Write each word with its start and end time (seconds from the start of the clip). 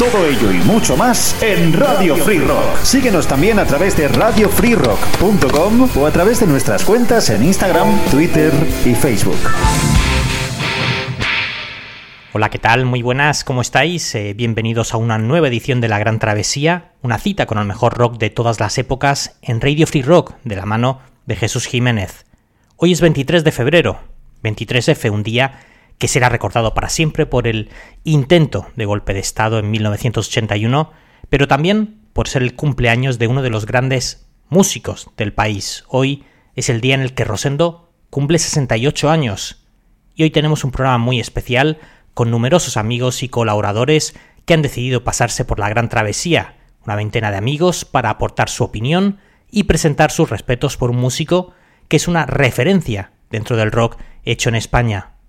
Todo 0.00 0.24
ello 0.26 0.50
y 0.50 0.56
mucho 0.64 0.96
más 0.96 1.36
en 1.42 1.74
Radio 1.74 2.16
Free 2.16 2.38
Rock. 2.38 2.78
Síguenos 2.84 3.28
también 3.28 3.58
a 3.58 3.66
través 3.66 3.98
de 3.98 4.08
radiofreerock.com 4.08 5.90
o 5.94 6.06
a 6.06 6.10
través 6.10 6.40
de 6.40 6.46
nuestras 6.46 6.86
cuentas 6.86 7.28
en 7.28 7.44
Instagram, 7.44 7.86
Twitter 8.10 8.50
y 8.86 8.94
Facebook. 8.94 9.36
Hola, 12.32 12.48
¿qué 12.48 12.58
tal? 12.58 12.86
Muy 12.86 13.02
buenas, 13.02 13.44
¿cómo 13.44 13.60
estáis? 13.60 14.14
Eh, 14.14 14.32
bienvenidos 14.32 14.94
a 14.94 14.96
una 14.96 15.18
nueva 15.18 15.48
edición 15.48 15.82
de 15.82 15.88
La 15.88 15.98
Gran 15.98 16.18
Travesía, 16.18 16.92
una 17.02 17.18
cita 17.18 17.44
con 17.44 17.58
el 17.58 17.66
mejor 17.66 17.92
rock 17.98 18.16
de 18.16 18.30
todas 18.30 18.58
las 18.58 18.78
épocas 18.78 19.38
en 19.42 19.60
Radio 19.60 19.86
Free 19.86 20.00
Rock, 20.00 20.32
de 20.44 20.56
la 20.56 20.64
mano 20.64 21.00
de 21.26 21.36
Jesús 21.36 21.66
Jiménez. 21.66 22.24
Hoy 22.76 22.92
es 22.92 23.02
23 23.02 23.44
de 23.44 23.52
febrero, 23.52 24.00
23F, 24.42 25.10
un 25.10 25.22
día 25.22 25.60
que 26.00 26.08
será 26.08 26.30
recordado 26.30 26.72
para 26.72 26.88
siempre 26.88 27.26
por 27.26 27.46
el 27.46 27.68
intento 28.04 28.66
de 28.74 28.86
golpe 28.86 29.12
de 29.12 29.20
Estado 29.20 29.58
en 29.58 29.70
1981, 29.70 30.90
pero 31.28 31.46
también 31.46 32.00
por 32.14 32.26
ser 32.26 32.42
el 32.42 32.56
cumpleaños 32.56 33.18
de 33.18 33.26
uno 33.26 33.42
de 33.42 33.50
los 33.50 33.66
grandes 33.66 34.26
músicos 34.48 35.10
del 35.18 35.34
país. 35.34 35.84
Hoy 35.88 36.24
es 36.56 36.70
el 36.70 36.80
día 36.80 36.94
en 36.94 37.02
el 37.02 37.12
que 37.12 37.24
Rosendo 37.24 37.92
cumple 38.08 38.38
68 38.38 39.10
años 39.10 39.66
y 40.14 40.22
hoy 40.22 40.30
tenemos 40.30 40.64
un 40.64 40.70
programa 40.70 40.96
muy 40.96 41.20
especial 41.20 41.78
con 42.14 42.30
numerosos 42.30 42.78
amigos 42.78 43.22
y 43.22 43.28
colaboradores 43.28 44.14
que 44.46 44.54
han 44.54 44.62
decidido 44.62 45.04
pasarse 45.04 45.44
por 45.44 45.58
la 45.58 45.68
gran 45.68 45.90
travesía, 45.90 46.56
una 46.82 46.96
veintena 46.96 47.30
de 47.30 47.36
amigos 47.36 47.84
para 47.84 48.08
aportar 48.08 48.48
su 48.48 48.64
opinión 48.64 49.18
y 49.50 49.64
presentar 49.64 50.10
sus 50.10 50.30
respetos 50.30 50.78
por 50.78 50.88
un 50.88 50.96
músico 50.96 51.52
que 51.88 51.98
es 51.98 52.08
una 52.08 52.24
referencia 52.24 53.12
dentro 53.28 53.58
del 53.58 53.70
rock 53.70 53.98
hecho 54.24 54.48
en 54.48 54.54
España. 54.54 55.19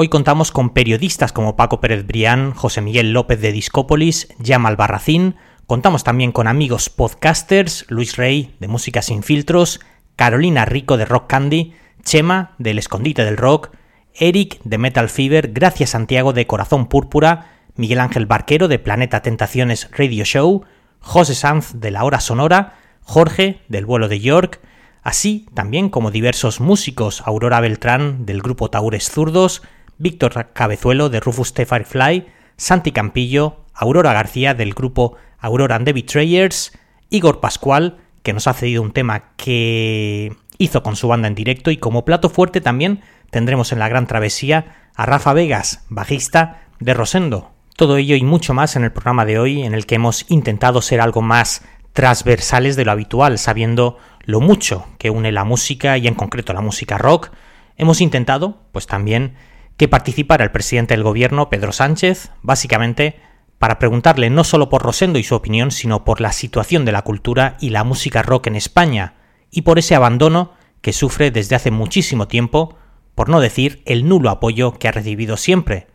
Hoy 0.00 0.08
contamos 0.08 0.52
con 0.52 0.70
periodistas 0.70 1.32
como 1.32 1.56
Paco 1.56 1.80
Pérez 1.80 2.06
Brián, 2.06 2.52
José 2.52 2.80
Miguel 2.80 3.12
López 3.12 3.40
de 3.40 3.50
Discópolis, 3.50 4.28
Yamal 4.38 4.76
Barracín, 4.76 5.34
contamos 5.66 6.04
también 6.04 6.30
con 6.30 6.46
amigos 6.46 6.88
podcasters, 6.88 7.84
Luis 7.88 8.16
Rey 8.16 8.54
de 8.60 8.68
Música 8.68 9.02
Sin 9.02 9.24
Filtros, 9.24 9.80
Carolina 10.14 10.64
Rico 10.66 10.98
de 10.98 11.04
Rock 11.04 11.26
Candy, 11.26 11.74
Chema 12.04 12.54
del 12.58 12.78
Escondite 12.78 13.24
del 13.24 13.36
Rock, 13.36 13.72
Eric 14.14 14.60
de 14.62 14.78
Metal 14.78 15.08
Fever, 15.08 15.50
Gracias 15.52 15.90
Santiago 15.90 16.32
de 16.32 16.46
Corazón 16.46 16.86
Púrpura, 16.86 17.56
Miguel 17.74 17.98
Ángel 17.98 18.26
Barquero 18.26 18.68
de 18.68 18.78
Planeta 18.78 19.20
Tentaciones 19.20 19.90
Radio 19.90 20.24
Show, 20.24 20.64
José 21.00 21.34
Sanz 21.34 21.72
de 21.80 21.90
La 21.90 22.04
Hora 22.04 22.20
Sonora, 22.20 22.78
Jorge 23.02 23.62
del 23.66 23.84
Vuelo 23.84 24.06
de 24.06 24.20
York, 24.20 24.60
así 25.02 25.48
también 25.54 25.88
como 25.88 26.12
diversos 26.12 26.60
músicos, 26.60 27.20
Aurora 27.26 27.58
Beltrán 27.58 28.26
del 28.26 28.42
grupo 28.42 28.70
Taures 28.70 29.10
Zurdos, 29.10 29.62
Víctor 29.98 30.52
Cabezuelo 30.52 31.08
de 31.08 31.20
Rufus 31.20 31.54
T. 31.54 31.66
Firefly, 31.66 32.26
Santi 32.56 32.92
Campillo, 32.92 33.64
Aurora 33.74 34.12
García 34.12 34.54
del 34.54 34.74
grupo 34.74 35.16
Aurora 35.38 35.76
and 35.76 35.84
the 35.84 35.92
Betrayers, 35.92 36.72
Igor 37.10 37.40
Pascual, 37.40 37.98
que 38.22 38.32
nos 38.32 38.46
ha 38.46 38.54
cedido 38.54 38.82
un 38.82 38.92
tema 38.92 39.34
que 39.36 40.32
hizo 40.58 40.82
con 40.82 40.96
su 40.96 41.08
banda 41.08 41.28
en 41.28 41.34
directo 41.34 41.70
y 41.70 41.76
como 41.76 42.04
plato 42.04 42.28
fuerte 42.28 42.60
también 42.60 43.02
tendremos 43.30 43.72
en 43.72 43.78
la 43.78 43.88
gran 43.88 44.06
travesía 44.06 44.90
a 44.94 45.06
Rafa 45.06 45.32
Vegas, 45.32 45.84
bajista 45.88 46.62
de 46.80 46.94
Rosendo. 46.94 47.52
Todo 47.76 47.96
ello 47.96 48.16
y 48.16 48.24
mucho 48.24 48.54
más 48.54 48.74
en 48.74 48.84
el 48.84 48.92
programa 48.92 49.24
de 49.24 49.38
hoy 49.38 49.62
en 49.62 49.74
el 49.74 49.86
que 49.86 49.94
hemos 49.94 50.28
intentado 50.28 50.82
ser 50.82 51.00
algo 51.00 51.22
más 51.22 51.62
transversales 51.92 52.76
de 52.76 52.84
lo 52.84 52.92
habitual, 52.92 53.38
sabiendo 53.38 53.98
lo 54.24 54.40
mucho 54.40 54.86
que 54.98 55.10
une 55.10 55.32
la 55.32 55.44
música 55.44 55.96
y 55.96 56.06
en 56.06 56.14
concreto 56.14 56.52
la 56.52 56.60
música 56.60 56.98
rock, 56.98 57.30
hemos 57.76 58.00
intentado, 58.00 58.58
pues 58.72 58.86
también, 58.86 59.34
que 59.78 59.88
participara 59.88 60.44
el 60.44 60.50
presidente 60.50 60.92
del 60.92 61.04
gobierno, 61.04 61.48
Pedro 61.48 61.72
Sánchez, 61.72 62.32
básicamente 62.42 63.20
para 63.58 63.78
preguntarle 63.78 64.28
no 64.28 64.44
solo 64.44 64.68
por 64.68 64.82
Rosendo 64.82 65.18
y 65.18 65.24
su 65.24 65.34
opinión, 65.34 65.70
sino 65.70 66.04
por 66.04 66.20
la 66.20 66.32
situación 66.32 66.84
de 66.84 66.92
la 66.92 67.02
cultura 67.02 67.56
y 67.60 67.70
la 67.70 67.84
música 67.84 68.22
rock 68.22 68.48
en 68.48 68.56
España, 68.56 69.14
y 69.50 69.62
por 69.62 69.78
ese 69.78 69.94
abandono 69.94 70.52
que 70.80 70.92
sufre 70.92 71.30
desde 71.30 71.56
hace 71.56 71.70
muchísimo 71.70 72.28
tiempo, 72.28 72.76
por 73.14 73.28
no 73.28 73.40
decir 73.40 73.82
el 73.86 74.08
nulo 74.08 74.30
apoyo 74.30 74.72
que 74.78 74.88
ha 74.88 74.92
recibido 74.92 75.36
siempre. 75.36 75.86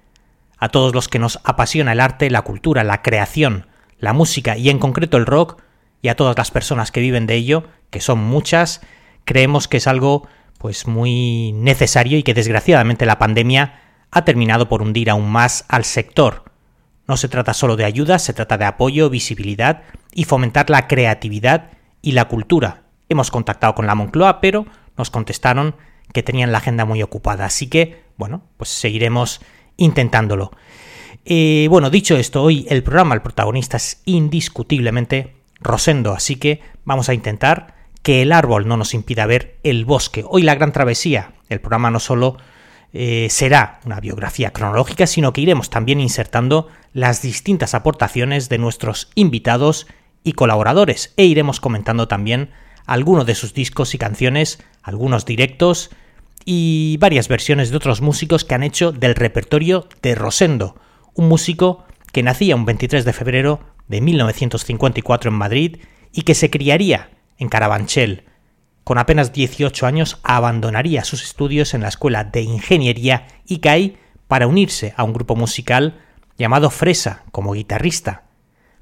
A 0.57 0.69
todos 0.69 0.93
los 0.93 1.07
que 1.07 1.19
nos 1.19 1.39
apasiona 1.43 1.93
el 1.93 1.99
arte, 1.99 2.29
la 2.29 2.41
cultura, 2.41 2.83
la 2.83 3.01
creación, 3.01 3.67
la 3.97 4.13
música 4.13 4.57
y 4.57 4.69
en 4.69 4.79
concreto 4.79 5.17
el 5.17 5.25
rock, 5.25 5.61
y 6.01 6.09
a 6.09 6.15
todas 6.15 6.37
las 6.37 6.51
personas 6.51 6.91
que 6.91 6.99
viven 6.99 7.27
de 7.27 7.35
ello, 7.35 7.65
que 7.89 8.01
son 8.01 8.19
muchas, 8.19 8.81
creemos 9.23 9.69
que 9.69 9.77
es 9.77 9.87
algo 9.87 10.27
pues 10.63 10.87
muy 10.87 11.51
necesario 11.51 12.17
y 12.17 12.23
que 12.23 12.33
desgraciadamente 12.33 13.05
la 13.05 13.19
pandemia 13.19 13.81
ha 14.11 14.23
terminado 14.23 14.69
por 14.69 14.81
hundir 14.81 15.09
aún 15.09 15.29
más 15.29 15.65
al 15.67 15.83
sector. 15.83 16.45
No 17.05 17.17
se 17.17 17.27
trata 17.27 17.53
solo 17.53 17.75
de 17.75 17.83
ayuda, 17.83 18.17
se 18.17 18.31
trata 18.31 18.57
de 18.57 18.63
apoyo, 18.63 19.09
visibilidad 19.09 19.83
y 20.13 20.23
fomentar 20.23 20.69
la 20.69 20.87
creatividad 20.87 21.71
y 22.01 22.13
la 22.13 22.29
cultura. 22.29 22.83
Hemos 23.09 23.29
contactado 23.29 23.75
con 23.75 23.87
la 23.87 23.93
Moncloa, 23.93 24.39
pero 24.39 24.65
nos 24.97 25.09
contestaron 25.09 25.75
que 26.13 26.23
tenían 26.23 26.53
la 26.53 26.59
agenda 26.59 26.85
muy 26.85 27.03
ocupada, 27.03 27.43
así 27.43 27.67
que, 27.67 28.01
bueno, 28.15 28.43
pues 28.55 28.69
seguiremos 28.69 29.41
intentándolo. 29.75 30.51
Eh, 31.25 31.67
bueno, 31.69 31.89
dicho 31.89 32.15
esto, 32.15 32.41
hoy 32.41 32.65
el 32.69 32.83
programa, 32.83 33.15
el 33.15 33.21
protagonista 33.21 33.75
es 33.75 34.01
indiscutiblemente 34.05 35.35
Rosendo, 35.59 36.13
así 36.13 36.37
que 36.37 36.61
vamos 36.85 37.09
a 37.09 37.13
intentar 37.13 37.82
que 38.03 38.21
el 38.21 38.33
árbol 38.33 38.67
no 38.67 38.77
nos 38.77 38.93
impida 38.93 39.25
ver 39.25 39.57
el 39.63 39.85
bosque. 39.85 40.25
Hoy 40.27 40.43
la 40.43 40.55
gran 40.55 40.73
travesía, 40.73 41.33
el 41.49 41.61
programa 41.61 41.89
no 41.89 41.99
solo 41.99 42.37
eh, 42.91 43.27
será 43.31 43.79
una 43.85 43.99
biografía 43.99 44.51
cronológica, 44.51 45.07
sino 45.07 45.33
que 45.33 45.41
iremos 45.41 45.69
también 45.69 45.99
insertando 45.99 46.67
las 46.91 47.21
distintas 47.21 47.73
aportaciones 47.73 48.49
de 48.49 48.59
nuestros 48.59 49.09
invitados 49.15 49.87
y 50.23 50.33
colaboradores 50.33 51.13
e 51.17 51.25
iremos 51.25 51.59
comentando 51.59 52.07
también 52.07 52.51
algunos 52.85 53.25
de 53.25 53.35
sus 53.35 53.53
discos 53.53 53.95
y 53.95 53.97
canciones, 53.97 54.59
algunos 54.83 55.25
directos 55.25 55.89
y 56.45 56.97
varias 56.99 57.29
versiones 57.29 57.71
de 57.71 57.77
otros 57.77 58.01
músicos 58.01 58.43
que 58.43 58.53
han 58.53 58.63
hecho 58.63 58.91
del 58.91 59.15
repertorio 59.15 59.87
de 60.01 60.13
Rosendo, 60.13 60.75
un 61.13 61.29
músico 61.29 61.85
que 62.11 62.21
nacía 62.21 62.55
un 62.55 62.65
23 62.65 63.05
de 63.05 63.13
febrero 63.13 63.61
de 63.87 64.01
1954 64.01 65.31
en 65.31 65.37
Madrid 65.37 65.77
y 66.11 66.23
que 66.23 66.35
se 66.35 66.49
criaría 66.49 67.09
en 67.37 67.49
Carabanchel. 67.49 68.25
Con 68.83 68.97
apenas 68.97 69.31
18 69.31 69.85
años 69.85 70.19
abandonaría 70.23 71.03
sus 71.03 71.23
estudios 71.23 71.73
en 71.73 71.81
la 71.81 71.87
Escuela 71.87 72.25
de 72.25 72.41
Ingeniería 72.41 73.27
ICAI 73.45 73.97
para 74.27 74.47
unirse 74.47 74.93
a 74.97 75.03
un 75.03 75.13
grupo 75.13 75.35
musical 75.35 76.01
llamado 76.37 76.69
Fresa 76.69 77.23
como 77.31 77.53
guitarrista. 77.53 78.23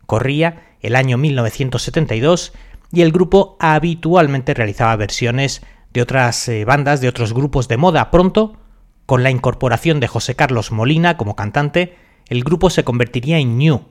Corría 0.05 0.75
el 0.81 0.95
año 0.95 1.17
1972 1.17 2.53
y 2.91 3.01
el 3.01 3.11
grupo 3.11 3.57
habitualmente 3.59 4.53
realizaba 4.53 4.95
versiones 4.95 5.61
de 5.93 6.01
otras 6.01 6.47
eh, 6.47 6.65
bandas, 6.65 7.01
de 7.01 7.07
otros 7.07 7.33
grupos 7.33 7.67
de 7.67 7.77
moda. 7.77 8.11
Pronto, 8.11 8.57
con 9.05 9.23
la 9.23 9.31
incorporación 9.31 9.99
de 9.99 10.07
José 10.07 10.35
Carlos 10.35 10.71
Molina 10.71 11.17
como 11.17 11.35
cantante, 11.35 11.95
el 12.27 12.43
grupo 12.43 12.69
se 12.69 12.83
convertiría 12.83 13.39
en 13.39 13.57
New, 13.57 13.81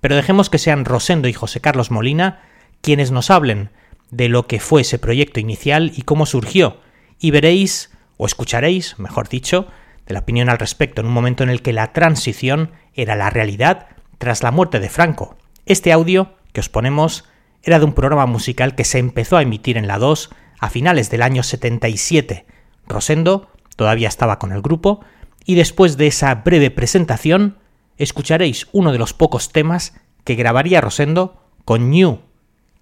pero 0.00 0.16
dejemos 0.16 0.50
que 0.50 0.58
sean 0.58 0.84
Rosendo 0.84 1.28
y 1.28 1.32
José 1.32 1.60
Carlos 1.60 1.90
Molina 1.90 2.42
quienes 2.82 3.10
nos 3.10 3.30
hablen 3.30 3.70
de 4.10 4.28
lo 4.28 4.46
que 4.46 4.60
fue 4.60 4.82
ese 4.82 4.98
proyecto 4.98 5.40
inicial 5.40 5.92
y 5.96 6.02
cómo 6.02 6.26
surgió, 6.26 6.80
y 7.18 7.30
veréis, 7.30 7.90
o 8.18 8.26
escucharéis, 8.26 8.98
mejor 8.98 9.28
dicho, 9.28 9.66
de 10.06 10.14
la 10.14 10.20
opinión 10.20 10.50
al 10.50 10.58
respecto 10.58 11.00
en 11.00 11.06
un 11.06 11.14
momento 11.14 11.42
en 11.42 11.50
el 11.50 11.62
que 11.62 11.72
la 11.72 11.92
transición 11.92 12.72
era 12.94 13.16
la 13.16 13.30
realidad 13.30 13.86
tras 14.18 14.42
la 14.42 14.50
muerte 14.50 14.80
de 14.80 14.90
Franco. 14.90 15.36
Este 15.64 15.92
audio 15.92 16.34
que 16.52 16.60
os 16.60 16.68
ponemos 16.68 17.24
era 17.62 17.78
de 17.78 17.84
un 17.84 17.94
programa 17.94 18.26
musical 18.26 18.74
que 18.74 18.84
se 18.84 18.98
empezó 18.98 19.36
a 19.36 19.42
emitir 19.42 19.78
en 19.78 19.86
la 19.86 19.98
2 19.98 20.30
a 20.60 20.70
finales 20.70 21.10
del 21.10 21.22
año 21.22 21.42
77. 21.42 22.44
Rosendo 22.86 23.48
todavía 23.76 24.08
estaba 24.08 24.38
con 24.38 24.52
el 24.52 24.60
grupo 24.60 25.00
y 25.44 25.54
después 25.54 25.96
de 25.96 26.08
esa 26.08 26.34
breve 26.34 26.70
presentación 26.70 27.58
escucharéis 27.96 28.68
uno 28.72 28.92
de 28.92 28.98
los 28.98 29.14
pocos 29.14 29.52
temas 29.52 29.94
que 30.24 30.34
grabaría 30.34 30.80
Rosendo 30.80 31.40
con 31.64 31.90
New, 31.90 32.20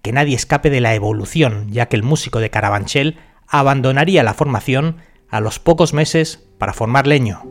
que 0.01 0.11
nadie 0.11 0.35
escape 0.35 0.69
de 0.69 0.81
la 0.81 0.95
evolución, 0.95 1.67
ya 1.69 1.87
que 1.87 1.95
el 1.95 2.03
músico 2.03 2.39
de 2.39 2.49
Carabanchel 2.49 3.17
abandonaría 3.47 4.23
la 4.23 4.33
formación 4.33 4.97
a 5.29 5.39
los 5.39 5.59
pocos 5.59 5.93
meses 5.93 6.43
para 6.57 6.73
formar 6.73 7.07
leño. 7.07 7.41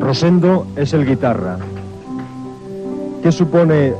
Rosendo 0.00 0.66
es 0.76 0.92
el 0.92 1.06
guitarra. 1.06 1.58
¿Qué 3.22 3.30
supone 3.30 3.92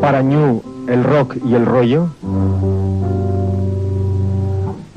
para 0.00 0.22
New 0.22 0.62
el 0.88 1.04
rock 1.04 1.36
y 1.44 1.54
el 1.54 1.66
rollo? 1.66 2.08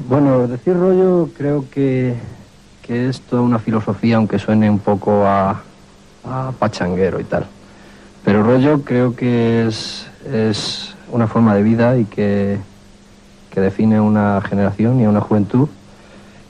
Bueno, 0.07 0.47
decir 0.47 0.77
rollo 0.77 1.29
creo 1.37 1.65
que 1.69 2.15
que 2.87 3.09
es 3.09 3.19
toda 3.21 3.41
una 3.41 3.59
filosofía, 3.59 4.15
aunque 4.15 4.39
suene 4.39 4.69
un 4.69 4.79
poco 4.79 5.25
a, 5.25 5.61
a 6.23 6.53
pachanguero 6.57 7.19
y 7.19 7.25
tal. 7.25 7.45
Pero 8.23 8.43
rollo 8.43 8.81
creo 8.83 9.13
que 9.13 9.67
es, 9.67 10.07
es 10.25 10.95
una 11.11 11.27
forma 11.27 11.55
de 11.55 11.63
vida 11.63 11.97
y 11.97 12.05
que, 12.05 12.57
que 13.51 13.61
define 13.61 13.99
una 13.99 14.41
generación 14.41 14.99
y 14.99 15.07
una 15.07 15.21
juventud. 15.21 15.69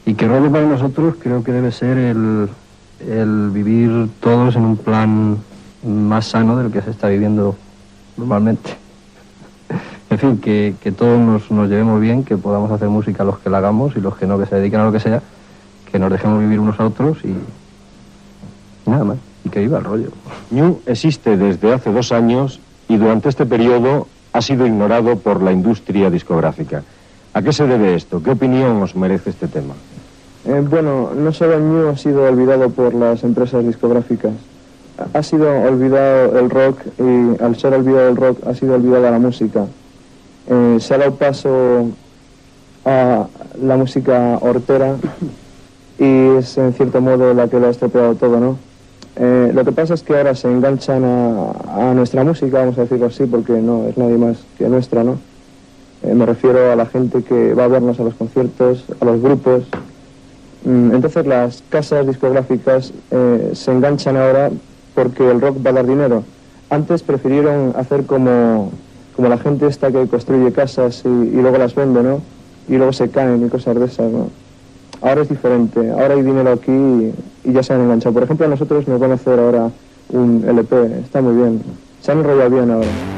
Y 0.06 0.14
que 0.14 0.28
rollo 0.28 0.52
para 0.52 0.66
nosotros 0.66 1.16
creo 1.22 1.44
que 1.44 1.52
debe 1.52 1.72
ser 1.72 1.98
el, 1.98 2.50
el 3.00 3.50
vivir 3.52 4.10
todos 4.20 4.56
en 4.56 4.64
un 4.64 4.78
plan 4.78 5.38
más 5.84 6.28
sano 6.28 6.58
del 6.58 6.72
que 6.72 6.82
se 6.82 6.92
está 6.92 7.08
viviendo 7.08 7.56
normalmente. 8.16 8.76
en 10.10 10.18
fin, 10.18 10.38
que, 10.38 10.76
que 10.82 10.92
todos 10.92 11.20
nos, 11.20 11.52
nos, 11.52 11.70
llevemos 11.70 12.00
bien, 12.00 12.24
que 12.24 12.38
podamos 12.38 12.72
hacer 12.72 12.90
música 12.90 13.24
los 13.24 13.40
que 13.40 13.50
la 13.50 13.58
hagamos 13.60 13.96
y 13.96 14.02
los 14.02 14.18
que 14.18 14.28
no, 14.28 14.40
que 14.40 14.46
se 14.46 14.56
dediquen 14.56 14.80
a 14.80 14.86
lo 14.86 14.92
que 14.92 15.00
sea, 15.00 15.22
que 15.92 16.00
nos 16.00 16.12
dejemos 16.12 16.40
vivir 16.40 16.60
unos 16.60 16.80
a 16.80 16.86
otros 16.86 17.18
y, 17.24 17.30
y 18.88 18.90
nada 18.90 19.04
más, 19.04 19.18
y 19.44 19.50
que 19.50 19.60
viva 19.60 19.78
el 19.78 19.84
rollo. 19.84 20.10
New 20.52 20.82
existe 20.86 21.38
desde 21.38 21.74
hace 21.74 21.92
dos 21.92 22.12
años 22.12 22.60
y 22.88 22.98
durante 22.98 23.30
este 23.30 23.46
periodo 23.46 24.08
ha 24.38 24.42
sido 24.42 24.68
ignorado 24.68 25.18
por 25.18 25.42
la 25.42 25.52
industria 25.52 26.12
discográfica. 26.12 26.84
¿A 27.34 27.42
qué 27.42 27.52
se 27.52 27.66
debe 27.66 27.96
esto? 27.96 28.22
¿Qué 28.22 28.30
opinión 28.32 28.80
os 28.84 28.96
merece 28.96 29.32
este 29.32 29.48
tema? 29.48 29.74
Eh, 30.46 30.64
bueno, 30.70 31.12
no 31.16 31.34
solo 31.34 31.60
New 31.60 31.90
ha 31.90 31.98
sido 31.98 32.24
olvidado 32.24 32.70
por 32.70 32.94
las 32.94 33.24
empresas 33.24 33.66
discográficas, 33.66 34.34
ha 35.12 35.24
sido 35.24 35.50
olvidado 35.50 36.38
el 36.38 36.52
rock 36.52 36.82
y 37.00 37.44
al 37.44 37.56
ser 37.56 37.74
olvidado 37.74 38.10
el 38.10 38.16
rock 38.16 38.46
ha 38.46 38.54
sido 38.54 38.76
olvidada 38.76 39.10
la 39.10 39.20
música. 39.20 39.66
Eh, 40.48 40.78
se 40.80 40.94
ha 40.94 40.98
dado 41.00 41.16
paso 41.16 41.90
a 42.86 43.26
la 43.60 43.76
música 43.76 44.38
hortera 44.40 44.98
y 45.98 46.38
es 46.38 46.56
en 46.60 46.74
cierto 46.74 47.02
modo 47.02 47.34
la 47.34 47.48
que 47.48 47.60
lo 47.60 47.68
ha 47.68 47.72
estropeado 47.72 48.14
todo, 48.14 48.40
¿no? 48.40 48.67
Eh, 49.20 49.52
lo 49.54 49.66
que 49.66 49.72
pasa 49.72 49.96
es 49.96 50.04
que 50.04 50.16
ahora 50.16 50.36
se 50.36 50.48
enganchan 50.48 51.04
a, 51.04 51.90
a, 51.90 51.94
nuestra 51.96 52.24
música, 52.24 52.60
vamos 52.60 52.78
a 52.78 52.82
decirlo 52.82 53.08
así, 53.08 53.26
porque 53.26 53.54
no 53.54 53.88
es 53.88 53.98
nadie 53.98 54.18
más 54.18 54.38
que 54.58 54.70
nuestra, 54.70 55.04
¿no? 55.04 55.18
Eh, 56.04 56.14
me 56.14 56.26
refiero 56.28 56.72
a 56.72 56.76
la 56.76 56.86
gente 56.86 57.24
que 57.24 57.56
va 57.56 57.64
a 57.64 57.68
vernos 57.68 58.00
a 58.00 58.04
los 58.04 58.14
conciertos, 58.14 58.86
a 59.00 59.06
los 59.06 59.20
grupos. 59.20 59.64
Mm, 60.66 60.94
entonces 60.94 61.26
las 61.26 61.64
casas 61.70 62.06
discográficas 62.06 62.94
eh, 63.10 63.52
se 63.54 63.72
enganchan 63.72 64.18
ahora 64.18 64.52
porque 64.94 65.30
el 65.30 65.42
rock 65.42 65.66
va 65.66 65.72
a 65.72 65.74
dar 65.74 65.88
dinero. 65.88 66.24
Antes 66.70 67.02
prefirieron 67.02 67.74
hacer 67.76 68.06
como, 68.06 68.72
como 69.16 69.30
la 69.30 69.40
gente 69.40 69.66
esta 69.66 69.92
que 69.92 70.08
construye 70.08 70.52
casas 70.52 71.02
y, 71.06 71.08
y 71.08 71.42
luego 71.42 71.58
las 71.58 71.74
vende, 71.74 72.04
¿no? 72.04 72.22
Y 72.68 72.76
luego 72.76 72.94
se 72.94 73.10
caen 73.10 73.44
y 73.44 73.50
cosas 73.50 73.80
de 73.80 73.86
esas, 73.86 74.12
¿no? 74.12 74.30
Ahora 75.02 75.22
es 75.22 75.30
diferente, 75.30 75.92
ahora 75.92 76.16
hay 76.16 76.24
dinero 76.24 76.52
aquí 76.52 76.72
y, 76.72 77.52
ya 77.52 77.64
se 77.64 77.74
han 77.74 77.82
enganchado. 77.82 78.14
Por 78.14 78.24
ejemplo, 78.24 78.46
a 78.46 78.50
nosotros 78.50 78.88
nos 78.88 79.00
van 79.00 79.12
a 79.12 79.16
hacer 79.16 79.40
ahora 79.40 79.70
un 80.10 80.44
LP, 80.48 81.00
está 81.00 81.22
muy 81.22 81.36
bien. 81.36 81.62
Se 82.02 82.12
han 82.12 82.20
enrollado 82.20 82.50
bien 82.50 82.72
ahora. 82.72 83.17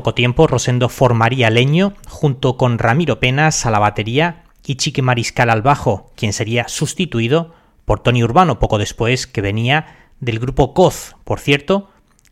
Poco 0.00 0.14
tiempo, 0.14 0.46
Rosendo 0.46 0.88
formaría 0.88 1.50
Leño 1.50 1.92
junto 2.08 2.56
con 2.56 2.78
Ramiro 2.78 3.20
Penas 3.20 3.66
a 3.66 3.70
la 3.70 3.78
batería 3.78 4.44
y 4.64 4.76
Chique 4.76 5.02
Mariscal 5.02 5.50
al 5.50 5.60
bajo, 5.60 6.10
quien 6.16 6.32
sería 6.32 6.68
sustituido 6.68 7.52
por 7.84 8.00
Tony 8.00 8.24
Urbano 8.24 8.58
poco 8.58 8.78
después, 8.78 9.26
que 9.26 9.42
venía 9.42 10.08
del 10.18 10.38
grupo 10.38 10.72
Coz. 10.72 11.16
Por 11.24 11.38
cierto, 11.38 11.90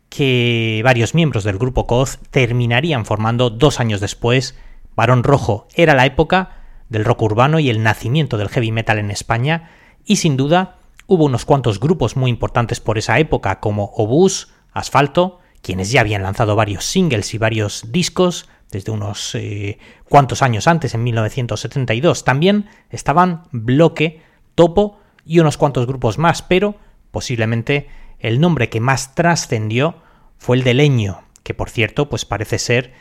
que 0.09 0.81
varios 0.83 1.13
miembros 1.13 1.43
del 1.43 1.59
grupo 1.59 1.85
Coz 1.85 2.17
terminarían 2.31 3.05
formando 3.05 3.51
dos 3.51 3.79
años 3.79 4.01
después 4.01 4.57
Barón 4.95 5.21
Rojo. 5.21 5.67
Era 5.75 5.93
la 5.93 6.07
época 6.07 6.63
del 6.89 7.05
rock 7.05 7.21
urbano 7.21 7.59
y 7.59 7.69
el 7.69 7.83
nacimiento 7.83 8.39
del 8.39 8.49
heavy 8.49 8.71
metal 8.71 8.97
en 8.97 9.11
España, 9.11 9.69
y 10.05 10.15
sin 10.15 10.37
duda 10.37 10.77
hubo 11.05 11.25
unos 11.25 11.45
cuantos 11.45 11.79
grupos 11.79 12.15
muy 12.15 12.31
importantes 12.31 12.79
por 12.79 12.97
esa 12.97 13.19
época, 13.19 13.59
como 13.59 13.91
Obús, 13.95 14.47
Asfalto, 14.73 15.38
quienes 15.61 15.91
ya 15.91 16.01
habían 16.01 16.23
lanzado 16.23 16.55
varios 16.55 16.85
singles 16.85 17.33
y 17.33 17.37
varios 17.37 17.91
discos 17.91 18.49
desde 18.71 18.91
unos 18.91 19.33
eh, 19.35 19.79
cuantos 20.07 20.41
años 20.41 20.67
antes, 20.67 20.93
en 20.93 21.03
1972. 21.03 22.23
También 22.23 22.69
estaban 22.89 23.43
Bloque, 23.51 24.21
Topo 24.55 24.99
y 25.25 25.39
unos 25.39 25.57
cuantos 25.57 25.87
grupos 25.87 26.17
más, 26.17 26.41
pero 26.41 26.75
posiblemente 27.11 27.87
el 28.19 28.39
nombre 28.39 28.69
que 28.69 28.79
más 28.79 29.15
trascendió 29.15 29.95
fue 30.37 30.57
el 30.57 30.63
de 30.63 30.73
Leño, 30.73 31.21
que 31.43 31.53
por 31.53 31.69
cierto, 31.69 32.09
pues 32.09 32.25
parece 32.25 32.59
ser 32.59 32.93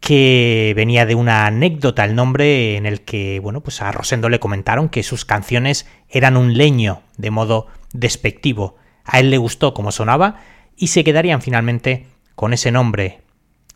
que 0.00 0.74
venía 0.76 1.06
de 1.06 1.14
una 1.14 1.46
anécdota 1.46 2.04
el 2.04 2.14
nombre 2.14 2.76
en 2.76 2.86
el 2.86 3.00
que, 3.00 3.40
bueno, 3.40 3.62
pues 3.62 3.80
a 3.80 3.90
Rosendo 3.92 4.28
le 4.28 4.38
comentaron 4.38 4.88
que 4.88 5.02
sus 5.02 5.24
canciones 5.24 5.86
eran 6.08 6.36
un 6.36 6.56
leño, 6.56 7.00
de 7.16 7.30
modo 7.30 7.68
despectivo. 7.92 8.76
A 9.04 9.20
él 9.20 9.30
le 9.30 9.38
gustó 9.38 9.72
cómo 9.72 9.92
sonaba 9.92 10.40
y 10.76 10.88
se 10.88 11.04
quedarían 11.04 11.42
finalmente 11.42 12.06
con 12.34 12.52
ese 12.52 12.70
nombre. 12.70 13.22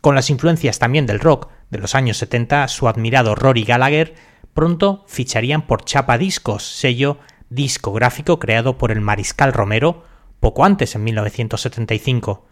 Con 0.01 0.15
las 0.15 0.29
influencias 0.29 0.79
también 0.79 1.05
del 1.05 1.19
rock 1.19 1.49
de 1.69 1.79
los 1.79 1.95
años 1.95 2.17
70, 2.17 2.67
su 2.67 2.87
admirado 2.87 3.35
Rory 3.35 3.63
Gallagher 3.63 4.15
pronto 4.53 5.05
ficharían 5.07 5.63
por 5.63 5.85
Chapa 5.85 6.17
Discos, 6.17 6.63
sello 6.63 7.19
discográfico 7.49 8.39
creado 8.39 8.77
por 8.77 8.91
el 8.91 9.01
Mariscal 9.01 9.53
Romero 9.53 10.05
poco 10.41 10.65
antes, 10.65 10.95
en 10.95 11.03
1975. 11.03 12.45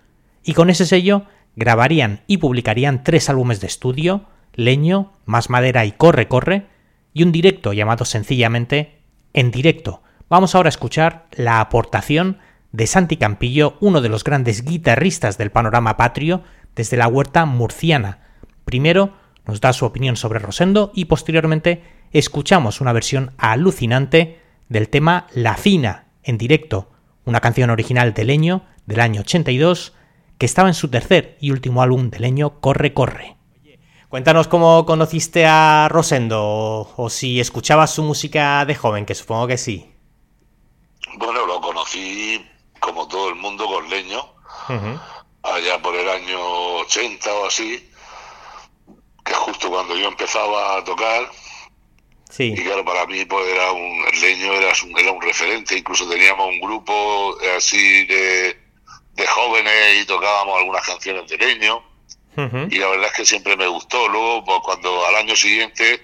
Y 0.44 0.54
con 0.54 0.70
ese 0.70 0.86
sello 0.86 1.24
grabarían 1.56 2.22
y 2.28 2.38
publicarían 2.38 3.04
tres 3.04 3.30
álbumes 3.30 3.60
de 3.60 3.68
estudio, 3.68 4.26
Leño, 4.54 5.14
Más 5.26 5.50
Madera 5.50 5.86
y 5.86 5.92
Corre 5.92 6.28
Corre, 6.28 6.68
y 7.14 7.24
un 7.24 7.32
directo 7.32 7.74
llamado 7.74 8.06
sencillamente 8.06 9.02
En 9.34 9.52
Directo. 9.52 10.04
Vamos 10.30 10.54
ahora 10.54 10.68
a 10.68 10.70
escuchar 10.70 11.28
la 11.32 11.60
aportación 11.60 12.38
de 12.72 12.88
Santi 12.88 13.18
Campillo, 13.18 13.78
uno 13.80 14.02
de 14.02 14.10
los 14.10 14.24
grandes 14.24 14.64
guitarristas 14.64 15.38
del 15.38 15.52
panorama 15.52 15.98
patrio, 15.98 16.44
desde 16.76 16.98
la 16.98 17.08
huerta 17.08 17.46
murciana. 17.46 18.20
Primero 18.66 19.14
nos 19.46 19.62
da 19.62 19.74
su 19.74 19.86
opinión 19.86 20.16
sobre 20.16 20.40
Rosendo 20.40 20.92
y 20.94 21.06
posteriormente 21.06 21.84
escuchamos 22.12 22.82
una 22.82 22.94
versión 22.94 23.34
alucinante 23.38 24.40
del 24.68 24.90
tema 24.90 25.28
La 25.34 25.56
Fina, 25.58 26.06
en 26.24 26.38
directo, 26.38 26.92
una 27.26 27.40
canción 27.40 27.70
original 27.70 28.14
de 28.14 28.26
Leño 28.26 28.64
del 28.86 29.00
año 29.00 29.22
82 29.22 29.94
que 30.38 30.46
estaba 30.46 30.70
en 30.70 30.74
su 30.74 30.90
tercer 30.90 31.38
y 31.42 31.52
último 31.52 31.82
álbum 31.82 32.10
de 32.10 32.20
Leño, 32.20 32.60
Corre 32.62 32.94
Corre. 32.94 33.36
Cuéntanos 34.08 34.48
cómo 34.48 34.86
conociste 34.86 35.46
a 35.46 35.88
Rosendo 35.90 36.92
o, 36.96 37.10
si 37.10 37.40
escuchabas 37.40 37.92
su 37.94 38.02
música 38.02 38.66
de 38.66 38.74
joven, 38.74 39.06
que 39.06 39.14
supongo 39.14 39.46
que 39.46 39.58
sí. 39.58 39.92
Bueno, 41.20 41.46
lo 41.46 41.62
conocí 41.62 42.29
como 42.80 43.08
todo 43.08 43.30
el 43.30 43.36
mundo 43.36 43.66
con 43.68 43.90
Leño, 43.90 44.34
allá 45.44 45.82
por 45.82 45.96
el 45.96 46.10
año 46.10 46.40
80 46.40 47.34
o 47.34 47.46
así, 47.48 47.90
que 49.24 49.34
justo 49.34 49.70
cuando 49.70 49.96
yo 49.96 50.08
empezaba 50.08 50.78
a 50.78 50.84
tocar. 50.84 51.30
Sí. 52.30 52.54
Y 52.56 52.64
claro, 52.64 52.86
para 52.86 53.06
mí 53.08 53.26
pues 53.26 53.48
era 53.48 53.72
un, 53.72 54.06
el 54.12 54.22
leño 54.22 54.54
era 54.54 54.72
un, 54.84 55.00
era 55.00 55.12
un 55.12 55.22
referente, 55.22 55.78
incluso 55.78 56.08
teníamos 56.08 56.48
un 56.48 56.60
grupo 56.60 57.36
así 57.58 58.06
de, 58.06 58.56
de 59.14 59.28
jóvenes 59.28 60.02
y 60.02 60.06
tocábamos 60.06 60.58
algunas 60.60 60.86
canciones 60.86 61.28
de 61.30 61.38
leño. 61.38 61.84
Y 62.70 62.78
la 62.78 62.88
verdad 62.88 63.08
es 63.08 63.14
que 63.14 63.26
siempre 63.26 63.58
me 63.58 63.68
gustó. 63.68 64.08
Luego, 64.08 64.46
pues, 64.46 64.60
cuando 64.64 65.06
al 65.06 65.16
año 65.16 65.36
siguiente 65.36 66.02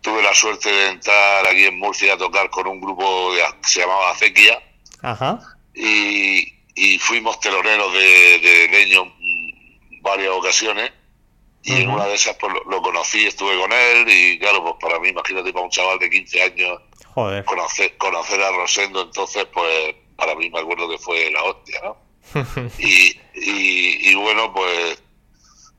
tuve 0.00 0.22
la 0.22 0.32
suerte 0.32 0.70
de 0.70 0.90
entrar 0.90 1.46
aquí 1.46 1.64
en 1.64 1.78
Murcia 1.78 2.14
a 2.14 2.18
tocar 2.18 2.48
con 2.50 2.68
un 2.68 2.80
grupo 2.80 3.32
que 3.60 3.68
se 3.68 3.80
llamaba 3.80 4.12
Acequia. 4.12 4.62
Y, 5.74 6.52
y 6.74 6.98
fuimos 6.98 7.38
teloneros 7.40 7.92
de, 7.92 8.38
de 8.38 8.68
leño 8.68 9.12
varias 10.02 10.30
ocasiones 10.30 10.92
y 11.62 11.82
en 11.82 11.90
una 11.90 12.06
de 12.06 12.14
esas 12.14 12.36
pues, 12.36 12.52
lo, 12.66 12.80
conocí, 12.80 13.26
estuve 13.26 13.58
con 13.58 13.70
él 13.72 14.06
y 14.08 14.38
claro, 14.38 14.62
pues 14.62 14.74
para 14.80 14.98
mí, 14.98 15.08
imagínate, 15.10 15.52
para 15.52 15.64
un 15.64 15.70
chaval 15.70 15.98
de 15.98 16.08
15 16.08 16.42
años, 16.42 16.80
Conocer, 17.44 17.96
conocer 17.98 18.40
a 18.40 18.50
Rosendo, 18.52 19.02
entonces 19.02 19.44
pues 19.52 19.94
para 20.16 20.34
mí 20.36 20.48
me 20.48 20.60
acuerdo 20.60 20.88
que 20.88 20.96
fue 20.96 21.30
la 21.30 21.42
hostia, 21.42 21.80
¿no? 21.82 21.96
y, 22.78 23.18
y, 23.34 24.14
bueno, 24.14 24.52
pues 24.54 25.02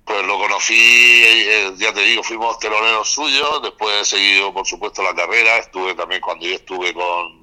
pues 0.04 0.26
lo 0.26 0.38
conocí, 0.38 0.74
eh, 0.76 1.72
ya 1.78 1.94
te 1.94 2.02
digo, 2.02 2.22
fuimos 2.22 2.60
teloneros 2.60 3.10
suyos, 3.10 3.62
después 3.64 4.02
he 4.02 4.06
seguido, 4.18 4.54
por 4.54 4.68
supuesto, 4.68 5.02
la 5.02 5.16
carrera, 5.16 5.58
estuve 5.58 5.96
también 5.96 6.22
cuando 6.22 6.46
yo 6.46 6.56
estuve 6.56 6.94
con, 6.94 7.41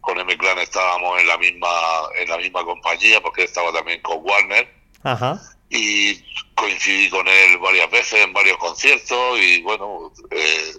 con 0.00 0.18
M-Clan, 0.18 0.58
estábamos 0.58 1.20
en 1.20 1.26
la 1.26 1.38
misma 1.38 1.68
en 2.16 2.28
la 2.28 2.38
misma 2.38 2.64
compañía, 2.64 3.20
porque 3.20 3.44
estaba 3.44 3.72
también 3.72 4.00
con 4.02 4.18
Warner, 4.22 4.68
Ajá. 5.02 5.40
Y 5.70 6.20
coincidí 6.54 7.08
con 7.08 7.26
él 7.28 7.58
varias 7.58 7.90
veces 7.90 8.24
en 8.24 8.32
varios 8.32 8.58
conciertos 8.58 9.38
y 9.38 9.62
bueno, 9.62 10.12
eh, 10.30 10.74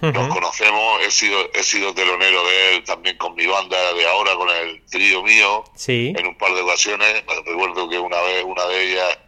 nos 0.00 0.28
conocemos, 0.32 1.02
he 1.02 1.10
sido, 1.10 1.52
he 1.52 1.62
sido 1.62 1.92
telonero 1.92 2.46
de 2.46 2.76
él 2.76 2.84
también 2.84 3.18
con 3.18 3.34
mi 3.34 3.46
banda 3.46 3.92
de 3.94 4.06
ahora, 4.06 4.34
con 4.36 4.48
el 4.48 4.84
trío 4.86 5.22
mío, 5.22 5.64
en 5.86 6.26
un 6.26 6.38
par 6.38 6.54
de 6.54 6.60
ocasiones. 6.62 7.24
Recuerdo 7.44 7.88
que 7.88 7.98
una 7.98 8.20
vez 8.22 8.44
una 8.44 8.64
de 8.66 8.92
ellas 8.92 9.18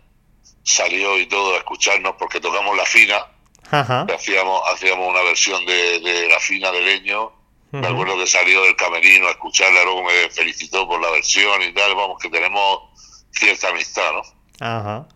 salió 0.62 1.18
y 1.18 1.26
todo 1.26 1.54
a 1.54 1.58
escucharnos 1.58 2.14
porque 2.18 2.40
tocamos 2.40 2.76
La 2.76 2.86
Fina, 2.86 3.26
hacíamos, 3.70 4.62
hacíamos 4.72 5.08
una 5.08 5.22
versión 5.22 5.64
de, 5.66 6.28
La 6.30 6.38
Fina 6.38 6.70
de 6.70 6.82
Leño. 6.82 7.32
Me 7.72 7.86
acuerdo 7.86 8.18
que 8.18 8.26
salió 8.26 8.62
del 8.64 8.74
camerino 8.74 9.28
a 9.28 9.30
escucharla, 9.30 9.84
luego 9.84 10.02
me 10.04 10.28
felicitó 10.30 10.88
por 10.88 11.00
la 11.00 11.10
versión 11.10 11.62
y 11.62 11.72
tal. 11.72 11.94
Vamos, 11.94 12.20
que 12.20 12.28
tenemos 12.28 12.80
cierta 13.30 13.68
amistad, 13.68 14.12
¿no? 14.12 14.22
Ajá. 14.66 15.08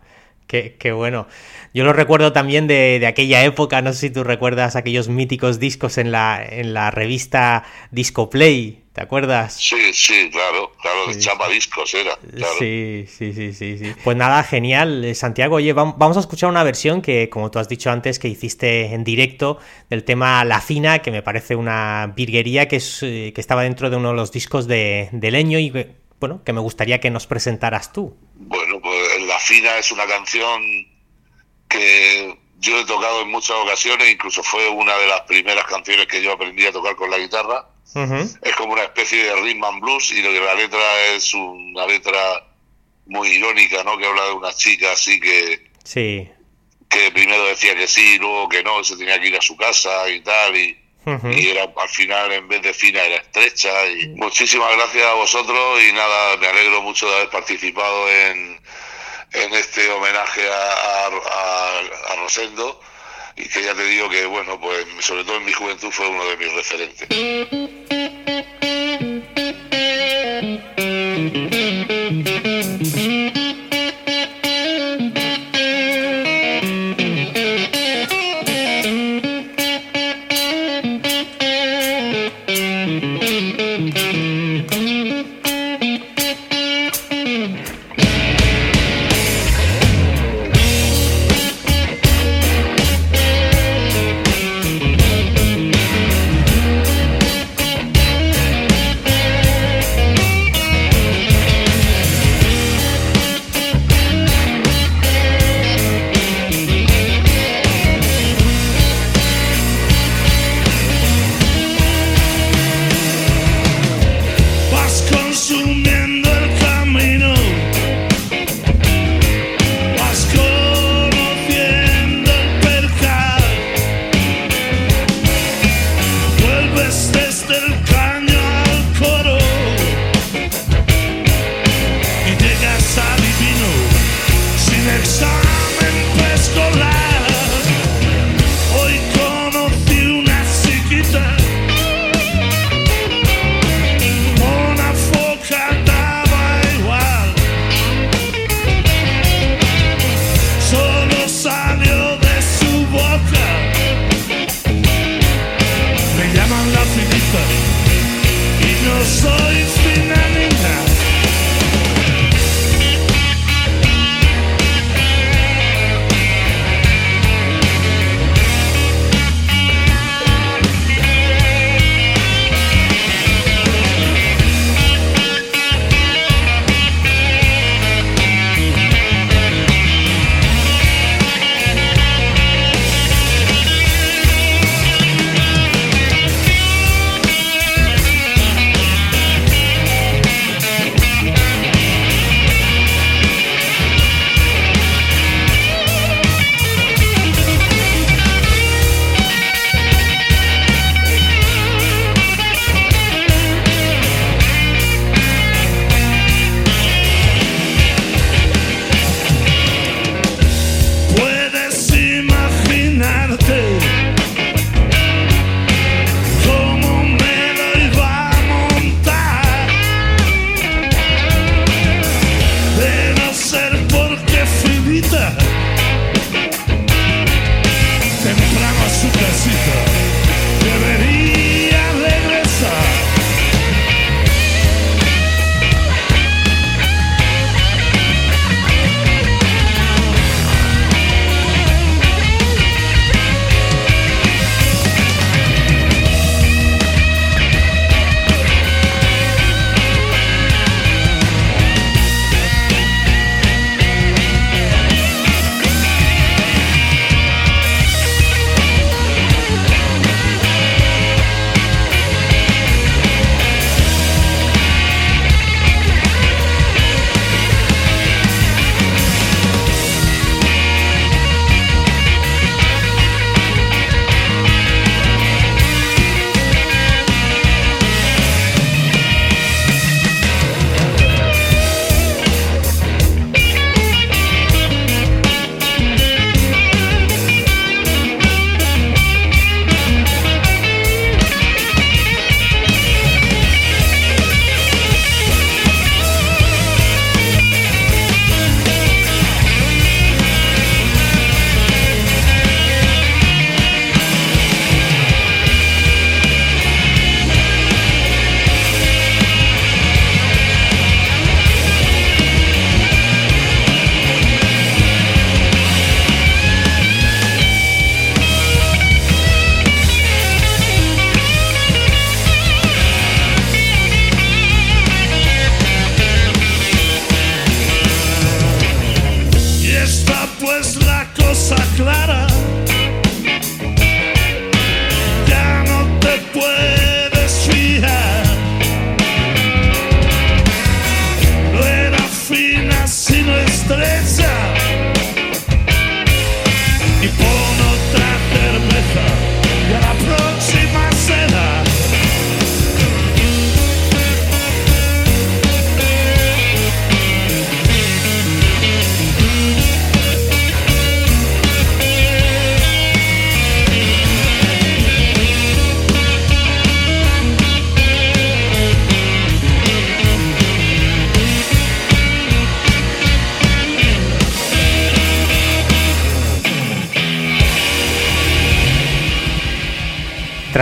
Qué, 0.47 0.77
qué, 0.79 0.91
bueno. 0.91 1.27
Yo 1.73 1.83
lo 1.83 1.91
recuerdo 1.91 2.31
también 2.31 2.67
de, 2.67 2.99
de, 2.99 3.07
aquella 3.07 3.43
época, 3.43 3.81
no 3.81 3.91
sé 3.93 3.99
si 3.99 4.09
tú 4.11 4.23
recuerdas 4.23 4.75
aquellos 4.75 5.09
míticos 5.09 5.59
discos 5.59 5.97
en 5.97 6.11
la, 6.11 6.45
en 6.45 6.73
la 6.73 6.91
revista 6.91 7.63
Disco 7.91 8.29
Play, 8.29 8.84
¿te 8.95 9.01
acuerdas? 9.01 9.57
Sí, 9.59 9.93
sí, 9.93 10.29
claro, 10.31 10.71
claro, 10.81 11.07
de 11.07 11.19
chapa 11.19 11.49
discos 11.49 11.93
era. 11.93 12.17
Sí, 12.57 13.05
sí, 13.09 13.33
sí, 13.33 13.53
sí, 13.53 13.77
sí. 13.77 13.93
Pues 14.05 14.15
nada, 14.15 14.41
genial. 14.43 15.03
Eh, 15.03 15.13
Santiago, 15.13 15.57
oye, 15.57 15.73
vamos 15.73 16.15
a 16.15 16.21
escuchar 16.21 16.49
una 16.49 16.63
versión 16.63 17.01
que, 17.01 17.29
como 17.29 17.51
tú 17.51 17.59
has 17.59 17.67
dicho 17.67 17.91
antes, 17.91 18.19
que 18.19 18.29
hiciste 18.29 18.93
en 18.93 19.03
directo 19.03 19.59
del 19.89 20.05
tema 20.05 20.45
La 20.45 20.61
Fina, 20.61 20.99
que 20.99 21.11
me 21.11 21.21
parece 21.21 21.57
una 21.57 22.13
virguería 22.15 22.69
que, 22.69 22.77
es, 22.77 23.03
eh, 23.03 23.33
que 23.35 23.41
estaba 23.41 23.63
dentro 23.63 23.89
de 23.89 23.97
uno 23.97 24.11
de 24.11 24.15
los 24.15 24.31
discos 24.31 24.65
de, 24.65 25.09
de 25.11 25.29
Leño 25.29 25.59
y 25.59 25.73
bueno, 26.21 26.41
que 26.45 26.53
me 26.53 26.61
gustaría 26.61 27.01
que 27.01 27.09
nos 27.09 27.27
presentaras 27.27 27.91
tú. 27.91 28.15
Bueno, 28.35 28.79
pues 28.79 29.21
La 29.23 29.39
Fina 29.39 29.77
es 29.77 29.91
una 29.91 30.05
canción 30.05 30.61
que 31.67 32.33
yo 32.59 32.79
he 32.79 32.85
tocado 32.85 33.23
en 33.23 33.29
muchas 33.29 33.57
ocasiones, 33.57 34.09
incluso 34.09 34.41
fue 34.41 34.69
una 34.69 34.95
de 34.95 35.07
las 35.07 35.21
primeras 35.23 35.65
canciones 35.65 36.07
que 36.07 36.23
yo 36.23 36.31
aprendí 36.31 36.65
a 36.65 36.71
tocar 36.71 36.95
con 36.95 37.11
la 37.11 37.17
guitarra. 37.17 37.74
Es 37.93 38.55
como 38.57 38.73
una 38.73 38.83
especie 38.83 39.23
de 39.23 39.35
rhythm 39.35 39.63
and 39.63 39.81
blues 39.81 40.11
y 40.11 40.21
lo 40.21 40.31
que 40.31 40.41
la 40.41 40.55
letra 40.55 41.01
es 41.13 41.33
una 41.33 41.85
letra 41.85 42.47
muy 43.05 43.29
irónica, 43.29 43.83
¿no? 43.83 43.97
Que 43.97 44.05
habla 44.05 44.25
de 44.25 44.33
una 44.33 44.53
chica 44.53 44.91
así 44.91 45.19
que... 45.19 45.69
Sí. 45.83 46.29
Que 46.89 47.11
primero 47.11 47.45
decía 47.45 47.75
que 47.75 47.87
sí, 47.87 48.17
luego 48.17 48.49
que 48.49 48.63
no, 48.63 48.83
se 48.83 48.97
tenía 48.97 49.19
que 49.19 49.27
ir 49.27 49.37
a 49.37 49.41
su 49.41 49.55
casa 49.55 50.09
y 50.09 50.21
tal, 50.21 50.55
y 50.55 50.77
y 51.05 51.49
era 51.49 51.71
al 51.77 51.89
final 51.89 52.31
en 52.31 52.47
vez 52.47 52.63
de 52.63 52.73
fina 52.73 53.03
era 53.03 53.17
estrecha 53.17 53.69
y 53.87 54.07
muchísimas 54.09 54.75
gracias 54.75 55.05
a 55.05 55.13
vosotros 55.13 55.83
y 55.83 55.93
nada 55.93 56.37
me 56.37 56.47
alegro 56.47 56.81
mucho 56.81 57.07
de 57.07 57.15
haber 57.15 57.29
participado 57.29 58.09
en, 58.09 58.59
en 59.33 59.53
este 59.53 59.87
homenaje 59.91 60.41
a, 60.49 61.05
a, 61.05 62.15
Rosendo 62.17 62.79
y 63.35 63.47
que 63.47 63.63
ya 63.63 63.73
te 63.73 63.83
digo 63.83 64.09
que 64.09 64.25
bueno 64.25 64.59
pues 64.59 64.85
sobre 64.99 65.23
todo 65.23 65.37
en 65.37 65.45
mi 65.45 65.51
juventud 65.51 65.91
fue 65.91 66.07
uno 66.07 66.25
de 66.25 66.37
mis 66.37 66.53
referentes 66.53 67.07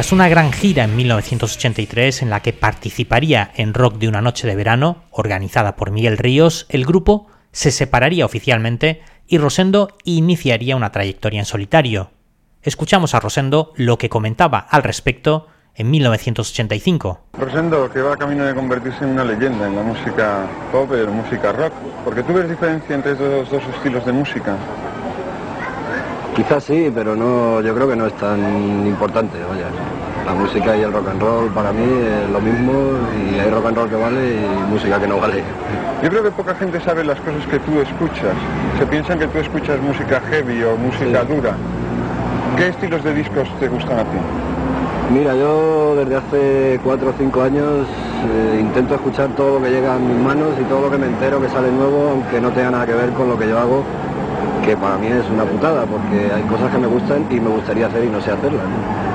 Tras 0.03 0.11
una 0.11 0.27
gran 0.27 0.51
gira 0.51 0.83
en 0.83 0.97
1983 0.97 2.23
en 2.23 2.29
la 2.29 2.41
que 2.41 2.51
participaría 2.51 3.51
en 3.55 3.73
Rock 3.73 3.99
de 3.99 4.09
una 4.09 4.19
noche 4.19 4.45
de 4.45 4.53
verano, 4.57 5.05
organizada 5.11 5.77
por 5.77 5.91
Miguel 5.91 6.17
Ríos, 6.17 6.65
el 6.67 6.83
grupo 6.83 7.27
se 7.53 7.71
separaría 7.71 8.25
oficialmente 8.25 9.01
y 9.27 9.37
Rosendo 9.37 9.95
iniciaría 10.03 10.75
una 10.75 10.91
trayectoria 10.91 11.39
en 11.39 11.45
solitario. 11.45 12.11
Escuchamos 12.63 13.15
a 13.15 13.21
Rosendo 13.21 13.71
lo 13.77 13.97
que 13.97 14.09
comentaba 14.09 14.59
al 14.59 14.83
respecto 14.83 15.47
en 15.73 15.89
1985. 15.89 17.21
Rosendo, 17.39 17.89
que 17.89 18.01
va 18.01 18.17
camino 18.17 18.43
de 18.43 18.53
convertirse 18.53 19.05
en 19.05 19.11
una 19.11 19.23
leyenda 19.23 19.67
en 19.67 19.75
la 19.77 19.83
música 19.83 20.45
pop 20.73 20.89
y 20.91 20.95
en 20.95 21.05
la 21.05 21.11
música 21.11 21.53
rock, 21.53 21.71
porque 22.03 22.23
tú 22.23 22.33
ves 22.33 22.49
diferencia 22.49 22.93
entre 22.93 23.13
estos 23.13 23.49
dos 23.49 23.63
estilos 23.73 24.05
de 24.05 24.11
música. 24.11 24.57
Quizás 26.35 26.63
sí, 26.63 26.91
pero 26.93 27.15
no, 27.15 27.61
yo 27.61 27.75
creo 27.75 27.87
que 27.87 27.95
no 27.95 28.07
es 28.07 28.17
tan 28.17 28.87
importante, 28.87 29.37
vaya. 29.43 29.67
La 30.25 30.33
música 30.33 30.77
y 30.77 30.81
el 30.81 30.93
rock 30.93 31.09
and 31.09 31.21
roll 31.21 31.49
para 31.51 31.73
mí 31.73 31.83
es 31.83 32.29
lo 32.29 32.39
mismo 32.39 32.71
y 33.19 33.39
hay 33.39 33.49
rock 33.49 33.67
and 33.67 33.77
roll 33.77 33.89
que 33.89 33.95
vale 33.95 34.35
y 34.35 34.71
música 34.71 34.99
que 34.99 35.07
no 35.07 35.19
vale. 35.19 35.43
Yo 36.01 36.09
creo 36.09 36.23
que 36.23 36.31
poca 36.31 36.55
gente 36.55 36.79
sabe 36.79 37.03
las 37.03 37.19
cosas 37.19 37.45
que 37.47 37.59
tú 37.59 37.79
escuchas. 37.81 38.35
Se 38.79 38.85
piensan 38.85 39.19
que 39.19 39.27
tú 39.27 39.39
escuchas 39.39 39.81
música 39.81 40.21
heavy 40.29 40.63
o 40.63 40.77
música 40.77 41.23
dura. 41.25 41.55
¿Qué 42.57 42.67
estilos 42.67 43.03
de 43.03 43.13
discos 43.13 43.49
te 43.59 43.67
gustan 43.67 43.99
a 43.99 44.03
ti? 44.03 44.17
Mira, 45.13 45.35
yo 45.35 45.95
desde 45.97 46.15
hace 46.15 46.79
cuatro 46.83 47.09
o 47.09 47.13
cinco 47.17 47.41
años 47.41 47.87
eh, 48.31 48.59
intento 48.61 48.95
escuchar 48.95 49.29
todo 49.35 49.59
lo 49.59 49.65
que 49.65 49.71
llega 49.71 49.95
a 49.95 49.99
mis 49.99 50.17
manos 50.17 50.53
y 50.59 50.63
todo 50.63 50.81
lo 50.81 50.91
que 50.91 50.97
me 50.97 51.07
entero 51.07 51.41
que 51.41 51.49
sale 51.49 51.71
nuevo, 51.71 52.11
aunque 52.11 52.39
no 52.39 52.51
tenga 52.51 52.71
nada 52.71 52.85
que 52.85 52.93
ver 52.93 53.09
con 53.11 53.27
lo 53.27 53.37
que 53.37 53.49
yo 53.49 53.59
hago 53.59 53.83
que 54.63 54.77
para 54.77 54.97
mí 54.97 55.07
es 55.07 55.29
una 55.29 55.43
putada, 55.43 55.85
porque 55.85 56.31
hay 56.31 56.43
cosas 56.43 56.71
que 56.71 56.77
me 56.77 56.87
gustan 56.87 57.25
y 57.29 57.39
me 57.39 57.49
gustaría 57.49 57.87
hacer 57.87 58.05
y 58.05 58.09
no 58.09 58.21
sé 58.21 58.31
hacerlas. 58.31 58.63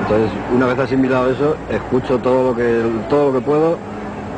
Entonces, 0.09 0.31
una 0.51 0.65
vez 0.65 0.79
asimilado 0.79 1.29
eso, 1.29 1.55
escucho 1.69 2.17
todo 2.17 2.49
lo 2.49 2.55
que 2.55 2.81
todo 3.09 3.27
lo 3.27 3.39
que 3.39 3.45
puedo 3.45 3.77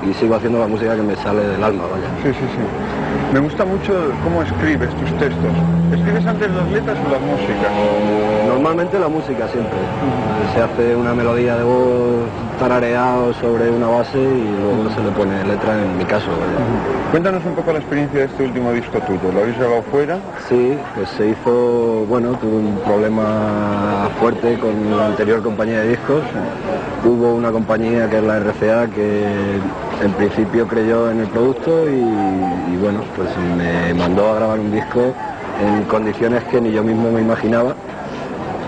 y 0.04 0.14
sigo 0.16 0.36
haciendo 0.36 0.60
la 0.60 0.68
música 0.68 0.98
que 0.98 1.02
me 1.02 1.16
sale 1.16 1.48
del 1.48 1.64
alma, 1.64 1.84
vaya. 1.84 2.08
Sí, 2.22 2.34
sí, 2.34 2.46
sí. 2.54 2.62
Me 3.34 3.40
gusta 3.40 3.64
mucho 3.64 4.12
cómo 4.22 4.44
escribes 4.44 4.90
tus 4.96 5.10
textos. 5.18 5.54
¿Escribes 5.94 6.26
antes 6.26 6.52
las 6.52 6.70
letras 6.72 6.98
o 7.08 7.10
la 7.10 7.20
música? 7.20 7.72
Normalmente 8.50 9.00
la 9.00 9.08
música 9.08 9.48
siempre. 9.48 9.80
Se 10.54 10.62
hace 10.62 10.94
una 10.94 11.14
melodía 11.14 11.56
de 11.56 11.64
voz 11.64 12.28
tarareado 12.62 13.34
sobre 13.42 13.72
una 13.72 13.88
base 13.88 14.20
y 14.20 14.56
luego 14.62 14.88
se 14.94 15.02
le 15.02 15.10
pone 15.10 15.44
letra 15.46 15.82
en 15.82 15.98
mi 15.98 16.06
caso. 16.06 16.28
Cuéntanos 17.10 17.44
un 17.44 17.56
poco 17.56 17.74
la 17.74 17.80
experiencia 17.80 18.20
de 18.20 18.26
este 18.28 18.44
último 18.44 18.72
disco 18.72 19.00
tuyo. 19.00 19.32
¿Lo 19.34 19.40
habéis 19.40 19.58
grabado 19.58 19.82
fuera? 19.90 20.20
Sí, 20.48 20.78
pues 20.94 21.10
se 21.10 21.30
hizo, 21.30 22.06
bueno, 22.08 22.34
tuve 22.34 22.58
un 22.58 22.78
problema 22.86 24.10
fuerte 24.20 24.60
con 24.60 24.96
la 24.96 25.08
anterior 25.08 25.42
compañía 25.42 25.80
de 25.80 25.90
discos. 25.90 26.22
Hubo 27.04 27.34
una 27.34 27.52
compañía 27.52 28.08
que 28.08 28.18
es 28.20 28.24
la 28.24 28.38
RCA 28.38 28.88
que 28.94 29.26
en 30.04 30.12
principio 30.12 30.68
creyó 30.68 31.10
en 31.10 31.22
el 31.22 31.28
producto 31.30 31.90
y, 31.90 32.78
bueno, 32.78 33.00
pues 33.16 33.30
me 33.58 33.92
mandó 33.96 34.30
a 34.30 34.36
grabar 34.36 34.60
un 34.60 34.72
disco 34.72 35.16
en 35.66 35.84
condiciones 35.86 36.44
que 36.44 36.62
ni 36.62 36.72
yo 36.72 36.84
mismo 36.84 37.12
me 37.12 37.22
imaginaba 37.22 37.74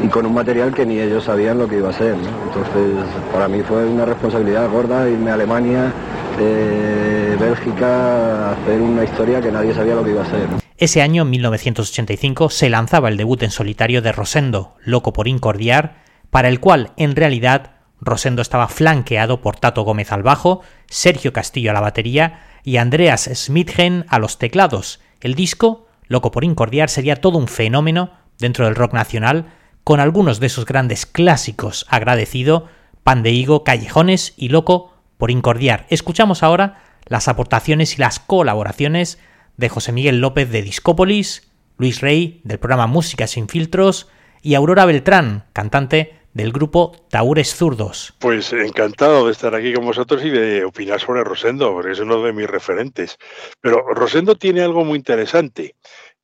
y 0.04 0.08
con 0.08 0.26
un 0.26 0.34
material 0.34 0.74
que 0.74 0.86
ni 0.86 1.00
ellos 1.00 1.24
sabían 1.24 1.58
lo 1.58 1.68
que 1.68 1.78
iba 1.78 1.90
a 1.90 1.94
ser. 1.94 2.16
Entonces, 2.16 3.06
para 3.32 3.48
mí 3.48 3.62
fue 3.62 3.86
una 3.86 4.06
responsabilidad 4.06 4.70
gorda 4.70 5.10
irme 5.10 5.32
a 5.32 5.36
Alemania, 5.36 5.94
eh, 6.40 7.38
Bélgica, 7.40 8.52
hacer 8.52 8.82
una 8.82 9.04
historia 9.06 9.42
que 9.42 9.52
nadie 9.52 9.74
sabía 9.74 9.96
lo 9.96 10.04
que 10.04 10.12
iba 10.12 10.24
a 10.24 10.30
ser. 10.30 10.48
Ese 10.78 11.02
año, 11.02 11.24
1985, 11.24 12.50
se 12.50 12.70
lanzaba 12.70 13.08
el 13.08 13.16
debut 13.16 13.42
en 13.44 13.52
solitario 13.52 14.02
de 14.02 14.12
Rosendo, 14.12 14.76
Loco 14.84 15.14
por 15.14 15.30
Incordiar, 15.30 16.04
para 16.30 16.50
el 16.50 16.60
cual, 16.60 16.92
en 16.98 17.16
realidad, 17.16 17.72
Rosendo 18.02 18.42
estaba 18.42 18.68
flanqueado 18.68 19.40
por 19.40 19.56
Tato 19.56 19.84
Gómez 19.84 20.12
al 20.12 20.24
bajo, 20.24 20.62
Sergio 20.88 21.32
Castillo 21.32 21.72
a 21.72 21.74
la 21.74 21.80
batería 21.80 22.42
y 22.66 22.78
Andreas 22.78 23.30
Smithen 23.34 24.06
a 24.10 24.20
los 24.20 24.38
teclados. 24.38 25.00
El 25.22 25.36
disco, 25.36 25.88
Loco 26.08 26.32
por 26.32 26.44
Incordiar, 26.44 26.90
sería 26.90 27.16
todo 27.16 27.38
un 27.38 27.48
fenómeno 27.48 28.12
dentro 28.40 28.66
del 28.66 28.76
rock 28.76 28.94
nacional, 28.94 29.46
con 29.84 30.00
algunos 30.00 30.40
de 30.40 30.48
esos 30.48 30.66
grandes 30.66 31.06
clásicos 31.06 31.86
agradecido, 31.90 32.68
Pan 33.04 33.24
de 33.24 33.32
Higo, 33.32 33.64
Callejones 33.64 34.34
y 34.38 34.50
Loco 34.50 34.94
por 35.18 35.32
Incordiar. 35.32 35.86
Escuchamos 35.90 36.44
ahora 36.44 36.82
las 37.06 37.28
aportaciones 37.28 37.96
y 37.96 38.02
las 38.02 38.20
colaboraciones 38.20 39.20
de 39.58 39.70
José 39.70 39.92
Miguel 39.92 40.20
López 40.20 40.50
de 40.52 40.62
Discópolis, 40.62 41.52
Luis 41.78 42.02
Rey 42.02 42.42
del 42.44 42.60
programa 42.60 42.88
Música 42.88 43.28
sin 43.28 43.50
filtros 43.50 44.08
y 44.42 44.56
Aurora 44.56 44.86
Beltrán, 44.86 45.46
cantante 45.54 46.20
del 46.34 46.52
grupo 46.52 46.96
Taures 47.10 47.56
Zurdos. 47.56 48.14
Pues 48.20 48.52
encantado 48.54 49.26
de 49.26 49.32
estar 49.32 49.54
aquí 49.54 49.74
con 49.74 49.86
vosotros 49.86 50.24
y 50.26 50.30
de 50.30 50.66
opinar 50.66 51.00
sobre 51.00 51.24
Rosendo, 51.24 51.72
porque 51.74 51.92
es 51.92 52.00
uno 52.00 52.24
de 52.24 52.34
mis 52.34 52.48
referentes. 52.48 53.18
Pero 53.62 53.86
Rosendo 53.94 54.36
tiene 54.36 54.62
algo 54.62 54.84
muy 54.84 54.98
interesante. 54.98 55.76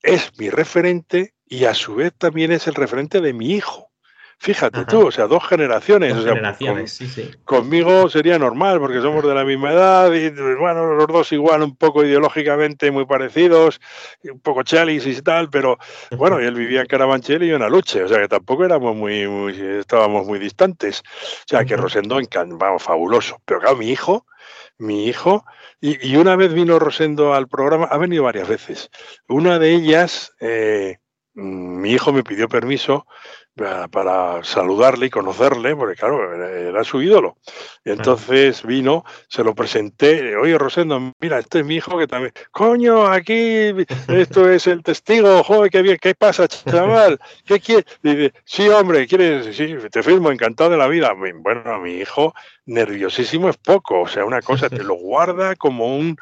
Es 0.01 0.31
mi 0.37 0.49
referente 0.49 1.33
y 1.49 1.65
a 1.65 1.73
su 1.73 1.95
vez 1.95 2.13
también 2.17 2.51
es 2.51 2.67
el 2.67 2.75
referente 2.75 3.19
de 3.19 3.33
mi 3.33 3.51
hijo. 3.51 3.89
Fíjate 4.41 4.85
tú, 4.85 5.07
o 5.07 5.11
sea, 5.11 5.27
dos 5.27 5.45
generaciones. 5.45 6.15
Dos 6.15 6.23
generaciones, 6.23 6.93
sí, 6.93 7.09
sí. 7.09 7.29
Conmigo 7.43 8.07
sería 8.07 8.39
normal, 8.39 8.79
porque 8.79 9.01
somos 9.01 9.21
de 9.27 9.35
la 9.35 9.43
misma 9.43 9.73
edad 9.73 10.13
y, 10.13 10.29
bueno, 10.29 10.93
los 10.93 11.07
dos 11.07 11.29
igual, 11.33 11.61
un 11.61 11.75
poco 11.75 12.05
ideológicamente 12.05 12.89
muy 12.89 13.05
parecidos, 13.05 13.81
un 14.23 14.39
poco 14.39 14.63
chalis 14.63 15.05
y 15.05 15.21
tal, 15.21 15.49
pero 15.49 15.77
bueno, 16.11 16.39
él 16.39 16.55
vivía 16.55 16.79
en 16.79 16.87
Carabanchel 16.87 17.43
y 17.43 17.49
yo 17.49 17.57
en 17.57 17.63
Aluche, 17.63 18.01
o 18.01 18.07
sea 18.07 18.19
que 18.19 18.29
tampoco 18.29 18.63
éramos 18.63 18.95
muy, 18.95 19.27
muy 19.27 19.59
estábamos 19.59 20.25
muy 20.25 20.39
distantes. 20.39 21.03
O 21.05 21.45
sea 21.45 21.65
que 21.65 21.75
Rosendo, 21.75 22.17
vamos, 22.51 22.81
fabuloso. 22.81 23.41
Pero 23.43 23.59
claro, 23.59 23.75
mi 23.75 23.89
hijo, 23.89 24.25
mi 24.77 25.07
hijo, 25.07 25.43
y, 25.81 26.15
una 26.15 26.37
vez 26.37 26.53
vino 26.53 26.79
Rosendo 26.79 27.33
al 27.33 27.49
programa, 27.49 27.87
ha 27.91 27.97
venido 27.97 28.23
varias 28.23 28.47
veces. 28.47 28.89
Una 29.27 29.59
de 29.59 29.73
ellas, 29.73 30.33
eh, 30.39 30.99
mi 31.39 31.91
hijo 31.91 32.11
me 32.11 32.23
pidió 32.23 32.47
permiso 32.47 33.05
para, 33.55 34.43
saludarle 34.43 35.07
y 35.07 35.09
conocerle, 35.09 35.75
porque 35.75 35.95
claro, 35.95 36.45
era, 36.45 36.83
su 36.83 37.01
ídolo. 37.01 37.37
entonces 37.83 38.63
vino, 38.63 39.03
se 39.27 39.43
lo 39.43 39.53
presenté, 39.53 40.35
oye 40.37 40.57
Rosendo, 40.57 41.13
mira, 41.19 41.39
este 41.39 41.59
es 41.59 41.65
mi 41.65 41.75
hijo 41.75 41.97
que 41.97 42.07
también, 42.07 42.33
coño, 42.51 43.07
aquí, 43.07 43.73
esto 44.07 44.49
es 44.49 44.67
el 44.67 44.83
testigo, 44.83 45.43
joder, 45.43 45.69
qué 45.69 45.81
bien, 45.81 45.97
¿qué 46.01 46.15
pasa, 46.15 46.47
chaval? 46.47 47.19
¿Qué 47.45 47.59
quieres? 47.59 47.85
Dice, 48.01 48.33
sí, 48.45 48.69
hombre, 48.69 49.07
¿quieres? 49.07 49.55
Sí, 49.55 49.75
te 49.91 50.03
firmo, 50.03 50.31
encantado 50.31 50.69
de 50.69 50.77
la 50.77 50.87
vida. 50.87 51.13
Bueno, 51.13 51.79
mi 51.79 51.93
hijo, 51.93 52.33
nerviosísimo 52.65 53.49
es 53.49 53.57
poco, 53.57 54.01
o 54.01 54.07
sea, 54.07 54.25
una 54.25 54.41
cosa, 54.41 54.69
te 54.69 54.83
lo 54.83 54.95
guarda 54.95 55.55
como 55.55 55.95
un, 55.97 56.17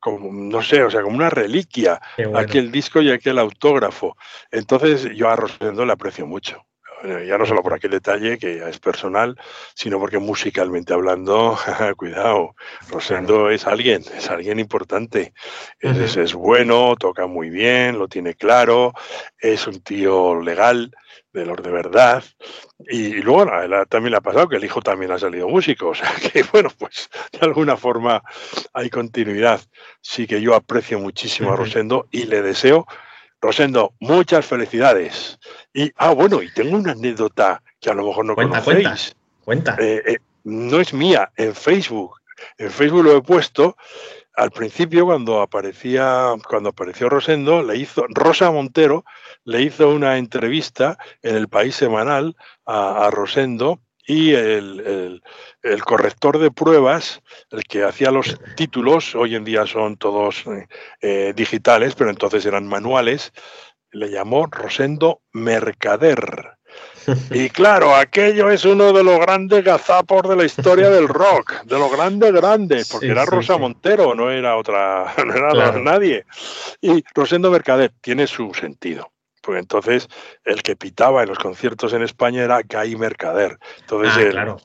como, 0.00 0.32
no 0.32 0.62
sé, 0.62 0.82
o 0.82 0.90
sea, 0.90 1.02
como 1.02 1.16
una 1.16 1.30
reliquia, 1.30 2.00
aquel 2.34 2.72
disco 2.72 3.00
y 3.00 3.10
aquel 3.10 3.38
autógrafo. 3.38 4.16
Entonces 4.50 5.10
yo 5.14 5.28
a 5.28 5.36
Rosendo 5.36 5.84
le 5.84 5.92
aprecio 5.92 6.26
mucho. 6.26 6.64
Ya 7.02 7.36
no 7.36 7.46
solo 7.46 7.62
por 7.62 7.74
aquel 7.74 7.90
detalle 7.90 8.38
que 8.38 8.58
ya 8.58 8.68
es 8.68 8.78
personal, 8.78 9.36
sino 9.74 9.98
porque 9.98 10.18
musicalmente 10.18 10.92
hablando, 10.92 11.58
cuidado, 11.96 12.54
Rosendo 12.90 13.50
es 13.50 13.66
alguien, 13.66 14.02
es 14.16 14.30
alguien 14.30 14.60
importante, 14.60 15.32
es, 15.80 16.16
es, 16.16 16.34
bueno, 16.34 16.94
toca 16.96 17.26
muy 17.26 17.50
bien, 17.50 17.98
lo 17.98 18.06
tiene 18.06 18.34
claro, 18.34 18.92
es 19.38 19.66
un 19.66 19.80
tío 19.80 20.40
legal, 20.40 20.92
de 21.32 21.46
los 21.46 21.62
de 21.62 21.70
verdad, 21.70 22.22
y, 22.78 23.14
luego 23.22 23.46
también 23.88 24.10
le 24.10 24.18
ha 24.18 24.20
pasado 24.20 24.48
que 24.48 24.56
el 24.56 24.64
hijo 24.64 24.82
también 24.82 25.12
ha 25.12 25.18
salido 25.18 25.48
músico, 25.48 25.88
o 25.90 25.94
sea 25.94 26.12
que 26.32 26.44
bueno, 26.52 26.70
pues 26.78 27.10
de 27.32 27.46
alguna 27.46 27.76
forma 27.76 28.22
hay 28.72 28.90
continuidad, 28.90 29.60
sí 30.00 30.26
que 30.26 30.40
yo 30.40 30.54
aprecio 30.54 30.98
muchísimo 30.98 31.52
a 31.52 31.56
Rosendo 31.56 32.06
y 32.10 32.24
le 32.24 32.42
deseo 32.42 32.86
Rosendo, 33.42 33.92
muchas 33.98 34.46
felicidades. 34.46 35.38
Y, 35.74 35.90
ah, 35.96 36.12
bueno, 36.12 36.40
y 36.42 36.50
tengo 36.52 36.76
una 36.76 36.92
anécdota 36.92 37.60
que 37.80 37.90
a 37.90 37.94
lo 37.94 38.06
mejor 38.06 38.24
no 38.24 38.36
conocéis. 38.36 39.16
Cuenta, 39.44 39.76
eh, 39.80 40.00
eh, 40.06 40.18
no 40.44 40.78
es 40.78 40.94
mía, 40.94 41.32
en 41.36 41.52
Facebook. 41.52 42.20
En 42.56 42.70
Facebook 42.70 43.02
lo 43.02 43.16
he 43.16 43.22
puesto. 43.22 43.76
Al 44.36 44.52
principio, 44.52 45.06
cuando 45.06 45.40
aparecía, 45.40 46.32
cuando 46.48 46.68
apareció 46.68 47.08
Rosendo, 47.08 47.64
le 47.64 47.76
hizo, 47.76 48.06
Rosa 48.10 48.52
Montero 48.52 49.04
le 49.44 49.62
hizo 49.62 49.90
una 49.90 50.18
entrevista 50.18 50.96
en 51.22 51.34
el 51.34 51.48
País 51.48 51.74
Semanal 51.74 52.36
a 52.64 53.10
Rosendo 53.10 53.80
y 54.06 54.32
el, 54.34 55.22
corrector 55.84 56.38
de 56.38 56.50
pruebas, 56.50 57.22
el 57.50 57.62
que 57.64 57.84
hacía 57.84 58.10
los 58.10 58.38
títulos, 58.56 59.14
hoy 59.14 59.34
en 59.34 59.44
día 59.44 59.66
son 59.66 59.96
todos 59.96 60.44
eh, 61.00 61.32
digitales, 61.36 61.94
pero 61.94 62.10
entonces 62.10 62.44
eran 62.44 62.66
manuales, 62.66 63.32
le 63.92 64.10
llamó 64.10 64.46
Rosendo 64.46 65.20
Mercader. 65.32 66.56
Y 67.30 67.50
claro, 67.50 67.94
aquello 67.94 68.48
es 68.48 68.64
uno 68.64 68.92
de 68.92 69.04
los 69.04 69.18
grandes 69.20 69.64
gazapos 69.64 70.22
de 70.28 70.36
la 70.36 70.44
historia 70.44 70.88
del 70.88 71.08
rock, 71.08 71.64
de 71.64 71.78
los 71.78 71.90
grandes 71.92 72.32
grandes, 72.32 72.88
porque 72.88 73.08
era 73.08 73.24
Rosa 73.24 73.58
Montero, 73.58 74.14
no 74.14 74.30
era 74.30 74.56
otra, 74.56 75.12
no 75.26 75.34
era 75.34 75.72
nadie. 75.72 76.24
Y 76.80 77.04
Rosendo 77.14 77.50
Mercader 77.50 77.92
tiene 78.00 78.26
su 78.26 78.54
sentido 78.54 79.11
porque 79.42 79.58
entonces 79.58 80.08
el 80.44 80.62
que 80.62 80.76
pitaba 80.76 81.22
en 81.22 81.28
los 81.28 81.38
conciertos 81.38 81.92
en 81.92 82.02
España 82.02 82.44
era 82.44 82.62
Guy 82.62 82.96
Mercader. 82.96 83.58
Entonces 83.80 84.34
ah, 84.36 84.56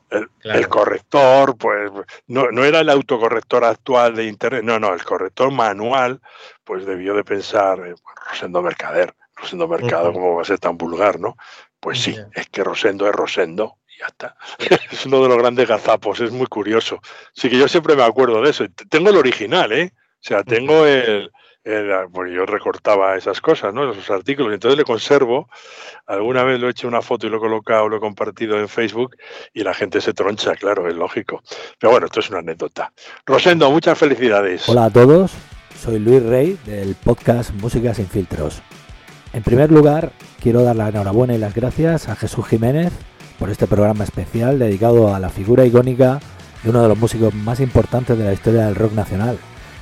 el, 0.43 0.69
corrector, 0.69 1.57
pues 1.57 1.91
no, 2.27 2.51
no, 2.51 2.63
era 2.63 2.79
el 2.79 2.89
autocorrector 2.89 3.65
actual 3.65 4.15
de 4.15 4.25
Internet, 4.25 4.63
no, 4.63 4.79
no, 4.79 4.93
el 4.93 5.03
corrector 5.03 5.51
manual, 5.51 6.21
pues 6.63 6.85
debió 6.85 7.15
de 7.15 7.23
pensar, 7.23 7.79
eh, 7.79 7.95
Rosendo 8.29 8.61
Mercader, 8.61 9.15
Rosendo 9.35 9.67
Mercado, 9.67 10.13
¿cómo 10.13 10.35
va 10.35 10.43
a 10.43 10.45
ser 10.45 10.59
tan 10.59 10.77
vulgar, 10.77 11.19
no? 11.19 11.35
Pues 11.79 11.99
sí, 11.99 12.15
es 12.33 12.47
que 12.47 12.63
Rosendo 12.63 13.07
es 13.07 13.13
Rosendo 13.13 13.77
y 13.89 13.99
ya 13.99 14.07
está. 14.07 14.37
es 14.91 15.05
uno 15.07 15.23
de 15.23 15.29
los 15.29 15.37
grandes 15.39 15.67
gazapos, 15.67 16.19
es 16.21 16.31
muy 16.31 16.47
curioso. 16.47 16.99
Sí 17.33 17.49
que 17.49 17.57
yo 17.57 17.67
siempre 17.67 17.95
me 17.95 18.03
acuerdo 18.03 18.41
de 18.41 18.51
eso. 18.51 18.65
Tengo 18.89 19.09
el 19.09 19.17
original, 19.17 19.71
¿eh? 19.71 19.91
O 19.95 20.27
sea, 20.27 20.43
tengo 20.43 20.85
el, 20.85 21.31
porque 22.12 22.34
yo 22.34 22.45
recortaba 22.45 23.15
esas 23.15 23.41
cosas, 23.41 23.73
¿no? 23.73 23.91
Esos 23.91 24.10
artículos, 24.10 24.53
entonces 24.53 24.77
le 24.77 24.86
conservo. 24.86 25.49
Alguna 26.06 26.43
vez 26.43 26.60
lo 26.60 26.67
he 26.67 26.71
hecho 26.71 26.88
una 26.88 27.01
foto 27.01 27.27
y 27.27 27.30
lo 27.30 27.38
he 27.38 27.39
colocado, 27.39 27.89
lo 27.89 27.97
he 27.97 27.99
compartido 27.99 28.58
en 28.60 28.69
Facebook 28.69 29.15
y 29.53 29.63
la 29.63 29.73
gente 29.73 29.99
se 29.99 30.13
troncha, 30.13 30.56
claro, 30.56 30.88
es 30.88 30.95
lógico. 30.95 31.41
Pero 31.80 31.91
bueno, 31.91 32.06
esto 32.06 32.21
es 32.21 32.30
una 32.30 32.39
anécdota. 32.39 32.93
Rosendo, 33.25 33.69
muchas 33.69 33.97
felicidades. 33.97 34.67
Hola 34.69 34.86
a 34.86 34.89
todos, 34.89 35.34
soy 35.77 35.99
Luis 35.99 36.23
Rey 36.23 36.58
del 36.65 36.95
podcast 36.95 37.51
Música 37.56 37.93
sin 37.93 38.08
filtros. 38.08 38.62
En 39.34 39.43
primer 39.43 39.71
lugar, 39.71 40.12
quiero 40.41 40.63
dar 40.63 40.75
la 40.75 40.89
enhorabuena 40.89 41.36
y 41.36 41.38
las 41.38 41.53
gracias 41.53 42.08
a 42.08 42.15
Jesús 42.15 42.47
Jiménez 42.47 42.93
por 43.38 43.49
este 43.49 43.67
programa 43.67 44.03
especial 44.03 44.58
dedicado 44.58 45.13
a 45.13 45.19
la 45.19 45.30
figura 45.30 45.65
icónica 45.65 46.19
de 46.63 46.69
uno 46.69 46.82
de 46.82 46.88
los 46.88 46.97
músicos 46.97 47.34
más 47.34 47.60
importantes 47.60 48.17
de 48.17 48.23
la 48.23 48.34
historia 48.34 48.65
del 48.65 48.75
rock 48.75 48.93
nacional, 48.93 49.38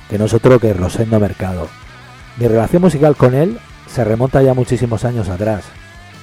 que 0.08 0.18
no 0.18 0.26
es 0.26 0.34
otro 0.34 0.58
que 0.58 0.72
Rosendo 0.72 1.18
Mercado. 1.20 1.68
Mi 2.36 2.46
relación 2.48 2.82
musical 2.82 3.16
con 3.16 3.34
él 3.34 3.58
se 3.86 4.04
remonta 4.04 4.42
ya 4.42 4.54
muchísimos 4.54 5.04
años 5.04 5.28
atrás, 5.28 5.64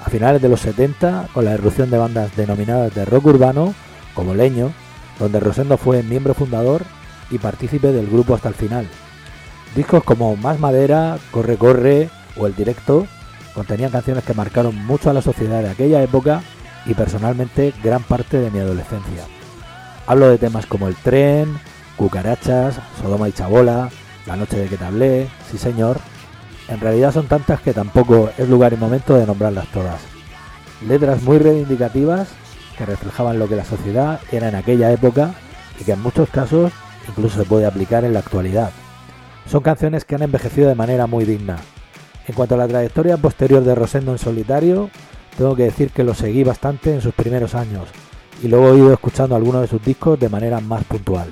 a 0.06 0.10
finales 0.10 0.42
de 0.42 0.50
los 0.50 0.62
70, 0.62 1.30
con 1.34 1.46
la 1.46 1.54
irrupción 1.54 1.90
de 1.90 1.98
bandas 1.98 2.36
denominadas 2.36 2.94
de 2.94 3.06
rock 3.06 3.26
urbano, 3.28 3.74
como 4.14 4.34
Leño, 4.34 4.72
donde 5.20 5.40
Rosendo 5.40 5.78
fue 5.78 6.04
miembro 6.04 6.34
fundador 6.34 6.84
y 7.32 7.38
partícipe 7.38 7.92
del 7.92 8.08
grupo 8.08 8.36
hasta 8.36 8.50
el 8.50 8.56
final. 8.56 8.88
Discos 9.76 10.04
como 10.04 10.36
Más 10.36 10.60
Madera, 10.60 11.18
Corre 11.32 11.58
Corre 11.58 12.10
o 12.38 12.46
El 12.46 12.56
Directo 12.56 13.08
contenían 13.54 13.92
canciones 13.92 14.24
que 14.24 14.34
marcaron 14.34 14.76
mucho 14.86 15.10
a 15.10 15.14
la 15.14 15.22
sociedad 15.22 15.62
de 15.62 15.70
aquella 15.70 16.02
época 16.02 16.42
y 16.86 16.94
personalmente 16.94 17.74
gran 17.84 18.04
parte 18.04 18.38
de 18.38 18.52
mi 18.52 18.60
adolescencia. 18.60 19.24
Hablo 20.06 20.28
de 20.28 20.38
temas 20.38 20.66
como 20.66 20.88
El 20.88 20.96
Tren, 20.96 21.58
Cucarachas, 21.98 22.80
Sodoma 23.02 23.30
y 23.30 23.32
Chabola, 23.32 23.90
La 24.26 24.36
Noche 24.36 24.58
de 24.58 24.68
que 24.68 24.78
te 24.78 24.86
hablé, 24.86 25.28
Sí 25.50 25.58
Señor. 25.58 25.98
En 26.68 26.80
realidad 26.80 27.14
son 27.14 27.28
tantas 27.28 27.62
que 27.62 27.74
tampoco 27.74 28.30
es 28.38 28.48
lugar 28.48 28.74
y 28.74 28.78
momento 28.78 29.16
de 29.16 29.26
nombrarlas 29.26 29.68
todas. 29.68 30.02
Letras 30.88 31.22
muy 31.22 31.38
reivindicativas 31.38 32.30
que 32.78 32.86
reflejaban 32.86 33.40
lo 33.40 33.48
que 33.48 33.56
la 33.56 33.66
sociedad 33.66 34.20
era 34.32 34.50
en 34.50 34.56
aquella 34.56 34.92
época 34.92 35.34
y 35.80 35.84
que 35.84 35.94
en 35.94 36.02
muchos 36.02 36.30
casos 36.30 36.72
incluso 37.08 37.40
se 37.40 37.48
puede 37.48 37.66
aplicar 37.66 38.06
en 38.06 38.14
la 38.14 38.20
actualidad. 38.20 38.72
Son 39.50 39.62
canciones 39.62 40.06
que 40.06 40.16
han 40.16 40.24
envejecido 40.24 40.70
de 40.70 40.76
manera 40.76 41.06
muy 41.06 41.26
digna. 41.26 41.58
En 42.28 42.36
cuanto 42.36 42.56
a 42.56 42.58
la 42.58 42.68
trayectoria 42.68 43.18
posterior 43.18 43.64
de 43.64 43.76
Rosendo 43.76 44.14
en 44.14 44.18
solitario, 44.18 44.90
tengo 45.38 45.56
que 45.56 45.64
decir 45.64 45.92
que 45.92 46.04
lo 46.04 46.14
seguí 46.14 46.44
bastante 46.44 46.94
en 46.94 47.02
sus 47.02 47.14
primeros 47.14 47.56
años 47.56 47.90
y 48.42 48.48
luego 48.48 48.70
he 48.70 48.78
ido 48.78 48.94
escuchando 48.94 49.36
algunos 49.36 49.62
de 49.62 49.68
sus 49.68 49.84
discos 49.84 50.20
de 50.20 50.30
manera 50.30 50.60
más 50.60 50.84
puntual. 50.86 51.30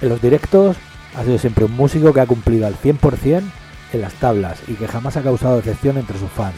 En 0.00 0.08
los 0.08 0.20
directos 0.20 0.76
ha 1.16 1.24
sido 1.24 1.38
siempre 1.38 1.64
un 1.64 1.72
músico 1.72 2.12
que 2.12 2.20
ha 2.20 2.26
cumplido 2.26 2.66
al 2.66 2.76
100% 2.76 3.42
en 3.92 4.00
las 4.00 4.14
tablas 4.14 4.60
y 4.68 4.74
que 4.74 4.88
jamás 4.88 5.16
ha 5.16 5.22
causado 5.22 5.56
decepción 5.56 5.96
entre 5.96 6.18
sus 6.18 6.30
fans. 6.30 6.56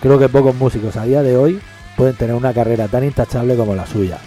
Creo 0.00 0.18
que 0.18 0.28
pocos 0.28 0.54
músicos 0.54 0.96
a 0.96 1.04
día 1.04 1.22
de 1.22 1.36
hoy 1.36 1.60
pueden 1.96 2.16
tener 2.16 2.34
una 2.34 2.52
carrera 2.52 2.88
tan 2.88 3.04
intachable 3.04 3.56
como 3.56 3.74
la 3.74 3.86
suya. 3.86 4.18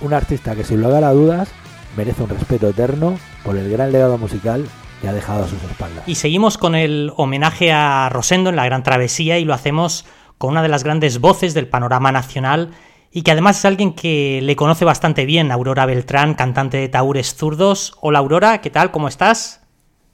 Un 0.00 0.12
artista 0.12 0.54
que 0.54 0.64
sin 0.64 0.82
lugar 0.82 1.04
a 1.04 1.12
dudas 1.12 1.48
merece 1.96 2.22
un 2.22 2.28
respeto 2.28 2.68
eterno 2.68 3.18
por 3.42 3.56
el 3.56 3.70
gran 3.70 3.92
legado 3.92 4.18
musical 4.18 4.64
que 5.00 5.08
ha 5.08 5.12
dejado 5.12 5.44
a 5.44 5.48
sus 5.48 5.62
espaldas. 5.62 6.04
Y 6.06 6.16
seguimos 6.16 6.58
con 6.58 6.74
el 6.74 7.12
homenaje 7.16 7.72
a 7.72 8.08
Rosendo 8.08 8.50
en 8.50 8.56
la 8.56 8.64
Gran 8.64 8.82
Travesía 8.82 9.38
y 9.38 9.44
lo 9.44 9.54
hacemos 9.54 10.04
con 10.38 10.50
una 10.50 10.62
de 10.62 10.68
las 10.68 10.84
grandes 10.84 11.20
voces 11.20 11.54
del 11.54 11.68
panorama 11.68 12.12
nacional 12.12 12.70
y 13.16 13.22
que 13.22 13.30
además 13.30 13.58
es 13.58 13.64
alguien 13.64 13.94
que 13.94 14.40
le 14.42 14.56
conoce 14.56 14.84
bastante 14.84 15.24
bien, 15.24 15.52
Aurora 15.52 15.86
Beltrán, 15.86 16.34
cantante 16.34 16.78
de 16.78 16.88
Taúres 16.88 17.36
Zurdos. 17.36 17.96
Hola 18.00 18.18
Aurora, 18.18 18.60
¿qué 18.60 18.70
tal? 18.70 18.90
¿Cómo 18.90 19.06
estás? 19.06 19.64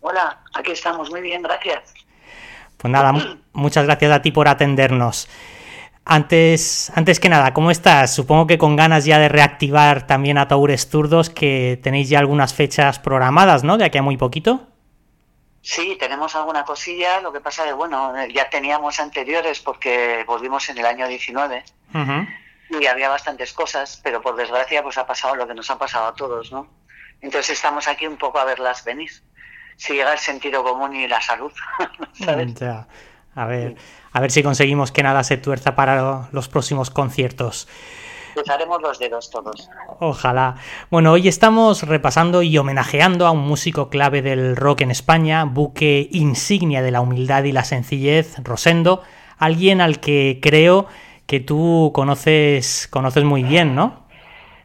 Hola, 0.02 0.42
aquí 0.52 0.72
estamos, 0.72 1.10
muy 1.10 1.22
bien, 1.22 1.40
gracias. 1.40 1.94
Pues 2.76 2.92
nada, 2.92 3.14
muchas 3.54 3.86
gracias 3.86 4.12
a 4.12 4.20
ti 4.20 4.32
por 4.32 4.48
atendernos. 4.48 5.30
Antes, 6.04 6.92
antes 6.94 7.20
que 7.20 7.30
nada, 7.30 7.54
¿cómo 7.54 7.70
estás? 7.70 8.14
Supongo 8.14 8.46
que 8.46 8.58
con 8.58 8.76
ganas 8.76 9.06
ya 9.06 9.18
de 9.18 9.30
reactivar 9.30 10.06
también 10.06 10.36
a 10.36 10.46
Taúres 10.46 10.86
Zurdos, 10.86 11.30
que 11.30 11.80
tenéis 11.82 12.10
ya 12.10 12.18
algunas 12.18 12.52
fechas 12.52 12.98
programadas, 12.98 13.64
¿no? 13.64 13.78
De 13.78 13.86
aquí 13.86 13.96
a 13.96 14.02
muy 14.02 14.18
poquito. 14.18 14.68
Sí, 15.62 15.96
tenemos 15.98 16.36
alguna 16.36 16.66
cosilla, 16.66 17.22
lo 17.22 17.32
que 17.32 17.40
pasa 17.40 17.66
es, 17.66 17.74
bueno, 17.74 18.12
ya 18.26 18.50
teníamos 18.50 19.00
anteriores 19.00 19.60
porque 19.60 20.22
volvimos 20.26 20.68
en 20.68 20.76
el 20.76 20.84
año 20.84 21.08
19 21.08 21.64
y 22.78 22.86
había 22.86 23.08
bastantes 23.08 23.52
cosas, 23.52 24.00
pero 24.02 24.22
por 24.22 24.36
desgracia 24.36 24.82
pues 24.82 24.98
ha 24.98 25.06
pasado 25.06 25.34
lo 25.34 25.46
que 25.46 25.54
nos 25.54 25.70
ha 25.70 25.78
pasado 25.78 26.06
a 26.06 26.14
todos, 26.14 26.52
¿no? 26.52 26.68
Entonces 27.20 27.50
estamos 27.56 27.88
aquí 27.88 28.06
un 28.06 28.16
poco 28.16 28.38
a 28.38 28.44
verlas 28.44 28.84
venir. 28.84 29.10
Si 29.76 29.94
llega 29.94 30.12
el 30.12 30.18
sentido 30.18 30.62
común 30.62 30.94
y 30.94 31.08
la 31.08 31.20
salud, 31.20 31.52
A 33.36 33.46
ver, 33.46 33.76
a 34.12 34.20
ver 34.20 34.30
si 34.32 34.42
conseguimos 34.42 34.90
que 34.90 35.04
nada 35.04 35.22
se 35.22 35.36
tuerza 35.36 35.76
para 35.76 36.28
los 36.32 36.48
próximos 36.48 36.90
conciertos. 36.90 37.68
Cruzaremos 38.34 38.82
los 38.82 38.98
dedos 38.98 39.30
todos. 39.30 39.68
Ojalá. 40.00 40.56
Bueno, 40.90 41.12
hoy 41.12 41.28
estamos 41.28 41.84
repasando 41.84 42.42
y 42.42 42.58
homenajeando 42.58 43.26
a 43.26 43.30
un 43.30 43.40
músico 43.40 43.88
clave 43.88 44.20
del 44.20 44.56
rock 44.56 44.82
en 44.82 44.90
España, 44.90 45.44
buque 45.44 46.08
insignia 46.10 46.82
de 46.82 46.90
la 46.90 47.00
humildad 47.00 47.44
y 47.44 47.52
la 47.52 47.64
sencillez, 47.64 48.36
Rosendo, 48.42 49.02
alguien 49.38 49.80
al 49.80 50.00
que 50.00 50.40
creo 50.42 50.86
que 51.30 51.38
tú 51.38 51.92
conoces, 51.94 52.88
conoces 52.90 53.22
muy 53.22 53.44
bien, 53.44 53.76
¿no? 53.76 54.04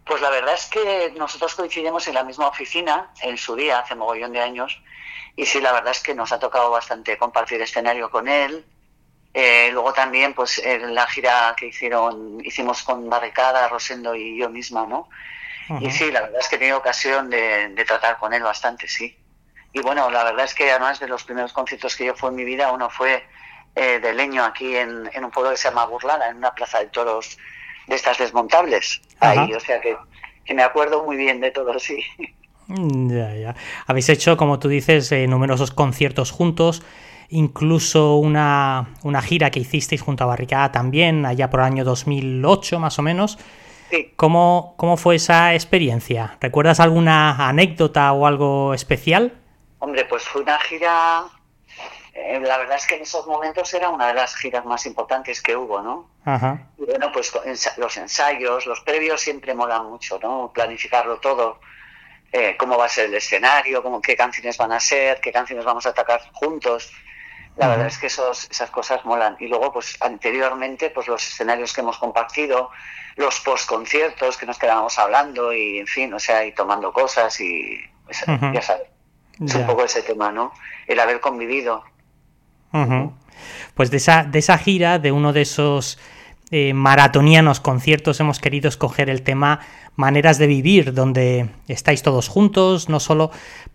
Pues 0.04 0.20
la 0.20 0.32
verdad 0.32 0.56
es 0.56 0.66
que 0.66 1.14
nosotros 1.16 1.54
coincidimos 1.54 2.08
en 2.08 2.16
la 2.16 2.24
misma 2.24 2.48
oficina 2.48 3.12
en 3.22 3.38
su 3.38 3.56
día, 3.56 3.78
hace 3.78 3.94
mogollón 3.94 4.32
de 4.32 4.42
años, 4.42 4.82
y 5.36 5.46
sí, 5.46 5.62
la 5.62 5.72
verdad 5.72 5.92
es 5.92 6.02
que 6.02 6.16
nos 6.16 6.32
ha 6.32 6.40
tocado 6.40 6.72
bastante 6.72 7.20
compartir 7.20 7.62
escenario 7.62 8.10
con 8.10 8.28
él. 8.28 8.66
Eh, 9.32 9.70
luego 9.74 9.94
también, 9.94 10.34
pues, 10.34 10.58
en 10.58 10.96
la 10.96 11.06
gira 11.06 11.54
que 11.56 11.68
hicieron, 11.68 12.44
hicimos 12.44 12.82
con 12.82 13.08
Barricada, 13.12 13.68
Rosendo 13.68 14.16
y 14.16 14.36
yo 14.36 14.50
misma, 14.50 14.88
¿no? 14.88 15.08
Y 15.82 15.92
sí, 15.92 16.12
la 16.12 16.22
verdad 16.22 16.40
es 16.40 16.48
que 16.48 16.56
he 16.56 16.60
tenido 16.60 16.80
ocasión 16.80 17.30
de, 17.30 17.70
de, 17.70 17.86
tratar 17.86 18.18
con 18.18 18.34
él 18.34 18.42
bastante, 18.42 18.88
sí. 18.88 19.16
Y 19.72 19.82
bueno, 19.82 20.10
la 20.10 20.24
verdad 20.24 20.46
es 20.46 20.56
que 20.56 20.72
además 20.72 21.00
de 21.00 21.08
los 21.08 21.24
primeros 21.26 21.54
conciertos 21.54 21.96
que 21.96 22.06
yo 22.06 22.16
fue 22.16 22.30
en 22.30 22.36
mi 22.36 22.44
vida, 22.44 22.72
uno 22.72 22.90
fue 22.90 23.24
eh, 23.76 24.00
de 24.00 24.14
leño 24.14 24.44
aquí 24.44 24.76
en, 24.76 25.10
un 25.22 25.32
pueblo 25.32 25.52
que 25.52 25.58
se 25.58 25.68
llama 25.68 25.86
Burlada, 25.86 26.30
en 26.30 26.38
una 26.38 26.56
plaza 26.56 26.80
de 26.80 26.86
toros 26.88 27.38
de 27.88 27.96
estas 27.96 28.18
desmontables. 28.18 29.02
Ahí, 29.20 29.54
o 29.54 29.60
sea 29.60 29.82
que, 29.82 29.98
me 30.54 30.64
acuerdo 30.64 31.04
muy 31.04 31.18
bien 31.18 31.42
de 31.42 31.52
todo, 31.52 31.78
sí. 31.80 32.02
Mm, 32.68 33.12
ya, 33.12 33.36
ya. 33.36 33.56
Habéis 33.86 34.10
hecho, 34.10 34.38
como 34.38 34.60
tú 34.60 34.70
dices, 34.70 35.12
eh, 35.12 35.28
numerosos 35.28 35.72
conciertos 35.72 36.32
juntos, 36.32 36.84
incluso 37.30 38.16
una, 38.16 38.96
una, 39.04 39.22
gira 39.22 39.52
que 39.52 39.60
hicisteis 39.60 40.02
junto 40.02 40.24
a 40.24 40.28
Barricada 40.28 40.72
también, 40.72 41.26
allá 41.26 41.50
por 41.50 41.60
el 41.60 41.68
año 41.68 41.84
2008 41.84 42.80
más 42.80 42.98
o 42.98 43.02
menos. 43.02 43.38
Sí. 43.92 44.14
¿Cómo, 44.16 44.74
¿Cómo 44.78 44.98
fue 44.98 45.16
esa 45.16 45.54
experiencia? 45.54 46.38
¿Recuerdas 46.42 46.80
alguna 46.80 47.48
anécdota 47.48 48.12
o 48.14 48.26
algo 48.26 48.74
especial? 48.74 49.34
Hombre, 49.80 50.06
pues 50.06 50.24
fue 50.24 50.42
una 50.42 50.58
gira 50.62 51.26
eh, 52.18 52.40
la 52.40 52.58
verdad 52.58 52.78
es 52.78 52.88
que 52.88 52.96
en 52.96 53.02
esos 53.02 53.28
momentos 53.28 53.74
era 53.74 53.90
una 53.90 54.08
de 54.08 54.14
las 54.14 54.38
giras 54.38 54.64
más 54.64 54.86
importantes 54.86 55.42
que 55.42 55.54
hubo, 55.58 55.82
¿no? 55.82 56.10
Y 56.78 56.86
bueno, 56.86 57.12
pues 57.12 57.34
los 57.76 57.98
ensayos, 57.98 58.66
los 58.66 58.80
previos 58.80 59.20
siempre 59.20 59.54
molan 59.54 59.88
mucho, 59.88 60.18
¿no? 60.24 60.50
Planificarlo 60.54 61.18
todo, 61.18 61.60
eh, 62.32 62.56
cómo 62.58 62.78
va 62.78 62.86
a 62.86 62.90
ser 62.90 63.08
el 63.08 63.16
escenario, 63.16 63.84
cómo, 63.84 64.02
qué 64.02 64.16
canciones 64.16 64.58
van 64.58 64.72
a 64.72 64.80
ser, 64.80 65.20
qué 65.20 65.34
canciones 65.34 65.66
vamos 65.66 65.86
a 65.88 65.90
atacar 65.90 66.22
juntos. 66.32 66.90
La 67.58 67.68
verdad 67.68 67.88
es 67.88 67.98
que 67.98 68.08
esos, 68.08 68.50
esas 68.50 68.72
cosas 68.72 69.04
molan. 69.04 69.36
Y 69.40 69.48
luego, 69.48 69.74
pues 69.74 69.98
anteriormente, 70.00 70.92
pues 70.92 71.08
los 71.08 71.22
escenarios 71.22 71.74
que 71.74 71.82
hemos 71.82 71.98
compartido, 71.98 72.72
los 73.18 73.42
post-conciertos 73.42 74.38
que 74.38 74.46
nos 74.46 74.58
quedábamos 74.58 74.98
hablando 75.00 75.52
y, 75.52 75.80
en 75.80 75.88
fin, 75.88 76.14
o 76.14 76.20
sea, 76.20 76.46
y 76.46 76.54
tomando 76.54 76.94
cosas 76.94 77.42
y, 77.42 77.78
pues, 78.06 78.24
ya 78.54 78.62
sabes. 78.62 78.88
Es 79.46 79.54
un 79.56 79.68
poco 79.68 79.84
ese 79.84 80.02
tema, 80.02 80.32
¿no? 80.32 80.54
El 80.88 80.98
haber 81.02 81.20
convivido. 81.20 81.84
Pues 83.74 83.92
de 83.92 83.98
esa, 83.98 84.24
de 84.24 84.40
esa 84.40 84.58
gira, 84.58 85.00
de 85.00 85.12
uno 85.12 85.34
de 85.34 85.42
esos 85.42 85.98
eh, 86.52 86.74
maratonianos 86.74 87.60
conciertos, 87.60 88.20
hemos 88.20 88.40
querido 88.40 88.70
escoger 88.70 89.10
el 89.10 89.22
tema 89.24 89.60
Maneras 89.96 90.38
de 90.38 90.48
Vivir, 90.48 90.94
donde 90.94 91.50
estáis 91.68 92.02
todos 92.02 92.28
juntos, 92.28 92.90
no 92.90 93.00
solo 93.00 93.32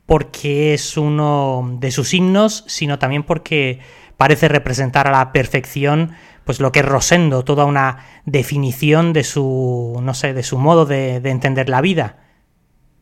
porque 0.06 0.74
es 0.74 0.96
uno 0.96 1.76
de 1.78 1.90
sus 1.90 2.14
himnos, 2.14 2.64
sino 2.66 2.98
también 2.98 3.22
porque 3.22 3.80
parece 4.16 4.48
representar 4.48 5.08
a 5.08 5.12
la 5.12 5.32
perfección 5.32 6.12
pues 6.44 6.60
lo 6.60 6.72
que 6.72 6.80
es 6.80 6.86
Rosendo, 6.86 7.44
toda 7.44 7.64
una 7.64 7.98
definición 8.24 9.12
de 9.12 9.24
su, 9.24 10.00
no 10.02 10.14
sé, 10.14 10.34
de 10.34 10.42
su 10.42 10.58
modo 10.58 10.84
de, 10.86 11.16
entender 11.16 11.68
la 11.68 11.80
vida. 11.80 12.16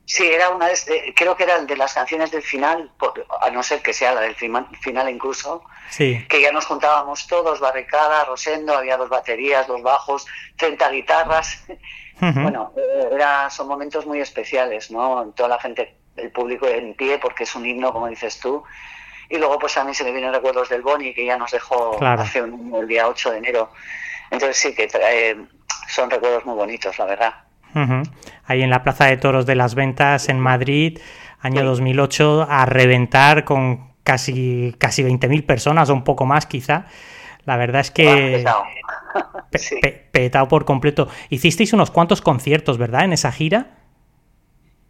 Sí, 0.09 0.27
era 0.27 0.49
una 0.49 0.69
de, 0.69 1.13
creo 1.15 1.37
que 1.37 1.43
era 1.43 1.59
de 1.59 1.77
las 1.77 1.93
canciones 1.93 2.31
del 2.31 2.41
final, 2.41 2.91
a 3.43 3.51
no 3.51 3.63
ser 3.63 3.83
que 3.83 3.93
sea 3.93 4.15
la 4.15 4.23
del 4.23 4.35
final 4.35 5.11
incluso, 5.11 5.63
sí. 5.91 6.25
que 6.31 6.41
ya 6.41 6.51
nos 6.51 6.65
juntábamos 6.65 7.27
todos, 7.27 7.61
barricada, 7.61 8.25
Rosendo, 8.25 8.75
había 8.75 8.97
dos 8.97 9.11
baterías, 9.11 9.67
dos 9.67 9.83
bajos, 9.83 10.27
30 10.57 10.91
guitarras. 10.91 11.65
Bueno, 12.21 12.73
era, 13.13 13.49
son 13.49 13.69
momentos 13.69 14.05
muy 14.05 14.19
especiales, 14.19 14.91
¿no? 14.91 15.33
Toda 15.37 15.51
la 15.51 15.61
gente, 15.61 15.95
el 16.17 16.33
público 16.33 16.67
en 16.67 16.95
pie, 16.95 17.19
porque 17.19 17.45
es 17.45 17.55
un 17.55 17.65
himno, 17.65 17.93
como 17.93 18.09
dices 18.09 18.41
tú, 18.41 18.65
y 19.29 19.39
luego 19.39 19.57
pues 19.61 19.77
a 19.77 19.85
mí 19.85 19.95
se 19.95 20.03
me 20.03 20.11
vienen 20.11 20.33
recuerdos 20.33 20.69
del 20.69 20.83
Boni, 20.83 21.15
que 21.15 21.25
ya 21.25 21.37
nos 21.39 21.53
dejó 21.53 21.97
hace 22.03 22.43
un, 22.43 22.75
el 22.75 22.89
día 22.89 23.07
8 23.07 23.31
de 23.31 23.39
enero. 23.39 23.71
Entonces 24.33 24.57
sí, 24.57 24.75
que 24.75 24.89
son 25.87 26.11
recuerdos 26.11 26.45
muy 26.45 26.57
bonitos, 26.57 26.99
la 26.99 27.05
verdad. 27.05 27.35
Ahí 28.45 28.63
en 28.63 28.71
la 28.71 28.83
Plaza 28.83 29.07
de 29.07 29.17
Toros 29.17 29.47
de 29.47 29.55
las 29.55 29.75
Ventas, 29.75 30.29
en 30.29 30.41
Madrid, 30.41 30.99
año 31.41 31.65
2008, 31.65 32.47
a 32.49 32.67
reventar 32.67 33.45
con 33.45 33.93
casi, 34.03 34.75
casi 34.79 35.03
20.000 35.03 35.45
personas 35.45 35.91
o 35.91 35.95
un 35.95 36.05
poco 36.05 36.25
más 36.25 36.47
quizá. 36.47 36.87
La 37.45 37.57
verdad 37.57 37.81
es 37.81 37.91
que... 37.91 38.45
petado 40.13 40.49
por 40.49 40.65
completo. 40.65 41.09
Hicisteis 41.31 41.73
unos 41.73 41.91
cuantos 41.91 42.21
conciertos, 42.21 42.79
¿verdad? 42.79 43.05
En 43.05 43.13
esa 43.13 43.33
gira. 43.33 43.79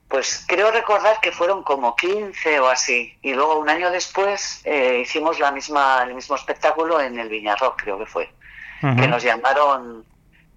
Pues 0.09 0.44
creo 0.48 0.70
recordar 0.70 1.20
que 1.20 1.33
fueron 1.33 1.62
como 1.62 1.94
15 1.94 2.61
o 2.61 2.68
así. 2.68 3.16
Y 3.22 3.35
luego 3.35 3.59
un 3.59 3.68
año 3.68 3.90
después 3.90 4.62
eh, 4.64 5.01
hicimos 5.03 5.38
la 5.38 5.53
misma, 5.53 6.03
el 6.05 6.14
mismo 6.14 6.35
espectáculo 6.35 7.01
en 7.01 7.18
el 7.18 7.29
Viñarrock, 7.29 7.81
creo 7.81 7.98
que 7.98 8.07
fue. 8.07 8.33
Que 8.81 9.09
nos 9.09 9.24
llamaron, 9.24 10.05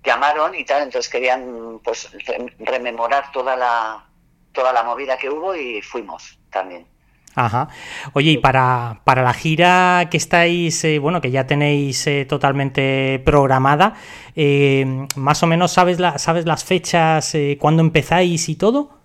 llamaron 0.03 0.55
y 0.55 0.65
tal, 0.65 0.83
entonces 0.83 1.11
querían 1.11 1.79
pues 1.83 2.09
rememorar 2.59 3.31
toda 3.31 3.55
la, 3.55 4.05
toda 4.51 4.73
la 4.73 4.83
movida 4.83 5.17
que 5.17 5.29
hubo 5.29 5.55
y 5.55 5.81
fuimos 5.81 6.39
también. 6.51 6.87
Ajá. 7.33 7.69
Oye, 8.13 8.31
y 8.31 8.37
para, 8.39 9.01
para 9.05 9.23
la 9.23 9.33
gira 9.33 10.07
que 10.11 10.17
estáis, 10.17 10.83
eh, 10.83 10.99
bueno, 10.99 11.21
que 11.21 11.31
ya 11.31 11.47
tenéis 11.47 12.05
eh, 12.07 12.25
totalmente 12.25 13.21
programada, 13.23 13.93
más 15.15 15.41
o 15.43 15.47
menos 15.47 15.71
sabes, 15.71 15.99
la, 15.99 16.17
sabes 16.17 16.45
las 16.45 16.65
fechas, 16.65 17.33
cuándo 17.59 17.81
empezáis 17.81 18.49
y 18.49 18.55
todo? 18.55 19.00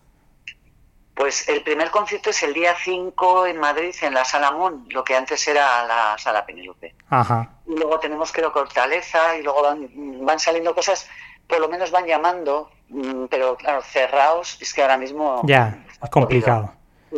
Pues 1.16 1.48
el 1.48 1.62
primer 1.62 1.90
concierto 1.90 2.28
es 2.28 2.42
el 2.42 2.52
día 2.52 2.74
5 2.76 3.46
en 3.46 3.56
Madrid, 3.56 3.94
en 4.02 4.12
la 4.12 4.26
Sala 4.26 4.50
Mon, 4.50 4.86
lo 4.90 5.02
que 5.02 5.16
antes 5.16 5.48
era 5.48 5.86
la 5.86 6.18
Sala 6.18 6.44
Penélope. 6.44 6.94
Ajá. 7.08 7.52
Y 7.66 7.74
luego 7.74 7.98
tenemos, 7.98 8.30
creo, 8.32 8.52
Cortaleza, 8.52 9.34
y 9.38 9.42
luego 9.42 9.62
van, 9.62 9.88
van 10.26 10.38
saliendo 10.38 10.74
cosas, 10.74 11.08
por 11.46 11.58
lo 11.58 11.70
menos 11.70 11.90
van 11.90 12.04
llamando, 12.04 12.70
mm, 12.90 13.24
pero 13.30 13.56
claro, 13.56 13.80
cerrados, 13.80 14.58
es 14.60 14.74
que 14.74 14.82
ahora 14.82 14.98
mismo... 14.98 15.40
Ya, 15.46 15.82
es 16.02 16.10
complicado. 16.10 16.74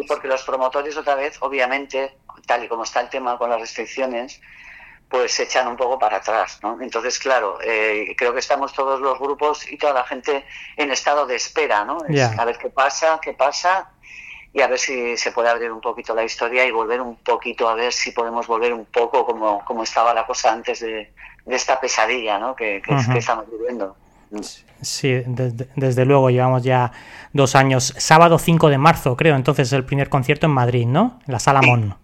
porque 0.06 0.28
los 0.28 0.44
promotores 0.44 0.96
otra 0.96 1.16
vez, 1.16 1.36
obviamente, 1.40 2.16
tal 2.46 2.62
y 2.62 2.68
como 2.68 2.84
está 2.84 3.00
el 3.00 3.08
tema 3.08 3.36
con 3.36 3.50
las 3.50 3.60
restricciones, 3.60 4.40
pues 5.08 5.32
se 5.32 5.44
echan 5.44 5.66
un 5.68 5.76
poco 5.76 5.98
para 5.98 6.18
atrás, 6.18 6.60
¿no? 6.62 6.80
Entonces, 6.80 7.18
claro, 7.18 7.58
eh, 7.62 8.14
creo 8.16 8.32
que 8.32 8.40
estamos 8.40 8.72
todos 8.72 9.00
los 9.00 9.18
grupos 9.18 9.70
y 9.70 9.78
toda 9.78 9.94
la 9.94 10.04
gente 10.04 10.44
en 10.76 10.90
estado 10.90 11.26
de 11.26 11.36
espera, 11.36 11.84
¿no? 11.84 11.98
a 12.38 12.44
ver 12.44 12.58
qué 12.58 12.68
pasa, 12.68 13.18
qué 13.22 13.32
pasa 13.32 13.90
y 14.52 14.60
a 14.60 14.66
ver 14.66 14.78
si 14.78 15.16
se 15.16 15.32
puede 15.32 15.48
abrir 15.48 15.70
un 15.70 15.80
poquito 15.80 16.14
la 16.14 16.24
historia 16.24 16.64
y 16.66 16.70
volver 16.70 17.00
un 17.00 17.16
poquito 17.16 17.68
a 17.68 17.74
ver 17.74 17.92
si 17.92 18.12
podemos 18.12 18.46
volver 18.46 18.72
un 18.72 18.86
poco 18.86 19.24
como, 19.24 19.64
como 19.64 19.82
estaba 19.82 20.14
la 20.14 20.26
cosa 20.26 20.52
antes 20.52 20.80
de, 20.80 21.12
esta 21.46 21.80
pesadilla, 21.80 22.38
¿no? 22.38 22.54
Que, 22.54 22.82
estamos 23.16 23.46
viviendo. 23.50 23.96
Sí, 24.82 25.22
desde, 25.26 26.04
luego, 26.04 26.28
llevamos 26.28 26.62
ya 26.62 26.92
dos 27.32 27.54
años. 27.54 27.94
Sábado 27.96 28.38
5 28.38 28.68
de 28.68 28.76
marzo, 28.76 29.16
creo, 29.16 29.34
entonces 29.34 29.72
el 29.72 29.84
primer 29.84 30.10
concierto 30.10 30.46
en 30.46 30.52
Madrid, 30.52 30.86
¿no? 30.86 31.20
En 31.26 31.32
la 31.32 31.38
Salamón. 31.38 31.96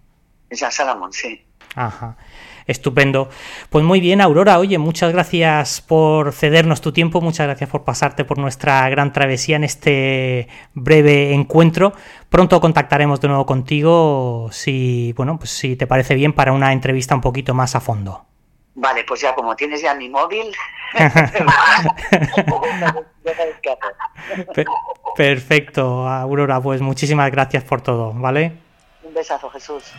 En 0.49 0.59
la 0.61 0.71
Salamón, 0.71 1.13
sí. 1.13 1.45
Ajá. 1.75 2.17
Estupendo. 2.67 3.29
Pues 3.71 3.85
muy 3.85 4.01
bien, 4.01 4.21
Aurora. 4.21 4.59
Oye, 4.59 4.79
muchas 4.79 5.13
gracias 5.13 5.81
por 5.81 6.33
cedernos 6.33 6.81
tu 6.81 6.93
tiempo, 6.93 7.21
muchas 7.21 7.47
gracias 7.47 7.69
por 7.69 7.85
pasarte 7.85 8.25
por 8.25 8.39
nuestra 8.39 8.89
gran 8.89 9.13
travesía 9.13 9.57
en 9.57 9.65
este 9.65 10.49
breve 10.73 11.33
encuentro. 11.33 11.93
Pronto 12.31 12.61
contactaremos 12.61 13.21
de 13.21 13.29
nuevo 13.29 13.47
contigo 13.47 14.49
si, 14.51 15.13
bueno, 15.17 15.39
pues 15.39 15.51
si 15.51 15.77
te 15.77 15.87
parece 15.87 16.15
bien 16.15 16.33
para 16.33 16.53
una 16.53 16.73
entrevista 16.73 17.15
un 17.15 17.21
poquito 17.21 17.55
más 17.55 17.77
a 17.77 17.81
fondo. 17.81 18.25
Vale, 18.77 19.05
pues 19.05 19.21
ya 19.21 19.35
como 19.35 19.55
tienes 19.55 19.83
ya 19.83 19.95
mi 19.95 20.09
móvil. 20.09 20.53
Perfecto, 25.17 26.09
Aurora, 26.09 26.61
pues 26.61 26.81
muchísimas 26.81 27.31
gracias 27.31 27.63
por 27.63 27.81
todo, 27.81 28.13
¿vale? 28.13 28.53
Un 29.03 29.15
besazo, 29.15 29.49
Jesús. 29.51 29.93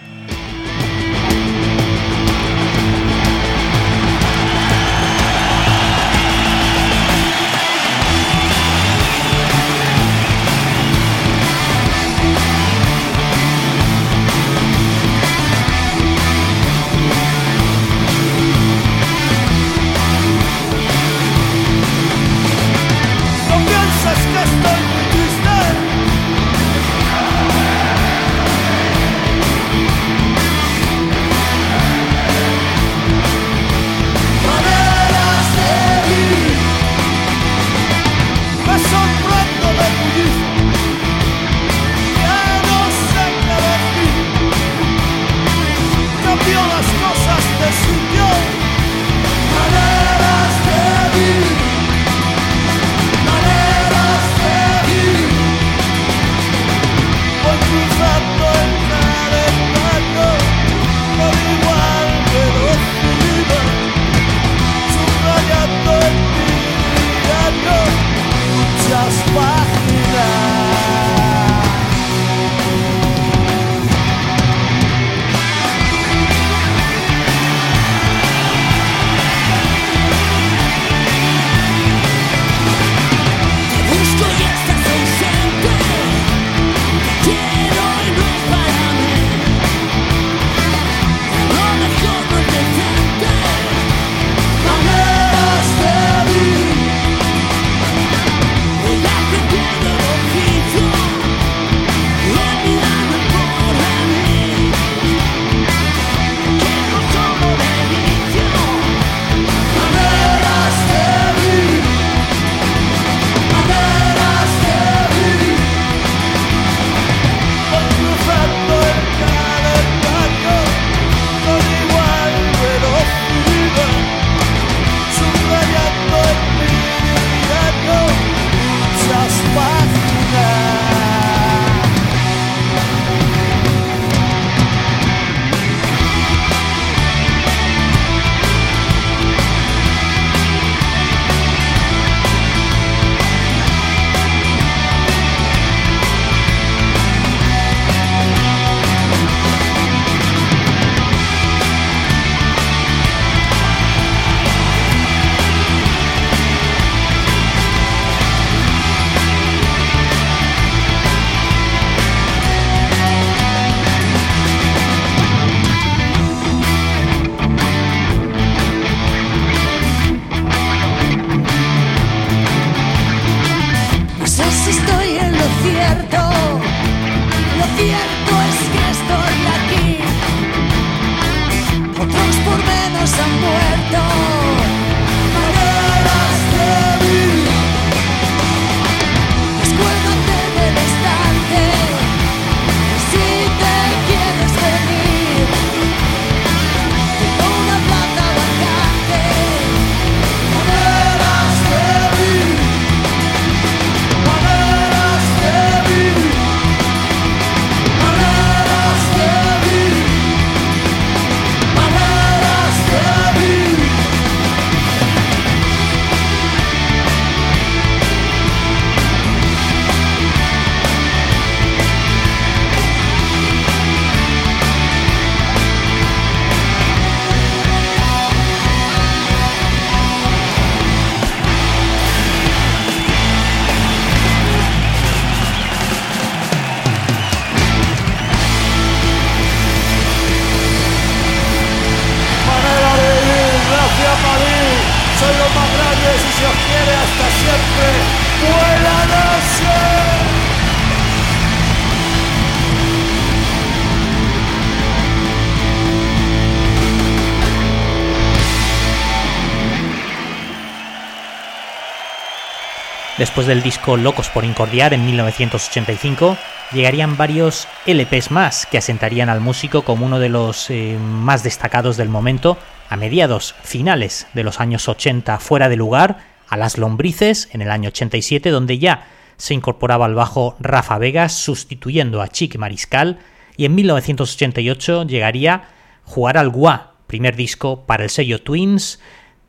Después 263.36 263.48
del 263.48 263.64
disco 263.64 263.98
Locos 263.98 264.30
por 264.30 264.46
Incordiar 264.46 264.94
en 264.94 265.06
1985, 265.06 266.38
llegarían 266.72 267.18
varios 267.18 267.68
LPs 267.86 268.32
más 268.32 268.66
que 268.66 268.78
asentarían 268.78 269.28
al 269.28 269.42
músico 269.42 269.82
como 269.82 270.06
uno 270.06 270.20
de 270.20 270.30
los 270.30 270.70
eh, 270.70 270.98
más 270.98 271.44
destacados 271.44 271.98
del 271.98 272.08
momento 272.08 272.58
a 272.90 272.96
mediados 272.96 273.54
finales 273.62 274.26
de 274.34 274.46
los 274.46 274.62
años 274.62 274.88
80 274.88 275.38
fuera 275.40 275.68
de 275.68 275.76
lugar, 275.76 276.20
a 276.48 276.56
Las 276.56 276.78
Lombrices 276.78 277.50
en 277.52 277.62
el 277.62 277.72
año 277.72 277.90
87 277.90 278.52
donde 278.52 278.80
ya 278.80 279.06
se 279.36 279.54
incorporaba 279.54 280.06
al 280.06 280.16
bajo 280.16 280.56
Rafa 280.62 280.98
Vegas 280.98 281.34
sustituyendo 281.34 282.22
a 282.22 282.30
Chique 282.30 282.58
Mariscal 282.58 283.20
y 283.58 283.66
en 283.66 283.76
1988 283.76 285.08
llegaría 285.08 285.64
Jugar 286.06 286.38
al 286.38 286.52
Gua, 286.52 286.94
primer 287.06 287.36
disco 287.36 287.86
para 287.86 288.06
el 288.06 288.10
sello 288.10 288.42
Twins, 288.42 289.02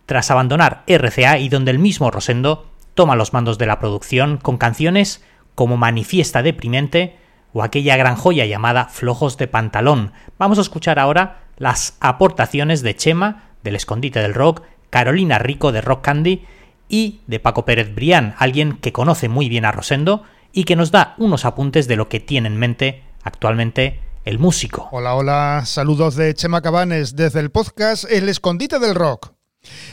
tras 0.06 0.32
abandonar 0.32 0.82
RCA 0.88 1.38
y 1.38 1.48
donde 1.48 1.70
el 1.70 1.78
mismo 1.78 2.10
Rosendo 2.10 2.66
toma 2.96 3.14
los 3.14 3.32
mandos 3.32 3.58
de 3.58 3.66
la 3.66 3.78
producción 3.78 4.38
con 4.38 4.56
canciones 4.56 5.22
como 5.54 5.76
Manifiesta 5.76 6.42
Deprimente 6.42 7.16
o 7.52 7.62
aquella 7.62 7.96
gran 7.96 8.16
joya 8.16 8.46
llamada 8.46 8.86
Flojos 8.86 9.36
de 9.36 9.46
Pantalón. 9.46 10.12
Vamos 10.38 10.58
a 10.58 10.62
escuchar 10.62 10.98
ahora 10.98 11.44
las 11.58 11.96
aportaciones 12.00 12.82
de 12.82 12.96
Chema, 12.96 13.50
del 13.62 13.76
Escondite 13.76 14.20
del 14.20 14.34
Rock, 14.34 14.62
Carolina 14.90 15.38
Rico 15.38 15.72
de 15.72 15.82
Rock 15.82 16.02
Candy 16.02 16.44
y 16.88 17.20
de 17.26 17.38
Paco 17.38 17.64
Pérez 17.64 17.94
Brián, 17.94 18.34
alguien 18.38 18.78
que 18.78 18.92
conoce 18.92 19.28
muy 19.28 19.48
bien 19.48 19.66
a 19.66 19.72
Rosendo 19.72 20.24
y 20.52 20.64
que 20.64 20.76
nos 20.76 20.90
da 20.90 21.14
unos 21.18 21.44
apuntes 21.44 21.88
de 21.88 21.96
lo 21.96 22.08
que 22.08 22.20
tiene 22.20 22.48
en 22.48 22.56
mente 22.56 23.02
actualmente 23.22 24.00
el 24.24 24.38
músico. 24.38 24.88
Hola, 24.90 25.14
hola, 25.14 25.62
saludos 25.66 26.16
de 26.16 26.32
Chema 26.34 26.62
Cabanes 26.62 27.14
desde 27.14 27.40
el 27.40 27.50
podcast 27.50 28.10
El 28.10 28.28
Escondite 28.28 28.78
del 28.78 28.94
Rock. 28.94 29.35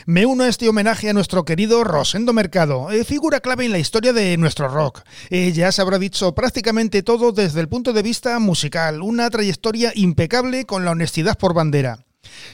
Me 0.06 0.26
uno 0.26 0.44
a 0.44 0.48
este 0.48 0.68
homenaje 0.68 1.08
a 1.10 1.12
nuestro 1.12 1.44
querido 1.44 1.84
Rosendo 1.84 2.32
Mercado, 2.32 2.90
eh, 2.90 3.04
figura 3.04 3.40
clave 3.40 3.64
en 3.64 3.72
la 3.72 3.78
historia 3.78 4.12
de 4.12 4.36
nuestro 4.36 4.68
rock. 4.68 5.02
Eh, 5.30 5.52
ya 5.52 5.72
se 5.72 5.82
habrá 5.82 5.98
dicho 5.98 6.34
prácticamente 6.34 7.02
todo 7.02 7.32
desde 7.32 7.60
el 7.60 7.68
punto 7.68 7.92
de 7.92 8.02
vista 8.02 8.38
musical, 8.38 9.02
una 9.02 9.30
trayectoria 9.30 9.92
impecable 9.94 10.64
con 10.64 10.84
la 10.84 10.92
honestidad 10.92 11.38
por 11.38 11.54
bandera. 11.54 12.04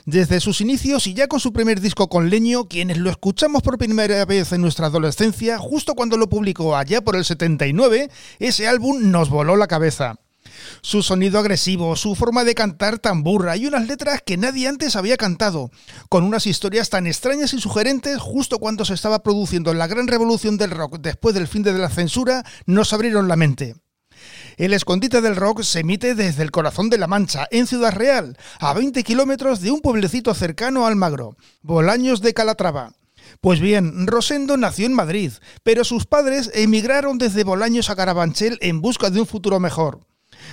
Desde 0.04 0.40
sus 0.40 0.60
inicios 0.60 1.06
y 1.06 1.14
ya 1.14 1.28
con 1.28 1.40
su 1.40 1.52
primer 1.52 1.80
disco 1.80 2.08
con 2.08 2.30
Leño, 2.30 2.68
quienes 2.68 2.98
lo 2.98 3.10
escuchamos 3.10 3.62
por 3.62 3.78
primera 3.78 4.24
vez 4.24 4.52
en 4.52 4.60
nuestra 4.60 4.86
adolescencia, 4.86 5.58
justo 5.58 5.94
cuando 5.94 6.16
lo 6.16 6.28
publicó 6.28 6.76
allá 6.76 7.00
por 7.00 7.16
el 7.16 7.24
79, 7.24 8.10
ese 8.38 8.68
álbum 8.68 9.10
nos 9.10 9.30
voló 9.30 9.56
la 9.56 9.66
cabeza. 9.66 10.16
Su 10.82 11.02
sonido 11.02 11.38
agresivo, 11.38 11.96
su 11.96 12.14
forma 12.14 12.44
de 12.44 12.54
cantar 12.54 12.98
tan 12.98 13.22
burra 13.22 13.56
y 13.56 13.66
unas 13.66 13.86
letras 13.86 14.22
que 14.24 14.36
nadie 14.36 14.68
antes 14.68 14.96
había 14.96 15.16
cantado, 15.16 15.70
con 16.08 16.24
unas 16.24 16.46
historias 16.46 16.90
tan 16.90 17.06
extrañas 17.06 17.52
y 17.54 17.60
sugerentes 17.60 18.18
justo 18.18 18.58
cuando 18.58 18.84
se 18.84 18.94
estaba 18.94 19.22
produciendo 19.22 19.74
la 19.74 19.86
gran 19.86 20.08
revolución 20.08 20.56
del 20.56 20.70
rock 20.70 20.98
después 21.00 21.34
del 21.34 21.48
fin 21.48 21.62
de 21.62 21.72
la 21.72 21.90
censura, 21.90 22.44
nos 22.66 22.92
abrieron 22.92 23.28
la 23.28 23.36
mente. 23.36 23.74
El 24.56 24.74
escondite 24.74 25.20
del 25.20 25.36
rock 25.36 25.62
se 25.62 25.80
emite 25.80 26.14
desde 26.14 26.42
el 26.42 26.50
corazón 26.50 26.90
de 26.90 26.98
la 26.98 27.06
Mancha, 27.06 27.48
en 27.50 27.66
Ciudad 27.66 27.92
Real, 27.92 28.36
a 28.58 28.74
20 28.74 29.02
kilómetros 29.02 29.60
de 29.60 29.70
un 29.70 29.80
pueblecito 29.80 30.34
cercano 30.34 30.84
a 30.84 30.88
Almagro, 30.88 31.36
Bolaños 31.62 32.20
de 32.20 32.34
Calatrava. 32.34 32.92
Pues 33.40 33.60
bien, 33.60 34.06
Rosendo 34.06 34.56
nació 34.56 34.86
en 34.86 34.94
Madrid, 34.94 35.32
pero 35.62 35.84
sus 35.84 36.04
padres 36.04 36.50
emigraron 36.54 37.16
desde 37.16 37.44
Bolaños 37.44 37.88
a 37.88 37.96
Carabanchel 37.96 38.58
en 38.60 38.80
busca 38.80 39.10
de 39.10 39.20
un 39.20 39.26
futuro 39.26 39.60
mejor. 39.60 40.00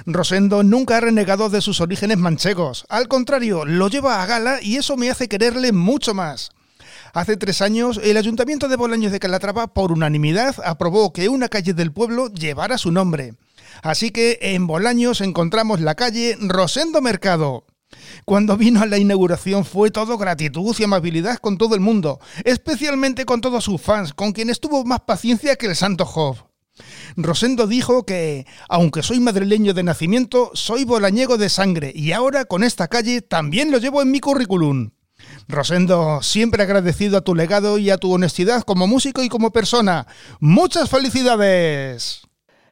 Rosendo 0.05 0.63
nunca 0.63 0.97
ha 0.97 1.01
renegado 1.01 1.49
de 1.49 1.61
sus 1.61 1.81
orígenes 1.81 2.17
manchegos, 2.17 2.85
al 2.89 3.07
contrario, 3.07 3.65
lo 3.65 3.88
lleva 3.88 4.21
a 4.21 4.25
gala 4.25 4.59
y 4.61 4.77
eso 4.77 4.97
me 4.97 5.09
hace 5.09 5.27
quererle 5.27 5.71
mucho 5.71 6.13
más. 6.13 6.51
Hace 7.13 7.38
tres 7.38 7.61
años, 7.61 7.99
el 8.03 8.17
Ayuntamiento 8.17 8.67
de 8.67 8.75
Bolaños 8.75 9.11
de 9.11 9.19
Calatrava, 9.19 9.67
por 9.67 9.91
unanimidad, 9.91 10.55
aprobó 10.63 11.13
que 11.13 11.29
una 11.29 11.49
calle 11.49 11.73
del 11.73 11.91
pueblo 11.91 12.27
llevara 12.27 12.77
su 12.77 12.91
nombre. 12.91 13.33
Así 13.81 14.11
que 14.11 14.39
en 14.41 14.67
Bolaños 14.67 15.21
encontramos 15.21 15.81
la 15.81 15.95
calle 15.95 16.38
Rosendo 16.39 17.01
Mercado. 17.01 17.65
Cuando 18.25 18.57
vino 18.57 18.81
a 18.81 18.85
la 18.85 18.97
inauguración 18.97 19.63
fue 19.63 19.91
todo 19.91 20.17
gratitud 20.17 20.75
y 20.77 20.83
amabilidad 20.83 21.38
con 21.38 21.57
todo 21.57 21.75
el 21.75 21.81
mundo, 21.81 22.19
especialmente 22.43 23.25
con 23.25 23.41
todos 23.41 23.63
sus 23.63 23.81
fans, 23.81 24.13
con 24.13 24.33
quienes 24.33 24.59
tuvo 24.59 24.83
más 24.83 25.01
paciencia 25.01 25.55
que 25.55 25.67
el 25.67 25.75
Santo 25.75 26.05
Job. 26.05 26.46
Rosendo 27.15 27.67
dijo 27.67 28.05
que, 28.05 28.45
aunque 28.69 29.03
soy 29.03 29.19
madrileño 29.19 29.73
de 29.73 29.84
nacimiento, 29.84 30.51
soy 30.53 30.84
bolañego 30.84 31.38
de 31.38 31.49
sangre 31.49 31.91
y 31.95 32.11
ahora 32.11 32.45
con 32.45 32.63
esta 32.63 32.88
calle 32.88 33.21
también 33.21 33.71
lo 33.71 33.78
llevo 33.78 34.01
en 34.01 34.11
mi 34.11 34.19
currículum. 34.19 34.91
Rosendo, 35.47 36.21
siempre 36.21 36.63
agradecido 36.63 37.17
a 37.17 37.21
tu 37.21 37.34
legado 37.34 37.78
y 37.78 37.89
a 37.89 37.97
tu 37.97 38.13
honestidad 38.13 38.63
como 38.63 38.88
músico 38.88 39.23
y 39.23 39.30
como 39.30 39.51
persona. 39.51 40.07
¡Muchas 40.39 40.89
felicidades! 40.89 42.21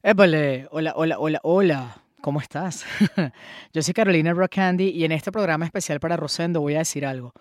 Épale, 0.03 0.67
hola, 0.71 0.93
hola, 0.95 1.17
hola, 1.17 1.39
hola. 1.43 2.01
¿Cómo 2.21 2.41
estás? 2.41 2.85
Yo 3.73 3.81
soy 3.83 3.93
Carolina 3.93 4.33
Rock 4.33 4.55
Candy 4.55 4.89
y 4.89 5.05
en 5.05 5.11
este 5.11 5.31
programa 5.31 5.65
especial 5.65 5.99
para 5.99 6.17
Rosendo 6.17 6.59
voy 6.59 6.75
a 6.75 6.79
decir 6.79 7.05
algo. 7.05 7.33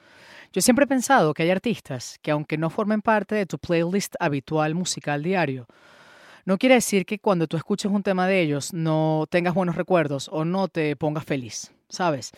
Yo 0.52 0.60
siempre 0.60 0.84
he 0.84 0.88
pensado 0.88 1.34
que 1.34 1.42
hay 1.42 1.50
artistas 1.50 2.18
que 2.22 2.30
aunque 2.30 2.56
no 2.58 2.70
formen 2.70 3.02
parte 3.02 3.34
de 3.34 3.46
tu 3.46 3.58
playlist 3.58 4.14
habitual 4.20 4.74
musical 4.74 5.22
diario, 5.22 5.66
no 6.44 6.58
quiere 6.58 6.76
decir 6.76 7.06
que 7.06 7.18
cuando 7.18 7.46
tú 7.46 7.56
escuches 7.56 7.90
un 7.90 8.02
tema 8.02 8.26
de 8.26 8.40
ellos 8.40 8.72
no 8.72 9.26
tengas 9.30 9.54
buenos 9.54 9.76
recuerdos 9.76 10.28
o 10.32 10.44
no 10.44 10.68
te 10.68 10.96
pongas 10.96 11.24
feliz, 11.24 11.72
¿sabes? 11.88 12.32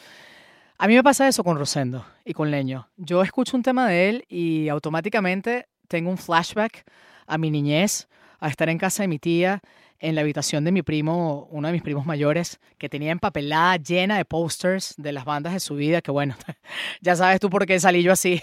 A 0.78 0.88
mí 0.88 0.94
me 0.94 1.02
pasa 1.02 1.26
eso 1.26 1.42
con 1.42 1.56
Rosendo 1.56 2.04
y 2.24 2.34
con 2.34 2.50
Leño. 2.50 2.88
Yo 2.96 3.22
escucho 3.22 3.56
un 3.56 3.62
tema 3.62 3.88
de 3.88 4.08
él 4.10 4.24
y 4.28 4.68
automáticamente 4.68 5.68
tengo 5.88 6.10
un 6.10 6.18
flashback 6.18 6.84
a 7.26 7.38
mi 7.38 7.50
niñez, 7.50 8.08
a 8.40 8.48
estar 8.48 8.68
en 8.68 8.78
casa 8.78 9.02
de 9.02 9.08
mi 9.08 9.18
tía, 9.18 9.62
en 9.98 10.14
la 10.14 10.20
habitación 10.20 10.64
de 10.64 10.72
mi 10.72 10.82
primo, 10.82 11.48
uno 11.50 11.68
de 11.68 11.72
mis 11.72 11.82
primos 11.82 12.04
mayores, 12.04 12.60
que 12.78 12.88
tenía 12.88 13.12
empapelada 13.12 13.76
llena 13.76 14.18
de 14.18 14.24
posters 14.24 14.94
de 14.98 15.12
las 15.12 15.24
bandas 15.24 15.54
de 15.54 15.60
su 15.60 15.74
vida, 15.76 16.02
que 16.02 16.10
bueno, 16.10 16.36
ya 17.00 17.16
sabes 17.16 17.40
tú 17.40 17.48
por 17.48 17.66
qué 17.66 17.80
salí 17.80 18.02
yo 18.02 18.12
así. 18.12 18.42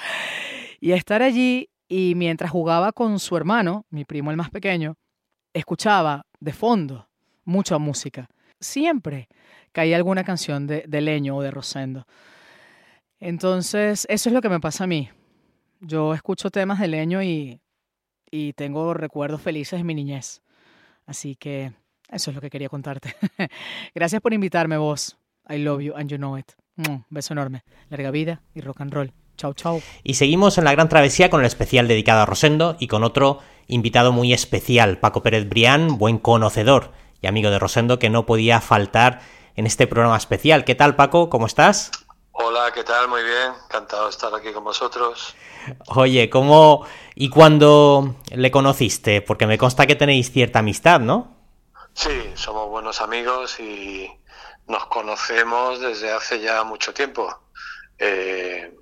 y 0.80 0.92
estar 0.92 1.22
allí 1.22 1.70
y 1.96 2.16
mientras 2.16 2.50
jugaba 2.50 2.90
con 2.90 3.20
su 3.20 3.36
hermano, 3.36 3.86
mi 3.88 4.04
primo 4.04 4.32
el 4.32 4.36
más 4.36 4.50
pequeño, 4.50 4.96
escuchaba 5.52 6.26
de 6.40 6.52
fondo 6.52 7.08
mucha 7.44 7.78
música. 7.78 8.28
Siempre 8.58 9.28
caía 9.70 9.94
alguna 9.94 10.24
canción 10.24 10.66
de, 10.66 11.00
Leño 11.00 11.36
o 11.36 11.42
de 11.42 11.52
Rosendo. 11.52 12.04
Entonces, 13.20 14.08
eso 14.10 14.28
es 14.28 14.32
lo 14.32 14.42
que 14.42 14.48
me 14.48 14.58
pasa 14.58 14.82
a 14.82 14.86
mí. 14.88 15.08
Yo 15.78 16.14
escucho 16.14 16.50
temas 16.50 16.80
de 16.80 16.88
Leño 16.88 17.22
y, 17.22 17.60
y 18.28 18.54
tengo 18.54 18.92
recuerdos 18.92 19.40
felices 19.40 19.78
de 19.78 19.84
mi 19.84 19.94
niñez. 19.94 20.42
Así 21.06 21.36
que 21.36 21.74
eso 22.08 22.32
es 22.32 22.34
lo 22.34 22.40
que 22.40 22.50
quería 22.50 22.68
contarte. 22.68 23.14
Gracias 23.94 24.20
por 24.20 24.34
invitarme 24.34 24.78
vos. 24.78 25.16
I 25.48 25.58
love 25.58 25.80
you 25.80 25.94
and 25.94 26.10
you 26.10 26.16
know 26.16 26.36
it. 26.36 26.50
beso 27.08 27.34
enorme. 27.34 27.62
Larga 27.88 28.10
vida 28.10 28.42
y 28.52 28.62
rock 28.62 28.80
and 28.80 28.92
roll. 28.92 29.23
Chao, 29.36 29.54
chao. 29.54 29.80
Y 30.02 30.14
seguimos 30.14 30.58
en 30.58 30.64
la 30.64 30.72
gran 30.72 30.88
travesía 30.88 31.30
con 31.30 31.40
el 31.40 31.46
especial 31.46 31.88
dedicado 31.88 32.22
a 32.22 32.26
Rosendo 32.26 32.76
y 32.78 32.88
con 32.88 33.04
otro 33.04 33.40
invitado 33.66 34.12
muy 34.12 34.32
especial, 34.32 34.98
Paco 34.98 35.22
Pérez 35.22 35.48
Brián, 35.48 35.98
buen 35.98 36.18
conocedor 36.18 36.92
y 37.20 37.26
amigo 37.26 37.50
de 37.50 37.58
Rosendo, 37.58 37.98
que 37.98 38.10
no 38.10 38.26
podía 38.26 38.60
faltar 38.60 39.20
en 39.56 39.66
este 39.66 39.86
programa 39.86 40.16
especial. 40.16 40.64
¿Qué 40.64 40.74
tal, 40.74 40.96
Paco? 40.96 41.30
¿Cómo 41.30 41.46
estás? 41.46 41.90
Hola, 42.32 42.72
¿qué 42.74 42.84
tal? 42.84 43.08
Muy 43.08 43.22
bien, 43.22 43.52
encantado 43.64 44.04
de 44.04 44.10
estar 44.10 44.34
aquí 44.34 44.52
con 44.52 44.64
vosotros. 44.64 45.34
Oye, 45.86 46.28
¿cómo 46.28 46.84
y 47.14 47.30
cuándo 47.30 48.16
le 48.30 48.50
conociste? 48.50 49.22
Porque 49.22 49.46
me 49.46 49.56
consta 49.56 49.86
que 49.86 49.94
tenéis 49.94 50.30
cierta 50.30 50.58
amistad, 50.58 51.00
¿no? 51.00 51.36
Sí, 51.94 52.32
somos 52.34 52.68
buenos 52.68 53.00
amigos 53.00 53.58
y 53.60 54.10
nos 54.66 54.86
conocemos 54.86 55.80
desde 55.80 56.12
hace 56.12 56.40
ya 56.40 56.64
mucho 56.64 56.92
tiempo. 56.92 57.32
Eh, 57.98 58.74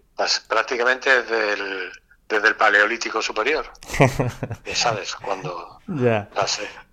prácticamente 0.49 1.23
desde 1.23 1.53
el, 1.55 1.93
desde 2.29 2.49
el 2.49 2.57
Paleolítico 2.57 3.23
Superior. 3.23 3.71
ya 4.65 4.75
sabes, 4.75 5.15
cuando, 5.17 5.79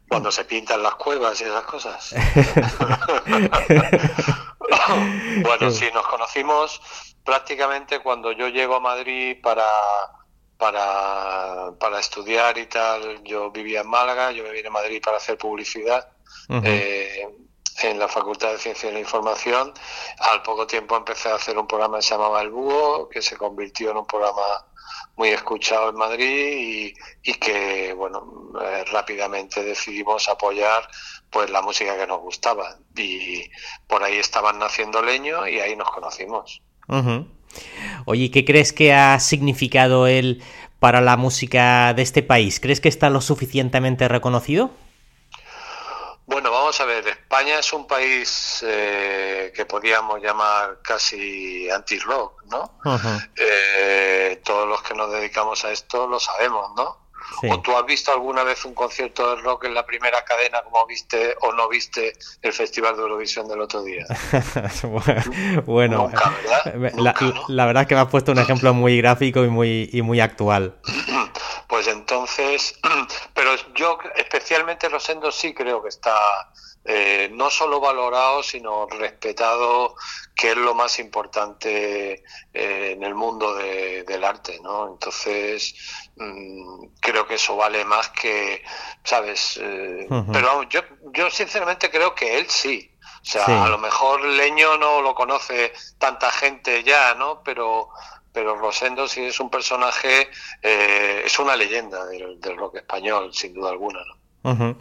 cuando 0.08 0.32
se 0.32 0.46
pintan 0.46 0.84
las 0.84 0.96
cuevas 0.96 1.40
y 1.42 1.46
esas 1.46 1.64
cosas. 1.64 2.14
bueno, 5.42 5.72
sí, 5.72 5.90
nos 5.94 6.06
conocimos 6.08 6.82
prácticamente 7.24 8.00
cuando 8.00 8.32
yo 8.32 8.48
llego 8.48 8.76
a 8.76 8.80
Madrid 8.80 9.38
para, 9.42 9.68
para, 10.58 11.72
para 11.80 12.00
estudiar 12.00 12.58
y 12.58 12.66
tal. 12.66 13.24
Yo 13.24 13.52
vivía 13.52 13.82
en 13.82 13.88
Málaga, 13.88 14.32
yo 14.32 14.44
me 14.44 14.52
vine 14.52 14.68
a 14.68 14.72
Madrid 14.72 15.02
para 15.04 15.18
hacer 15.18 15.38
publicidad. 15.38 16.08
Eh, 16.64 17.28
en 17.82 18.00
la 18.00 18.08
Facultad 18.08 18.52
de 18.52 18.58
Ciencia 18.58 18.90
de 18.90 18.94
la 18.94 19.00
Información. 19.00 19.74
Al 20.20 20.42
poco 20.44 20.68
tiempo 20.68 20.96
empecé 20.98 21.30
a 21.30 21.36
hacer 21.36 21.58
un 21.58 21.68
programa 21.68 21.98
que 21.98 22.04
se 22.04 22.12
llamaba 22.12 22.42
El 22.42 22.50
Búho, 22.50 23.10
que 23.10 23.22
se 23.22 23.38
convirtió 23.38 23.92
en 23.92 23.98
un 23.98 24.08
programa 24.08 24.66
muy 25.16 25.30
escuchado 25.30 25.90
en 25.90 25.96
Madrid 25.96 26.94
y, 27.24 27.34
que 27.34 27.94
bueno 27.94 28.52
eh, 28.62 28.86
rápidamente 28.92 29.64
decidimos 29.64 30.30
apoyar 30.30 30.88
pues 31.30 31.50
la 31.50 31.62
música 31.62 31.98
que 31.98 32.08
nos 32.08 32.22
gustaba 32.22 32.78
y 32.96 33.44
por 33.88 34.02
ahí 34.04 34.16
estaban 34.16 34.60
naciendo 34.60 35.02
leño 35.02 35.48
y 35.48 35.60
ahí 35.60 35.76
nos 35.76 35.92
conocimos. 35.92 36.62
Oye, 38.06 38.32
¿qué 38.32 38.46
crees 38.46 38.74
que 38.74 38.94
ha 38.94 39.20
significado 39.20 40.08
él 40.08 40.42
para 40.80 41.02
la 41.02 41.18
música 41.18 41.94
de 41.94 42.02
este 42.02 42.24
país? 42.24 42.60
¿Crees 42.60 42.82
que 42.82 42.90
está 42.90 43.10
lo 43.10 43.22
suficientemente 43.22 44.08
reconocido? 44.08 44.72
Bueno, 46.30 46.52
vamos 46.52 46.80
a 46.80 46.86
ver, 46.86 47.08
España 47.08 47.58
es 47.58 47.74
un 47.74 47.88
país 47.88 48.64
eh, 48.66 49.52
que 49.56 49.66
podríamos 49.66 50.22
llamar 50.22 50.78
casi 50.84 51.68
anti-rock, 51.72 52.44
¿no? 52.52 52.80
Eh, 53.36 54.40
todos 54.46 54.68
los 54.68 54.80
que 54.84 54.94
nos 54.94 55.12
dedicamos 55.12 55.66
a 55.66 55.72
esto 55.72 56.06
lo 56.06 56.20
sabemos, 56.20 56.70
¿no? 56.78 57.10
¿O 57.50 57.62
tú 57.62 57.76
has 57.76 57.86
visto 57.86 58.12
alguna 58.12 58.44
vez 58.44 58.64
un 58.64 58.76
concierto 58.76 59.36
de 59.36 59.42
rock 59.42 59.66
en 59.66 59.74
la 59.74 59.86
primera 59.88 60.24
cadena 60.24 60.62
como 60.62 60.86
viste 60.86 61.36
o 61.42 61.52
no 61.52 61.68
viste 61.68 62.14
el 62.44 62.54
Festival 62.54 62.96
de 62.96 63.02
Eurovisión 63.02 63.48
del 63.48 63.62
otro 63.62 63.82
día? 63.82 64.06
bueno, 65.66 66.12
eh, 66.66 66.92
la, 67.48 67.66
verdad 67.66 67.84
es 67.84 67.88
que 67.88 67.96
me 67.96 68.02
has 68.02 68.08
puesto 68.08 68.34
un 68.34 68.40
ejemplo 68.40 68.74
muy 68.76 68.98
gráfico 68.98 69.44
y 69.44 69.50
muy, 69.50 69.90
y 69.92 70.04
muy 70.04 70.20
actual. 70.20 70.76
Pues 71.70 71.86
entonces, 71.86 72.80
pero 73.36 73.52
yo 73.76 74.00
especialmente 74.16 74.90
Rosendo 74.90 75.32
sí 75.32 75.54
creo 75.54 75.84
que 75.84 75.90
está 75.90 76.50
eh, 76.84 77.30
no 77.32 77.52
solo 77.52 77.80
valorado, 77.80 78.42
sino 78.42 78.88
respetado, 78.88 79.94
que 80.34 80.50
es 80.50 80.58
lo 80.58 80.74
más 80.74 80.98
importante 80.98 82.24
eh, 82.54 82.92
en 82.94 83.04
el 83.04 83.14
mundo 83.14 83.54
del 83.54 84.24
arte, 84.24 84.60
¿no? 84.64 84.88
Entonces, 84.88 85.76
mm, 86.16 86.86
creo 87.00 87.28
que 87.28 87.36
eso 87.36 87.56
vale 87.56 87.86
más 87.86 88.10
que, 88.10 88.64
¿sabes? 89.04 89.60
Eh, 89.62 90.08
pero 90.34 90.64
yo, 90.64 90.82
yo 91.14 91.30
sinceramente 91.30 91.92
creo 91.92 92.16
que 92.16 92.40
él 92.40 92.50
sí. 92.50 92.92
O 93.22 93.26
sea, 93.26 93.66
a 93.66 93.70
lo 93.70 93.78
mejor 93.78 94.24
Leño 94.24 94.78
no 94.78 95.02
lo 95.04 95.14
conoce 95.14 95.74
tanta 96.00 96.32
gente 96.32 96.84
ya, 96.84 97.14
¿no? 97.14 97.44
Pero 97.44 97.90
pero 98.34 98.56
Rosendo 98.56 99.08
sí 99.08 99.22
es 99.22 99.40
un 99.40 99.50
personaje, 99.50 100.30
eh, 100.62 101.24
es 101.26 101.40
una 101.40 101.56
leyenda 101.56 102.06
del, 102.06 102.58
rock 102.58 102.78
español, 102.78 103.34
sin 103.34 103.54
duda 103.54 103.72
alguna. 103.72 104.00
¿no? 104.06 104.78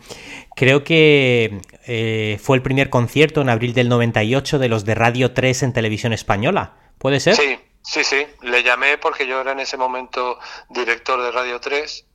Creo 0.55 0.84
que 0.84 1.61
eh, 1.86 2.38
fue 2.42 2.57
el 2.57 2.62
primer 2.62 2.90
concierto 2.90 3.40
en 3.40 3.49
abril 3.49 3.74
del 3.74 3.88
98 3.88 4.59
de 4.59 4.68
los 4.68 4.84
de 4.84 4.94
Radio 4.94 5.32
3 5.32 5.64
en 5.64 5.72
televisión 5.72 6.12
española. 6.12 6.76
¿Puede 6.99 7.20
ser? 7.20 7.36
Sí, 7.36 7.59
sí, 7.82 8.05
sí. 8.05 8.26
Le 8.42 8.62
llamé 8.62 8.99
porque 8.99 9.26
yo 9.26 9.40
era 9.40 9.53
en 9.53 9.61
ese 9.61 9.76
momento 9.76 10.38
director 10.68 11.22
de 11.22 11.30
Radio 11.30 11.61
3. 11.61 12.07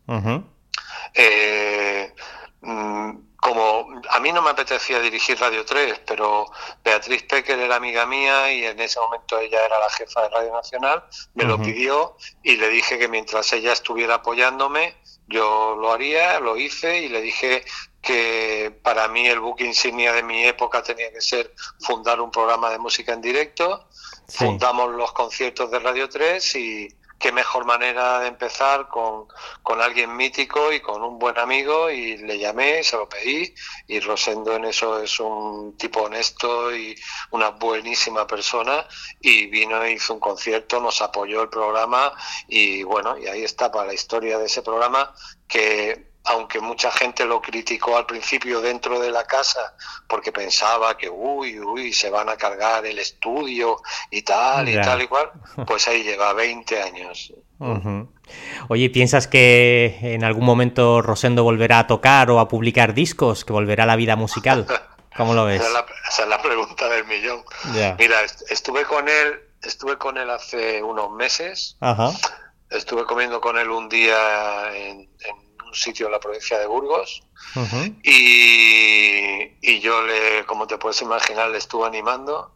eh, 1.15 2.13
mm, 2.61 3.11
como 3.43 4.01
a 4.09 4.21
mí 4.21 4.31
no 4.31 4.41
me 4.41 4.51
apetecía 4.51 5.01
dirigir 5.01 5.37
Radio 5.37 5.65
3, 5.65 5.99
pero 6.07 6.45
Beatriz 6.81 7.23
Pecker 7.23 7.59
era 7.59 7.75
amiga 7.75 8.05
mía 8.05 8.53
y 8.53 8.63
en 8.63 8.79
ese 8.79 9.01
momento 9.01 9.37
ella 9.37 9.65
era 9.65 9.77
la 9.79 9.89
jefa 9.89 10.21
de 10.21 10.29
Radio 10.29 10.53
Nacional, 10.53 11.03
me 11.33 11.43
lo 11.43 11.61
pidió 11.61 12.15
y 12.41 12.55
le 12.55 12.69
dije 12.69 12.97
que 12.97 13.09
mientras 13.09 13.51
ella 13.51 13.73
estuviera 13.73 14.15
apoyándome, 14.15 14.95
yo 15.27 15.75
lo 15.75 15.91
haría, 15.91 16.39
lo 16.39 16.55
hice 16.55 17.01
y 17.01 17.09
le 17.09 17.19
dije 17.19 17.65
que 18.01 18.79
para 18.81 19.09
mí 19.09 19.27
el 19.27 19.41
book 19.41 19.59
insignia 19.59 20.13
de 20.13 20.23
mi 20.23 20.45
época 20.45 20.81
tenía 20.81 21.11
que 21.11 21.19
ser 21.19 21.53
fundar 21.81 22.21
un 22.21 22.31
programa 22.31 22.69
de 22.69 22.77
música 22.77 23.11
en 23.11 23.19
directo. 23.19 23.89
Fundamos 24.29 24.95
los 24.95 25.11
conciertos 25.11 25.69
de 25.69 25.79
Radio 25.79 26.07
3 26.07 26.55
y, 26.55 26.87
qué 27.23 27.31
mejor 27.31 27.63
manera 27.63 28.19
de 28.19 28.27
empezar 28.27 28.89
con, 28.89 29.27
alguien 29.81 30.13
mítico 30.13 30.73
y 30.73 30.81
con 30.81 31.01
un 31.01 31.17
buen 31.17 31.39
amigo 31.39 31.89
y 31.89 32.17
le 32.17 32.37
llamé, 32.37 32.83
se 32.83 32.97
lo 32.97 33.07
pedí 33.07 33.55
y 33.87 34.01
Rosendo 34.01 34.53
en 34.57 34.65
eso 34.65 35.01
es 35.01 35.21
un 35.21 35.77
tipo 35.77 36.01
honesto 36.01 36.75
y 36.75 36.93
una 37.31 37.51
buenísima 37.51 38.27
persona 38.27 38.85
y 39.21 39.47
vino 39.47 39.81
e 39.81 39.93
hizo 39.93 40.15
un 40.15 40.19
concierto, 40.19 40.81
nos 40.81 41.01
apoyó 41.01 41.43
el 41.43 41.49
programa 41.49 42.11
y 42.49 42.83
bueno, 42.83 43.17
y 43.17 43.25
ahí 43.27 43.43
está 43.45 43.71
para 43.71 43.87
la 43.87 43.93
historia 43.93 44.37
de 44.37 44.47
ese 44.47 44.61
programa 44.61 45.13
que 45.47 46.12
aunque 46.25 46.59
mucha 46.59 46.89
gente 46.91 47.25
lo 47.25 47.41
criticó 47.41 47.97
al 47.97 48.05
principio 48.05 48.61
dentro 48.61 48.99
de 48.99 49.11
la 49.11 49.25
casa 49.25 49.75
porque 50.07 50.31
pensaba 50.31 50.97
que 50.97 51.09
uy, 51.09 51.59
uy, 51.59 51.91
se 51.91 52.09
van 52.09 52.29
a 52.29 52.37
cargar 52.37 52.85
el 52.85 52.99
estudio 52.99 53.81
y 54.09 54.21
tal 54.21 54.69
y 54.69 54.79
tal 54.79 55.01
y 55.01 55.07
cual, 55.07 55.31
pues 55.67 55.87
ahí 55.87 56.03
lleva 56.03 56.33
20 56.33 56.81
años. 56.81 57.33
Oye, 58.67 58.89
¿piensas 58.89 59.27
que 59.27 59.97
en 60.01 60.23
algún 60.23 60.45
momento 60.45 61.01
Rosendo 61.01 61.43
volverá 61.43 61.79
a 61.79 61.87
tocar 61.87 62.29
o 62.31 62.39
a 62.39 62.47
publicar 62.47 62.93
discos, 62.93 63.45
que 63.45 63.53
volverá 63.53 63.83
a 63.83 63.87
la 63.87 63.95
vida 63.95 64.15
musical? 64.15 64.65
¿Cómo 65.15 65.33
lo 65.33 65.45
ves? 65.45 65.61
esa, 65.61 66.23
es 66.23 66.27
la, 66.27 66.41
pregunta 66.41 66.89
del 66.89 67.05
millón. 67.05 67.43
Mira, 67.99 68.21
estuve 68.49 68.83
con 68.83 69.07
él, 69.07 69.41
estuve 69.61 69.97
con 69.97 70.17
él 70.17 70.29
hace 70.29 70.81
unos 70.81 71.11
meses. 71.11 71.77
Estuve 72.69 73.05
comiendo 73.05 73.39
con 73.39 73.57
él 73.59 73.69
un 73.69 73.87
día 73.87 74.75
en 74.75 75.07
sitio 75.73 76.07
en 76.07 76.11
la 76.11 76.19
provincia 76.19 76.59
de 76.59 76.67
Burgos. 76.67 77.23
y, 78.03 79.79
yo, 79.79 80.01
le, 80.03 80.45
como 80.45 80.67
te 80.67 80.77
puedes 80.77 81.01
imaginar, 81.01 81.49
le 81.49 81.57
estuve 81.57 81.87
animando. 81.87 82.53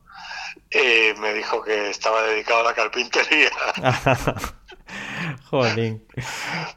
Eh, 0.69 1.13
me 1.19 1.33
dijo 1.33 1.61
que 1.63 1.89
estaba 1.89 2.23
dedicado 2.23 2.61
a 2.61 2.63
la 2.63 2.73
carpintería. 2.73 3.51
Jolín. 5.49 6.05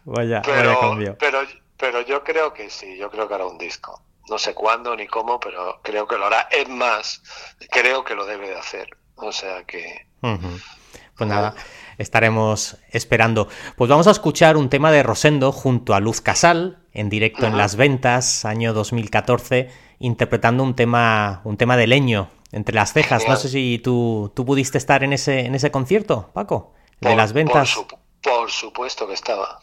Vaya, 0.05 0.43
pero, 0.43 0.97
Pero, 1.19 1.41
pero 1.77 2.01
yo 2.03 2.23
creo 2.23 2.53
que 2.53 2.71
sí, 2.71 2.97
yo 2.97 3.11
creo 3.11 3.27
que 3.27 3.35
hará 3.35 3.47
un 3.47 3.59
disco. 3.59 4.03
No 4.29 4.39
sé 4.39 4.55
cuándo 4.55 4.95
ni 4.95 5.07
cómo, 5.07 5.41
pero 5.41 5.81
creo 5.83 6.07
que 6.07 6.17
lo 6.17 6.27
hará. 6.27 6.43
Es 6.51 6.69
más, 6.69 7.23
creo 7.71 8.05
que 8.05 8.15
lo 8.15 8.27
debe 8.27 8.49
de 8.49 8.59
hacer. 8.59 8.89
O 9.17 9.33
sea 9.33 9.65
que... 9.65 10.07
Pues 10.21 11.29
nada, 11.29 11.55
estaremos 12.01 12.79
esperando. 12.91 13.49
Pues 13.77 13.91
vamos 13.91 14.07
a 14.07 14.11
escuchar 14.11 14.57
un 14.57 14.69
tema 14.69 14.91
de 14.91 15.03
Rosendo 15.03 15.53
junto 15.53 15.95
a 15.95 16.01
Luz 16.01 16.21
Casal, 16.21 16.79
en 16.93 17.09
directo 17.09 17.47
en 17.47 17.57
Las 17.57 17.77
Ventas, 17.77 18.45
año 18.45 18.73
2014, 18.73 19.71
interpretando 19.99 20.63
un 20.65 20.75
tema, 20.75 21.43
un 21.45 21.57
tema 21.57 21.77
de 21.77 21.87
leño, 21.87 22.31
entre 22.53 22.75
las 22.75 22.93
cejas. 22.93 23.29
No 23.29 23.37
sé 23.37 23.49
si 23.49 23.79
tú, 23.79 24.33
tú 24.35 24.45
pudiste 24.45 24.79
estar 24.79 25.05
en 25.05 25.13
ese, 25.13 25.41
en 25.41 25.55
ese 25.55 25.71
concierto, 25.71 26.31
Paco, 26.33 26.73
de 27.01 27.15
Las 27.15 27.33
Ventas. 27.33 27.79
Por, 28.23 28.51
supuesto 28.51 29.07
que 29.07 29.15
estaba. 29.15 29.61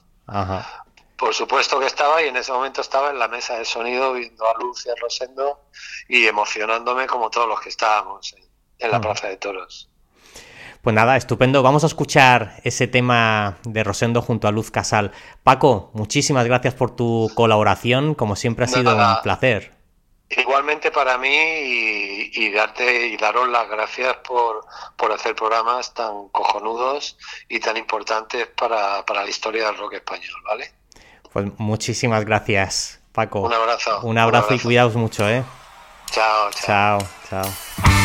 Por 1.17 1.33
supuesto 1.33 1.79
que 1.79 1.87
estaba 1.87 2.21
y 2.21 2.27
en 2.27 2.37
ese 2.37 2.51
momento 2.51 2.81
estaba 2.81 3.09
en 3.09 3.17
la 3.17 3.27
mesa 3.27 3.57
de 3.57 3.65
sonido 3.65 4.13
viendo 4.13 4.47
a 4.47 4.53
Luz 4.59 4.85
y 4.85 4.89
a 4.89 4.93
Rosendo 5.01 5.61
y 6.07 6.27
emocionándome 6.27 7.07
como 7.07 7.31
todos 7.31 7.47
los 7.47 7.59
que 7.59 7.69
estábamos 7.69 8.35
en, 8.77 8.91
la 8.91 9.01
Plaza 9.01 9.27
de 9.27 9.37
Toros. 9.37 9.89
Pues 10.87 10.95
nada, 10.95 11.17
estupendo. 11.17 11.63
Vamos 11.63 11.83
a 11.83 11.87
escuchar 11.87 12.61
ese 12.63 12.87
tema 12.87 13.57
de 13.65 13.83
Rosendo 13.83 14.21
junto 14.21 14.47
a 14.47 14.51
Luz 14.51 14.71
Casal. 14.71 15.11
Paco, 15.43 15.91
muchísimas 15.93 16.45
gracias 16.45 16.75
por 16.75 16.95
tu 16.95 17.29
colaboración. 17.35 18.15
Como 18.15 18.37
siempre 18.37 18.63
ha 18.63 18.67
sido 18.69 18.95
un 18.95 19.21
placer. 19.21 19.73
Igualmente 20.29 20.89
para 20.89 21.17
mí 21.17 21.27
y, 21.29 22.51
darte 22.53 23.07
y 23.07 23.17
daros 23.17 23.49
las 23.49 23.67
gracias 23.67 24.15
por, 24.25 24.65
por, 24.95 25.11
hacer 25.11 25.35
programas 25.35 25.93
tan 25.93 26.29
cojonudos 26.29 27.17
y 27.49 27.59
tan 27.59 27.75
importantes 27.75 28.47
para, 28.47 29.05
para 29.05 29.25
la 29.25 29.29
historia 29.29 29.65
del 29.65 29.77
rock 29.77 29.95
español, 29.95 30.41
¿vale? 30.45 30.71
Pues 31.33 31.47
muchísimas 31.57 32.23
gracias, 32.23 33.01
Paco. 33.11 33.41
Un 33.41 33.51
abrazo. 33.51 33.99
Un 34.03 34.17
abrazo, 34.17 34.53
y 34.53 34.59
cuidaos 34.59 34.95
mucho, 34.95 35.27
¿eh? 35.27 35.43
chao. 36.11 36.49
Chao, 36.65 36.99
chao. 37.29 37.96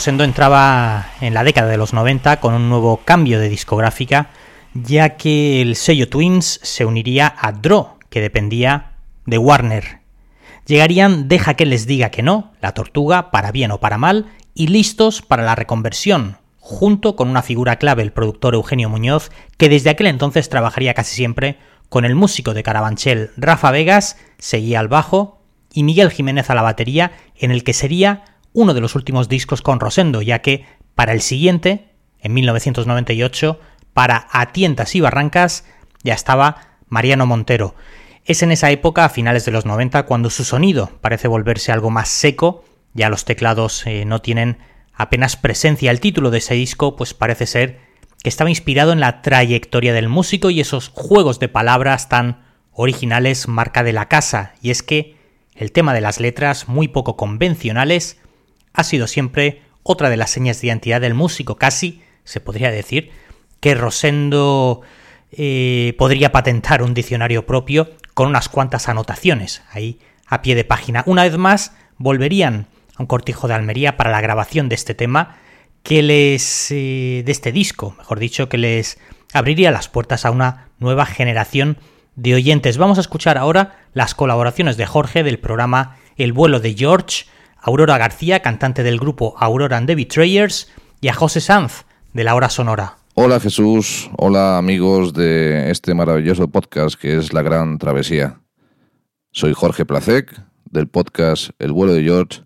Rosendo 0.00 0.24
entraba 0.24 1.10
en 1.20 1.34
la 1.34 1.44
década 1.44 1.68
de 1.68 1.76
los 1.76 1.92
90 1.92 2.40
con 2.40 2.54
un 2.54 2.70
nuevo 2.70 3.02
cambio 3.04 3.38
de 3.38 3.50
discográfica, 3.50 4.30
ya 4.72 5.18
que 5.18 5.60
el 5.60 5.76
sello 5.76 6.08
Twins 6.08 6.58
se 6.62 6.86
uniría 6.86 7.34
a 7.38 7.52
Draw, 7.52 7.98
que 8.08 8.22
dependía 8.22 8.92
de 9.26 9.36
Warner. 9.36 10.00
Llegarían 10.64 11.28
Deja 11.28 11.52
que 11.52 11.66
les 11.66 11.86
diga 11.86 12.08
que 12.08 12.22
no, 12.22 12.54
La 12.62 12.72
Tortuga, 12.72 13.30
para 13.30 13.52
bien 13.52 13.72
o 13.72 13.80
para 13.80 13.98
mal, 13.98 14.32
y 14.54 14.68
listos 14.68 15.20
para 15.20 15.42
la 15.42 15.54
reconversión, 15.54 16.38
junto 16.60 17.14
con 17.14 17.28
una 17.28 17.42
figura 17.42 17.76
clave, 17.76 18.02
el 18.02 18.14
productor 18.14 18.54
Eugenio 18.54 18.88
Muñoz, 18.88 19.30
que 19.58 19.68
desde 19.68 19.90
aquel 19.90 20.06
entonces 20.06 20.48
trabajaría 20.48 20.94
casi 20.94 21.14
siempre 21.14 21.58
con 21.90 22.06
el 22.06 22.14
músico 22.14 22.54
de 22.54 22.62
Carabanchel 22.62 23.32
Rafa 23.36 23.70
Vegas, 23.70 24.16
seguía 24.38 24.80
al 24.80 24.88
bajo, 24.88 25.42
y 25.74 25.82
Miguel 25.82 26.10
Jiménez 26.10 26.48
a 26.48 26.54
la 26.54 26.62
batería, 26.62 27.12
en 27.36 27.50
el 27.50 27.64
que 27.64 27.74
sería 27.74 28.29
uno 28.52 28.74
de 28.74 28.80
los 28.80 28.94
últimos 28.94 29.28
discos 29.28 29.62
con 29.62 29.80
Rosendo, 29.80 30.22
ya 30.22 30.40
que 30.40 30.66
para 30.94 31.12
el 31.12 31.20
siguiente, 31.20 31.90
en 32.20 32.34
1998, 32.34 33.60
para 33.94 34.28
A 34.30 34.52
Tientas 34.52 34.94
y 34.94 35.00
Barrancas, 35.00 35.64
ya 36.02 36.14
estaba 36.14 36.78
Mariano 36.88 37.26
Montero. 37.26 37.74
Es 38.24 38.42
en 38.42 38.52
esa 38.52 38.70
época, 38.70 39.04
a 39.04 39.08
finales 39.08 39.44
de 39.44 39.52
los 39.52 39.66
90, 39.66 40.04
cuando 40.04 40.30
su 40.30 40.44
sonido 40.44 40.90
parece 41.00 41.28
volverse 41.28 41.72
algo 41.72 41.90
más 41.90 42.08
seco, 42.08 42.64
ya 42.92 43.08
los 43.08 43.24
teclados 43.24 43.86
eh, 43.86 44.04
no 44.04 44.20
tienen 44.20 44.58
apenas 44.94 45.36
presencia. 45.36 45.90
El 45.90 46.00
título 46.00 46.30
de 46.30 46.38
ese 46.38 46.54
disco 46.54 46.96
pues 46.96 47.14
parece 47.14 47.46
ser 47.46 47.80
que 48.22 48.28
estaba 48.28 48.50
inspirado 48.50 48.92
en 48.92 49.00
la 49.00 49.22
trayectoria 49.22 49.92
del 49.94 50.08
músico 50.08 50.50
y 50.50 50.60
esos 50.60 50.88
juegos 50.88 51.38
de 51.38 51.48
palabras 51.48 52.08
tan 52.08 52.44
originales 52.72 53.48
marca 53.48 53.82
de 53.82 53.92
la 53.92 54.08
casa, 54.08 54.54
y 54.60 54.70
es 54.70 54.82
que 54.82 55.16
el 55.54 55.72
tema 55.72 55.94
de 55.94 56.00
las 56.00 56.20
letras 56.20 56.68
muy 56.68 56.88
poco 56.88 57.16
convencionales 57.16 58.18
ha 58.72 58.84
sido 58.84 59.06
siempre 59.06 59.62
otra 59.82 60.10
de 60.10 60.16
las 60.16 60.30
señas 60.30 60.60
de 60.60 60.68
identidad 60.68 61.00
del 61.00 61.14
músico, 61.14 61.56
casi 61.56 62.02
se 62.24 62.40
podría 62.40 62.70
decir 62.70 63.10
que 63.60 63.74
Rosendo 63.74 64.82
eh, 65.32 65.94
podría 65.98 66.32
patentar 66.32 66.82
un 66.82 66.94
diccionario 66.94 67.46
propio 67.46 67.90
con 68.14 68.28
unas 68.28 68.48
cuantas 68.48 68.88
anotaciones 68.88 69.62
ahí 69.70 69.98
a 70.26 70.42
pie 70.42 70.54
de 70.54 70.64
página. 70.64 71.02
Una 71.06 71.24
vez 71.24 71.36
más, 71.36 71.72
volverían 71.98 72.66
a 72.96 73.02
un 73.02 73.06
cortijo 73.06 73.48
de 73.48 73.54
Almería 73.54 73.96
para 73.96 74.10
la 74.10 74.20
grabación 74.20 74.68
de 74.68 74.74
este 74.74 74.94
tema 74.94 75.36
que 75.82 76.02
les 76.02 76.70
eh, 76.70 77.22
de 77.24 77.32
este 77.32 77.52
disco, 77.52 77.94
mejor 77.98 78.18
dicho, 78.18 78.48
que 78.48 78.58
les 78.58 78.98
abriría 79.32 79.70
las 79.70 79.88
puertas 79.88 80.24
a 80.24 80.30
una 80.30 80.68
nueva 80.78 81.06
generación 81.06 81.78
de 82.16 82.34
oyentes. 82.34 82.78
Vamos 82.78 82.98
a 82.98 83.00
escuchar 83.02 83.38
ahora 83.38 83.78
las 83.94 84.14
colaboraciones 84.14 84.76
de 84.76 84.86
Jorge 84.86 85.22
del 85.22 85.38
programa 85.38 85.96
El 86.16 86.32
vuelo 86.32 86.60
de 86.60 86.74
George, 86.74 87.24
Aurora 87.62 87.98
García, 87.98 88.40
cantante 88.40 88.82
del 88.82 88.98
grupo 88.98 89.34
Aurora 89.38 89.76
and 89.76 89.86
the 89.86 89.94
Betrayers, 89.94 90.68
y 91.00 91.08
a 91.08 91.14
José 91.14 91.40
Sanz 91.40 91.84
de 92.12 92.24
La 92.24 92.34
Hora 92.34 92.48
Sonora. 92.48 92.96
Hola 93.14 93.38
Jesús, 93.40 94.10
hola 94.16 94.56
amigos 94.56 95.12
de 95.12 95.70
este 95.70 95.94
maravilloso 95.94 96.48
podcast 96.48 96.98
que 96.98 97.18
es 97.18 97.32
La 97.32 97.42
Gran 97.42 97.78
Travesía. 97.78 98.40
Soy 99.32 99.52
Jorge 99.52 99.84
Placek 99.84 100.42
del 100.70 100.88
podcast 100.88 101.50
El 101.58 101.72
vuelo 101.72 101.92
de 101.92 102.02
George 102.02 102.44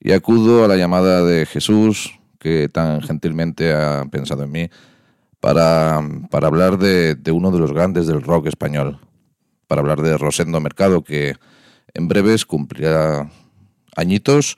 y 0.00 0.12
acudo 0.12 0.64
a 0.64 0.68
la 0.68 0.76
llamada 0.76 1.24
de 1.24 1.46
Jesús 1.46 2.18
que 2.38 2.68
tan 2.68 3.00
gentilmente 3.02 3.72
ha 3.72 4.04
pensado 4.10 4.42
en 4.42 4.50
mí 4.50 4.68
para, 5.40 5.96
hablar 5.96 6.78
de, 6.78 7.16
uno 7.32 7.50
de 7.50 7.58
los 7.58 7.72
grandes 7.72 8.06
del 8.06 8.22
rock 8.22 8.46
español, 8.46 9.00
para 9.66 9.80
hablar 9.80 10.02
de 10.02 10.18
Rosendo 10.18 10.60
Mercado, 10.60 11.02
que 11.02 11.34
en 11.94 12.06
breves 12.06 12.44
cumplirá 12.44 13.30
añitos 13.96 14.56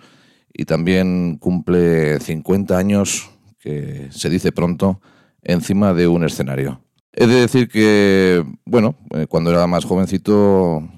y 0.52 0.64
también 0.64 1.36
cumple 1.38 2.20
50 2.20 2.78
años, 2.78 3.30
que 3.58 4.08
se 4.10 4.30
dice 4.30 4.52
pronto, 4.52 5.00
encima 5.42 5.92
de 5.94 6.06
un 6.06 6.24
escenario. 6.24 6.80
He 7.12 7.26
de 7.26 7.40
decir 7.40 7.68
que, 7.68 8.44
bueno, 8.64 8.96
eh, 9.14 9.26
cuando 9.28 9.50
era 9.50 9.66
más 9.66 9.84
jovencito, 9.84 10.88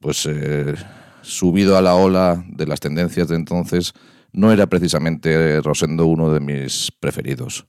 pues 0.00 0.26
eh, 0.26 0.74
subido 1.22 1.76
a 1.76 1.82
la 1.82 1.94
ola 1.94 2.44
de 2.48 2.66
las 2.66 2.80
tendencias 2.80 3.28
de 3.28 3.36
entonces, 3.36 3.92
no 4.32 4.52
era 4.52 4.66
precisamente 4.66 5.60
Rosendo 5.60 6.06
uno 6.06 6.32
de 6.32 6.40
mis 6.40 6.92
preferidos. 7.00 7.66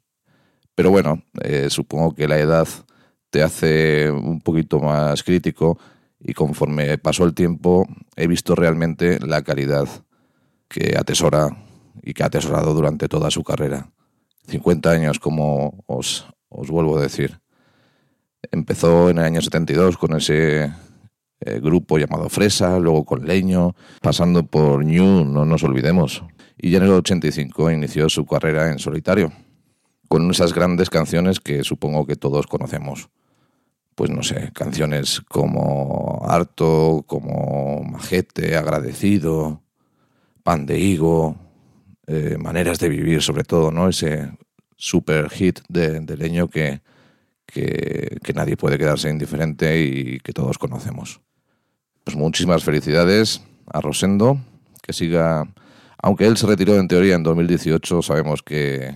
Pero 0.76 0.91
bueno, 0.91 1.24
eh, 1.43 1.67
supongo 1.70 2.13
que 2.13 2.28
la 2.28 2.39
edad 2.39 2.67
te 3.30 3.43
hace 3.43 4.09
un 4.11 4.39
poquito 4.41 4.80
más 4.80 5.24
crítico 5.24 5.78
y 6.20 6.34
conforme 6.34 6.97
pasó 6.97 7.26
el 7.26 7.34
tiempo 7.34 7.88
he 8.15 8.28
visto 8.28 8.55
realmente 8.55 9.20
la 9.20 9.41
calidad 9.41 9.88
que 10.70 10.95
atesora 10.97 11.49
y 12.01 12.13
que 12.13 12.24
ha 12.24 12.28
atesorado 12.28 12.74
durante 12.74 13.09
toda 13.09 13.30
su 13.32 13.43
carrera. 13.43 13.89
50 14.47 14.89
años, 14.89 15.20
como 15.20 15.84
os, 15.88 16.28
os 16.47 16.70
vuelvo 16.70 16.97
a 16.97 17.01
decir. 17.01 17.39
Empezó 18.51 19.09
en 19.09 19.17
el 19.17 19.26
año 19.26 19.41
72 19.41 19.97
con 19.97 20.15
ese 20.15 20.72
eh, 21.41 21.59
grupo 21.59 21.97
llamado 21.97 22.30
Fresa, 22.30 22.80
luego 22.80 23.03
con 23.03 23.26
Leño, 23.26 23.76
pasando 24.01 24.45
por 24.45 24.86
New, 24.86 25.26
no 25.26 25.45
nos 25.45 25.63
olvidemos 25.63 26.24
y 26.61 26.72
ya 26.72 26.78
en 26.78 26.84
el 26.84 26.91
85 26.91 27.72
inició 27.72 28.09
su 28.09 28.26
carrera 28.26 28.70
en 28.70 28.80
solitario, 28.80 29.32
con 30.09 30.30
esas 30.30 30.53
grandes 30.53 30.89
canciones 30.89 31.39
que 31.39 31.63
supongo 31.63 32.05
que 32.05 32.17
todos 32.17 32.47
conocemos. 32.47 33.09
Pues 33.95 34.09
no 34.09 34.24
sé, 34.24 34.51
canciones 34.53 35.22
como 35.22 36.22
Harto, 36.28 37.03
como 37.07 37.84
Majete, 37.84 38.55
Agradecido, 38.57 39.61
Pan 40.43 40.65
de 40.65 40.79
Higo, 40.79 41.35
eh, 42.07 42.37
Maneras 42.39 42.79
de 42.79 42.89
Vivir 42.89 43.21
sobre 43.21 43.43
todo, 43.43 43.71
¿no? 43.71 43.89
Ese 43.89 44.31
super 44.75 45.29
hit 45.29 45.59
de, 45.67 46.01
Leño 46.17 46.49
que, 46.49 46.81
que, 47.45 48.17
que 48.23 48.33
nadie 48.33 48.57
puede 48.57 48.77
quedarse 48.77 49.09
indiferente 49.09 49.81
y 49.81 50.19
que 50.19 50.33
todos 50.33 50.57
conocemos. 50.57 51.21
Pues 52.03 52.15
muchísimas 52.15 52.63
felicidades 52.63 53.41
a 53.67 53.81
Rosendo, 53.81 54.39
que 54.81 54.93
siga 54.93 55.47
aunque 56.01 56.25
él 56.25 56.37
se 56.37 56.47
retiró 56.47 56.77
en 56.77 56.87
teoría 56.87 57.15
en 57.15 57.23
2018, 57.23 58.01
sabemos 58.01 58.41
que, 58.41 58.95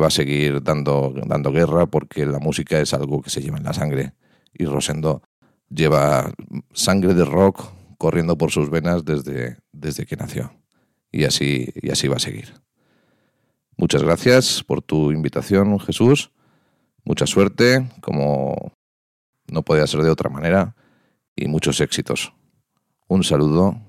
va 0.00 0.06
a 0.06 0.10
seguir 0.10 0.62
dando, 0.62 1.12
dando 1.26 1.52
guerra 1.52 1.84
porque 1.84 2.24
la 2.24 2.38
música 2.38 2.80
es 2.80 2.94
algo 2.94 3.20
que 3.20 3.28
se 3.28 3.42
lleva 3.42 3.58
en 3.58 3.64
la 3.64 3.74
sangre. 3.74 4.14
Y 4.54 4.64
Rosendo 4.64 5.20
lleva 5.68 6.32
sangre 6.72 7.12
de 7.12 7.26
rock 7.26 7.64
corriendo 8.02 8.36
por 8.36 8.50
sus 8.50 8.68
venas 8.68 9.04
desde, 9.04 9.58
desde 9.70 10.06
que 10.06 10.16
nació. 10.16 10.52
Y 11.12 11.22
así, 11.22 11.72
y 11.80 11.90
así 11.90 12.08
va 12.08 12.16
a 12.16 12.18
seguir. 12.18 12.52
Muchas 13.76 14.02
gracias 14.02 14.64
por 14.64 14.82
tu 14.82 15.12
invitación, 15.12 15.78
Jesús. 15.78 16.32
Mucha 17.04 17.26
suerte, 17.26 17.88
como 18.00 18.72
no 19.46 19.62
podía 19.62 19.86
ser 19.86 20.02
de 20.02 20.10
otra 20.10 20.30
manera, 20.30 20.74
y 21.36 21.46
muchos 21.46 21.80
éxitos. 21.80 22.32
Un 23.06 23.22
saludo 23.22 23.80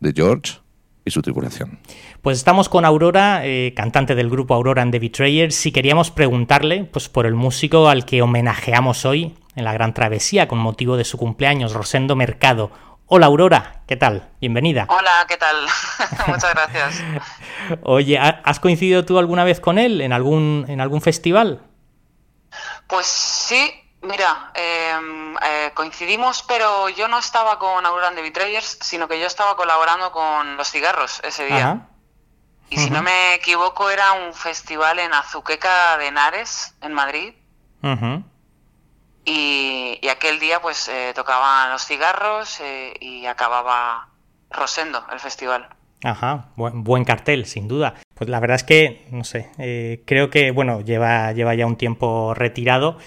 de 0.00 0.14
George 0.16 0.60
y 1.04 1.10
su 1.10 1.20
tripulación. 1.20 1.80
Pues 2.22 2.38
estamos 2.38 2.70
con 2.70 2.86
Aurora, 2.86 3.44
eh, 3.44 3.74
cantante 3.76 4.14
del 4.14 4.30
grupo 4.30 4.54
Aurora 4.54 4.80
and 4.80 4.92
the 4.92 5.00
Betrayers, 5.00 5.54
si 5.54 5.70
queríamos 5.70 6.10
preguntarle 6.10 6.84
pues, 6.84 7.10
por 7.10 7.26
el 7.26 7.34
músico 7.34 7.90
al 7.90 8.06
que 8.06 8.22
homenajeamos 8.22 9.04
hoy 9.04 9.34
en 9.54 9.64
la 9.64 9.74
Gran 9.74 9.92
Travesía 9.92 10.48
con 10.48 10.58
motivo 10.60 10.96
de 10.96 11.04
su 11.04 11.18
cumpleaños, 11.18 11.74
Rosendo 11.74 12.16
Mercado. 12.16 12.70
Hola 13.10 13.26
Aurora, 13.26 13.80
¿qué 13.86 13.96
tal? 13.96 14.28
Bienvenida. 14.38 14.84
Hola, 14.86 15.24
¿qué 15.26 15.38
tal? 15.38 15.66
Muchas 16.26 16.52
gracias. 16.52 17.02
Oye, 17.82 18.18
¿has 18.18 18.60
coincidido 18.60 19.06
tú 19.06 19.18
alguna 19.18 19.44
vez 19.44 19.60
con 19.60 19.78
él 19.78 20.02
en 20.02 20.12
algún, 20.12 20.66
en 20.68 20.82
algún 20.82 21.00
festival? 21.00 21.62
Pues 22.86 23.06
sí, 23.06 23.72
Mira, 24.02 24.52
em, 24.54 25.36
eh, 25.38 25.72
coincidimos, 25.74 26.44
pero 26.46 26.88
yo 26.90 27.08
no 27.08 27.18
estaba 27.18 27.58
con 27.58 27.84
Aurora 27.84 28.12
de 28.12 28.22
Betrayers, 28.22 28.78
sino 28.80 29.08
que 29.08 29.18
yo 29.18 29.26
estaba 29.26 29.56
colaborando 29.56 30.12
con 30.12 30.56
Los 30.56 30.70
Cigarros 30.70 31.20
ese 31.24 31.46
día. 31.46 31.88
Y 32.70 32.76
si 32.76 32.90
no 32.90 33.02
me 33.02 33.34
equivoco, 33.34 33.90
era 33.90 34.12
un 34.12 34.34
festival 34.34 35.00
en 35.00 35.12
Azuqueca 35.14 35.96
de 35.96 36.08
Henares, 36.08 36.74
en 36.80 36.92
Madrid. 36.92 37.34
Y, 39.28 40.08
aquel 40.08 40.40
día, 40.40 40.60
pues, 40.60 40.88
eh, 40.88 41.12
tocaban 41.14 41.70
Los 41.70 41.86
Cigarros 41.86 42.60
eh, 42.60 42.94
y 43.00 43.26
acababa 43.26 44.08
Rosendo, 44.50 45.04
el 45.12 45.20
festival. 45.20 45.68
Ajá, 46.04 46.46
buen, 46.56 46.84
buen, 46.84 47.04
cartel, 47.04 47.44
sin 47.46 47.68
duda. 47.68 47.94
Pues 48.14 48.30
la 48.30 48.40
verdad 48.40 48.56
es 48.56 48.64
que, 48.64 49.06
no 49.10 49.24
sé, 49.24 49.50
creo 50.06 50.30
que, 50.30 50.52
bueno, 50.52 50.80
lleva, 50.80 51.32
lleva 51.32 51.54
ya 51.54 51.66
un 51.66 51.76
tiempo 51.76 52.34
retirado. 52.34 52.98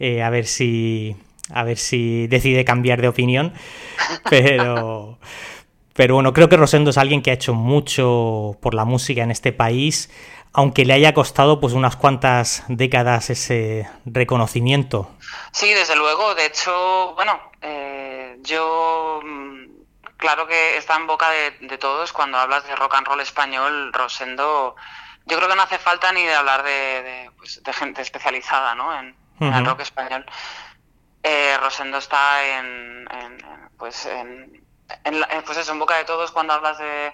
Eh, 0.00 0.22
a 0.22 0.30
ver 0.30 0.46
si 0.46 1.16
a 1.50 1.64
ver 1.64 1.78
si 1.78 2.26
decide 2.28 2.64
cambiar 2.64 3.00
de 3.00 3.08
opinión, 3.08 3.52
pero 4.30 5.18
pero 5.94 6.14
bueno, 6.14 6.32
creo 6.32 6.48
que 6.48 6.56
Rosendo 6.56 6.90
es 6.90 6.98
alguien 6.98 7.22
que 7.22 7.30
ha 7.30 7.34
hecho 7.34 7.54
mucho 7.54 8.56
por 8.60 8.74
la 8.74 8.84
música 8.84 9.24
en 9.24 9.32
este 9.32 9.52
país, 9.52 10.10
aunque 10.52 10.84
le 10.84 10.94
haya 10.94 11.14
costado 11.14 11.60
pues 11.60 11.72
unas 11.72 11.96
cuantas 11.96 12.64
décadas 12.68 13.30
ese 13.30 13.88
reconocimiento. 14.04 15.10
Sí, 15.52 15.72
desde 15.72 15.96
luego. 15.96 16.34
De 16.34 16.46
hecho, 16.46 17.14
bueno, 17.14 17.40
eh, 17.62 18.36
yo 18.42 19.20
mm, 19.24 19.64
claro 20.16 20.46
que 20.46 20.76
está 20.76 20.96
en 20.96 21.06
boca 21.06 21.30
de, 21.30 21.78
todos 21.78 22.12
cuando 22.12 22.38
hablas 22.38 22.66
de 22.66 22.76
rock 22.76 22.94
and 22.94 23.06
roll 23.06 23.20
español, 23.20 23.92
Rosendo. 23.92 24.76
Yo 25.26 25.36
creo 25.36 25.48
que 25.48 25.56
no 25.56 25.62
hace 25.62 25.78
falta 25.78 26.12
ni 26.12 26.24
de 26.24 26.34
hablar 26.34 26.62
de, 26.62 27.30
pues, 27.36 27.62
de 27.62 27.72
gente 27.72 28.00
especializada, 28.02 28.74
¿no? 28.74 28.98
En, 28.98 29.14
en 29.40 29.54
el 29.54 29.64
rock 29.64 29.80
español. 29.80 30.24
Eh, 31.22 31.56
Rosendo 31.60 31.98
está 31.98 32.44
en, 32.44 33.06
pues 33.76 34.06
en, 34.06 34.64
pues 35.44 35.58
eso, 35.58 35.72
en 35.72 35.78
boca 35.78 35.96
de 35.96 36.04
todos 36.04 36.32
cuando 36.32 36.54
hablas 36.54 36.78
de, 36.78 37.12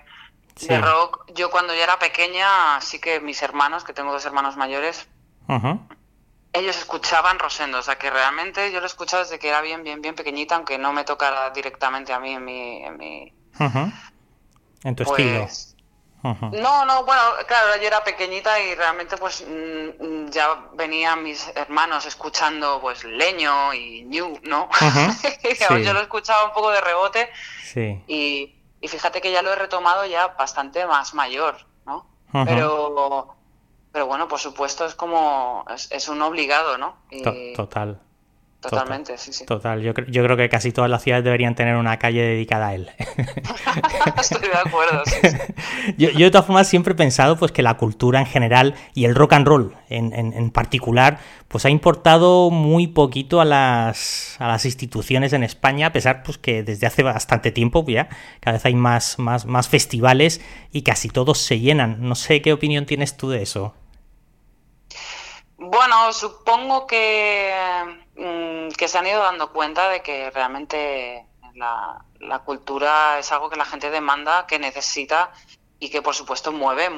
rock. 0.81 1.25
Yo 1.35 1.51
cuando 1.51 1.75
ya 1.75 1.85
era 1.85 1.99
pequeña, 1.99 2.81
sí 2.81 3.01
que 3.01 3.21
mis 3.21 3.43
hermanos, 3.43 3.85
que 3.85 3.93
tengo 3.93 4.13
dos 4.13 4.25
hermanos 4.25 4.57
mayores, 4.57 5.07
ellos 6.53 6.77
escuchaban 6.77 7.39
Rosendo, 7.39 7.79
o 7.79 7.83
sea 7.83 7.97
que 7.97 8.11
realmente 8.11 8.73
yo 8.73 8.81
lo 8.81 8.87
escuchaba 8.87 9.25
desde 9.25 9.39
que 9.39 9.49
era 9.49 9.61
bien, 9.61 9.83
bien, 9.83 10.01
bien 10.01 10.15
pequeñita, 10.15 10.55
aunque 10.55 10.79
no 10.79 10.93
me 10.93 11.05
tocara 11.05 11.51
directamente 11.51 12.13
a 12.13 12.21
mí 12.21 12.33
en 12.33 12.45
mi... 12.45 12.85
En, 12.85 12.97
mi, 12.97 13.33
en 14.85 14.97
tu 14.97 15.03
estilo. 15.03 15.41
Pues, 15.41 15.75
no, 16.25 16.87
no, 16.87 17.05
bueno, 17.05 17.21
claro, 17.47 17.77
yo 17.79 17.87
era 17.87 18.03
pequeñita 18.03 18.59
y 18.59 18.75
realmente 18.75 19.19
pues 19.19 19.45
mm, 19.47 20.31
ya 20.31 20.71
venían 20.73 21.23
mis 21.23 21.47
hermanos 21.55 22.07
escuchando 22.07 22.81
pues 22.81 23.05
Leño 23.05 23.75
y 23.75 24.05
New, 24.05 24.41
¿no? 24.45 24.71
Yo 25.85 25.93
lo 25.93 26.01
escuchaba 26.01 26.47
un 26.47 26.53
poco 26.55 26.71
de 26.71 26.81
rebote 26.81 27.29
sí. 27.63 28.03
y, 28.07 28.55
y, 28.85 28.89
fíjate 28.89 29.21
que 29.21 29.33
ya 29.33 29.43
lo 29.43 29.53
he 29.53 29.57
retomado 29.57 30.05
ya 30.05 30.29
bastante 30.29 30.87
más 30.87 31.15
mayor, 31.15 31.57
¿no? 31.87 32.07
Pero 32.33 33.35
pero 33.95 34.09
bueno, 34.09 34.27
por 34.27 34.41
supuesto 34.41 34.85
es 34.85 34.97
como, 34.97 35.65
es, 35.69 36.09
un 36.09 36.21
obligado, 36.21 36.79
¿no? 36.79 36.97
Total. 37.55 38.01
Totalmente, 38.71 39.19
sí, 39.19 39.33
sí. 39.33 39.45
Total, 39.45 39.81
yo, 39.81 39.93
yo 40.09 40.25
creo 40.25 40.37
que 40.37 40.49
casi 40.49 40.73
todas 40.73 40.91
las 40.91 41.03
ciudades 41.03 41.25
deberían 41.25 41.55
tener 41.55 41.77
una 41.77 41.99
calle 41.99 42.23
dedicada 42.23 42.69
a 42.69 42.75
él. 42.75 42.91
Estoy 44.21 44.49
de 44.49 44.57
acuerdo, 44.57 45.03
sí, 45.05 45.17
yo, 45.99 46.11
yo, 46.11 46.25
de 46.25 46.31
todas 46.31 46.47
formas 46.47 46.69
siempre 46.69 46.93
he 46.93 46.97
pensado 46.97 47.37
pues 47.37 47.53
que 47.53 47.63
la 47.63 47.77
cultura 47.77 48.21
en 48.21 48.27
general 48.27 48.75
y 48.95 49.05
el 49.05 49.15
rock 49.15 49.35
and 49.35 49.47
roll 49.47 49.75
en, 49.89 50.13
en, 50.13 50.51
particular 50.51 51.19
pues 51.49 51.65
ha 51.65 51.71
importado 51.71 52.51
muy 52.51 52.87
poquito 52.87 53.41
a 53.41 53.45
las, 53.45 54.37
a 54.39 54.49
las 54.49 54.65
instituciones 54.65 55.33
en 55.33 55.43
España, 55.43 55.89
a 55.89 55.93
pesar 55.93 56.23
pues 56.23 56.39
que 56.39 56.63
desde 56.63 56.87
hace 56.87 57.03
bastante 57.03 57.53
tiempo 57.53 57.85
ya 57.87 58.09
cada 58.41 58.57
vez 58.57 58.65
hay 58.67 58.75
más, 58.75 59.19
más, 59.19 59.47
más 59.47 59.69
festivales 59.69 60.41
y 60.73 60.83
casi 60.83 61.09
todos 61.09 61.39
se 61.39 61.61
llenan. 61.61 61.99
No 62.01 62.15
sé 62.15 62.43
qué 62.43 62.53
opinión 62.53 62.87
tienes 62.87 63.17
tú 63.17 63.31
de 63.31 63.43
eso. 63.43 63.75
Bueno, 65.71 66.13
supongo 66.13 66.87
que, 66.87 67.53
mm, 68.17 68.75
que 68.77 68.89
se 68.89 68.99
han 68.99 69.07
ido 69.07 69.23
dando 69.23 69.53
cuenta 69.53 69.89
de 69.89 70.03
que 70.03 70.31
realmente 70.31 71.27
la, 71.55 72.05
cultura 72.45 73.19
es 73.19 73.31
algo 73.33 73.49
que 73.49 73.57
la 73.57 73.65
gente 73.65 73.91
demanda, 73.91 74.47
que 74.47 74.59
necesita 74.59 75.33
y 75.79 75.89
que 75.89 76.03
por 76.03 76.15
supuesto 76.15 76.53
mueve, 76.53 76.91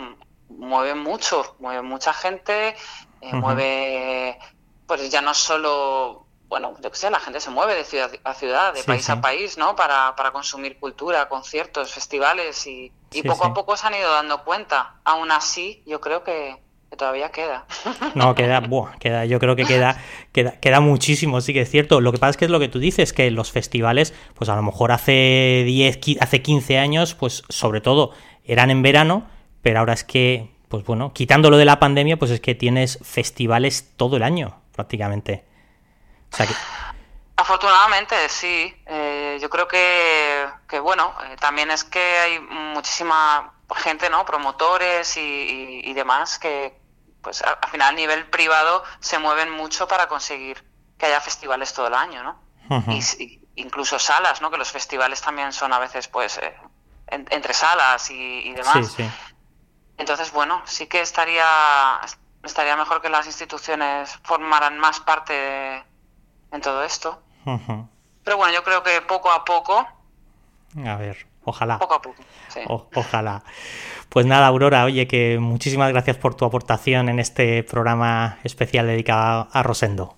mueve 0.48 0.94
mucho, 0.94 1.56
mueve 1.58 1.82
mucha 1.82 2.12
gente, 2.12 2.74
eh, 3.20 3.32
mueve, 3.34 4.38
pues 4.86 5.10
ya 5.10 5.20
no 5.20 5.34
solo, 5.34 6.26
bueno, 6.48 6.74
yo 6.80 6.90
qué 6.90 6.96
sé, 6.96 7.10
la 7.10 7.20
gente 7.20 7.40
se 7.40 7.50
mueve 7.50 7.74
de 7.74 7.84
ciudad 7.84 8.10
a 8.24 8.34
ciudad, 8.34 8.72
de 8.72 8.82
país 8.82 9.08
a 9.10 9.20
país, 9.20 9.58
¿no? 9.58 9.76
Para, 9.76 10.16
para 10.16 10.32
consumir 10.32 10.78
cultura, 10.78 11.28
conciertos, 11.28 11.92
festivales 11.92 12.66
y, 12.66 12.92
y 13.12 13.22
poco 13.22 13.46
a 13.46 13.54
poco 13.54 13.76
se 13.76 13.86
han 13.86 13.94
ido 13.94 14.10
dando 14.12 14.42
cuenta. 14.44 14.96
Aún 15.04 15.30
así, 15.30 15.82
yo 15.86 16.00
creo 16.00 16.24
que, 16.24 16.62
todavía 16.96 17.30
queda. 17.30 17.66
No, 18.14 18.34
queda, 18.34 18.60
buah, 18.68 18.96
queda, 18.98 19.24
yo 19.24 19.38
creo 19.38 19.56
que 19.56 19.64
queda, 19.64 20.00
queda, 20.32 20.52
queda 20.60 20.80
muchísimo, 20.80 21.40
sí 21.40 21.52
que 21.52 21.62
es 21.62 21.70
cierto. 21.70 22.00
Lo 22.00 22.12
que 22.12 22.18
pasa 22.18 22.30
es 22.30 22.36
que 22.36 22.44
es 22.44 22.50
lo 22.50 22.60
que 22.60 22.68
tú 22.68 22.78
dices, 22.78 23.12
que 23.12 23.30
los 23.30 23.52
festivales, 23.52 24.14
pues 24.34 24.50
a 24.50 24.56
lo 24.56 24.62
mejor 24.62 24.92
hace 24.92 25.64
10, 25.66 25.98
hace 26.20 26.42
15 26.42 26.78
años, 26.78 27.14
pues 27.14 27.42
sobre 27.48 27.80
todo 27.80 28.12
eran 28.44 28.70
en 28.70 28.82
verano, 28.82 29.26
pero 29.62 29.80
ahora 29.80 29.92
es 29.92 30.04
que, 30.04 30.50
pues 30.68 30.84
bueno, 30.84 31.12
quitándolo 31.12 31.56
de 31.56 31.64
la 31.64 31.78
pandemia, 31.78 32.18
pues 32.18 32.30
es 32.30 32.40
que 32.40 32.54
tienes 32.54 32.98
festivales 33.02 33.92
todo 33.96 34.16
el 34.16 34.22
año, 34.22 34.60
prácticamente. 34.72 35.44
Afortunadamente, 37.36 38.14
sí. 38.28 38.74
Eh, 38.86 39.38
yo 39.40 39.50
creo 39.50 39.68
que, 39.68 40.46
que 40.68 40.80
bueno, 40.80 41.12
eh, 41.24 41.36
también 41.38 41.70
es 41.70 41.84
que 41.84 42.00
hay 42.00 42.40
muchísima 42.40 43.52
gente, 43.74 44.10
¿no? 44.10 44.24
Promotores 44.24 45.16
y, 45.16 45.92
demás 45.94 46.38
que, 46.38 46.78
pues 47.22 47.42
al 47.42 47.70
final 47.70 47.94
a 47.94 47.96
nivel 47.96 48.26
privado 48.26 48.84
se 49.00 49.18
mueven 49.18 49.50
mucho 49.50 49.88
para 49.88 50.08
conseguir 50.08 50.64
que 50.98 51.06
haya 51.06 51.20
festivales 51.20 51.72
todo 51.72 51.88
el 51.88 51.94
año, 51.94 52.22
¿no? 52.22 52.84
y, 52.92 53.40
incluso 53.56 53.98
salas, 53.98 54.40
¿no? 54.40 54.50
Que 54.50 54.58
los 54.58 54.70
festivales 54.70 55.20
también 55.20 55.52
son 55.52 55.72
a 55.72 55.78
veces, 55.78 56.08
pues, 56.08 56.38
eh, 56.38 56.56
entre 57.08 57.54
salas 57.54 58.10
y, 58.10 58.52
demás. 58.52 58.96
Entonces, 59.98 60.30
bueno, 60.30 60.62
sí 60.66 60.86
que 60.86 61.00
estaría 61.00 62.00
estaría 62.46 62.76
mejor 62.76 63.02
que 63.02 63.08
las 63.08 63.26
instituciones 63.26 64.18
formaran 64.22 64.78
más 64.78 65.00
parte 65.00 65.84
en 66.52 66.60
todo 66.60 66.82
esto. 66.84 67.22
Pero 68.24 68.36
bueno, 68.36 68.52
yo 68.52 68.64
creo 68.64 68.82
que 68.82 69.00
poco 69.02 69.30
a 69.30 69.44
poco. 69.44 69.86
A 70.84 70.96
ver. 70.96 71.26
Ojalá. 71.46 71.78
Poco 71.78 71.94
a 71.94 72.02
poco. 72.02 72.90
ojalá. 72.94 73.44
Pues 74.08 74.26
nada, 74.26 74.48
Aurora, 74.48 74.84
oye, 74.84 75.06
que 75.06 75.38
muchísimas 75.38 75.90
gracias 75.92 76.16
por 76.16 76.34
tu 76.34 76.44
aportación 76.44 77.08
en 77.08 77.20
este 77.20 77.62
programa 77.62 78.38
especial 78.44 78.86
dedicado 78.86 79.48
a 79.52 79.62
Rosendo. 79.62 80.16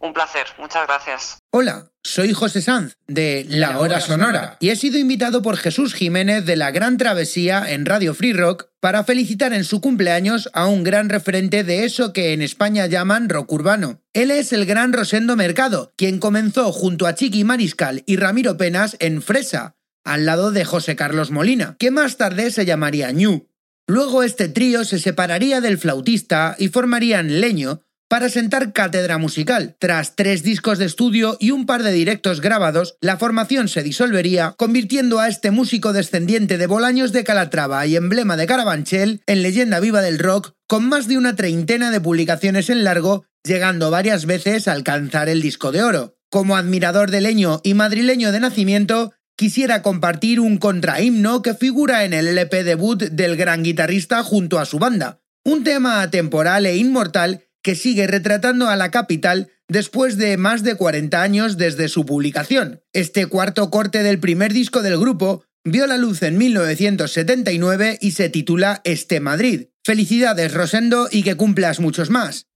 Un 0.00 0.12
placer, 0.12 0.46
muchas 0.58 0.84
gracias. 0.88 1.38
Hola, 1.52 1.86
soy 2.02 2.32
José 2.32 2.60
Sanz 2.60 2.96
de 3.06 3.46
La 3.48 3.78
Hora 3.78 4.00
Sonora 4.00 4.56
y 4.58 4.70
he 4.70 4.76
sido 4.76 4.98
invitado 4.98 5.42
por 5.42 5.56
Jesús 5.56 5.94
Jiménez 5.94 6.44
de 6.44 6.56
La 6.56 6.72
Gran 6.72 6.96
Travesía 6.96 7.70
en 7.70 7.86
Radio 7.86 8.12
Free 8.12 8.32
Rock 8.32 8.66
para 8.80 9.04
felicitar 9.04 9.52
en 9.52 9.62
su 9.62 9.80
cumpleaños 9.80 10.50
a 10.54 10.66
un 10.66 10.82
gran 10.82 11.08
referente 11.08 11.62
de 11.62 11.84
eso 11.84 12.12
que 12.12 12.32
en 12.32 12.42
España 12.42 12.86
llaman 12.86 13.28
rock 13.28 13.52
urbano. 13.52 14.00
Él 14.12 14.32
es 14.32 14.52
el 14.52 14.66
gran 14.66 14.92
Rosendo 14.92 15.36
Mercado, 15.36 15.92
quien 15.96 16.18
comenzó 16.18 16.72
junto 16.72 17.06
a 17.06 17.14
Chiqui 17.14 17.44
Mariscal 17.44 18.02
y 18.04 18.16
Ramiro 18.16 18.56
Penas 18.56 18.96
en 18.98 19.22
Fresa, 19.22 19.76
al 20.04 20.26
lado 20.26 20.52
de 20.52 20.64
José 20.64 20.96
Carlos 20.96 21.30
Molina, 21.30 21.76
que 21.78 21.90
más 21.90 22.16
tarde 22.16 22.50
se 22.50 22.64
llamaría 22.64 23.10
Ñu. 23.12 23.48
Luego 23.86 24.22
este 24.22 24.48
trío 24.48 24.84
se 24.84 24.98
separaría 24.98 25.60
del 25.60 25.78
flautista 25.78 26.56
y 26.58 26.68
formarían 26.68 27.40
Leño 27.40 27.82
para 28.12 28.28
sentar 28.28 28.74
cátedra 28.74 29.16
musical. 29.16 29.74
Tras 29.78 30.16
tres 30.16 30.42
discos 30.42 30.78
de 30.78 30.84
estudio 30.84 31.38
y 31.40 31.50
un 31.50 31.64
par 31.64 31.82
de 31.82 31.92
directos 31.92 32.42
grabados, 32.42 32.98
la 33.00 33.16
formación 33.16 33.68
se 33.68 33.82
disolvería, 33.82 34.54
convirtiendo 34.58 35.18
a 35.18 35.28
este 35.28 35.50
músico 35.50 35.94
descendiente 35.94 36.58
de 36.58 36.66
Bolaños 36.66 37.12
de 37.12 37.24
Calatrava 37.24 37.86
y 37.86 37.96
emblema 37.96 38.36
de 38.36 38.46
Carabanchel 38.46 39.22
en 39.26 39.40
leyenda 39.40 39.80
viva 39.80 40.02
del 40.02 40.18
rock, 40.18 40.52
con 40.68 40.90
más 40.90 41.08
de 41.08 41.16
una 41.16 41.36
treintena 41.36 41.90
de 41.90 42.02
publicaciones 42.02 42.68
en 42.68 42.84
largo, 42.84 43.24
llegando 43.44 43.90
varias 43.90 44.26
veces 44.26 44.68
a 44.68 44.72
alcanzar 44.72 45.30
el 45.30 45.40
disco 45.40 45.72
de 45.72 45.82
oro. 45.82 46.14
Como 46.30 46.56
admirador 46.56 47.10
de 47.10 47.22
Leño 47.22 47.62
y 47.64 47.72
madrileño 47.72 48.30
de 48.30 48.40
nacimiento, 48.40 49.14
quisiera 49.36 49.82
compartir 49.82 50.40
un 50.40 50.58
contrahimno 50.58 51.42
que 51.42 51.54
figura 51.54 52.04
en 52.04 52.12
el 52.12 52.28
LP 52.28 52.64
debut 52.64 53.02
del 53.02 53.36
gran 53.36 53.62
guitarrista 53.62 54.22
junto 54.22 54.58
a 54.58 54.64
su 54.64 54.78
banda, 54.78 55.20
un 55.44 55.64
tema 55.64 56.02
atemporal 56.02 56.66
e 56.66 56.76
inmortal 56.76 57.44
que 57.62 57.74
sigue 57.74 58.06
retratando 58.06 58.68
a 58.68 58.76
la 58.76 58.90
capital 58.90 59.50
después 59.68 60.16
de 60.16 60.36
más 60.36 60.62
de 60.62 60.74
40 60.74 61.22
años 61.22 61.56
desde 61.56 61.88
su 61.88 62.04
publicación. 62.04 62.82
Este 62.92 63.26
cuarto 63.26 63.70
corte 63.70 64.02
del 64.02 64.18
primer 64.18 64.52
disco 64.52 64.82
del 64.82 64.98
grupo 64.98 65.44
vio 65.64 65.86
la 65.86 65.96
luz 65.96 66.22
en 66.22 66.38
1979 66.38 67.98
y 68.00 68.10
se 68.12 68.28
titula 68.28 68.80
Este 68.84 69.20
Madrid. 69.20 69.68
Felicidades 69.84 70.52
Rosendo 70.52 71.08
y 71.10 71.22
que 71.22 71.36
cumplas 71.36 71.80
muchos 71.80 72.10
más. 72.10 72.46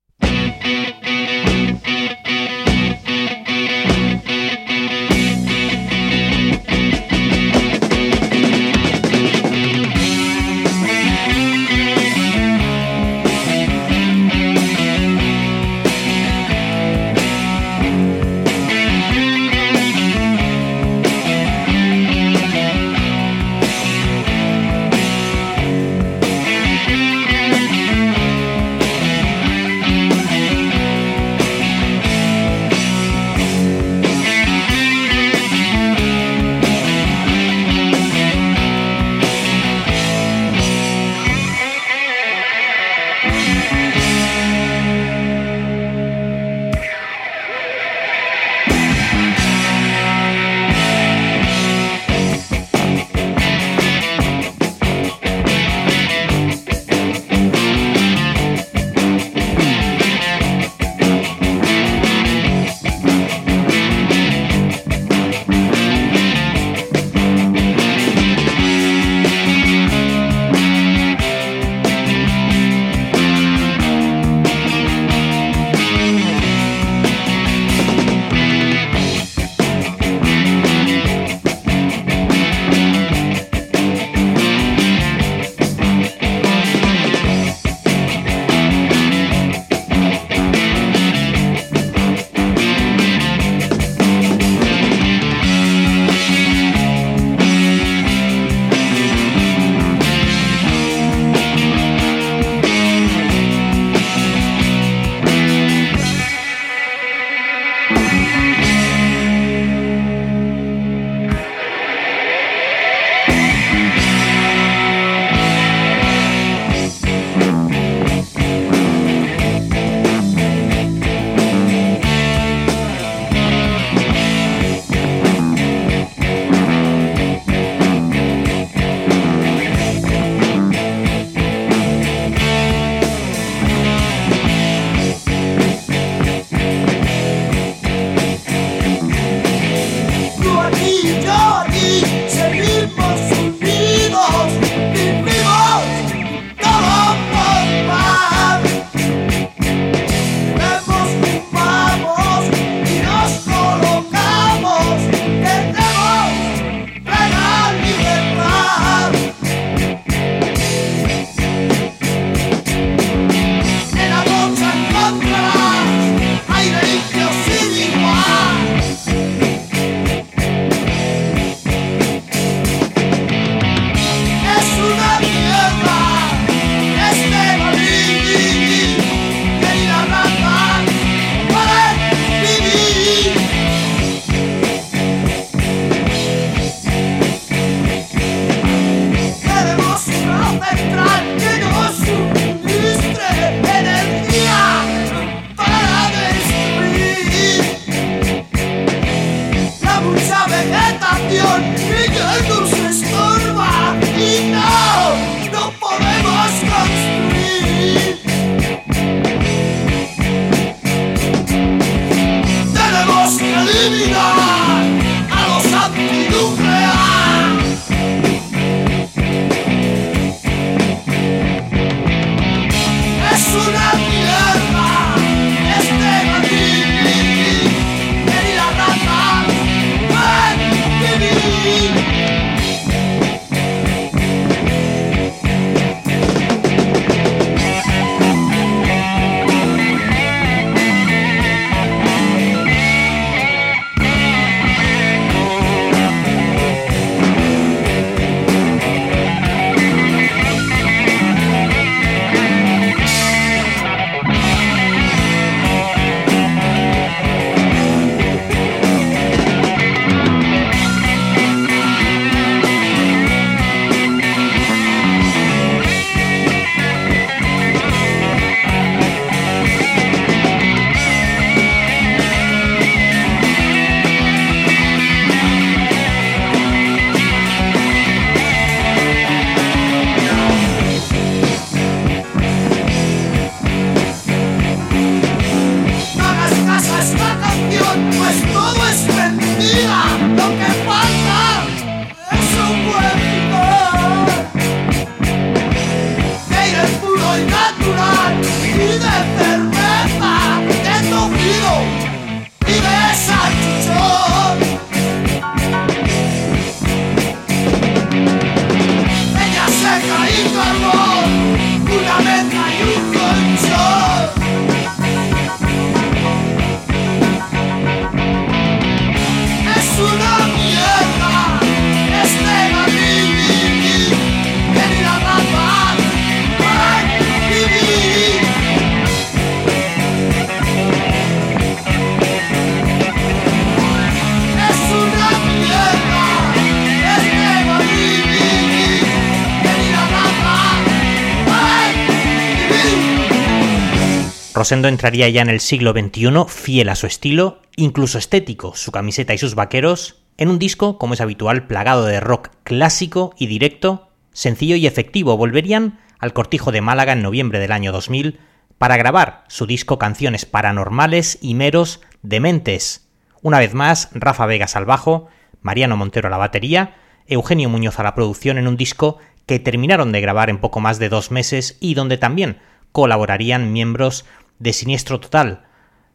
Rosendo 344.66 344.88
entraría 344.88 345.28
ya 345.28 345.42
en 345.42 345.48
el 345.48 345.60
siglo 345.60 345.92
XXI, 345.92 346.28
fiel 346.48 346.88
a 346.88 346.96
su 346.96 347.06
estilo, 347.06 347.62
incluso 347.76 348.18
estético, 348.18 348.74
su 348.74 348.90
camiseta 348.90 349.32
y 349.32 349.38
sus 349.38 349.54
vaqueros, 349.54 350.24
en 350.38 350.48
un 350.48 350.58
disco, 350.58 350.98
como 350.98 351.14
es 351.14 351.20
habitual, 351.20 351.68
plagado 351.68 352.04
de 352.04 352.18
rock 352.18 352.48
clásico 352.64 353.32
y 353.38 353.46
directo, 353.46 354.10
sencillo 354.32 354.74
y 354.74 354.88
efectivo. 354.88 355.36
Volverían 355.36 356.00
al 356.18 356.32
Cortijo 356.32 356.72
de 356.72 356.80
Málaga 356.80 357.12
en 357.12 357.22
noviembre 357.22 357.60
del 357.60 357.70
año 357.70 357.92
2000 357.92 358.40
para 358.76 358.96
grabar 358.96 359.44
su 359.46 359.68
disco 359.68 360.00
Canciones 360.00 360.46
Paranormales 360.46 361.38
y 361.40 361.54
Meros 361.54 362.00
Dementes. 362.22 363.08
Una 363.42 363.60
vez 363.60 363.72
más, 363.72 364.08
Rafa 364.14 364.46
Vegas 364.46 364.74
al 364.74 364.84
bajo, 364.84 365.28
Mariano 365.62 365.96
Montero 365.96 366.26
a 366.26 366.30
la 366.32 366.38
batería, 366.38 366.96
Eugenio 367.28 367.68
Muñoz 367.68 368.00
a 368.00 368.02
la 368.02 368.16
producción 368.16 368.58
en 368.58 368.66
un 368.66 368.76
disco 368.76 369.18
que 369.46 369.60
terminaron 369.60 370.10
de 370.10 370.20
grabar 370.20 370.50
en 370.50 370.58
poco 370.58 370.80
más 370.80 370.98
de 370.98 371.08
dos 371.08 371.30
meses 371.30 371.76
y 371.78 371.94
donde 371.94 372.18
también 372.18 372.58
colaborarían 372.90 373.72
miembros 373.72 374.24
de 374.58 374.72
Siniestro 374.72 375.20
Total. 375.20 375.64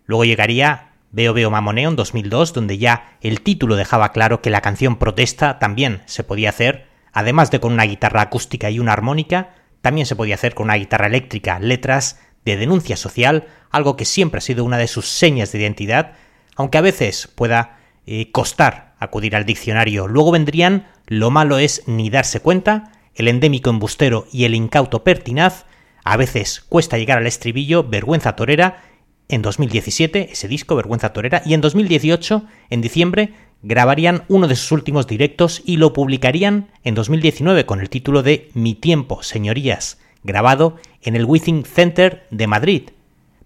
Luego 0.05 0.25
llegaría 0.25 0.91
Veo 1.11 1.33
Veo 1.33 1.51
Mamoneo 1.51 1.89
en 1.89 1.95
2002, 1.95 2.53
donde 2.53 2.77
ya 2.77 3.17
el 3.21 3.41
título 3.41 3.75
dejaba 3.75 4.11
claro 4.11 4.41
que 4.41 4.49
la 4.49 4.61
canción 4.61 4.97
Protesta 4.97 5.59
también 5.59 6.01
se 6.05 6.23
podía 6.23 6.49
hacer, 6.49 6.87
además 7.11 7.51
de 7.51 7.59
con 7.59 7.73
una 7.73 7.83
guitarra 7.83 8.21
acústica 8.21 8.69
y 8.69 8.79
una 8.79 8.93
armónica, 8.93 9.55
también 9.81 10.05
se 10.05 10.15
podía 10.15 10.35
hacer 10.35 10.53
con 10.53 10.65
una 10.65 10.75
guitarra 10.75 11.07
eléctrica, 11.07 11.59
letras 11.59 12.19
de 12.45 12.57
denuncia 12.57 12.95
social, 12.95 13.47
algo 13.69 13.95
que 13.95 14.05
siempre 14.05 14.39
ha 14.39 14.41
sido 14.41 14.63
una 14.63 14.77
de 14.77 14.87
sus 14.87 15.07
señas 15.07 15.51
de 15.51 15.59
identidad, 15.59 16.13
aunque 16.55 16.77
a 16.77 16.81
veces 16.81 17.27
pueda 17.27 17.77
eh, 18.05 18.31
costar 18.31 18.95
acudir 18.99 19.35
al 19.35 19.45
diccionario. 19.45 20.07
Luego 20.07 20.31
vendrían 20.31 20.87
Lo 21.07 21.29
malo 21.31 21.57
es 21.57 21.83
ni 21.87 22.09
darse 22.09 22.39
cuenta, 22.39 22.91
El 23.15 23.27
endémico 23.27 23.69
embustero 23.69 24.27
y 24.31 24.45
El 24.45 24.55
incauto 24.55 25.03
pertinaz, 25.03 25.65
a 26.03 26.17
veces 26.17 26.61
cuesta 26.67 26.97
llegar 26.97 27.17
al 27.17 27.27
estribillo, 27.27 27.83
Vergüenza 27.83 28.35
torera, 28.35 28.83
en 29.29 29.41
2017 29.41 30.29
ese 30.31 30.47
disco, 30.47 30.75
Vergüenza 30.75 31.13
torera, 31.13 31.41
y 31.45 31.53
en 31.53 31.61
2018, 31.61 32.43
en 32.69 32.81
diciembre, 32.81 33.33
grabarían 33.63 34.23
uno 34.27 34.47
de 34.47 34.55
sus 34.55 34.71
últimos 34.71 35.07
directos 35.07 35.61
y 35.65 35.77
lo 35.77 35.93
publicarían 35.93 36.69
en 36.83 36.95
2019 36.95 37.65
con 37.65 37.79
el 37.79 37.89
título 37.89 38.23
de 38.23 38.49
Mi 38.53 38.75
tiempo, 38.75 39.23
señorías, 39.23 39.99
grabado 40.23 40.77
en 41.01 41.15
el 41.15 41.25
Withing 41.25 41.65
Center 41.65 42.25
de 42.31 42.47
Madrid. 42.47 42.89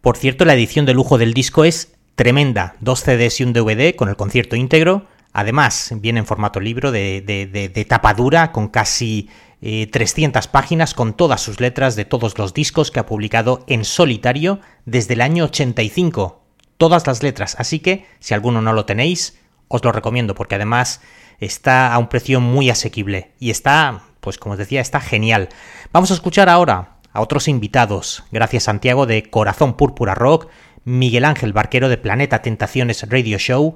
Por 0.01 0.17
cierto, 0.17 0.45
la 0.45 0.53
edición 0.53 0.85
de 0.85 0.93
lujo 0.93 1.17
del 1.17 1.33
disco 1.33 1.65
es 1.65 1.93
tremenda, 2.15 2.75
dos 2.79 3.01
CDs 3.01 3.39
y 3.39 3.43
un 3.43 3.53
DVD 3.53 3.95
con 3.95 4.09
el 4.09 4.15
concierto 4.15 4.55
íntegro. 4.55 5.07
Además, 5.37 5.91
viene 5.97 6.19
en 6.19 6.25
formato 6.25 6.61
libro 6.61 6.93
de, 6.93 7.21
de, 7.21 7.85
tapadura 7.85 8.53
con 8.53 8.69
casi 8.69 9.29
300 9.59 10.45
eh, 10.45 10.49
páginas 10.49 10.93
con 10.93 11.13
todas 11.13 11.41
sus 11.41 11.59
letras 11.59 11.97
de 11.97 12.05
todos 12.05 12.37
los 12.37 12.53
discos 12.53 12.89
que 12.89 13.01
ha 13.01 13.05
publicado 13.05 13.65
en 13.67 13.83
solitario 13.83 14.61
desde 14.85 15.15
el 15.15 15.19
año 15.19 15.43
85. 15.43 16.41
Todas 16.77 17.05
las 17.05 17.21
letras, 17.21 17.57
así 17.59 17.79
que 17.79 18.05
si 18.21 18.33
alguno 18.33 18.61
no 18.61 18.71
lo 18.71 18.85
tenéis, 18.85 19.37
os 19.67 19.83
lo 19.83 19.91
recomiendo 19.91 20.35
porque 20.35 20.55
además 20.55 21.01
está 21.41 21.93
a 21.93 21.97
un 21.97 22.07
precio 22.07 22.39
muy 22.39 22.69
asequible 22.69 23.33
y 23.37 23.49
está, 23.49 24.03
pues 24.21 24.37
como 24.37 24.53
os 24.53 24.59
decía, 24.59 24.79
está 24.79 25.01
genial. 25.01 25.49
Vamos 25.91 26.11
a 26.11 26.13
escuchar 26.13 26.47
ahora 26.47 26.95
a 27.11 27.19
otros 27.19 27.49
invitados, 27.49 28.23
gracias 28.31 28.63
Santiago 28.63 29.05
de 29.05 29.29
Corazón 29.29 29.75
Púrpura 29.75 30.15
Rock, 30.15 30.47
Miguel 30.85 31.25
Ángel 31.25 31.51
Barquero 31.51 31.89
de 31.89 31.97
Planeta 31.97 32.41
Tentaciones 32.41 33.05
Radio 33.09 33.37
Show, 33.37 33.75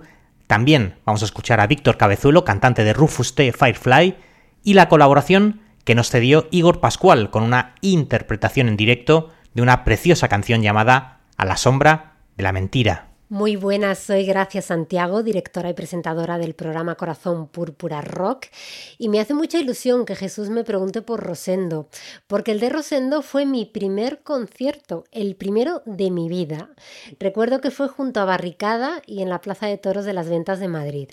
también 0.50 0.96
vamos 1.06 1.22
a 1.22 1.26
escuchar 1.26 1.60
a 1.60 1.68
Víctor 1.68 1.98
Cabezuelo, 1.98 2.44
cantante 2.44 2.84
de 2.84 2.92
Rufus 2.92 3.36
T. 3.36 3.52
Firefly, 3.52 4.16
y 4.64 4.74
la 4.74 4.90
colaboración 4.90 5.62
que 5.86 5.94
nos 5.94 6.10
cedió 6.10 6.48
Igor 6.50 6.80
Pascual 6.80 7.30
con 7.30 7.44
una 7.44 7.76
interpretación 7.82 8.68
en 8.68 8.76
directo 8.76 9.30
de 9.54 9.62
una 9.62 9.84
preciosa 9.84 10.28
canción 10.28 10.64
llamada 10.64 11.20
A 11.38 11.46
la 11.46 11.56
sombra 11.56 12.14
de 12.36 12.42
la 12.42 12.52
mentira. 12.52 13.09
Muy 13.32 13.58
buenas, 13.58 14.00
soy 14.00 14.26
Gracia 14.26 14.60
Santiago, 14.60 15.22
directora 15.22 15.70
y 15.70 15.76
presentadora 15.76 16.40
del 16.40 16.56
programa 16.56 16.96
Corazón 16.96 17.48
Púrpura 17.48 18.02
Rock, 18.02 18.48
y 18.98 19.08
me 19.08 19.20
hace 19.20 19.36
mucha 19.36 19.60
ilusión 19.60 20.06
que 20.06 20.16
Jesús 20.16 20.50
me 20.50 20.64
pregunte 20.64 21.04
por 21.04 21.24
Rosendo, 21.24 21.90
porque 22.26 22.54
el 22.54 22.60
de 22.60 22.70
Rosendo 22.70 23.22
fue 23.22 23.46
mi 23.46 23.66
primer 23.66 24.24
concierto, 24.24 25.04
el 25.12 25.36
primero 25.36 25.84
de 25.86 26.10
mi 26.10 26.28
vida. 26.28 26.72
Recuerdo 27.20 27.62
que 27.62 27.70
fue 27.70 27.88
junto 27.88 28.20
a 28.20 28.26
Barricada 28.26 29.04
y 29.06 29.22
en 29.22 29.30
la 29.30 29.42
Plaza 29.42 29.68
de 29.68 29.78
Toros 29.78 30.06
de 30.06 30.14
las 30.14 30.28
Ventas 30.28 30.60
de 30.60 30.68
Madrid. 30.68 31.10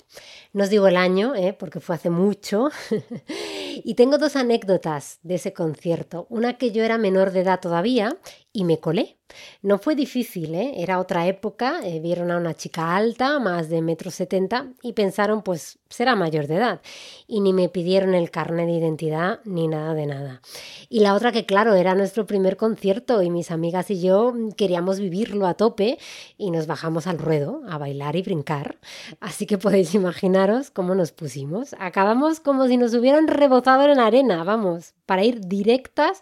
No 0.53 0.63
os 0.63 0.71
digo 0.71 0.87
el 0.87 0.97
año, 0.97 1.35
¿eh? 1.35 1.53
porque 1.53 1.79
fue 1.79 1.97
hace 1.97 2.09
mucho, 2.09 2.71
y 3.83 3.93
tengo 3.93 4.17
dos 4.17 4.35
anécdotas 4.35 5.19
de 5.21 5.35
ese 5.35 5.53
concierto. 5.53 6.25
Una 6.31 6.57
que 6.57 6.71
yo 6.71 6.83
era 6.83 6.97
menor 6.97 7.29
de 7.29 7.41
edad 7.41 7.59
todavía 7.59 8.17
y 8.57 8.63
me 8.63 8.79
colé 8.79 9.17
no 9.61 9.77
fue 9.77 9.95
difícil, 9.95 10.55
¿eh? 10.55 10.73
era 10.77 10.99
otra 10.99 11.27
época, 11.27 11.81
eh, 11.83 11.99
vieron 11.99 12.31
a 12.31 12.37
una 12.37 12.53
chica 12.53 12.95
alta, 12.95 13.39
más 13.39 13.69
de 13.69 13.81
metro 13.81 14.11
setenta, 14.11 14.71
y 14.81 14.93
pensaron, 14.93 15.41
pues 15.41 15.79
será 15.89 16.15
mayor 16.15 16.47
de 16.47 16.55
edad. 16.55 16.81
Y 17.27 17.41
ni 17.41 17.53
me 17.53 17.69
pidieron 17.69 18.13
el 18.13 18.31
carnet 18.31 18.67
de 18.67 18.73
identidad 18.73 19.39
ni 19.45 19.67
nada 19.67 19.93
de 19.93 20.05
nada. 20.05 20.41
Y 20.89 20.99
la 20.99 21.13
otra 21.13 21.31
que, 21.31 21.45
claro, 21.45 21.75
era 21.75 21.95
nuestro 21.95 22.25
primer 22.25 22.57
concierto 22.57 23.21
y 23.21 23.29
mis 23.29 23.51
amigas 23.51 23.89
y 23.91 24.01
yo 24.01 24.33
queríamos 24.55 24.99
vivirlo 24.99 25.47
a 25.47 25.55
tope 25.55 25.97
y 26.37 26.51
nos 26.51 26.67
bajamos 26.67 27.07
al 27.07 27.17
ruedo 27.17 27.61
a 27.69 27.77
bailar 27.77 28.15
y 28.15 28.21
brincar. 28.21 28.77
Así 29.19 29.45
que 29.45 29.57
podéis 29.57 29.93
imaginaros 29.95 30.71
cómo 30.71 30.95
nos 30.95 31.11
pusimos. 31.11 31.75
Acabamos 31.79 32.39
como 32.39 32.67
si 32.67 32.77
nos 32.77 32.93
hubieran 32.93 33.27
rebotado 33.27 33.83
en 33.83 33.99
arena, 33.99 34.43
vamos, 34.43 34.93
para 35.05 35.23
ir 35.23 35.41
directas 35.41 36.21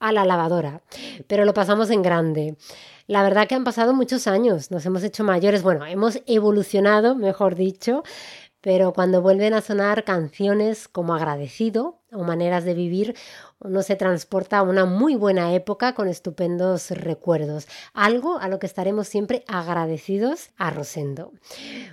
a 0.00 0.12
la 0.12 0.24
lavadora. 0.24 0.82
Pero 1.26 1.44
lo 1.44 1.54
pasamos 1.54 1.90
en 1.90 2.02
grande. 2.02 2.56
La 3.06 3.22
verdad 3.22 3.46
que 3.46 3.54
han 3.54 3.62
pasado 3.62 3.94
muchos 3.94 4.26
años, 4.26 4.72
nos 4.72 4.84
hemos 4.84 5.04
hecho 5.04 5.22
mayores, 5.22 5.62
bueno, 5.62 5.86
hemos 5.86 6.20
evolucionado, 6.26 7.14
mejor 7.14 7.54
dicho, 7.54 8.02
pero 8.66 8.92
cuando 8.92 9.22
vuelven 9.22 9.54
a 9.54 9.60
sonar 9.60 10.02
canciones 10.02 10.88
como 10.88 11.14
agradecido 11.14 12.00
o 12.10 12.24
maneras 12.24 12.64
de 12.64 12.74
vivir, 12.74 13.14
uno 13.60 13.80
se 13.82 13.94
transporta 13.94 14.58
a 14.58 14.62
una 14.64 14.84
muy 14.86 15.14
buena 15.14 15.54
época 15.54 15.94
con 15.94 16.08
estupendos 16.08 16.90
recuerdos, 16.90 17.68
algo 17.94 18.40
a 18.40 18.48
lo 18.48 18.58
que 18.58 18.66
estaremos 18.66 19.06
siempre 19.06 19.44
agradecidos 19.46 20.50
a 20.56 20.70
Rosendo. 20.70 21.32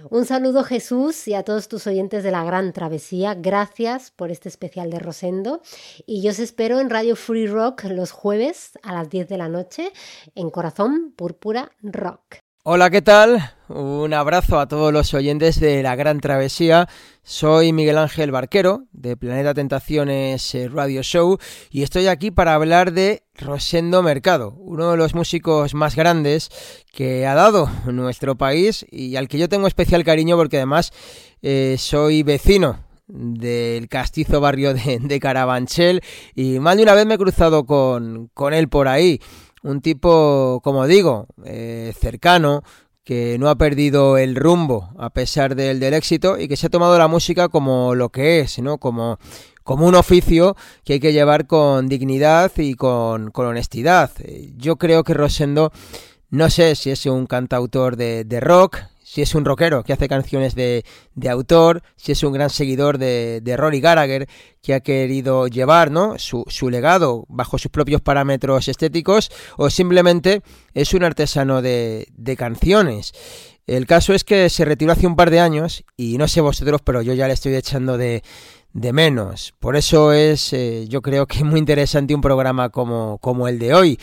Un 0.10 0.26
saludo 0.26 0.64
Jesús 0.64 1.28
y 1.28 1.36
a 1.36 1.44
todos 1.44 1.68
tus 1.68 1.86
oyentes 1.86 2.24
de 2.24 2.32
la 2.32 2.44
Gran 2.44 2.74
Travesía, 2.74 3.36
gracias 3.36 4.10
por 4.10 4.32
este 4.32 4.50
especial 4.50 4.90
de 4.90 4.98
Rosendo 4.98 5.62
y 6.08 6.24
yo 6.24 6.32
os 6.32 6.40
espero 6.40 6.80
en 6.80 6.90
Radio 6.90 7.16
Free 7.16 7.46
Rock 7.46 7.84
los 7.84 8.10
jueves 8.10 8.80
a 8.82 8.94
las 8.94 9.12
10 9.12 9.30
de 9.30 9.38
la 9.38 9.48
noche 9.48 9.94
en 10.34 10.50
Corazón 10.50 11.14
Púrpura 11.16 11.72
Rock. 11.84 12.44
Hola, 12.66 12.90
¿qué 12.90 13.02
tal? 13.02 13.56
Un 13.68 14.14
abrazo 14.14 14.58
a 14.58 14.70
todos 14.70 14.94
los 14.94 15.14
oyentes 15.14 15.60
de 15.60 15.84
La 15.84 15.98
Gran 15.98 16.22
Travesía. 16.22 16.88
Soy 17.22 17.74
Miguel 17.74 17.98
Ángel 17.98 18.32
Barquero 18.32 18.86
de 18.94 19.18
Planeta 19.18 19.54
Tentaciones 19.54 20.56
eh, 20.56 20.70
Radio 20.70 21.04
Show 21.04 21.40
y 21.72 21.84
estoy 21.84 22.08
aquí 22.08 22.32
para 22.32 22.54
hablar 22.54 22.94
de 22.94 23.24
Rosendo 23.36 24.02
Mercado, 24.02 24.56
uno 24.60 24.92
de 24.92 24.96
los 24.96 25.14
músicos 25.14 25.74
más 25.74 25.98
grandes 25.98 26.52
que 26.94 27.28
ha 27.28 27.36
dado 27.36 27.70
nuestro 27.86 28.38
país 28.38 28.86
y 28.90 29.18
al 29.18 29.28
que 29.28 29.40
yo 29.40 29.50
tengo 29.50 29.68
especial 29.68 30.06
cariño 30.06 30.38
porque 30.38 30.56
además 30.56 30.94
eh, 31.42 31.76
soy 31.78 32.24
vecino 32.24 32.80
del 33.08 33.90
castizo 33.90 34.40
barrio 34.40 34.74
de, 34.74 35.20
Carabanchel 35.20 36.00
y 36.34 36.60
más 36.60 36.78
de 36.78 36.84
una 36.84 36.94
vez 36.94 37.06
me 37.06 37.16
he 37.16 37.18
cruzado 37.18 37.66
con, 37.66 38.30
con 38.34 38.54
él 38.54 38.70
por 38.70 38.88
ahí 38.88 39.20
un 39.64 39.82
tipo, 39.82 40.62
como 40.64 40.86
digo, 40.86 41.28
eh, 41.46 41.94
cercano, 42.00 42.64
que 43.04 43.38
no 43.38 43.50
ha 43.50 43.58
perdido 43.58 44.18
el 44.18 44.36
rumbo 44.36 44.90
a 44.98 45.10
pesar 45.10 45.56
del, 45.56 45.80
del, 45.80 45.94
éxito 45.94 46.38
y 46.40 46.48
que 46.48 46.56
se 46.56 46.68
ha 46.68 46.70
tomado 46.70 46.98
la 46.98 47.08
música 47.08 47.50
como 47.50 47.96
lo 47.96 48.10
que 48.10 48.40
es, 48.40 48.60
¿no? 48.60 48.78
Como, 48.78 49.20
como 49.64 49.88
un 49.88 49.96
oficio 49.96 50.56
que 50.86 50.94
hay 50.94 51.00
que 51.00 51.14
llevar 51.14 51.48
con 51.48 51.88
dignidad 51.88 52.52
y 52.58 52.76
con, 52.76 53.32
con 53.32 53.46
honestidad. 53.48 54.12
Yo 54.56 54.78
creo 54.78 55.04
que 55.04 55.14
Rosendo, 55.14 55.72
no 56.30 56.50
sé 56.50 56.76
si 56.76 56.92
es 56.92 57.06
un 57.06 57.26
cantautor 57.26 57.98
de, 57.98 58.24
de 58.24 58.40
rock, 58.40 58.80
si 59.14 59.22
es 59.22 59.36
un 59.36 59.46
rockero 59.46 59.84
que 59.84 59.94
hace 59.94 60.08
canciones 60.08 60.56
de, 60.56 60.84
de 61.14 61.30
autor, 61.30 61.84
si 61.96 62.14
es 62.14 62.24
un 62.24 62.34
gran 62.34 62.50
seguidor 62.50 62.98
de, 62.98 63.42
de, 63.44 63.56
Rory 63.56 63.80
Gallagher 63.80 64.28
que 64.64 64.74
ha 64.74 64.80
querido 64.80 65.46
llevar 65.46 65.92
¿no? 65.92 66.18
su, 66.18 66.44
su, 66.48 66.72
legado 66.72 67.24
bajo 67.30 67.60
sus 67.60 67.70
propios 67.70 68.02
parámetros 68.02 68.68
estéticos, 68.68 69.30
o 69.56 69.70
simplemente 69.70 70.42
es 70.74 70.96
un 70.96 71.04
artesano 71.04 71.62
de, 71.62 72.08
de 72.18 72.36
canciones. 72.36 73.14
El 73.68 73.86
caso 73.86 74.16
es 74.16 74.24
que 74.24 74.50
se 74.50 74.66
retiró 74.66 74.94
hace 74.94 75.06
un 75.06 75.16
par 75.16 75.30
de 75.30 75.42
años 75.42 75.84
y 75.96 76.18
no 76.18 76.28
sé 76.28 76.42
vosotros, 76.42 76.82
pero 76.84 77.04
yo 77.04 77.14
ya 77.14 77.28
le 77.28 77.36
estoy 77.36 77.54
echando 77.54 78.00
de, 78.00 78.24
de 78.74 78.94
menos. 78.94 79.54
Por 79.60 79.76
eso 79.76 80.12
es, 80.12 80.54
eh, 80.54 80.88
yo 80.90 81.04
creo 81.04 81.28
que 81.28 81.44
muy 81.44 81.60
interesante 81.60 82.16
un 82.16 82.22
programa 82.22 82.70
como, 82.70 83.20
como 83.20 83.48
el 83.48 83.60
de 83.60 83.76
hoy. 83.76 84.00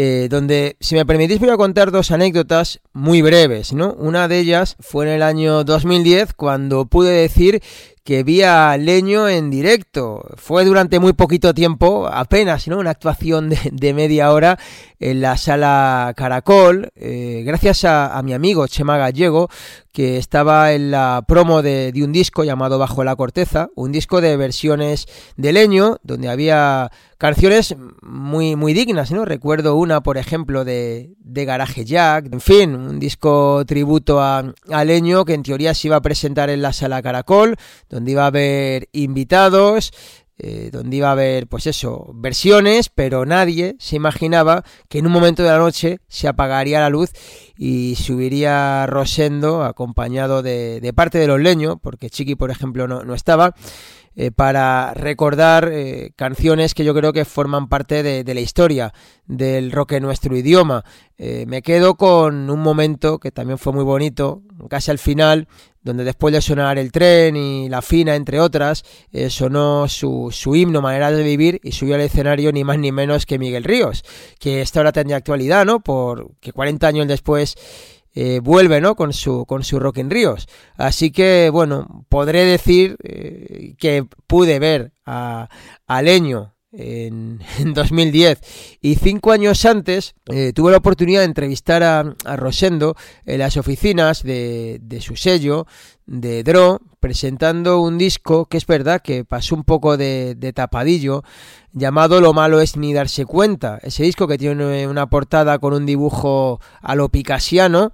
Eh, 0.00 0.28
donde, 0.30 0.76
si 0.78 0.94
me 0.94 1.04
permitís, 1.04 1.40
voy 1.40 1.48
a 1.50 1.56
contar 1.56 1.90
dos 1.90 2.12
anécdotas 2.12 2.78
muy 2.92 3.20
breves, 3.20 3.72
¿no? 3.72 3.94
Una 3.94 4.28
de 4.28 4.38
ellas 4.38 4.76
fue 4.78 5.06
en 5.06 5.10
el 5.10 5.22
año 5.24 5.64
2010, 5.64 6.34
cuando 6.34 6.86
pude 6.86 7.10
decir 7.10 7.60
que 8.08 8.22
vi 8.22 8.40
a 8.40 8.74
Leño 8.78 9.28
en 9.28 9.50
directo. 9.50 10.24
Fue 10.36 10.64
durante 10.64 10.98
muy 10.98 11.12
poquito 11.12 11.52
tiempo, 11.52 12.08
apenas, 12.10 12.66
¿no? 12.66 12.78
Una 12.78 12.88
actuación 12.88 13.50
de, 13.70 13.92
media 13.92 14.32
hora 14.32 14.58
en 14.98 15.20
la 15.20 15.36
sala 15.36 16.14
Caracol, 16.16 16.88
eh, 16.96 17.42
gracias 17.44 17.84
a, 17.84 18.18
mi 18.24 18.32
amigo 18.32 18.66
Chema 18.66 18.96
Gallego, 18.96 19.50
que 19.92 20.16
estaba 20.16 20.72
en 20.72 20.90
la 20.90 21.22
promo 21.28 21.60
de, 21.60 21.92
de, 21.92 22.02
un 22.02 22.12
disco 22.12 22.44
llamado 22.44 22.78
Bajo 22.78 23.04
la 23.04 23.14
Corteza, 23.14 23.68
un 23.74 23.92
disco 23.92 24.22
de 24.22 24.38
versiones 24.38 25.06
de 25.36 25.52
Leño, 25.52 25.98
donde 26.02 26.30
había 26.30 26.90
canciones 27.18 27.74
muy, 28.00 28.54
muy 28.54 28.72
dignas, 28.72 29.10
¿no? 29.10 29.24
Recuerdo 29.24 29.74
una, 29.74 30.00
por 30.02 30.18
ejemplo, 30.18 30.64
de, 30.64 31.10
de 31.18 31.44
Garage 31.44 31.84
Jack, 31.84 32.32
en 32.32 32.40
fin, 32.40 32.74
un 32.76 33.00
disco 33.00 33.64
tributo 33.66 34.20
a, 34.20 34.54
a, 34.70 34.84
Leño 34.84 35.24
que 35.24 35.34
en 35.34 35.42
teoría 35.42 35.74
se 35.74 35.88
iba 35.88 35.96
a 35.96 36.00
presentar 36.00 36.48
en 36.48 36.62
la 36.62 36.72
sala 36.72 37.02
Caracol, 37.02 37.56
donde 37.90 37.97
iba 38.06 38.24
a 38.24 38.28
haber 38.28 38.88
invitados, 38.92 39.92
eh, 40.38 40.70
donde 40.72 40.96
iba 40.96 41.08
a 41.08 41.12
haber, 41.12 41.48
pues 41.48 41.66
eso, 41.66 42.12
versiones, 42.14 42.90
pero 42.90 43.26
nadie 43.26 43.74
se 43.80 43.96
imaginaba 43.96 44.62
que 44.88 44.98
en 44.98 45.06
un 45.06 45.12
momento 45.12 45.42
de 45.42 45.50
la 45.50 45.58
noche 45.58 45.98
se 46.06 46.28
apagaría 46.28 46.78
la 46.78 46.90
luz 46.90 47.10
y 47.56 47.96
subiría 47.96 48.86
Rosendo 48.86 49.64
acompañado 49.64 50.42
de, 50.42 50.80
de 50.80 50.92
parte 50.92 51.18
de 51.18 51.26
los 51.26 51.40
leños, 51.40 51.76
porque 51.82 52.08
Chiqui, 52.08 52.36
por 52.36 52.52
ejemplo, 52.52 52.86
no, 52.86 53.02
no 53.02 53.14
estaba. 53.14 53.54
Eh, 54.20 54.32
para 54.32 54.94
recordar 54.94 55.70
eh, 55.72 56.10
canciones 56.16 56.74
que 56.74 56.84
yo 56.84 56.92
creo 56.92 57.12
que 57.12 57.24
forman 57.24 57.68
parte 57.68 58.02
de, 58.02 58.34
la 58.34 58.40
historia 58.40 58.92
del 59.26 59.70
rock 59.70 59.92
en 59.92 60.02
nuestro 60.02 60.36
idioma. 60.36 60.84
Eh, 61.18 61.44
me 61.46 61.62
quedo 61.62 61.94
con 61.94 62.50
un 62.50 62.58
momento 62.58 63.20
que 63.20 63.30
también 63.30 63.58
fue 63.58 63.72
muy 63.72 63.84
bonito, 63.84 64.42
casi 64.68 64.90
al 64.90 64.98
final, 64.98 65.46
donde 65.82 66.02
después 66.02 66.34
de 66.34 66.40
sonar 66.40 66.78
el 66.78 66.90
tren 66.90 67.36
y 67.36 67.68
la 67.68 67.80
fina, 67.80 68.16
entre 68.16 68.40
otras, 68.40 68.84
sonó 69.28 69.86
su, 69.86 70.30
su, 70.32 70.56
himno, 70.56 70.82
manera 70.82 71.12
de 71.12 71.22
vivir, 71.22 71.60
y 71.62 71.70
subió 71.70 71.94
al 71.94 72.00
escenario 72.00 72.50
ni 72.50 72.64
más 72.64 72.78
ni 72.80 72.90
menos 72.90 73.24
que 73.24 73.38
Miguel 73.38 73.62
Ríos, 73.62 74.02
que 74.40 74.62
esta 74.62 74.80
hora 74.80 74.90
tendría 74.90 75.16
actualidad, 75.16 75.64
¿no? 75.64 75.78
Porque 75.78 76.52
40 76.52 76.88
años 76.88 77.06
después 77.06 77.54
eh, 78.20 78.40
vuelve 78.40 78.80
¿no? 78.80 78.96
con, 78.96 79.12
su, 79.12 79.46
con 79.46 79.62
su 79.62 79.78
Rock 79.78 79.98
en 79.98 80.10
Ríos. 80.10 80.48
Así 80.76 81.12
que, 81.12 81.50
bueno, 81.52 82.04
podré 82.08 82.44
decir 82.44 82.96
eh, 83.04 83.76
que 83.78 84.04
pude 84.26 84.58
ver 84.58 84.90
a, 85.06 85.48
a 85.86 86.02
Leño 86.02 86.52
en, 86.72 87.38
2010 87.74 88.40
y 88.80 88.96
cinco 88.96 89.30
años 89.30 89.64
antes 89.64 90.16
eh, 90.26 90.52
tuve 90.52 90.72
la 90.72 90.78
oportunidad 90.78 91.20
de 91.20 91.26
entrevistar 91.26 91.84
a, 91.84 92.16
a 92.24 92.36
Rosendo 92.36 92.96
en 93.24 93.38
las 93.38 93.56
oficinas 93.56 94.24
de, 94.24 94.80
de, 94.82 95.00
su 95.00 95.14
sello 95.14 95.68
de 96.04 96.42
Dro 96.42 96.80
presentando 97.00 97.80
un 97.80 97.98
disco 97.98 98.46
que 98.46 98.56
es 98.56 98.66
verdad 98.66 99.00
que 99.02 99.24
pasó 99.24 99.54
un 99.54 99.64
poco 99.64 99.96
de, 99.96 100.52
tapadillo 100.54 101.22
llamado 101.72 102.20
Lo 102.20 102.32
malo 102.32 102.60
es 102.60 102.76
ni 102.76 102.92
darse 102.92 103.24
cuenta 103.24 103.78
ese 103.82 104.02
disco 104.02 104.26
que 104.26 104.38
tiene 104.38 104.86
una 104.88 105.08
portada 105.08 105.58
con 105.58 105.74
un 105.74 105.86
dibujo 105.86 106.60
a 106.80 106.94
lo 106.94 107.08
picasiano 107.08 107.92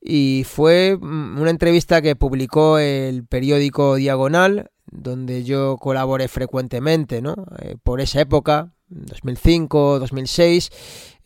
y 0.00 0.44
fue 0.46 0.96
mm, 1.00 1.40
una 1.40 1.50
entrevista 1.50 2.00
que 2.00 2.16
publicó 2.16 2.78
el 2.78 3.26
periódico 3.26 3.96
Diagonal 3.96 4.70
donde 4.90 5.44
yo 5.44 5.76
colaboré 5.78 6.28
frecuentemente, 6.28 7.22
¿no? 7.22 7.36
Eh, 7.60 7.76
por 7.82 8.00
esa 8.00 8.20
época, 8.20 8.72
2005, 8.90 9.98
2006. 10.00 10.70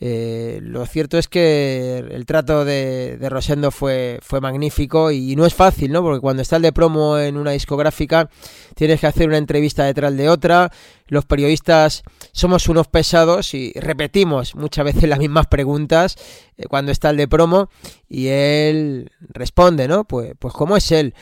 Eh, 0.01 0.59
lo 0.63 0.85
cierto 0.87 1.19
es 1.19 1.29
que 1.29 2.05
el 2.11 2.27
trato 2.27 2.65
de, 2.65 3.17
Rosendo 3.31 3.71
fue, 3.71 4.19
fue 4.23 4.41
magnífico 4.41 5.11
y 5.11 5.35
no 5.35 5.47
es 5.47 5.55
fácil, 5.55 5.93
¿no? 5.93 6.03
Porque 6.03 6.21
cuando 6.21 6.43
estás 6.43 6.61
de 6.61 6.73
promo 6.73 7.19
en 7.19 7.37
una 7.37 7.53
discográfica 7.53 8.29
tienes 8.75 9.01
que 9.01 9.07
hacer 9.07 9.29
una 9.29 9.39
entrevista 9.39 9.85
detrás 9.85 10.15
de 10.17 10.29
otra. 10.29 10.71
Los 11.07 11.25
periodistas 11.25 12.03
somos 12.33 12.69
unos 12.69 12.89
pesados 12.89 13.55
y 13.55 13.73
repetimos 13.77 14.55
muchas 14.55 14.85
veces 14.85 15.09
las 15.09 15.19
mismas 15.19 15.47
preguntas 15.47 16.17
eh, 16.57 16.65
cuando 16.69 16.93
está 16.93 17.11
el 17.11 17.17
de 17.17 17.29
promo 17.29 17.71
y 18.09 18.27
él 18.27 19.11
responde, 19.21 19.89
¿no? 19.89 20.05
Pues, 20.05 20.35
pues 20.39 20.53
¿cómo 20.53 20.77
es 20.77 20.93
él? 20.93 21.15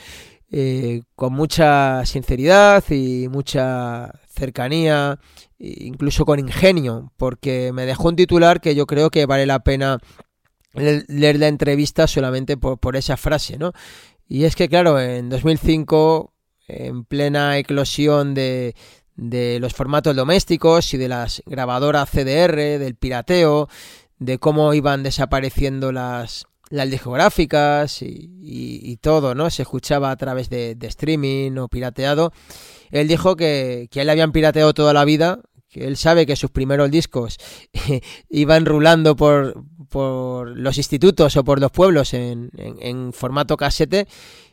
Eh, 0.54 1.02
con 1.14 1.32
mucha 1.32 2.04
sinceridad 2.04 2.84
y 2.90 3.26
mucha 3.28 4.12
cercanía, 4.28 5.18
incluso 5.62 6.24
con 6.24 6.40
ingenio, 6.40 7.12
porque 7.16 7.70
me 7.72 7.86
dejó 7.86 8.08
un 8.08 8.16
titular 8.16 8.60
que 8.60 8.74
yo 8.74 8.86
creo 8.86 9.10
que 9.10 9.26
vale 9.26 9.46
la 9.46 9.60
pena 9.60 9.98
leer 10.74 11.38
la 11.38 11.48
entrevista 11.48 12.06
solamente 12.06 12.56
por, 12.56 12.96
esa 12.96 13.16
frase, 13.16 13.58
¿no? 13.58 13.72
Y 14.26 14.44
es 14.44 14.56
que, 14.56 14.68
claro, 14.68 14.98
en 14.98 15.28
2005, 15.28 16.32
en 16.68 17.04
plena 17.04 17.58
eclosión 17.58 18.34
de, 18.34 18.74
los 19.16 19.74
formatos 19.74 20.16
domésticos 20.16 20.94
y 20.94 20.96
de 20.96 21.08
las 21.08 21.42
grabadoras 21.46 22.10
CDR, 22.10 22.78
del 22.78 22.96
pirateo, 22.96 23.68
de 24.18 24.38
cómo 24.38 24.72
iban 24.72 25.02
desapareciendo 25.02 25.92
las, 25.92 26.46
las 26.70 26.90
discográficas 26.90 27.98
y, 28.00 28.98
todo, 29.02 29.34
¿no? 29.34 29.50
Se 29.50 29.62
escuchaba 29.62 30.10
a 30.10 30.16
través 30.16 30.48
de, 30.48 30.76
streaming 30.80 31.58
o 31.58 31.68
pirateado. 31.68 32.32
Él 32.90 33.08
dijo 33.08 33.36
que, 33.36 33.88
que 33.90 34.00
él 34.00 34.10
habían 34.10 34.32
pirateado 34.32 34.72
toda 34.72 34.92
la 34.92 35.04
vida, 35.04 35.40
que 35.72 35.86
él 35.86 35.96
sabe 35.96 36.26
que 36.26 36.36
sus 36.36 36.50
primeros 36.50 36.90
discos 36.90 37.38
iban 38.28 38.66
rulando 38.66 39.16
por, 39.16 39.64
por 39.88 40.56
los 40.56 40.76
institutos 40.76 41.36
o 41.36 41.44
por 41.44 41.60
los 41.60 41.72
pueblos 41.72 42.12
en, 42.12 42.50
en 42.56 43.12
formato 43.14 43.56
casete 43.56 44.06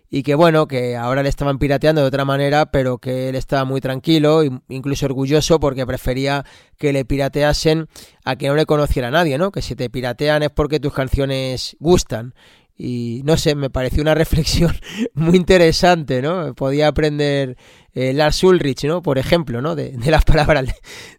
y 0.09 0.23
que 0.23 0.33
bueno, 0.33 0.67
que 0.67 0.95
ahora 0.95 1.21
le 1.21 1.29
estaban 1.29 1.59
pirateando 1.59 2.01
de 2.01 2.07
otra 2.07 2.25
manera, 2.25 2.71
pero 2.71 2.97
que 2.97 3.29
él 3.29 3.35
estaba 3.35 3.63
muy 3.63 3.79
tranquilo, 3.79 4.41
incluso 4.67 5.05
orgulloso, 5.05 5.59
porque 5.59 5.85
prefería 5.85 6.45
que 6.77 6.91
le 6.93 7.05
pirateasen 7.05 7.87
a 8.25 8.35
que 8.35 8.47
no 8.47 8.55
le 8.55 8.65
conociera 8.65 9.11
nadie, 9.11 9.37
¿no? 9.37 9.51
Que 9.51 9.61
si 9.61 9.75
te 9.75 9.89
piratean 9.89 10.41
es 10.41 10.49
porque 10.49 10.79
tus 10.79 10.93
canciones 10.93 11.77
gustan. 11.79 12.33
Y 12.81 13.23
no 13.25 13.35
sé, 13.35 13.55
me 13.55 13.69
pareció 13.69 14.01
una 14.01 14.15
reflexión 14.15 14.73
muy 15.13 15.35
interesante, 15.35 16.21
¿no? 16.21 16.55
Podía 16.55 16.87
aprender 16.87 17.57
eh, 17.93 18.13
Lars 18.13 18.41
Ulrich, 18.41 18.85
¿no? 18.85 19.01
Por 19.01 19.17
ejemplo, 19.17 19.61
¿no? 19.61 19.75
De, 19.75 19.97
las 20.05 20.23
palabras 20.25 20.65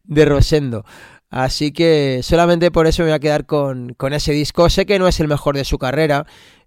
de, 0.03 0.24
Rosendo. 0.24 0.87
Así 1.28 1.70
que 1.70 2.20
solamente 2.23 2.70
por 2.70 2.87
eso 2.87 3.03
me 3.03 3.11
voy 3.11 3.16
a 3.16 3.20
quedar 3.20 3.45
con, 3.45 3.93
con 3.95 4.15
ese 4.15 4.32
disco. 4.32 4.70
Sé 4.70 4.87
que 4.87 4.99
no 4.99 5.07
es 5.07 5.20
el 5.20 5.28
mejor 5.28 5.55
de 5.55 5.66
su 5.66 5.77
carrera, 5.77 6.27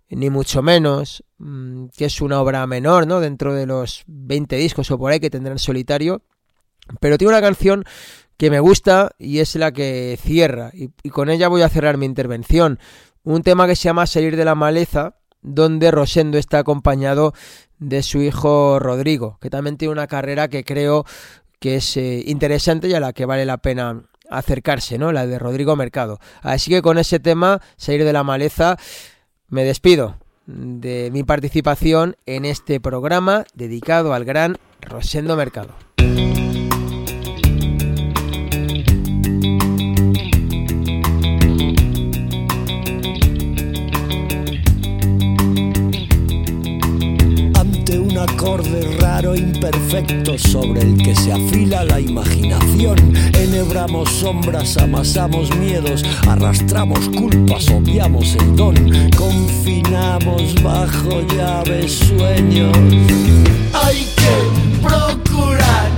ni 0.10 0.30
mucho 0.30 0.62
menos, 0.62 1.24
mm, 1.40 1.88
que 1.98 2.06
es 2.06 2.22
una 2.22 2.40
obra 2.40 2.66
menor, 2.68 3.08
¿no? 3.08 3.20
Dentro 3.20 3.56
de 3.56 3.66
los 3.66 4.04
20 4.06 4.56
discos 4.58 4.92
o 4.92 5.00
por 5.00 5.12
ahí 5.12 5.20
que 5.20 5.32
tendrán 5.32 5.58
solitario, 5.58 6.22
pero 7.00 7.18
tiene 7.18 7.34
una 7.34 7.42
canción 7.42 7.84
que 8.38 8.50
me 8.50 8.60
gusta 8.60 9.12
y 9.18 9.40
es 9.40 9.56
la 9.56 9.72
que 9.72 10.18
cierra, 10.22 10.72
y, 10.74 10.90
con 11.10 11.30
ella 11.30 11.48
voy 11.48 11.62
a 11.62 11.70
cerrar 11.70 11.98
mi 11.98 12.06
intervención. 12.06 12.80
Un 13.26 13.42
tema 13.42 13.68
que 13.68 13.76
se 13.78 13.84
llama 13.84 14.06
Salir 14.06 14.36
de 14.36 14.44
la 14.44 14.54
maleza, 14.54 15.16
donde 15.42 15.92
Rosendo 15.92 16.38
está 16.38 16.60
acompañado 16.60 17.34
de 17.80 18.04
su 18.04 18.22
hijo 18.22 18.80
Rodrigo, 18.80 19.38
que 19.42 19.50
también 19.50 19.78
tiene 19.78 19.94
una 19.94 20.08
carrera 20.08 20.50
que 20.50 20.66
creo 20.66 21.06
que 21.60 21.76
es 21.78 21.96
eh, 21.96 22.24
interesante 22.26 22.90
y 22.90 22.94
a 22.94 23.00
la 23.00 23.14
que 23.14 23.26
vale 23.26 23.46
la 23.46 23.58
pena 23.58 24.04
acercarse, 24.30 24.98
¿no? 24.98 25.14
La 25.14 25.26
de 25.26 25.40
Rodrigo 25.40 25.76
Mercado. 25.78 26.20
Así 26.42 26.70
que 26.70 26.82
con 26.82 26.98
ese 26.98 27.20
tema, 27.20 27.62
Salir 27.78 28.04
de 28.04 28.12
la 28.12 28.24
maleza, 28.24 28.78
me 29.48 29.64
despido 29.64 30.18
de 30.46 31.10
mi 31.14 31.24
participación 31.24 32.18
en 32.26 32.44
este 32.44 32.82
programa 32.82 33.46
dedicado 33.54 34.14
al 34.14 34.26
gran 34.26 34.58
Rosendo 34.82 35.38
Mercado. 35.38 35.74
Acorde 48.24 48.98
raro, 49.00 49.36
imperfecto 49.36 50.38
sobre 50.38 50.82
el 50.82 50.98
que 50.98 51.16
se 51.16 51.32
afila 51.32 51.84
la 51.84 52.00
imaginación. 52.00 52.98
Enhebramos 53.34 54.10
sombras, 54.10 54.78
amasamos 54.78 55.56
miedos, 55.58 56.04
arrastramos 56.28 57.10
culpas, 57.10 57.70
obviamos 57.70 58.36
el 58.36 58.56
don, 58.56 58.76
confinamos 59.18 60.62
bajo 60.64 61.22
llaves 61.36 61.92
sueños. 61.94 62.76
Hay 63.74 64.08
que 64.16 64.82
procurar 64.82 65.92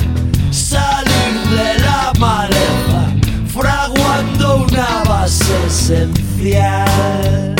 salir 0.52 1.34
de 1.50 1.80
la 1.84 2.12
maleza, 2.20 3.14
fraguando 3.48 4.66
una 4.68 5.04
base 5.04 5.54
esencial 5.68 7.55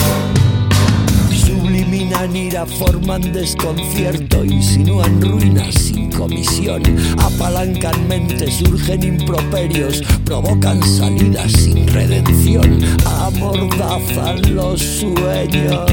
eliminan 2.26 2.36
ira, 2.36 2.66
forman 2.66 3.22
desconcierto, 3.34 4.44
insinúan 4.44 5.22
ruinas 5.22 5.74
sin 5.76 6.12
comisión, 6.12 6.82
apalancan 7.20 8.08
mentes, 8.08 8.56
surgen 8.56 9.04
improperios, 9.04 10.02
provocan 10.24 10.82
salidas 10.84 11.52
sin 11.52 11.88
redención, 11.88 12.80
amordazan 13.06 14.56
los 14.56 14.82
sueños. 14.82 15.92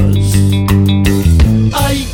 Hay 1.73 2.07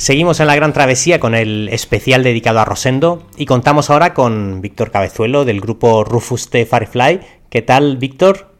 Seguimos 0.00 0.40
en 0.40 0.46
la 0.46 0.56
gran 0.56 0.72
travesía 0.72 1.20
con 1.20 1.34
el 1.34 1.68
especial 1.70 2.24
dedicado 2.24 2.58
a 2.58 2.64
Rosendo 2.64 3.28
y 3.36 3.44
contamos 3.44 3.90
ahora 3.90 4.14
con 4.14 4.62
Víctor 4.62 4.90
Cabezuelo 4.90 5.44
del 5.44 5.60
grupo 5.60 6.04
Rufus 6.04 6.48
T. 6.48 6.64
Firefly. 6.64 7.20
¿Qué 7.50 7.60
tal, 7.60 7.98
Víctor? 7.98 8.50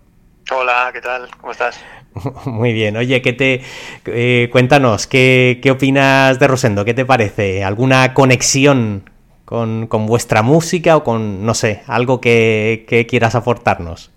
Hola, 0.55 0.91
¿qué 0.93 1.01
tal? 1.01 1.31
¿Cómo 1.41 1.53
estás? 1.53 1.81
Muy 2.45 2.75
bien. 2.75 2.95
Oye, 2.99 3.23
¿qué 3.23 3.33
te 3.33 3.63
eh, 4.05 4.51
cuéntanos 4.53 5.07
qué, 5.07 5.63
opinas 5.73 6.39
de 6.39 6.47
Rosendo? 6.47 6.85
¿Qué 6.85 6.93
te 6.93 7.07
parece? 7.07 7.65
¿Alguna 7.65 8.13
conexión 8.13 9.09
con, 9.47 9.89
vuestra 9.89 10.43
música 10.43 10.99
o 10.99 11.05
con, 11.05 11.47
no 11.47 11.55
sé, 11.55 11.83
algo 11.87 12.21
que, 12.21 12.85
quieras 13.09 13.35
aportarnos? 13.35 14.11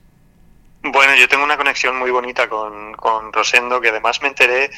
Bueno, 0.82 1.16
yo 1.16 1.30
tengo 1.30 1.46
una 1.46 1.56
conexión 1.56 1.98
muy 1.98 2.12
bonita 2.12 2.50
con, 2.50 2.92
con 2.96 3.32
Rosendo, 3.32 3.80
que 3.80 3.88
además 3.88 4.22
me 4.22 4.28
enteré 4.28 4.70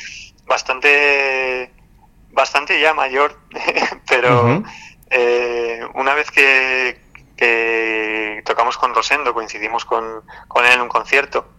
bastante 0.45 1.71
bastante 2.35 2.79
ya 2.79 2.93
mayor, 2.93 3.39
pero 4.07 4.61
eh, 5.09 5.81
una 5.95 6.13
vez 6.13 6.29
que, 6.29 7.03
tocamos 8.45 8.77
con 8.77 8.93
Rosendo, 8.93 9.33
coincidimos 9.33 9.85
con, 9.85 10.03
él 10.03 10.71
en 10.73 10.81
un 10.81 10.89
concierto, 10.89 11.53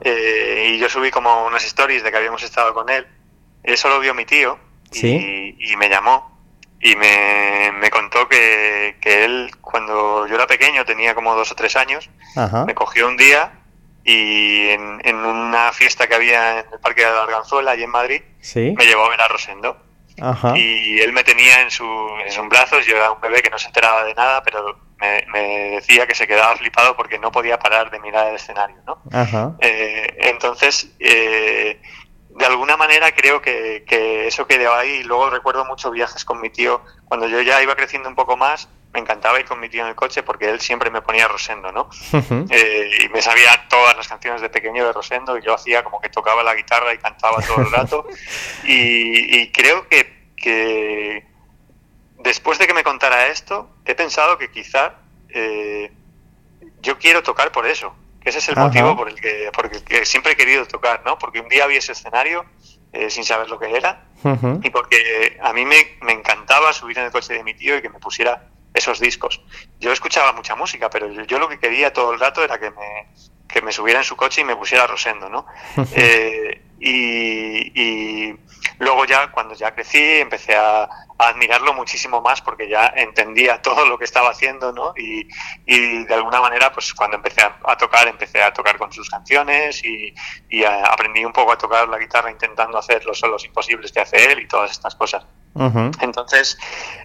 eh, 0.00 0.72
y 0.72 0.78
yo 0.78 0.88
subí 0.88 1.10
como 1.10 1.44
unas 1.44 1.64
stories 1.64 2.02
de 2.02 2.10
que 2.10 2.16
habíamos 2.16 2.42
estado 2.42 2.72
con 2.72 2.88
él. 2.88 3.06
Eso 3.62 3.88
lo 3.88 4.00
vio 4.00 4.14
mi 4.14 4.24
tío 4.24 4.58
y, 4.92 5.76
me 5.76 5.88
llamó 5.88 6.40
y 6.80 6.96
me, 6.96 7.90
contó 7.90 8.28
que, 8.28 8.96
él, 9.02 9.50
cuando 9.60 10.26
yo 10.26 10.34
era 10.36 10.46
pequeño, 10.46 10.84
tenía 10.84 11.14
como 11.14 11.34
dos 11.34 11.50
o 11.52 11.54
tres 11.54 11.76
años, 11.76 12.08
me 12.66 12.74
cogió 12.74 13.08
un 13.08 13.16
día 13.16 13.52
y 14.04 14.68
en, 14.70 15.16
una 15.16 15.72
fiesta 15.72 16.06
que 16.06 16.14
había 16.14 16.60
en 16.60 16.66
el 16.72 16.80
Parque 16.80 17.04
de 17.04 17.10
la 17.10 17.22
Arganzuela, 17.22 17.72
allí 17.72 17.84
en 17.84 17.90
Madrid, 17.90 18.22
me 18.54 18.86
llevó 18.86 19.04
a 19.04 19.10
ver 19.10 19.20
a 19.20 19.28
Rosendo. 19.28 19.91
Y 20.56 21.00
él 21.00 21.12
me 21.12 21.24
tenía 21.24 21.62
en, 21.62 21.70
su, 21.70 21.84
en 22.24 22.30
sus 22.30 22.48
brazos, 22.48 22.84
yo 22.86 22.96
era 22.96 23.12
un 23.12 23.20
bebé 23.20 23.42
que 23.42 23.50
no 23.50 23.58
se 23.58 23.68
enteraba 23.68 24.04
de 24.04 24.14
nada, 24.14 24.42
pero 24.42 24.76
me, 24.98 25.70
decía 25.70 26.06
que 26.06 26.14
se 26.14 26.26
quedaba 26.26 26.56
flipado 26.56 26.96
porque 26.96 27.18
no 27.18 27.32
podía 27.32 27.58
parar 27.58 27.90
de 27.90 28.00
mirar 28.00 28.28
el 28.28 28.36
escenario, 28.36 28.76
¿no? 28.86 29.02
Eh, 29.60 30.16
entonces, 30.18 30.92
eh, 30.98 31.80
de 32.28 32.46
alguna 32.46 32.76
manera 32.76 33.12
creo 33.12 33.42
que, 33.42 33.84
que 33.86 34.26
eso 34.28 34.46
quedó 34.46 34.74
ahí. 34.74 35.02
Luego 35.02 35.30
recuerdo 35.30 35.64
muchos 35.64 35.92
viajes 35.92 36.24
con 36.24 36.40
mi 36.40 36.50
tío. 36.50 36.82
Cuando 37.06 37.28
yo 37.28 37.40
ya 37.40 37.62
iba 37.62 37.74
creciendo 37.74 38.08
un 38.08 38.14
poco 38.14 38.36
más, 38.36 38.68
me 38.92 39.00
encantaba 39.00 39.40
ir 39.40 39.46
con 39.46 39.58
mi 39.58 39.68
tío 39.68 39.82
en 39.82 39.88
el 39.88 39.94
coche 39.94 40.22
porque 40.22 40.50
él 40.50 40.60
siempre 40.60 40.90
me 40.90 41.00
ponía 41.00 41.26
Rosendo, 41.26 41.72
¿no? 41.72 41.88
Eh, 42.50 42.90
y 43.04 43.08
me 43.08 43.22
sabía 43.22 43.66
todas 43.68 43.96
las 43.96 44.06
canciones 44.06 44.42
de 44.42 44.50
pequeño 44.50 44.84
de 44.84 44.92
Rosendo 44.92 45.38
y 45.38 45.42
yo 45.42 45.54
hacía 45.54 45.82
como 45.82 46.00
que 46.00 46.10
tocaba 46.10 46.42
la 46.42 46.54
guitarra 46.54 46.92
y 46.92 46.98
cantaba 46.98 47.40
todo 47.40 47.62
el 47.62 47.70
rato. 47.70 48.06
y, 48.64 49.50
creo 49.50 49.86
que, 49.88 51.24
después 52.18 52.58
de 52.58 52.66
que 52.66 52.74
me 52.74 52.84
contara 52.84 53.28
esto, 53.28 53.70
he 53.86 53.94
pensado 53.94 54.36
que 54.36 54.50
quizá 54.50 54.96
eh, 55.30 55.90
yo 56.82 56.98
quiero 56.98 57.22
tocar 57.22 57.50
por 57.50 57.66
eso, 57.66 57.94
que 58.20 58.28
ese 58.28 58.40
es 58.40 58.48
el 58.50 58.56
motivo 58.56 58.94
por 58.94 59.08
el, 59.08 59.14
que, 59.14 59.50
por 59.54 59.72
el 59.72 59.82
que 59.82 60.04
siempre 60.04 60.32
he 60.32 60.36
querido 60.36 60.66
tocar, 60.66 61.02
¿no? 61.06 61.18
Porque 61.18 61.40
un 61.40 61.48
día 61.48 61.66
vi 61.66 61.76
ese 61.76 61.92
escenario 61.92 62.44
eh, 62.92 63.08
sin 63.08 63.24
saber 63.24 63.48
lo 63.48 63.58
que 63.58 63.74
era 63.74 64.04
y 64.62 64.70
porque 64.70 65.38
a 65.42 65.52
mí 65.52 65.64
me, 65.64 65.96
me 66.02 66.12
encantaba 66.12 66.72
subir 66.72 66.98
en 66.98 67.06
el 67.06 67.10
coche 67.10 67.32
de 67.32 67.42
mi 67.42 67.54
tío 67.54 67.76
y 67.76 67.82
que 67.82 67.88
me 67.88 67.98
pusiera 67.98 68.48
esos 68.74 69.00
discos. 69.00 69.40
Yo 69.80 69.92
escuchaba 69.92 70.32
mucha 70.32 70.54
música, 70.54 70.88
pero 70.90 71.10
yo 71.10 71.38
lo 71.38 71.48
que 71.48 71.58
quería 71.58 71.92
todo 71.92 72.12
el 72.12 72.20
rato 72.20 72.42
era 72.42 72.58
que 72.58 72.70
me, 72.70 73.06
que 73.52 73.62
me 73.62 73.72
subiera 73.72 74.00
en 74.00 74.04
su 74.04 74.16
coche 74.16 74.40
y 74.40 74.44
me 74.44 74.56
pusiera 74.56 74.86
Rosendo, 74.86 75.28
¿no? 75.28 75.46
Eh, 75.94 76.60
y, 76.84 78.34
luego 78.78 79.04
ya, 79.04 79.30
cuando 79.30 79.54
ya 79.54 79.72
crecí, 79.72 80.02
empecé 80.02 80.56
a, 80.56 80.88
admirarlo 81.18 81.72
muchísimo 81.72 82.20
más 82.20 82.42
porque 82.42 82.68
ya 82.68 82.92
entendía 82.96 83.62
todo 83.62 83.86
lo 83.86 83.96
que 83.96 84.04
estaba 84.04 84.30
haciendo, 84.30 84.72
¿no? 84.72 84.92
Y, 84.96 85.28
de 86.04 86.14
alguna 86.14 86.40
manera, 86.40 86.72
pues 86.72 86.92
cuando 86.92 87.16
empecé 87.16 87.42
a, 87.42 87.76
tocar, 87.76 88.08
empecé 88.08 88.42
a 88.42 88.52
tocar 88.52 88.78
con 88.78 88.92
sus 88.92 89.08
canciones 89.08 89.82
y, 89.84 90.14
aprendí 90.64 91.24
un 91.24 91.32
poco 91.32 91.52
a 91.52 91.58
tocar 91.58 91.88
la 91.88 91.98
guitarra 91.98 92.30
intentando 92.30 92.78
hacer 92.78 93.04
los 93.04 93.18
solos 93.18 93.44
imposibles 93.44 93.92
que 93.92 94.00
hace 94.00 94.32
él 94.32 94.40
y 94.40 94.48
todas 94.48 94.72
estas 94.72 94.96
cosas. 94.96 95.24
Entonces, 96.00 96.58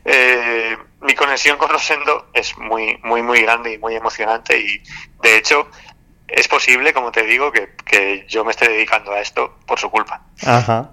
eh, 0.05 0.77
mi 1.01 1.13
conexión 1.15 1.57
con 1.57 1.69
Rosendo 1.69 2.27
es 2.33 2.57
muy, 2.57 2.97
muy, 3.03 3.21
muy 3.21 3.41
grande 3.41 3.73
y 3.73 3.77
muy 3.77 3.95
emocionante 3.95 4.57
y 4.59 4.81
de 5.21 5.37
hecho 5.37 5.67
es 6.27 6.47
posible, 6.47 6.93
como 6.93 7.11
te 7.11 7.23
digo, 7.23 7.51
que, 7.51 8.25
yo 8.27 8.43
me 8.43 8.51
esté 8.51 8.69
dedicando 8.69 9.11
a 9.11 9.19
esto 9.19 9.55
por 9.65 9.79
su 9.79 9.89
culpa. 9.89 10.21
Ajá. 10.45 10.91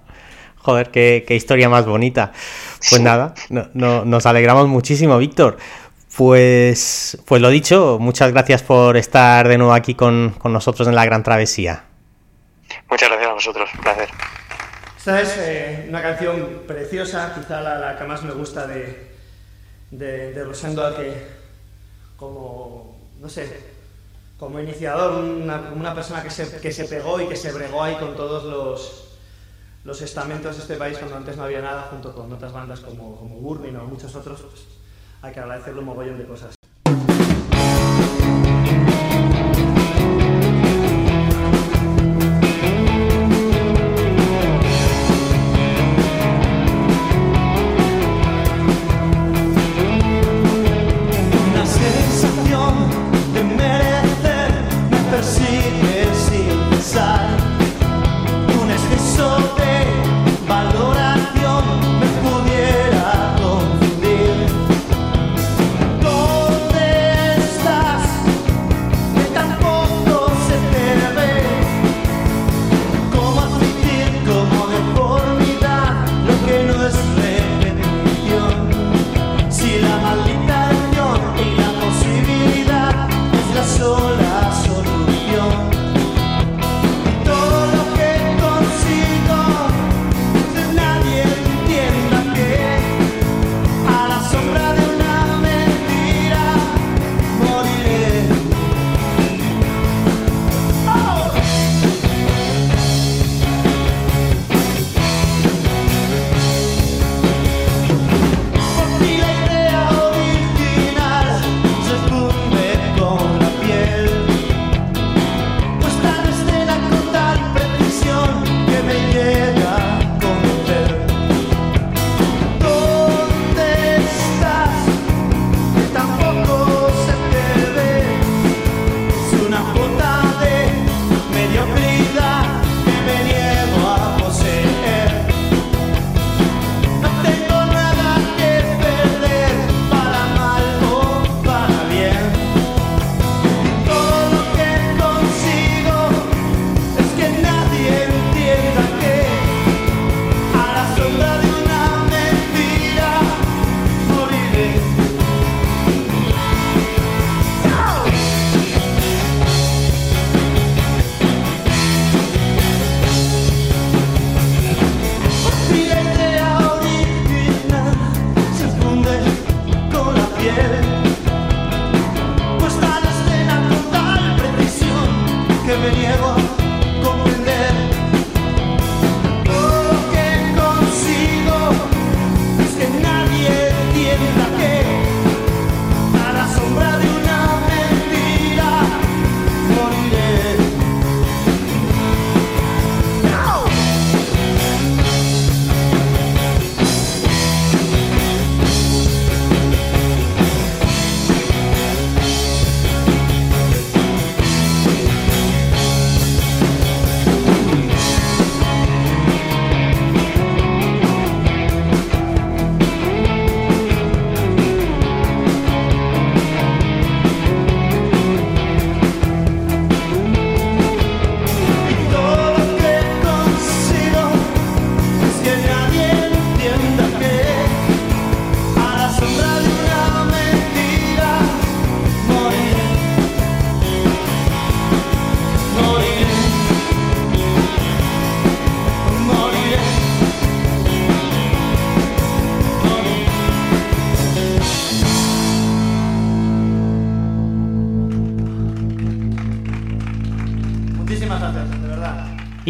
Joder, 0.59 0.91
qué, 0.91 1.25
historia 1.29 1.69
más 1.69 1.85
bonita. 1.85 2.33
Pues 2.89 3.01
nada, 3.01 3.35
no, 3.49 4.05
nos 4.05 4.27
alegramos 4.27 4.69
muchísimo, 4.69 5.19
Víctor. 5.19 5.59
Pues, 6.17 7.19
pues 7.27 7.43
lo 7.43 7.51
dicho, 7.51 7.99
muchas 8.01 8.33
gracias 8.33 8.63
por 8.63 8.97
estar 8.97 9.49
de 9.49 9.59
nuevo 9.59 9.75
aquí 9.75 9.95
con, 9.95 10.37
nosotros 10.45 10.87
en 10.87 10.95
la 10.95 11.05
Gran 11.05 11.23
Travesía. 11.23 11.85
Muchas 12.89 13.09
gracias 13.09 13.31
a 13.31 13.35
vosotros, 13.35 13.71
un 13.75 13.81
placer. 13.81 14.09
Esta 15.05 15.21
es 15.21 15.37
eh, 15.37 15.87
una 15.91 16.01
canción 16.01 16.63
preciosa, 16.67 17.35
quizá 17.35 17.61
la, 17.61 17.99
que 17.99 18.05
más 18.05 18.23
me 18.23 18.33
gusta 18.33 18.67
de, 18.67 19.11
de, 19.91 20.33
de 20.33 20.45
Rosendo, 20.45 20.97
que 20.97 21.27
como, 22.17 22.97
no 23.21 23.29
sé, 23.29 23.55
como 24.39 24.61
iniciador, 24.61 25.23
una, 25.23 25.73
una 25.77 25.95
persona 25.95 26.23
que 26.23 26.31
se, 26.31 26.59
que 26.59 26.73
se 26.73 26.87
pegó 26.87 27.21
y 27.21 27.29
que 27.29 27.37
se 27.37 27.53
bregó 27.53 27.83
ahí 27.83 27.97
con 27.97 28.17
todos 28.17 28.45
los, 28.45 29.09
los 29.85 30.01
estamentos 30.01 30.57
de 30.57 30.63
este 30.63 30.77
país 30.77 30.97
cuando 30.97 31.19
antes 31.19 31.37
no 31.37 31.43
había 31.43 31.61
nada, 31.61 31.83
junto 31.91 32.15
con 32.15 32.33
otras 32.33 32.55
bandas 32.55 32.81
como, 32.81 33.17
como 33.17 33.35
Burning 33.41 33.77
o 33.77 33.85
muchos 33.85 34.15
otros, 34.15 34.41
pues 34.41 34.65
hay 35.21 35.35
que 35.35 35.41
agradecerle 35.41 35.81
un 35.81 35.85
mogollón 35.85 36.17
de 36.17 36.25
cosas. 36.25 36.55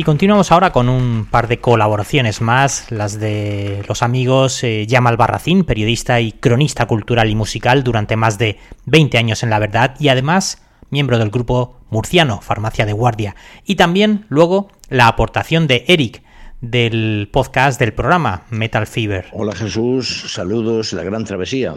Continuamos 0.04 0.52
ahora 0.52 0.70
con 0.70 0.90
un 0.90 1.24
par 1.24 1.48
de 1.48 1.60
colaboraciones 1.60 2.42
más, 2.42 2.90
las 2.90 3.18
de 3.18 3.82
los 3.88 4.02
amigos 4.02 4.62
eh, 4.62 4.86
Yamal 4.86 5.16
Barracín, 5.16 5.64
periodista 5.64 6.20
y 6.20 6.32
cronista 6.32 6.86
cultural 6.86 7.30
y 7.30 7.34
musical 7.34 7.82
durante 7.82 8.14
más 8.14 8.36
de 8.36 8.58
20 8.84 9.16
años 9.16 9.42
en 9.42 9.48
La 9.48 9.58
Verdad 9.58 9.94
y 9.98 10.08
además 10.08 10.62
miembro 10.90 11.18
del 11.18 11.30
grupo 11.30 11.80
murciano 11.88 12.42
Farmacia 12.42 12.84
de 12.84 12.92
Guardia. 12.92 13.34
Y 13.64 13.76
también 13.76 14.26
luego 14.28 14.68
la 14.90 15.08
aportación 15.08 15.66
de 15.66 15.86
Eric 15.88 16.22
del 16.60 17.30
podcast 17.32 17.80
del 17.80 17.94
programa 17.94 18.44
Metal 18.50 18.86
Fever. 18.86 19.28
Hola 19.32 19.54
Jesús, 19.54 20.30
saludos, 20.30 20.92
la 20.92 21.02
gran 21.02 21.24
travesía. 21.24 21.74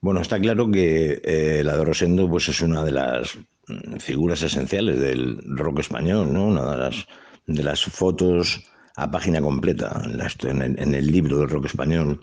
Bueno, 0.00 0.20
está 0.20 0.38
claro 0.38 0.70
que 0.70 1.20
eh, 1.24 1.62
la 1.64 1.76
de 1.76 1.84
Rosendo 1.84 2.30
pues 2.30 2.48
es 2.48 2.60
una 2.60 2.84
de 2.84 2.92
las 2.92 3.36
mm, 3.66 3.96
figuras 3.96 4.42
esenciales 4.42 5.00
del 5.00 5.38
rock 5.44 5.80
español, 5.80 6.32
¿no? 6.32 6.46
Una 6.46 6.70
de 6.70 6.78
las 6.78 7.06
de 7.46 7.62
las 7.62 7.82
fotos 7.82 8.64
a 8.96 9.10
página 9.10 9.40
completa 9.40 10.02
en, 10.42 10.94
el, 10.94 11.06
libro 11.06 11.38
del 11.38 11.48
rock 11.48 11.66
español. 11.66 12.20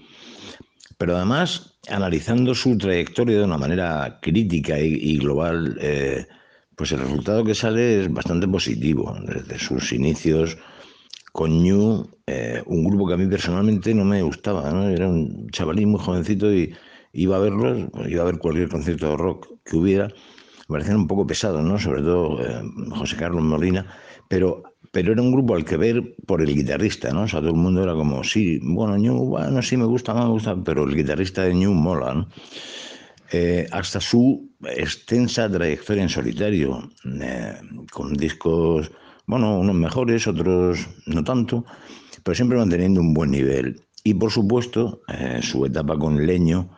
Pero 0.98 1.16
además, 1.16 1.80
analizando 1.90 2.54
su 2.54 2.78
trayectoria 2.78 3.38
de 3.38 3.44
una 3.44 3.58
manera 3.58 4.20
crítica 4.22 4.80
y, 4.80 5.18
global, 5.18 5.78
eh, 5.82 6.28
pues 6.76 6.92
el 6.92 7.00
resultado 7.00 7.44
que 7.44 7.56
sale 7.56 8.02
es 8.02 8.14
bastante 8.14 8.48
positivo. 8.48 9.18
Desde 9.26 9.58
sus 9.58 9.92
inicios 9.94 10.58
con 11.32 11.64
New, 11.64 12.10
eh, 12.28 12.62
un 12.66 12.84
grupo 12.84 13.08
que 13.08 13.14
a 13.14 13.18
mí 13.18 13.28
personalmente 13.28 13.94
no 13.94 14.06
me 14.06 14.22
gustaba. 14.22 14.70
Era 14.92 15.08
un 15.08 15.48
chavalín 15.52 15.90
muy 15.90 16.00
jovencito 16.00 16.54
y 16.54 16.76
iba 17.14 17.38
a 17.38 17.40
verlos, 17.40 17.90
iba 18.08 18.24
a 18.24 18.26
ver 18.26 18.38
cualquier 18.38 18.70
concierto 18.70 19.10
de 19.10 19.18
rock 19.18 19.48
que 19.66 19.78
hubiera. 19.78 20.08
Me 20.08 20.74
parecían 20.76 20.98
un 20.98 21.08
poco 21.08 21.26
pesados, 21.26 21.64
¿no? 21.64 21.80
sobre 21.80 22.02
todo 22.02 22.46
eh, 22.46 22.62
José 22.92 23.16
Carlos 23.16 23.42
Molina, 23.42 23.88
pero 24.28 24.64
pero 24.92 25.12
era 25.12 25.22
un 25.22 25.32
grupo 25.32 25.56
al 25.56 25.66
que 25.66 25.78
ver 25.78 26.16
por 26.26 26.42
el 26.42 26.54
guitarrista, 26.54 27.12
¿no? 27.12 27.24
O 27.24 27.28
sea, 27.28 27.40
todo 27.40 27.52
el 27.52 27.56
mundo 27.56 27.84
era 27.84 27.94
como, 27.94 28.24
sí, 28.24 28.60
bueno, 28.64 28.98
New, 28.98 29.16
bueno, 29.26 29.62
sí 29.62 29.78
me 29.78 29.86
gusta, 29.86 30.14
me 30.14 30.26
gusta, 30.28 30.56
pero 30.64 30.84
el 30.84 30.96
guitarrista 30.96 31.44
de 31.44 31.54
New 31.54 31.74
mola, 31.74 32.14
¿no? 32.14 32.30
Eh, 33.32 33.68
hasta 33.72 34.00
su 34.02 34.50
extensa 34.66 35.50
trayectoria 35.50 36.02
en 36.04 36.10
solitario, 36.10 36.90
eh, 37.22 37.54
con 37.92 38.14
discos, 38.16 38.92
bueno, 39.28 39.60
unos 39.60 39.76
mejores, 39.76 40.26
otros 40.28 40.88
no 41.06 41.24
tanto, 41.24 41.64
pero 42.24 42.34
siempre 42.34 42.58
manteniendo 42.58 43.02
un 43.02 43.14
buen 43.14 43.30
nivel. 43.32 43.82
Y 44.04 44.16
por 44.16 44.32
supuesto, 44.32 45.02
eh, 45.08 45.40
su 45.44 45.64
etapa 45.66 45.98
con 45.98 46.26
Leño, 46.26 46.72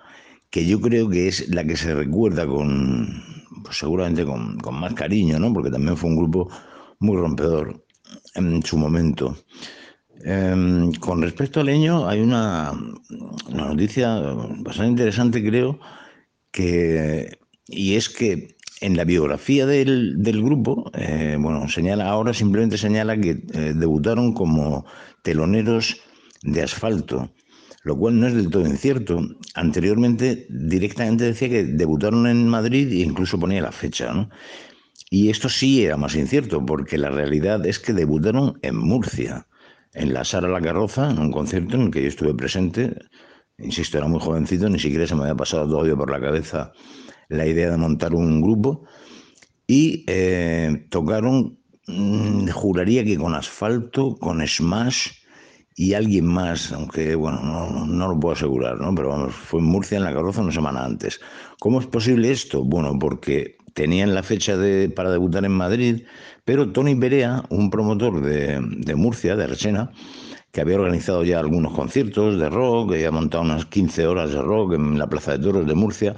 que 0.50 0.66
yo 0.66 0.82
creo 0.82 1.10
que 1.10 1.30
es 1.30 1.48
la 1.50 1.64
que 1.64 1.78
se 1.78 1.94
recuerda 1.96 2.46
con, 2.46 3.24
pues 3.64 3.78
seguramente 3.78 4.26
con, 4.26 4.58
con 4.58 4.78
más 4.78 4.94
cariño, 4.94 5.40
¿no? 5.40 5.54
Porque 5.54 5.72
también 5.72 5.96
fue 5.96 6.10
un 6.10 6.18
grupo 6.18 6.50
muy 7.00 7.16
rompedor 7.16 7.86
en 8.36 8.64
su 8.64 8.78
momento. 8.78 9.38
Em, 10.24 10.92
con 10.94 11.22
respecto 11.22 11.60
al 11.60 11.66
leño, 11.68 12.08
hay 12.08 12.20
una, 12.20 12.74
noticia 13.50 14.20
bastante 14.60 14.92
interesante, 14.92 15.44
creo, 15.44 15.80
que, 16.52 17.40
y 17.68 17.96
es 17.96 18.10
que 18.10 18.56
en 18.82 18.98
la 18.98 19.04
biografía 19.04 19.66
del, 19.66 20.44
grupo, 20.44 20.92
eh, 20.94 21.38
bueno, 21.40 21.68
señala 21.70 22.10
ahora 22.10 22.34
simplemente 22.34 22.78
señala 22.78 23.16
que 23.18 23.44
eh, 23.54 23.74
debutaron 23.76 24.34
como 24.34 24.86
teloneros 25.24 26.02
de 26.44 26.64
asfalto, 26.64 27.32
lo 27.84 27.96
cual 27.98 28.20
no 28.20 28.28
es 28.28 28.34
del 28.34 28.50
todo 28.50 28.66
incierto. 28.66 29.22
Anteriormente 29.54 30.48
directamente 30.50 31.26
decía 31.26 31.50
que 31.50 31.64
debutaron 31.64 32.28
en 32.28 32.48
Madrid 32.48 32.92
e 32.92 33.02
incluso 33.02 33.40
ponía 33.40 33.62
la 33.62 33.72
fecha, 33.72 34.14
¿no? 34.14 34.30
Y 35.14 35.30
esto 35.30 35.50
sí 35.50 35.84
era 35.84 35.98
más 35.98 36.16
incierto, 36.16 36.66
porque 36.66 36.98
la 36.98 37.10
realidad 37.10 37.66
es 37.66 37.80
que 37.80 37.92
debutaron 37.92 38.58
en 38.62 38.78
Murcia, 38.78 39.46
en 39.94 40.14
la 40.14 40.24
Sara 40.24 40.48
La 40.48 40.62
Carroza, 40.62 41.12
en 41.12 41.20
un 41.20 41.34
concierto 41.34 41.76
en 41.76 41.82
el 41.82 41.92
que 41.92 42.04
yo 42.04 42.08
estuve 42.08 42.34
presente. 42.34 42.96
Insisto, 43.58 43.98
era 43.98 44.08
muy 44.08 44.22
jovencito, 44.22 44.70
ni 44.70 44.80
siquiera 44.80 45.06
se 45.06 45.16
me 45.16 45.24
había 45.24 45.36
pasado 45.36 45.68
todavía 45.68 45.98
por 45.98 46.10
la 46.10 46.22
cabeza 46.22 46.72
la 47.28 47.46
idea 47.46 47.72
de 47.72 47.78
montar 47.78 48.16
un 48.16 48.42
grupo. 48.42 48.86
Y 49.68 50.06
eh, 50.08 50.88
tocaron, 50.90 51.60
mm, 51.88 52.48
juraría 52.52 53.04
que 53.04 53.18
con 53.18 53.36
asfalto, 53.36 54.16
con 54.16 54.48
Smash 54.48 55.10
y 55.76 55.94
alguien 55.94 56.26
más, 56.26 56.72
aunque 56.72 57.16
bueno, 57.16 57.42
no, 57.42 57.86
no, 57.86 58.08
lo 58.08 58.18
puedo 58.18 58.36
asegurar, 58.36 58.80
¿no? 58.80 58.96
pero 58.96 59.10
vamos, 59.10 59.36
fue 59.36 59.60
en 59.60 59.66
Murcia 59.66 59.98
en 59.98 60.06
la 60.06 60.14
carroza 60.14 60.42
una 60.42 60.54
semana 60.54 60.86
antes. 60.86 61.20
¿Cómo 61.60 61.82
es 61.82 61.88
posible 61.88 62.32
esto? 62.32 62.64
Bueno, 62.64 62.98
porque 62.98 63.58
tenían 63.74 64.14
la 64.16 64.24
fecha 64.24 64.58
de, 64.58 64.90
para 64.90 65.12
debutar 65.12 65.46
en 65.46 65.52
Madrid, 65.52 66.04
pero 66.46 66.72
Tony 66.72 66.96
Berea, 66.96 67.44
un 67.50 67.70
promotor 67.70 68.22
de, 68.22 68.60
de 68.62 68.96
Murcia, 68.96 69.36
de 69.36 69.48
Resena, 69.48 69.92
que 70.52 70.62
había 70.62 70.76
organizado 70.76 71.24
ya 71.24 71.40
algunos 71.40 71.74
conciertos 71.74 72.38
de 72.38 72.50
rock, 72.50 72.94
había 72.94 73.12
montado 73.12 73.44
unas 73.44 73.66
15 73.66 74.08
horas 74.08 74.32
de 74.32 74.42
rock 74.42 74.74
en 74.74 74.98
la 75.00 75.08
Plaza 75.08 75.34
de 75.34 75.40
Toros 75.40 75.66
de 75.66 75.76
Murcia, 75.76 76.16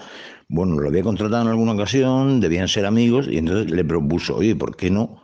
bueno, 0.50 0.80
lo 0.80 0.88
había 0.88 1.04
contratado 1.04 1.42
en 1.44 1.48
alguna 1.50 1.74
ocasión, 1.74 2.40
debían 2.40 2.68
ser 2.68 2.86
amigos, 2.86 3.28
y 3.28 3.38
entonces 3.38 3.72
le 3.72 3.84
propuso, 3.84 4.36
oye, 4.38 4.56
¿por 4.56 4.76
qué 4.76 4.90
no? 4.90 5.24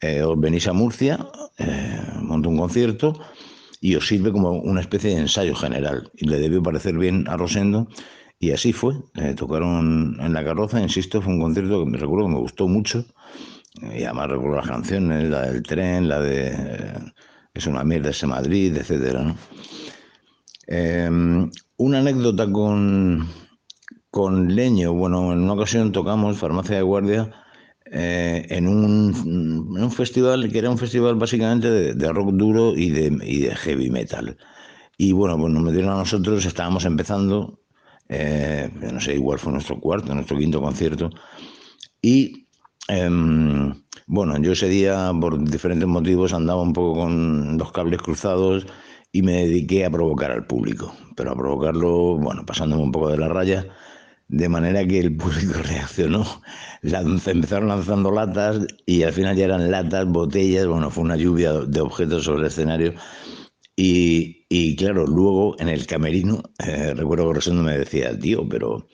Eh, 0.00 0.22
os 0.22 0.38
venís 0.38 0.66
a 0.66 0.72
Murcia, 0.72 1.18
eh, 1.58 2.00
monto 2.20 2.48
un 2.48 2.58
concierto 2.58 3.18
y 3.80 3.94
os 3.96 4.06
sirve 4.06 4.32
como 4.32 4.52
una 4.52 4.80
especie 4.80 5.10
de 5.10 5.20
ensayo 5.20 5.54
general. 5.54 6.10
Y 6.14 6.26
le 6.26 6.38
debió 6.38 6.62
parecer 6.62 6.96
bien 6.96 7.28
a 7.28 7.36
Rosendo 7.36 7.88
y 8.42 8.50
así 8.50 8.72
fue. 8.72 8.94
Eh, 9.14 9.34
tocaron 9.34 10.16
en 10.20 10.32
la 10.32 10.44
carroza, 10.44 10.80
insisto, 10.80 11.22
fue 11.22 11.32
un 11.32 11.40
concierto 11.40 11.84
que 11.84 11.90
me 11.92 11.96
recuerdo 11.96 12.26
que 12.26 12.32
me 12.34 12.40
gustó 12.40 12.66
mucho. 12.66 13.04
Y 13.80 14.02
además 14.02 14.30
recuerdo 14.30 14.56
las 14.56 14.66
canciones, 14.66 15.30
la 15.30 15.42
del 15.42 15.62
tren, 15.62 16.08
la 16.08 16.20
de 16.20 16.48
eh, 16.48 17.12
Es 17.54 17.68
una 17.68 17.84
mierda 17.84 18.10
ese 18.10 18.26
Madrid, 18.26 18.76
etcétera. 18.76 19.36
Em, 20.66 21.52
una 21.76 21.98
anécdota 22.00 22.50
con, 22.50 23.28
con 24.10 24.52
Leño. 24.56 24.92
Bueno, 24.92 25.32
en 25.32 25.38
una 25.38 25.52
ocasión 25.52 25.92
tocamos 25.92 26.36
Farmacia 26.36 26.74
de 26.74 26.82
Guardia 26.82 27.30
eh, 27.86 28.44
en, 28.50 28.66
un, 28.66 29.14
en, 29.76 29.84
un, 29.84 29.92
festival 29.92 30.50
que 30.50 30.58
era 30.58 30.68
un 30.70 30.78
festival 30.78 31.14
básicamente 31.14 31.94
de, 31.94 32.12
rock 32.12 32.32
duro 32.32 32.74
y 32.76 32.90
de, 32.90 33.16
y 33.24 33.42
de, 33.42 33.54
heavy 33.54 33.88
metal. 33.88 34.36
Y 34.98 35.12
bueno, 35.12 35.38
pues 35.38 35.52
nos 35.52 35.62
metieron 35.62 35.90
a 35.92 35.98
nosotros, 35.98 36.44
estábamos 36.44 36.84
empezando 36.84 37.61
eh, 38.08 38.70
no 38.92 39.00
sé, 39.00 39.14
igual 39.14 39.38
fue 39.38 39.52
nuestro 39.52 39.78
cuarto, 39.80 40.14
nuestro 40.14 40.38
quinto 40.38 40.60
concierto. 40.60 41.10
Y 42.00 42.48
em, 42.88 43.72
bueno, 44.06 44.38
yo 44.40 44.52
ese 44.52 44.68
día, 44.68 45.12
por 45.20 45.42
diferentes 45.48 45.88
motivos, 45.88 46.32
andaba 46.32 46.62
un 46.62 46.72
poco 46.72 47.00
con 47.00 47.58
los 47.58 47.72
cables 47.72 48.02
cruzados 48.02 48.66
y 49.12 49.22
me 49.22 49.32
dediqué 49.46 49.84
a 49.84 49.90
provocar 49.90 50.30
al 50.32 50.46
público, 50.46 50.94
pero 51.16 51.32
a 51.32 51.36
provocarlo, 51.36 52.18
bueno, 52.18 52.44
pasándome 52.46 52.82
un 52.82 52.92
poco 52.92 53.10
de 53.10 53.18
la 53.18 53.28
raya, 53.28 53.66
de 54.28 54.48
manera 54.48 54.86
que 54.86 55.00
el 55.00 55.16
público 55.16 55.54
reaccionó. 55.62 56.24
empezaron 56.82 57.68
lanzando 57.68 58.10
latas 58.10 58.66
y 58.86 59.02
al 59.02 59.12
final 59.12 59.36
ya 59.36 59.44
eran 59.44 59.70
latas, 59.70 60.06
botellas, 60.06 60.66
bueno, 60.66 60.90
fue 60.90 61.04
una 61.04 61.16
lluvia 61.16 61.52
de 61.52 61.80
objetos 61.80 62.24
sobre 62.24 62.40
el 62.42 62.46
escenario 62.48 62.94
y, 63.76 64.41
claro, 64.76 65.06
luego 65.06 65.56
en 65.60 65.68
el 65.68 65.86
camerino, 65.86 66.42
eh, 66.58 66.94
recuerdo 66.94 67.28
que 67.28 67.34
Rosendo 67.34 67.62
me 67.62 67.78
decía, 67.78 68.18
tío, 68.18 68.46
pero 68.48 68.86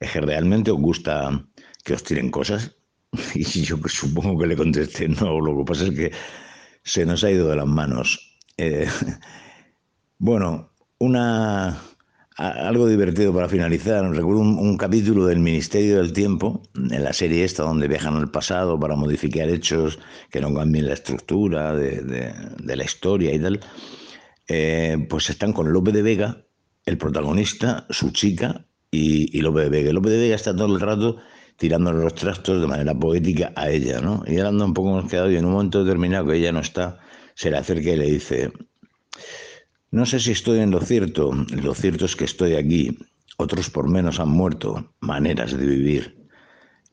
es 0.00 0.10
que 0.10 0.20
realmente 0.20 0.70
os 0.70 0.78
gusta 0.78 1.46
que 1.84 1.94
os 1.94 2.02
tiren 2.02 2.30
cosas. 2.30 2.76
Y 3.34 3.44
yo 3.44 3.78
pues, 3.78 3.94
supongo 3.94 4.38
que 4.38 4.46
le 4.46 4.56
contesté, 4.56 5.08
no, 5.08 5.40
lo 5.40 5.58
que 5.58 5.64
pasa 5.64 5.84
es 5.84 5.90
que 5.92 6.12
se 6.82 7.06
nos 7.06 7.24
ha 7.24 7.30
ido 7.30 7.48
de 7.48 7.56
las 7.56 7.66
manos. 7.66 8.36
Eh, 8.58 8.86
bueno, 10.18 10.72
una, 10.98 11.80
algo 12.36 12.86
divertido 12.86 13.32
para 13.32 13.48
finalizar. 13.48 14.04
Recuerdo 14.10 14.40
un, 14.40 14.76
capítulo 14.76 15.26
del 15.26 15.38
Ministerio 15.38 15.98
del 15.98 16.12
Tiempo, 16.12 16.62
en 16.74 17.04
la 17.04 17.12
serie 17.12 17.44
esta, 17.44 17.62
donde 17.62 17.88
viajan 17.88 18.16
al 18.16 18.30
pasado 18.30 18.78
para 18.78 18.96
modificar 18.96 19.48
hechos 19.48 19.98
que 20.30 20.40
no 20.40 20.52
cambien 20.52 20.86
la 20.88 20.94
estructura 20.94 21.74
de 21.74 22.76
la 22.76 22.84
historia 22.84 23.32
y 23.34 23.38
tal. 23.38 23.60
Eh, 24.48 25.06
pues 25.08 25.30
están 25.30 25.52
con 25.52 25.72
López 25.72 25.94
de 25.94 26.02
Vega, 26.02 26.44
el 26.84 26.98
protagonista, 26.98 27.86
su 27.90 28.10
chica 28.10 28.64
y, 28.90 29.40
López 29.40 29.64
de 29.64 29.70
Vega. 29.70 29.92
López 29.92 30.12
de 30.12 30.18
Vega 30.18 30.36
está 30.36 30.54
todo 30.54 30.74
el 30.74 30.80
rato 30.80 31.16
tirándole 31.56 32.04
los 32.04 32.14
trastos 32.14 32.60
de 32.60 32.66
manera 32.66 32.94
poética 32.94 33.52
a 33.56 33.70
ella, 33.70 34.00
¿no? 34.00 34.22
Y 34.26 34.36
él 34.36 34.46
anda 34.46 34.64
un 34.64 34.74
poco 34.74 35.06
quedado 35.08 35.30
y 35.30 35.36
en 35.36 35.44
un 35.44 35.52
momento 35.52 35.82
determinado 35.82 36.26
que 36.26 36.36
ella 36.36 36.52
no 36.52 36.60
está, 36.60 36.98
se 37.34 37.50
le 37.50 37.56
acerca 37.56 37.90
y 37.90 37.96
le 37.96 38.10
dice, 38.10 38.52
no 39.90 40.06
sé 40.06 40.20
si 40.20 40.32
estoy 40.32 40.60
en 40.60 40.70
lo 40.70 40.80
cierto, 40.80 41.32
lo 41.32 41.74
cierto 41.74 42.04
es 42.04 42.14
que 42.14 42.24
estoy 42.24 42.54
aquí, 42.54 42.98
otros 43.38 43.70
por 43.70 43.88
menos 43.88 44.20
han 44.20 44.28
muerto, 44.28 44.92
maneras 45.00 45.56
de 45.56 45.66
vivir. 45.66 46.28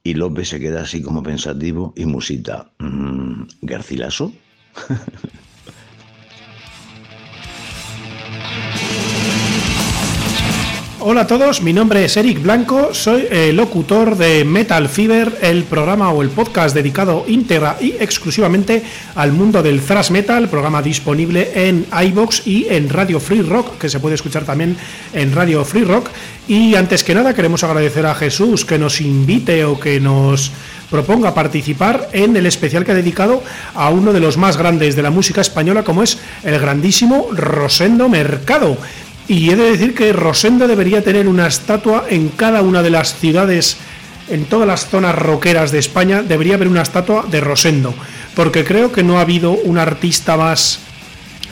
Y 0.03 0.15
López 0.15 0.49
se 0.49 0.59
queda 0.59 0.81
así 0.81 1.01
como 1.01 1.23
pensativo 1.23 1.93
y 1.95 2.05
musita, 2.05 2.73
mm, 2.79 3.43
¿Garcilaso? 3.61 4.33
Hola 11.05 11.21
a 11.21 11.27
todos, 11.27 11.61
mi 11.61 11.73
nombre 11.73 12.05
es 12.05 12.15
Eric 12.15 12.41
Blanco, 12.41 12.93
soy 12.93 13.27
el 13.29 13.57
locutor 13.57 14.15
de 14.15 14.45
Metal 14.45 14.87
Fever, 14.87 15.37
el 15.41 15.65
programa 15.65 16.09
o 16.11 16.21
el 16.21 16.29
podcast 16.29 16.73
dedicado 16.73 17.25
íntegra 17.27 17.75
y 17.81 17.89
exclusivamente 17.99 18.81
al 19.13 19.33
mundo 19.33 19.61
del 19.61 19.81
thrash 19.81 20.11
metal, 20.11 20.47
programa 20.47 20.81
disponible 20.81 21.51
en 21.67 21.85
iBox 22.05 22.47
y 22.47 22.67
en 22.69 22.87
Radio 22.87 23.19
Free 23.19 23.41
Rock, 23.41 23.77
que 23.79 23.89
se 23.89 23.99
puede 23.99 24.15
escuchar 24.15 24.45
también 24.45 24.77
en 25.13 25.35
Radio 25.35 25.65
Free 25.65 25.83
Rock. 25.83 26.07
Y 26.47 26.75
antes 26.75 27.03
que 27.03 27.13
nada 27.13 27.33
queremos 27.33 27.65
agradecer 27.65 28.05
a 28.05 28.15
Jesús 28.15 28.63
que 28.63 28.79
nos 28.79 29.01
invite 29.01 29.65
o 29.65 29.77
que 29.77 29.99
nos 29.99 30.51
proponga 30.89 31.33
participar 31.33 32.11
en 32.13 32.37
el 32.37 32.45
especial 32.45 32.85
que 32.85 32.93
ha 32.93 32.95
dedicado 32.95 33.43
a 33.75 33.89
uno 33.89 34.13
de 34.13 34.21
los 34.21 34.37
más 34.37 34.55
grandes 34.55 34.95
de 34.95 35.01
la 35.01 35.09
música 35.09 35.41
española 35.41 35.83
como 35.83 36.01
es 36.01 36.17
el 36.43 36.57
grandísimo 36.59 37.27
Rosendo 37.33 38.07
Mercado. 38.07 38.77
Y 39.27 39.49
he 39.49 39.55
de 39.55 39.71
decir 39.71 39.93
que 39.95 40.11
Rosendo 40.11 40.67
debería 40.67 41.03
tener 41.03 41.27
una 41.27 41.47
estatua 41.47 42.05
en 42.09 42.29
cada 42.29 42.61
una 42.61 42.81
de 42.81 42.89
las 42.89 43.15
ciudades, 43.17 43.77
en 44.29 44.45
todas 44.45 44.67
las 44.67 44.87
zonas 44.87 45.15
roqueras 45.15 45.71
de 45.71 45.79
España, 45.79 46.23
debería 46.23 46.55
haber 46.55 46.67
una 46.67 46.81
estatua 46.81 47.25
de 47.29 47.39
Rosendo, 47.39 47.93
porque 48.35 48.63
creo 48.65 48.91
que 48.91 49.03
no 49.03 49.17
ha 49.17 49.21
habido 49.21 49.51
un 49.51 49.77
artista 49.77 50.35
más 50.37 50.79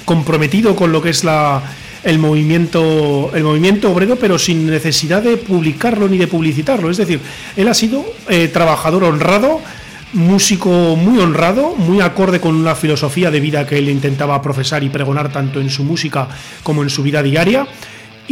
comprometido 0.06 0.76
con 0.76 0.91
lo 0.91 1.02
que 1.02 1.11
es 1.11 1.23
la, 1.23 1.61
el 2.03 2.18
movimiento 2.18 3.31
el 3.34 3.43
movimiento 3.43 3.91
obrero 3.91 4.15
pero 4.15 4.39
sin 4.39 4.65
necesidad 4.68 5.22
de 5.22 5.38
publicarlo 5.38 6.07
ni 6.07 6.18
de 6.18 6.27
publicitarlo. 6.27 6.89
Es 6.89 6.98
decir 6.98 7.19
él 7.56 7.68
ha 7.68 7.73
sido 7.73 8.03
eh, 8.30 8.48
trabajador 8.48 9.03
honrado 9.03 9.61
músico 10.13 10.95
muy 10.95 11.19
honrado, 11.19 11.75
muy 11.75 12.01
acorde 12.01 12.39
con 12.39 12.63
la 12.63 12.75
filosofía 12.75 13.31
de 13.31 13.39
vida 13.39 13.65
que 13.65 13.77
él 13.77 13.89
intentaba 13.89 14.41
profesar 14.41 14.83
y 14.83 14.89
pregonar 14.89 15.31
tanto 15.31 15.59
en 15.59 15.69
su 15.69 15.83
música 15.83 16.27
como 16.63 16.83
en 16.83 16.89
su 16.89 17.03
vida 17.03 17.23
diaria. 17.23 17.67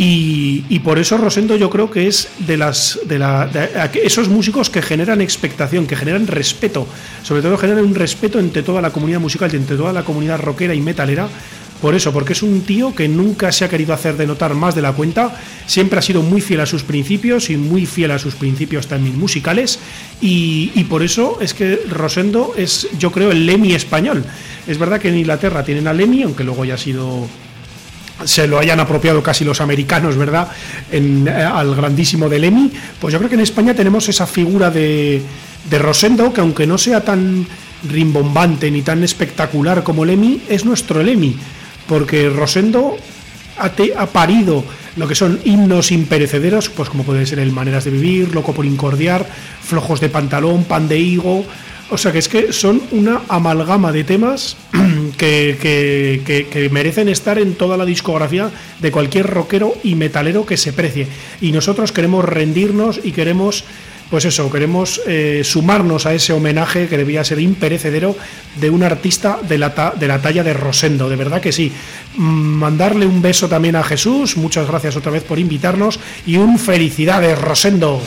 Y, 0.01 0.79
por 0.79 0.97
eso 0.97 1.17
Rosendo 1.17 1.57
yo 1.57 1.69
creo 1.69 1.91
que 1.91 2.07
es 2.07 2.29
de 2.39 2.55
las 2.55 2.99
de, 3.05 3.19
esos 4.01 4.29
músicos 4.29 4.69
que 4.69 4.81
generan 4.81 5.19
expectación, 5.19 5.87
que 5.87 5.97
generan 5.97 6.25
respeto, 6.25 6.87
sobre 7.21 7.41
todo 7.41 7.57
generan 7.57 7.83
un 7.83 7.95
respeto 7.95 8.39
entre 8.39 8.63
toda 8.63 8.81
la 8.81 8.91
comunidad 8.91 9.19
musical 9.19 9.49
y 9.51 9.57
entre 9.57 9.75
toda 9.75 9.91
la 9.91 10.03
comunidad 10.03 10.39
rockera 10.39 10.73
y 10.73 10.79
metalera 10.79 11.27
por 11.81 11.95
eso, 11.95 12.11
porque 12.11 12.33
es 12.33 12.43
un 12.43 12.61
tío 12.61 12.93
que 12.93 13.07
nunca 13.07 13.51
se 13.51 13.63
ha 13.63 13.69
querido 13.69 13.93
hacer 13.93 14.17
de 14.17 14.27
notar 14.27 14.53
más 14.53 14.75
de 14.75 14.81
la 14.81 14.91
cuenta, 14.91 15.39
siempre 15.65 15.99
ha 15.99 16.01
sido 16.01 16.21
muy 16.21 16.41
fiel 16.41 16.59
a 16.59 16.65
sus 16.65 16.83
principios 16.83 17.49
y 17.49 17.57
muy 17.57 17.85
fiel 17.85 18.11
a 18.11 18.19
sus 18.19 18.35
principios 18.35 18.87
también 18.87 19.17
musicales, 19.17 19.79
y, 20.21 20.83
por 20.89 21.03
eso 21.03 21.37
es 21.39 21.53
que 21.53 21.79
Rosendo 21.89 22.53
es, 22.57 22.87
yo 22.97 23.11
creo, 23.11 23.31
el 23.31 23.45
Lemmy 23.45 23.73
español. 23.73 24.25
Es 24.67 24.77
verdad 24.77 24.99
que 24.99 25.09
en 25.09 25.17
Inglaterra 25.17 25.63
tienen 25.63 25.87
a 25.87 25.93
Lemmy, 25.93 26.23
aunque 26.23 26.43
luego 26.43 26.63
haya 26.63 26.77
sido 26.77 27.27
se 28.25 28.47
lo 28.47 28.59
hayan 28.59 28.81
apropiado 28.81 29.23
casi 29.23 29.45
los 29.45 29.61
americanos, 29.61 30.17
¿verdad? 30.17 30.49
En, 30.91 31.25
eh, 31.25 31.31
al 31.31 31.73
grandísimo 31.73 32.27
de 32.27 32.39
Lemmy, 32.39 32.69
pues 32.99 33.13
yo 33.13 33.17
creo 33.17 33.29
que 33.29 33.35
en 33.35 33.41
España 33.41 33.73
tenemos 33.73 34.09
esa 34.09 34.27
figura 34.27 34.69
de, 34.69 35.21
de 35.69 35.79
Rosendo, 35.79 36.33
que 36.33 36.41
aunque 36.41 36.67
no 36.67 36.77
sea 36.77 36.99
tan 36.99 37.47
rimbombante 37.87 38.69
ni 38.71 38.81
tan 38.81 39.05
espectacular 39.05 39.83
como 39.83 40.03
Lemmy, 40.03 40.41
es 40.49 40.65
nuestro 40.65 41.01
Lemmy 41.01 41.37
porque 41.89 42.29
Rosendo 42.29 42.97
ha, 43.57 44.05
parido 44.05 44.63
lo 44.95 45.07
que 45.07 45.15
son 45.15 45.39
himnos 45.43 45.91
imperecederos, 45.91 46.69
pues 46.69 46.87
como 46.87 47.03
puede 47.03 47.25
ser 47.25 47.39
el 47.39 47.51
Maneras 47.51 47.83
de 47.83 47.91
Vivir, 47.91 48.33
Loco 48.33 48.53
por 48.53 48.65
Incordiar, 48.65 49.27
Flojos 49.61 49.99
de 49.99 50.07
Pantalón, 50.09 50.63
Pan 50.63 50.87
de 50.87 50.99
Higo. 50.99 51.43
O 51.89 51.97
sea 51.97 52.11
que 52.11 52.19
es 52.19 52.29
que 52.29 52.53
son 52.53 52.79
una 52.91 53.21
amalgama 53.27 53.91
de 53.91 54.03
temas 54.03 54.55
que, 55.17 55.57
que, 55.59 56.69
merecen 56.69 57.09
estar 57.09 57.39
en 57.39 57.55
toda 57.55 57.75
la 57.75 57.85
discografía 57.85 58.51
de 58.79 58.91
cualquier 58.91 59.25
rockero 59.25 59.73
y 59.83 59.95
metalero 59.95 60.45
que 60.45 60.57
se 60.57 60.71
precie. 60.71 61.07
Y 61.41 61.51
nosotros 61.51 61.91
queremos 61.91 62.23
rendirnos 62.23 63.01
y 63.03 63.11
queremos 63.11 63.63
pues 64.09 64.25
eso, 64.25 64.51
queremos 64.51 65.01
eh, 65.07 65.41
sumarnos 65.43 66.05
a 66.05 66.13
ese 66.13 66.33
homenaje 66.33 66.87
que 66.87 66.97
debía 66.97 67.23
ser 67.23 67.39
imperecedero 67.39 68.15
de 68.59 68.69
un 68.69 68.83
artista 68.83 69.39
de 69.47 69.57
la, 69.57 69.93
de 69.97 70.07
la 70.07 70.21
talla 70.21 70.43
de 70.43 70.53
Rosendo, 70.53 71.09
de 71.09 71.15
verdad 71.15 71.41
que 71.41 71.51
sí. 71.51 71.71
Mm, 72.15 72.23
mandarle 72.23 73.05
un 73.05 73.21
beso 73.21 73.47
también 73.47 73.75
a 73.75 73.83
Jesús, 73.83 74.37
muchas 74.37 74.67
gracias 74.67 74.95
otra 74.95 75.11
vez 75.11 75.23
por 75.23 75.39
invitarnos 75.39 75.99
y 76.25 76.37
un 76.37 76.57
felicidades 76.57 77.39
Rosendo. 77.39 78.01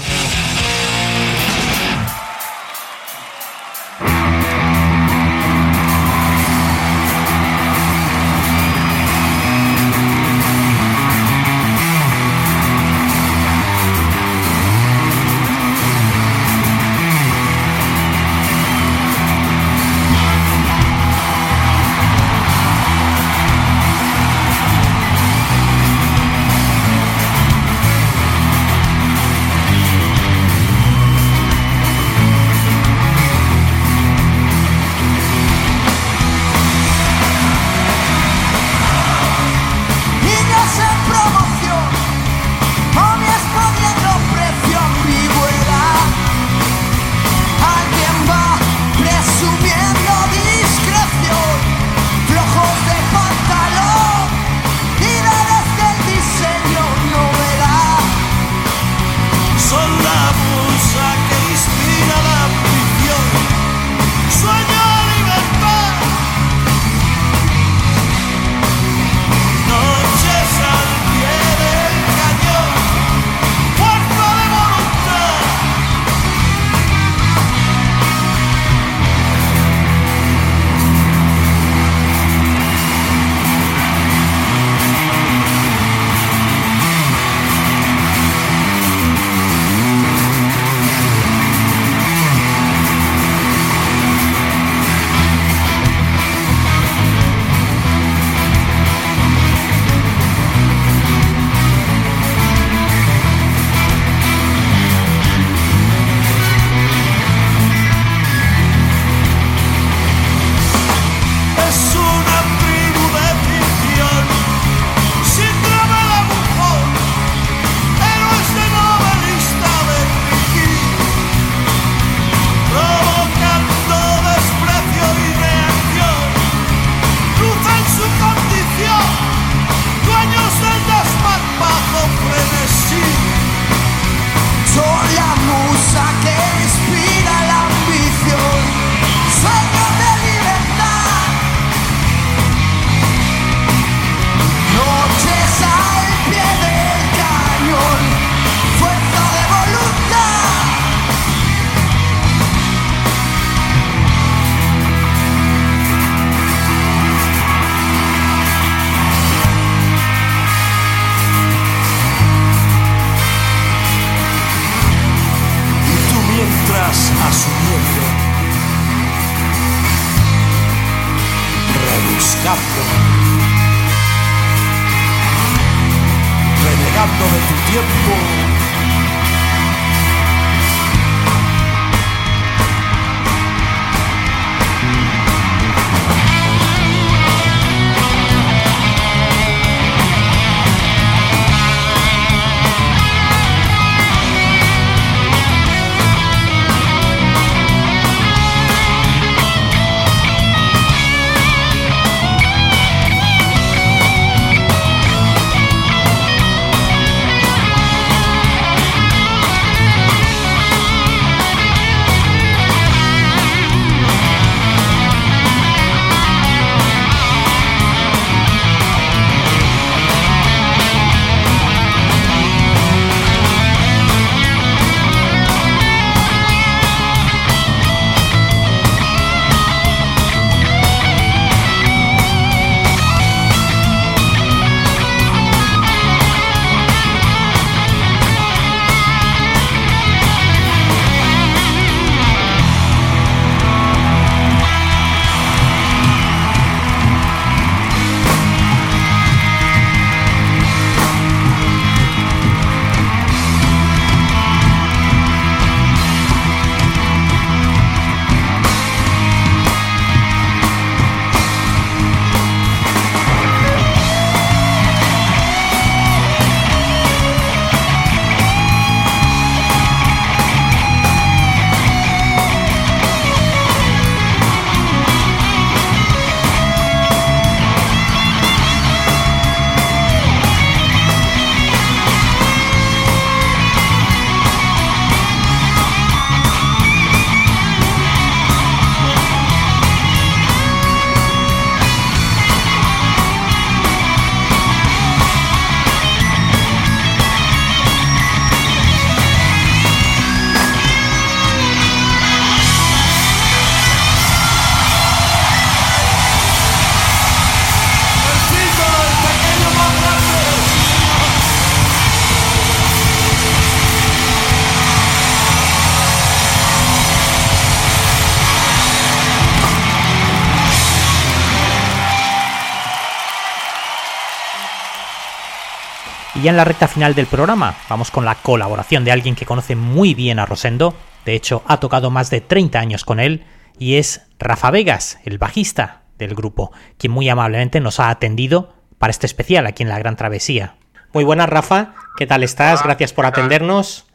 Y 326.42 326.46
ya 326.46 326.50
en 326.50 326.56
la 326.56 326.64
recta 326.64 326.88
final 326.88 327.14
del 327.14 327.26
programa 327.26 327.76
vamos 327.88 328.10
con 328.10 328.24
la 328.24 328.34
colaboración 328.34 329.04
de 329.04 329.12
alguien 329.12 329.36
que 329.36 329.46
conoce 329.46 329.76
muy 329.76 330.12
bien 330.12 330.40
a 330.40 330.44
Rosendo, 330.44 330.92
de 331.24 331.36
hecho 331.36 331.62
ha 331.68 331.78
tocado 331.78 332.10
más 332.10 332.30
de 332.30 332.40
30 332.40 332.80
años 332.80 333.04
con 333.04 333.20
él, 333.20 333.46
y 333.78 333.94
es 333.94 334.26
Rafa 334.40 334.72
Vegas, 334.72 335.20
el 335.24 335.38
bajista 335.38 336.02
del 336.18 336.34
grupo, 336.34 336.72
quien 336.98 337.12
muy 337.12 337.28
amablemente 337.28 337.78
nos 337.78 338.00
ha 338.00 338.10
atendido 338.10 338.74
para 338.98 339.12
este 339.12 339.26
especial 339.26 339.68
aquí 339.68 339.84
en 339.84 339.88
la 339.88 340.00
Gran 340.00 340.16
Travesía. 340.16 340.74
Muy 341.12 341.22
buenas 341.22 341.48
Rafa, 341.48 341.94
¿qué 342.16 342.26
tal 342.26 342.42
estás? 342.42 342.82
Gracias 342.82 343.12
por 343.12 343.24
atendernos. 343.24 344.08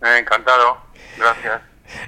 encantado, 0.00 0.78
gracias. 1.18 1.60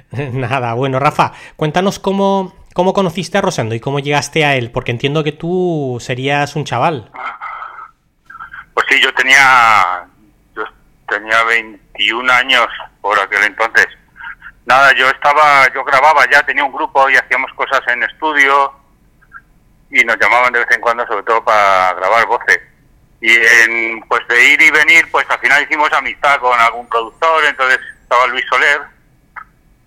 Nada, 0.33 0.73
bueno 0.73 0.97
Rafa, 0.97 1.33
cuéntanos 1.57 1.99
cómo, 1.99 2.55
cómo 2.73 2.93
conociste 2.93 3.37
a 3.37 3.41
Rosendo 3.41 3.75
y 3.75 3.79
cómo 3.79 3.99
llegaste 3.99 4.45
a 4.45 4.55
él, 4.55 4.71
porque 4.71 4.89
entiendo 4.89 5.23
que 5.23 5.31
tú 5.31 5.99
serías 6.01 6.55
un 6.55 6.65
chaval. 6.65 7.11
Pues 8.73 8.85
sí, 8.89 8.99
yo 9.01 9.13
tenía, 9.13 10.05
yo 10.55 10.63
tenía 11.07 11.43
21 11.43 12.31
años 12.31 12.67
por 13.01 13.19
aquel 13.19 13.43
entonces. 13.43 13.87
Nada, 14.65 14.93
yo 14.93 15.07
estaba, 15.09 15.71
yo 15.73 15.83
grababa 15.83 16.29
ya, 16.31 16.43
tenía 16.43 16.63
un 16.63 16.71
grupo 16.71 17.09
y 17.09 17.15
hacíamos 17.15 17.51
cosas 17.53 17.81
en 17.87 18.03
estudio 18.03 18.73
y 19.91 20.03
nos 20.03 20.17
llamaban 20.19 20.53
de 20.53 20.59
vez 20.59 20.71
en 20.71 20.81
cuando, 20.81 21.05
sobre 21.05 21.23
todo 21.23 21.43
para 21.43 21.93
grabar 21.93 22.25
voces. 22.25 22.59
Y 23.21 23.31
en, 23.31 24.01
pues 24.07 24.27
de 24.27 24.53
ir 24.53 24.61
y 24.61 24.71
venir, 24.71 25.09
pues 25.11 25.25
al 25.29 25.39
final 25.39 25.63
hicimos 25.63 25.91
amistad 25.93 26.39
con 26.39 26.59
algún 26.59 26.87
productor, 26.87 27.45
entonces 27.45 27.79
estaba 28.01 28.27
Luis 28.27 28.45
Soler, 28.49 28.81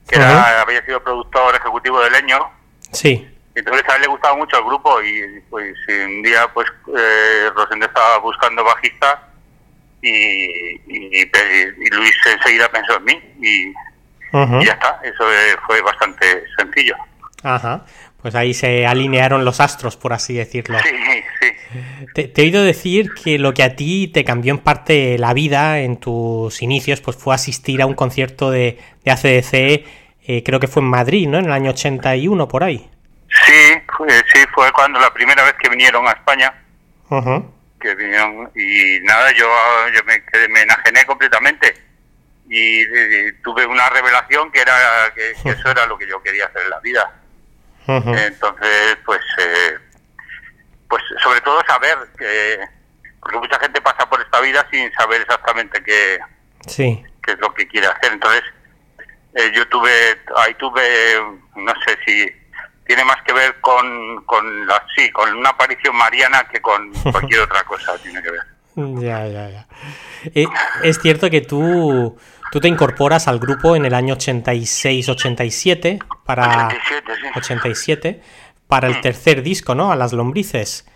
que 0.09 0.17
era, 0.17 0.61
había 0.63 0.85
sido 0.85 1.03
productor 1.03 1.57
ejecutivo 1.57 2.01
de 2.01 2.11
Leño. 2.11 2.51
Sí. 2.93 3.36
Entonces 3.57 3.89
a 3.89 3.97
él 3.97 4.03
le 4.03 4.09
gustaba 4.09 4.37
mucho 4.37 4.59
el 4.59 4.65
grupo 4.65 5.03
y 5.03 5.41
pues 5.49 5.75
un 5.89 6.23
día 6.23 6.47
pues 6.53 6.69
eh, 6.95 7.51
Rosendo 7.55 7.87
estaba 7.87 8.19
buscando 8.19 8.63
bajista 8.63 9.31
y, 10.03 10.45
y, 10.87 11.91
Luis 11.91 12.15
enseguida 12.31 12.69
pensó 12.69 12.99
en 12.99 13.05
mí 13.05 13.21
y, 13.41 13.73
ya 14.63 14.73
está, 14.73 15.01
eso 15.03 15.25
fue 15.67 15.81
bastante 15.81 16.45
sencillo. 16.59 16.97
Ajá, 17.43 17.87
pues 18.21 18.35
ahí 18.35 18.53
se 18.53 18.87
alinearon 18.87 19.47
los 19.47 19.61
astros, 19.61 19.97
por 19.97 20.13
así 20.13 20.35
decirlo. 20.35 20.79
Sí, 20.81 20.91
sí. 21.41 21.53
Te, 22.13 22.33
he 22.37 22.45
oído 22.45 22.63
decir 22.63 23.15
que 23.15 23.39
lo 23.39 23.55
que 23.55 23.63
a 23.63 23.75
ti 23.75 24.09
te 24.09 24.23
cambió 24.23 24.53
en 24.53 24.59
parte 24.59 25.17
la 25.17 25.33
vida 25.33 25.81
en 25.81 25.97
tus 25.97 26.61
inicios, 26.61 27.01
pues 27.01 27.17
fue 27.17 27.35
asistir 27.35 27.81
a 27.81 27.87
un 27.87 27.95
concierto 27.95 28.51
de, 28.51 28.79
de 29.03 29.11
ACDC, 29.11 29.87
eh, 30.29 30.43
creo 30.45 30.61
que 30.61 30.67
fue 30.67 30.83
en 30.83 30.91
Madrid, 30.91 31.27
¿no? 31.27 31.39
En 31.39 31.47
el 31.47 31.53
año 31.53 31.71
81, 31.71 32.49
por 32.49 32.63
ahí. 32.63 32.91
Sí, 33.29 33.83
fue, 33.97 34.09
sí, 34.33 34.45
fue 34.55 34.71
cuando 34.73 35.01
la 35.01 35.13
primera 35.13 35.43
vez 35.45 35.55
que 35.55 35.69
vinieron 35.69 36.07
a 36.07 36.13
España. 36.13 36.55
Que 37.81 37.95
vinieron 37.95 38.51
y 38.55 39.01
nada, 39.03 39.33
yo, 39.33 39.49
yo 39.95 40.01
me, 40.05 40.23
me 40.49 40.63
enajené 40.63 41.05
completamente 41.05 41.87
y, 42.49 43.33
tuve 43.43 43.67
una 43.67 43.89
revelación 43.91 44.51
que 44.53 44.61
era 44.61 45.13
que, 45.15 45.31
eso 45.31 45.71
era 45.71 45.87
lo 45.87 45.99
que 45.99 46.07
yo 46.07 46.23
quería 46.23 46.47
hacer 46.47 46.63
en 46.63 46.71
la 46.71 46.81
vida. 46.81 47.13
Entonces, 47.87 48.99
pues, 49.05 49.21
eh, 49.39 49.79
pues 50.89 51.03
sobre 51.23 51.41
todo 51.41 51.63
saber 51.67 51.97
que, 52.19 52.59
porque 53.21 53.39
mucha 53.39 53.59
gente 53.61 53.81
pasa 53.81 54.09
por 54.09 54.21
esta 54.21 54.41
vida 54.41 54.67
sin 54.71 54.93
saber 54.93 55.21
exactamente 55.21 55.83
qué, 55.85 56.19
sí. 56.67 57.05
qué 57.23 57.33
es 57.33 57.39
lo 57.39 57.53
que 57.55 57.67
quiere 57.69 57.87
hacer. 57.87 58.13
Entonces, 58.13 58.43
eh, 59.35 59.53
yo 59.55 59.67
tuve, 59.69 59.91
ahí 60.37 60.55
tuve, 60.55 60.83
no 61.55 61.73
sé 61.85 61.99
si 62.05 62.33
tiene 62.87 63.05
más 63.05 63.23
que 63.23 63.33
ver 63.33 63.61
con, 63.61 64.25
con 64.25 64.67
la, 64.67 64.83
sí, 64.95 65.11
con 65.11 65.35
una 65.35 65.51
aparición 65.51 65.97
mariana 65.97 66.47
que 66.51 66.61
con 66.61 66.93
cualquier 67.13 67.41
otra 67.41 67.65
cosa 67.65 67.99
tiene 67.99 68.23
que 68.23 68.31
ver. 68.31 68.43
Ya, 68.77 69.27
ya, 69.27 69.49
ya. 69.49 69.67
Eh, 70.35 70.47
es 70.83 70.99
cierto 71.01 71.31
que 71.31 71.41
tú, 71.41 72.19
tú 72.53 72.61
te 72.61 72.69
incorporas 72.69 73.27
al 73.27 73.39
grupo 73.39 73.75
en 73.75 73.87
el 73.87 73.95
año 73.95 74.17
86-87 74.17 76.05
para 76.25 76.67
87, 76.67 77.13
sí. 77.21 77.27
87 77.35 78.23
para 78.67 78.89
el 78.89 79.01
tercer 79.01 79.43
disco, 79.43 79.75
¿no? 79.75 79.91
A 79.93 79.97
las 79.97 80.13
lombrices. 80.13 80.87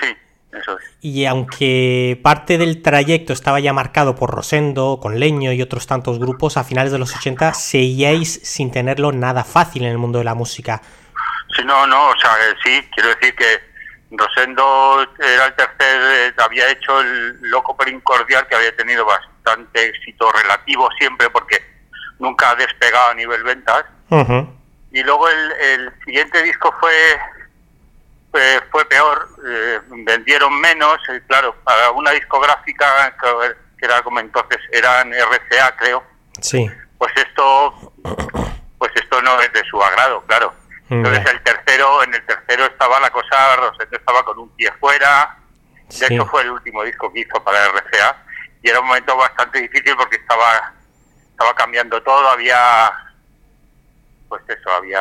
Sí, 0.00 0.08
eso 0.52 0.78
es. 0.78 0.84
Y 1.00 1.24
aunque 1.24 2.20
parte 2.22 2.58
del 2.58 2.82
trayecto 2.82 3.32
estaba 3.32 3.58
ya 3.58 3.72
marcado 3.72 4.16
por 4.16 4.30
Rosendo, 4.30 4.98
con 5.00 5.18
Leño 5.18 5.52
y 5.52 5.62
otros 5.62 5.86
tantos 5.86 6.18
grupos, 6.18 6.58
a 6.58 6.64
finales 6.64 6.92
de 6.92 6.98
los 6.98 7.16
80 7.16 7.54
seguíais 7.54 8.40
sin 8.42 8.70
tenerlo 8.70 9.12
nada 9.12 9.44
fácil 9.44 9.84
en 9.84 9.92
el 9.92 9.98
mundo 9.98 10.18
de 10.18 10.24
la 10.24 10.34
música. 10.34 10.82
No, 11.64 11.86
no, 11.86 12.08
o 12.08 12.18
sea, 12.18 12.36
sí, 12.64 12.88
quiero 12.94 13.10
decir 13.10 13.34
que 13.34 13.70
Rosendo 14.12 15.06
era 15.18 15.46
el 15.46 15.54
tercer, 15.54 16.00
eh, 16.02 16.34
había 16.38 16.68
hecho 16.70 17.00
el 17.00 17.38
Loco 17.42 17.76
pero 17.76 17.90
Incordial, 17.90 18.46
que 18.48 18.56
había 18.56 18.74
tenido 18.76 19.04
bastante 19.04 19.88
éxito 19.88 20.30
relativo 20.32 20.88
siempre, 20.98 21.30
porque 21.30 21.62
nunca 22.18 22.50
ha 22.50 22.54
despegado 22.56 23.10
a 23.10 23.14
nivel 23.14 23.42
ventas. 23.44 23.84
Y 24.92 25.02
luego 25.04 25.28
el, 25.28 25.52
el, 25.52 25.92
siguiente 26.04 26.42
disco 26.42 26.74
fue 26.80 26.92
fue, 28.32 28.60
fue 28.70 28.84
peor, 28.86 29.28
eh, 29.46 29.80
vendieron 29.88 30.60
menos, 30.60 30.98
claro, 31.26 31.54
para 31.64 31.90
una 31.92 32.10
discográfica 32.10 33.14
que, 33.20 33.54
que 33.78 33.86
era 33.86 34.02
como 34.02 34.20
entonces, 34.20 34.58
eran 34.72 35.12
RCA 35.12 35.76
creo, 35.76 36.02
sí. 36.40 36.70
pues 36.98 37.12
esto 37.16 37.92
pues 38.78 38.92
esto 38.94 39.20
no 39.22 39.40
es 39.40 39.52
de 39.52 39.62
su 39.64 39.80
agrado, 39.82 40.22
claro. 40.26 40.54
Entonces 40.90 41.24
el 41.30 41.42
tercero, 41.42 42.02
en 42.02 42.14
el 42.14 42.26
tercero 42.26 42.64
estaba 42.64 42.98
la 43.00 43.10
cosa, 43.10 43.56
Rosendo 43.56 43.96
estaba 43.96 44.24
con 44.24 44.38
un 44.38 44.48
pie 44.56 44.72
fuera, 44.80 45.38
de 45.88 46.06
hecho 46.06 46.26
fue 46.26 46.42
el 46.42 46.50
último 46.50 46.82
disco 46.82 47.12
que 47.12 47.20
hizo 47.20 47.42
para 47.42 47.68
RCA 47.68 48.24
y 48.62 48.68
era 48.70 48.80
un 48.80 48.86
momento 48.86 49.16
bastante 49.16 49.60
difícil 49.60 49.96
porque 49.96 50.16
estaba 50.16 50.74
estaba 51.30 51.54
cambiando 51.54 52.02
todo, 52.02 52.28
había 52.28 52.92
pues 54.28 54.42
eso, 54.48 54.70
había 54.70 55.00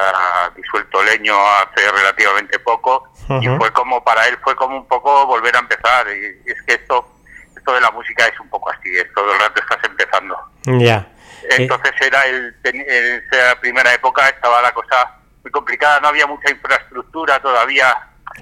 disuelto 0.55 1.03
leño 1.03 1.35
hace 1.37 1.89
relativamente 1.91 2.57
poco. 2.59 3.13
Y 3.41 3.47
fue 3.47 3.71
como 3.73 4.03
para 4.03 4.27
él 4.27 4.37
fue 4.43 4.55
como 4.55 4.75
un 4.77 4.87
poco 4.87 5.27
volver 5.27 5.55
a 5.55 5.59
empezar. 5.59 6.07
Y, 6.09 6.49
es 6.49 6.61
que 6.65 6.73
esto 6.73 7.07
esto 7.55 7.73
de 7.73 7.81
la 7.81 7.91
música 7.91 8.25
es 8.25 8.39
un 8.39 8.49
poco 8.49 8.71
así, 8.71 8.89
es 8.95 9.13
todo 9.13 9.31
el 9.31 9.39
rato 9.39 9.61
estás 9.61 9.83
empezando. 9.83 10.35
Ya. 10.79 11.07
Entonces 11.51 11.91
era 12.01 12.21
el, 12.23 12.55
en 12.63 12.81
esa 12.81 13.59
primera 13.59 13.93
época 13.93 14.27
estaba 14.29 14.61
la 14.61 14.71
cosa 14.71 15.18
muy 15.43 15.51
complicada, 15.51 15.99
no 15.99 16.09
había 16.09 16.27
mucha 16.27 16.51
infraestructura 16.51 17.39
todavía. 17.39 17.95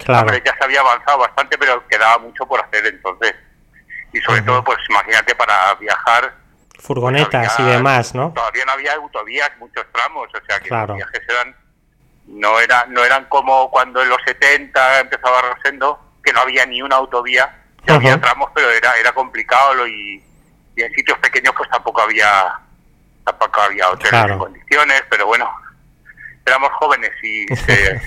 Claro. 0.04 0.32
ya 0.38 0.56
se 0.56 0.64
había 0.64 0.82
avanzado 0.82 1.20
bastante, 1.20 1.58
pero 1.58 1.88
quedaba 1.88 2.20
mucho 2.20 2.46
por 2.46 2.60
hacer 2.62 2.86
entonces. 2.86 3.34
Y 4.14 4.20
sobre 4.20 4.42
todo, 4.42 4.64
pues 4.64 4.78
imagínate 4.90 5.34
para 5.36 5.74
viajar. 5.76 6.34
Furgonetas 6.80 7.60
y 7.60 7.64
demás, 7.64 8.14
¿no? 8.14 8.32
Todavía 8.34 8.66
no 8.66 8.74
había 8.74 8.94
autovías, 8.94 9.50
muchos 9.58 9.86
tramos, 9.92 10.28
o 10.28 10.46
sea 10.46 10.60
que 10.60 10.70
los 10.70 10.96
viajes 10.96 11.22
eran 11.28 11.56
no 12.28 12.60
era 12.60 12.86
no 12.88 13.04
eran 13.04 13.26
como 13.26 13.72
cuando 13.72 14.02
en 14.02 14.10
los 14.10 14.20
70 14.26 15.00
empezaba 15.00 15.42
Rosendo, 15.42 16.00
que 16.24 16.34
no 16.34 16.42
había 16.42 16.66
ni 16.66 16.82
una 16.82 16.98
autovía, 16.98 17.64
ya 17.86 17.96
había 17.96 18.20
tramos, 18.20 18.52
pero 18.54 18.70
era 18.70 18.96
era 18.98 19.12
complicado 19.14 19.88
y, 19.88 20.24
y 20.76 20.82
en 20.82 20.94
sitios 20.94 21.18
pequeños 21.20 21.54
pues 21.58 21.70
tampoco 21.70 22.02
había 22.02 22.60
tampoco 23.24 23.62
había 23.62 23.90
hoteles 23.90 24.26
en 24.26 24.38
condiciones, 24.38 25.04
pero 25.10 25.26
bueno, 25.26 25.50
éramos 26.48 26.72
jóvenes 26.80 27.12
y 27.22 27.46
se, 27.56 28.02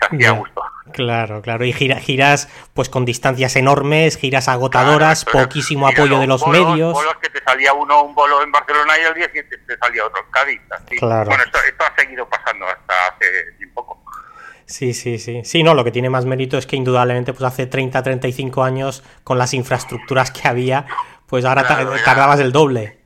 hacía 0.00 0.30
gusto. 0.32 0.62
Claro, 0.92 1.42
claro. 1.42 1.64
Y 1.64 1.72
gira, 1.72 1.96
giras 1.96 2.48
pues 2.74 2.88
con 2.88 3.04
distancias 3.04 3.56
enormes, 3.56 4.16
giras 4.16 4.48
agotadoras, 4.48 5.24
poquísimo 5.24 5.88
apoyo 5.88 6.18
de 6.18 6.26
los 6.26 6.46
medios. 6.46 6.94
Bolos 6.94 7.16
que 7.20 7.28
te 7.30 7.42
salía 7.42 7.72
uno 7.72 8.02
un 8.02 8.14
bolo 8.14 8.42
en 8.42 8.50
Barcelona 8.50 8.94
y 8.98 9.04
al 9.04 9.14
día 9.14 9.26
siguiente 9.26 9.58
te 9.58 9.76
salía 9.78 10.04
otro 10.04 10.22
en 10.24 10.30
Cádiz. 10.30 10.60
Claro. 10.98 11.26
Bueno, 11.26 11.44
esto, 11.44 11.58
esto, 11.66 11.84
ha 11.84 12.00
seguido 12.00 12.28
pasando 12.28 12.66
hasta 12.66 12.94
hace 13.08 13.26
un 13.64 13.74
poco. 13.74 14.02
Sí, 14.66 14.92
sí, 14.92 15.18
sí. 15.18 15.42
Sí, 15.44 15.62
no, 15.62 15.74
lo 15.74 15.82
que 15.82 15.90
tiene 15.90 16.10
más 16.10 16.26
mérito 16.26 16.58
es 16.58 16.66
que 16.66 16.76
indudablemente 16.76 17.32
pues 17.32 17.44
hace 17.44 17.66
30, 17.66 18.02
35 18.02 18.62
años 18.62 19.02
con 19.24 19.38
las 19.38 19.54
infraestructuras 19.54 20.30
que 20.30 20.46
había, 20.46 20.86
pues 21.26 21.44
ahora 21.44 21.64
claro, 21.64 21.94
tardabas 22.04 22.40
el 22.40 22.52
doble. 22.52 22.98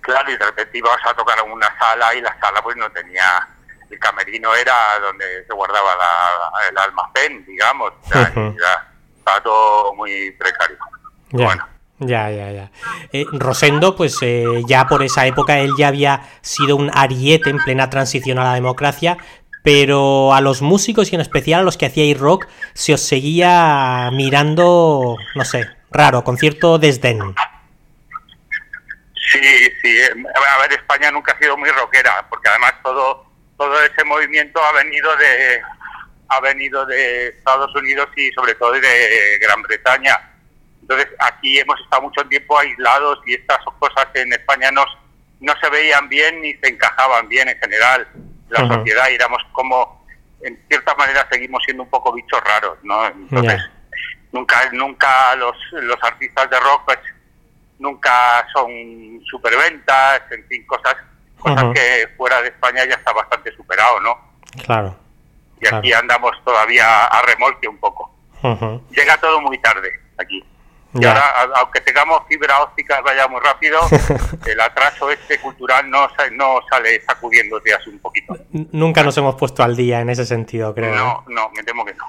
Claro, 0.00 0.30
y 0.30 0.36
de 0.36 0.44
repente 0.44 0.78
ibas 0.78 0.98
a 1.04 1.14
tocar 1.14 1.38
en 1.44 1.50
una 1.50 1.66
sala 1.78 2.14
y 2.14 2.20
la 2.20 2.38
sala 2.38 2.62
pues 2.62 2.76
no 2.76 2.90
tenía 2.92 3.48
el 3.90 3.98
camerino 3.98 4.54
era 4.54 4.98
donde 5.00 5.44
se 5.46 5.52
guardaba 5.52 5.96
la, 5.96 6.68
el 6.70 6.78
almacén, 6.78 7.44
digamos. 7.46 7.92
O 8.04 8.08
sea, 8.08 8.32
estaba 9.16 9.42
todo 9.42 9.94
muy 9.94 10.30
precario. 10.32 10.78
Ya. 11.30 11.44
Bueno. 11.46 11.76
Ya, 11.98 12.30
ya, 12.30 12.50
ya. 12.50 12.70
Eh, 13.12 13.24
Rosendo, 13.32 13.96
pues 13.96 14.18
eh, 14.20 14.44
ya 14.66 14.86
por 14.86 15.02
esa 15.02 15.26
época 15.26 15.58
él 15.58 15.72
ya 15.78 15.88
había 15.88 16.28
sido 16.42 16.76
un 16.76 16.90
ariete 16.94 17.48
en 17.48 17.56
plena 17.56 17.88
transición 17.88 18.38
a 18.38 18.44
la 18.44 18.52
democracia, 18.52 19.16
pero 19.62 20.34
a 20.34 20.42
los 20.42 20.60
músicos 20.60 21.10
y 21.10 21.14
en 21.14 21.22
especial 21.22 21.60
a 21.60 21.64
los 21.64 21.78
que 21.78 21.86
hacíais 21.86 22.18
rock 22.18 22.48
se 22.74 22.92
os 22.92 23.00
seguía 23.00 24.10
mirando, 24.12 25.16
no 25.34 25.44
sé, 25.44 25.68
raro, 25.90 26.22
con 26.22 26.36
cierto 26.36 26.78
desdén. 26.78 27.34
Sí, 29.32 29.40
sí. 29.82 29.98
A 30.02 30.58
ver, 30.60 30.72
España 30.72 31.10
nunca 31.10 31.32
ha 31.32 31.38
sido 31.38 31.56
muy 31.56 31.70
rockera, 31.70 32.26
porque 32.28 32.48
además 32.48 32.74
todo 32.84 33.25
todo 33.56 33.82
ese 33.82 34.04
movimiento 34.04 34.62
ha 34.62 34.72
venido 34.72 35.14
de 35.16 35.60
ha 36.28 36.40
venido 36.40 36.84
de 36.86 37.28
Estados 37.28 37.74
Unidos 37.76 38.08
y 38.16 38.30
sobre 38.32 38.54
todo 38.56 38.72
de 38.72 39.38
Gran 39.40 39.62
Bretaña. 39.62 40.18
Entonces 40.80 41.08
aquí 41.20 41.58
hemos 41.58 41.80
estado 41.80 42.02
mucho 42.02 42.26
tiempo 42.28 42.58
aislados 42.58 43.18
y 43.26 43.34
estas 43.34 43.58
cosas 43.78 44.06
en 44.14 44.32
España 44.32 44.70
no, 44.72 44.84
no 45.40 45.54
se 45.60 45.70
veían 45.70 46.08
bien 46.08 46.40
ni 46.40 46.54
se 46.54 46.68
encajaban 46.68 47.28
bien 47.28 47.48
en 47.48 47.58
general. 47.58 48.08
La 48.48 48.66
sociedad 48.66 49.08
y 49.10 49.14
éramos 49.14 49.42
como, 49.52 50.06
en 50.42 50.60
cierta 50.68 50.94
manera 50.94 51.26
seguimos 51.30 51.62
siendo 51.64 51.82
un 51.84 51.90
poco 51.90 52.12
bichos 52.12 52.40
raros, 52.44 52.78
¿no? 52.82 53.06
Entonces 53.06 53.60
nunca 54.32 54.68
nunca 54.72 55.34
los, 55.36 55.56
los 55.72 56.02
artistas 56.02 56.50
de 56.50 56.60
rock 56.60 56.82
pues 56.86 56.98
nunca 57.78 58.46
son 58.52 59.20
superventas, 59.30 60.22
en 60.30 60.46
fin, 60.46 60.66
cosas 60.66 60.96
cosas 61.38 61.72
que 61.74 62.08
fuera 62.16 62.40
de 62.42 62.48
España 62.48 62.84
ya 62.84 62.94
está 62.94 63.12
bastante 63.12 63.54
superado, 63.54 64.00
¿no? 64.00 64.16
Claro. 64.64 64.96
Y 65.60 65.66
aquí 65.66 65.92
andamos 65.92 66.32
todavía 66.44 67.06
a 67.06 67.22
remolque 67.22 67.68
un 67.68 67.78
poco. 67.78 68.12
Llega 68.90 69.16
todo 69.20 69.40
muy 69.40 69.58
tarde 69.58 69.90
aquí. 70.18 70.44
Y 70.98 71.04
ahora, 71.04 71.22
aunque 71.56 71.80
tengamos 71.82 72.22
fibra 72.28 72.62
óptica, 72.62 73.00
vaya 73.02 73.28
muy 73.28 73.40
rápido, 73.40 73.80
el 74.46 74.60
atraso 74.60 75.10
este 75.10 75.38
cultural 75.38 75.90
no, 75.90 76.08
no 76.32 76.60
sale 76.70 77.02
sacudiéndote 77.02 77.74
así 77.74 77.90
un 77.90 77.98
poquito. 77.98 78.34
Nunca 78.72 79.02
nos 79.02 79.16
hemos 79.18 79.34
puesto 79.34 79.62
al 79.62 79.76
día 79.76 80.00
en 80.00 80.08
ese 80.08 80.24
sentido, 80.24 80.74
creo. 80.74 80.94
No, 80.94 81.24
no, 81.28 81.50
me 81.54 81.62
temo 81.64 81.84
que 81.84 81.92
no. 81.94 82.04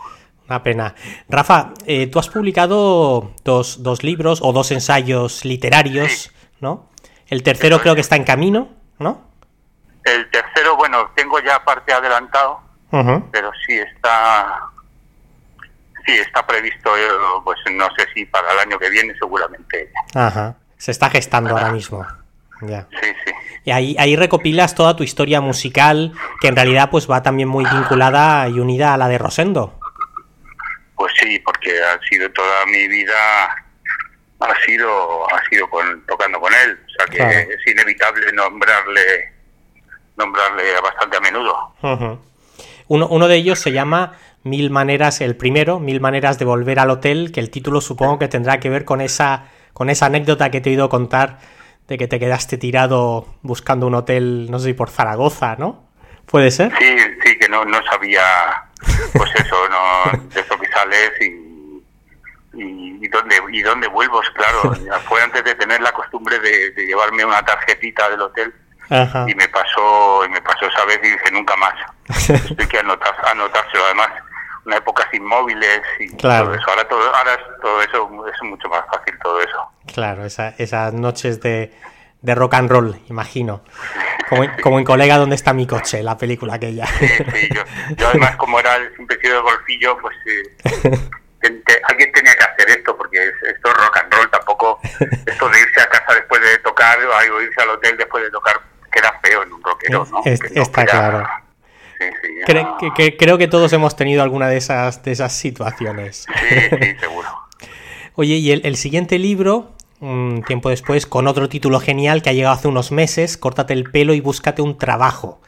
Una 0.47 0.63
pena. 0.63 0.95
Rafa, 1.27 1.73
eh, 1.85 2.07
tú 2.07 2.19
has 2.19 2.29
publicado 2.29 3.33
dos, 3.43 3.83
dos 3.83 4.03
libros 4.03 4.39
o 4.41 4.53
dos 4.53 4.71
ensayos 4.71 5.43
literarios, 5.43 6.31
¿no? 6.61 6.89
El 7.27 7.43
tercero 7.43 7.81
creo 7.81 7.95
que 7.95 8.01
está 8.01 8.15
en 8.15 8.23
camino, 8.23 8.69
¿no? 8.99 9.29
El 10.03 10.29
tercero, 10.31 10.75
bueno, 10.77 11.11
tengo 11.15 11.39
ya 11.39 11.63
parte 11.63 11.93
adelantado, 11.93 12.61
pero 13.31 13.51
sí 13.65 13.77
está 13.77 14.61
sí 16.05 16.13
está 16.13 16.47
previsto, 16.47 16.97
eh, 16.97 17.07
pues 17.43 17.57
no 17.73 17.87
sé 17.97 18.07
si 18.13 18.25
para 18.25 18.53
el 18.53 18.59
año 18.59 18.79
que 18.79 18.89
viene 18.89 19.13
seguramente. 19.19 19.91
Ajá. 20.15 20.55
Se 20.77 20.91
está 20.91 21.09
gestando 21.09 21.51
ahora 21.51 21.71
mismo. 21.71 22.05
Ya. 22.61 22.87
Sí, 23.01 23.13
sí. 23.25 23.31
Y 23.65 23.71
ahí, 23.71 23.95
ahí 23.99 24.15
recopilas 24.15 24.73
toda 24.73 24.95
tu 24.95 25.03
historia 25.03 25.41
musical, 25.41 26.13
que 26.39 26.47
en 26.47 26.55
realidad 26.55 26.89
pues 26.89 27.09
va 27.11 27.21
también 27.21 27.49
muy 27.49 27.65
vinculada 27.65 28.47
y 28.47 28.59
unida 28.59 28.93
a 28.93 28.97
la 28.97 29.09
de 29.09 29.17
Rosendo. 29.17 29.77
Pues 30.95 31.11
sí, 31.19 31.37
porque 31.39 31.71
ha 31.83 31.99
sido 32.07 32.31
toda 32.31 32.65
mi 32.67 32.87
vida 32.87 33.49
ha 34.39 34.53
sido 34.65 35.33
ha 35.33 35.43
sido 35.49 35.69
con, 35.69 36.05
tocando 36.05 36.39
con 36.39 36.53
él, 36.53 36.79
sea 36.97 37.05
que 37.05 37.17
claro. 37.17 37.49
es 37.51 37.67
inevitable 37.67 38.31
nombrarle 38.33 39.33
nombrarle 40.17 40.63
bastante 40.81 41.17
a 41.17 41.19
menudo. 41.19 41.73
uno, 42.87 43.07
uno 43.07 43.27
de 43.27 43.35
ellos 43.35 43.59
se 43.59 43.71
llama 43.71 44.17
Mil 44.43 44.69
maneras, 44.71 45.21
el 45.21 45.35
primero, 45.35 45.79
Mil 45.79 46.01
maneras 46.01 46.39
de 46.39 46.45
volver 46.45 46.79
al 46.79 46.89
hotel, 46.89 47.31
que 47.31 47.39
el 47.39 47.49
título 47.49 47.81
supongo 47.81 48.17
que 48.17 48.27
tendrá 48.27 48.59
que 48.59 48.69
ver 48.69 48.83
con 48.85 49.01
esa, 49.01 49.45
con 49.73 49.89
esa 49.89 50.07
anécdota 50.07 50.49
que 50.49 50.61
te 50.61 50.69
he 50.69 50.73
oído 50.73 50.89
contar 50.89 51.39
de 51.87 51.97
que 51.97 52.07
te 52.07 52.19
quedaste 52.19 52.57
tirado 52.57 53.27
buscando 53.41 53.87
un 53.87 53.95
hotel, 53.95 54.47
no 54.49 54.59
sé 54.59 54.67
si 54.67 54.73
por 54.73 54.89
Zaragoza, 54.89 55.55
¿no? 55.57 55.87
¿Puede 56.25 56.51
ser? 56.51 56.73
Sí, 56.77 56.97
sí, 57.23 57.37
que 57.39 57.47
no, 57.47 57.63
no 57.63 57.79
sabía, 57.85 58.23
pues 59.13 59.31
eso, 59.35 59.55
no, 59.69 60.11
de 60.33 61.25
y, 61.25 61.46
y, 62.57 63.05
y, 63.05 63.07
dónde, 63.07 63.35
y 63.51 63.61
dónde 63.61 63.87
vuelvo, 63.87 64.21
claro. 64.35 64.73
Fue 65.07 65.21
antes 65.21 65.43
de 65.43 65.55
tener 65.55 65.79
la 65.81 65.91
costumbre 65.91 66.39
de, 66.39 66.71
de 66.71 66.85
llevarme 66.85 67.23
una 67.25 67.43
tarjetita 67.45 68.09
del 68.09 68.21
hotel 68.21 68.53
Ajá. 68.89 69.25
y 69.27 69.35
me 69.35 69.47
pasó 69.49 70.25
y 70.25 70.29
me 70.29 70.41
pasó 70.41 70.65
esa 70.65 70.85
vez 70.85 70.99
y 71.03 71.09
dije 71.09 71.31
nunca 71.31 71.55
más 71.57 71.73
estoy 72.29 72.67
que 72.67 72.79
anotar, 72.79 73.13
anotárselo 73.27 73.83
además 73.85 74.09
una 74.65 74.77
época 74.77 75.07
sin 75.11 75.23
móviles 75.25 75.81
y 75.99 76.09
Claro. 76.15 76.45
todo 76.45 76.55
eso 76.55 76.69
ahora 76.69 76.87
todo 76.87 77.15
ahora 77.15 77.33
es- 77.33 77.61
todo 77.61 77.81
eso 77.81 78.25
es 78.33 78.41
mucho 78.43 78.67
más 78.69 78.83
fácil 78.91 79.13
todo 79.21 79.39
eso 79.41 79.71
Claro, 79.93 80.25
esa- 80.25 80.53
esas 80.57 80.93
noches 80.93 81.41
de, 81.41 81.73
de 82.21 82.35
rock 82.35 82.53
and 82.55 82.69
roll, 82.71 82.99
imagino. 83.09 83.63
Como, 84.29 84.43
en- 84.43 84.51
como 84.61 84.77
en 84.79 84.83
Colega, 84.83 85.15
¿dónde 85.17 85.35
está 85.37 85.53
mi 85.53 85.65
coche? 85.65 86.03
La 86.03 86.17
película 86.17 86.55
aquella. 86.55 86.85
Sí, 86.85 87.47
yo, 87.55 87.61
yo 87.95 88.09
además 88.09 88.35
como 88.35 88.59
era 88.59 88.75
siempre 88.93 89.15
he 89.15 89.21
sido 89.21 89.35
de 89.35 89.41
golfillo 89.41 89.97
pues 90.01 90.15
eh, 90.25 91.81
alguien 91.87 92.11
tenía 92.11 92.33
que 92.35 92.43
porque 93.17 93.29
es- 93.29 93.55
esto 93.55 93.69
es 93.69 93.73
rock 93.77 93.97
and 94.03 94.13
roll 94.13 94.29
tampoco 94.31 94.79
esto 95.25 95.49
de 95.49 95.59
irse 95.59 95.81
a 95.81 95.89
casa 95.89 96.13
después 96.15 96.41
de 96.41 96.57
tocar 96.59 96.97
o 96.99 97.41
irse 97.41 97.61
al 97.61 97.69
hotel 97.71 97.97
después 97.97 98.23
de 98.23 98.31
tocar 98.31 98.59
queda 98.91 99.19
feo 99.23 99.43
en 99.43 99.53
un 99.53 99.63
rockero 99.63 100.05
¿no? 100.11 100.21
Es- 100.25 100.39
Que 100.39 100.53
no 100.55 100.61
está 100.61 100.85
queda- 100.85 100.91
claro. 100.91 101.27
creo 103.17 103.37
que 103.37 103.47
todos 103.47 103.71
hemos 103.73 103.95
tenido 103.95 104.23
alguna 104.23 104.47
de 104.47 104.57
esas, 104.57 105.01
de 105.03 105.11
esas 105.11 105.33
situaciones. 105.33 106.25
Sí, 106.39 106.49
sí, 106.81 106.95
seguro. 106.99 107.27
Oye, 108.15 108.35
y 108.35 108.51
el, 108.51 108.75
siguiente 108.77 109.17
libro, 109.19 109.73
un 109.99 110.43
tiempo 110.45 110.69
después, 110.69 111.05
con 111.05 111.27
otro 111.27 111.49
título 111.49 111.79
genial 111.79 112.21
que 112.21 112.29
ha 112.29 112.33
llegado 112.33 112.53
hace 112.55 112.67
unos 112.67 112.91
meses, 112.91 113.37
Córtate 113.37 113.73
el 113.73 113.89
pelo 113.91 114.13
y 114.13 114.21
búscate 114.21 114.61
un 114.61 114.77
trabajo. 114.77 115.41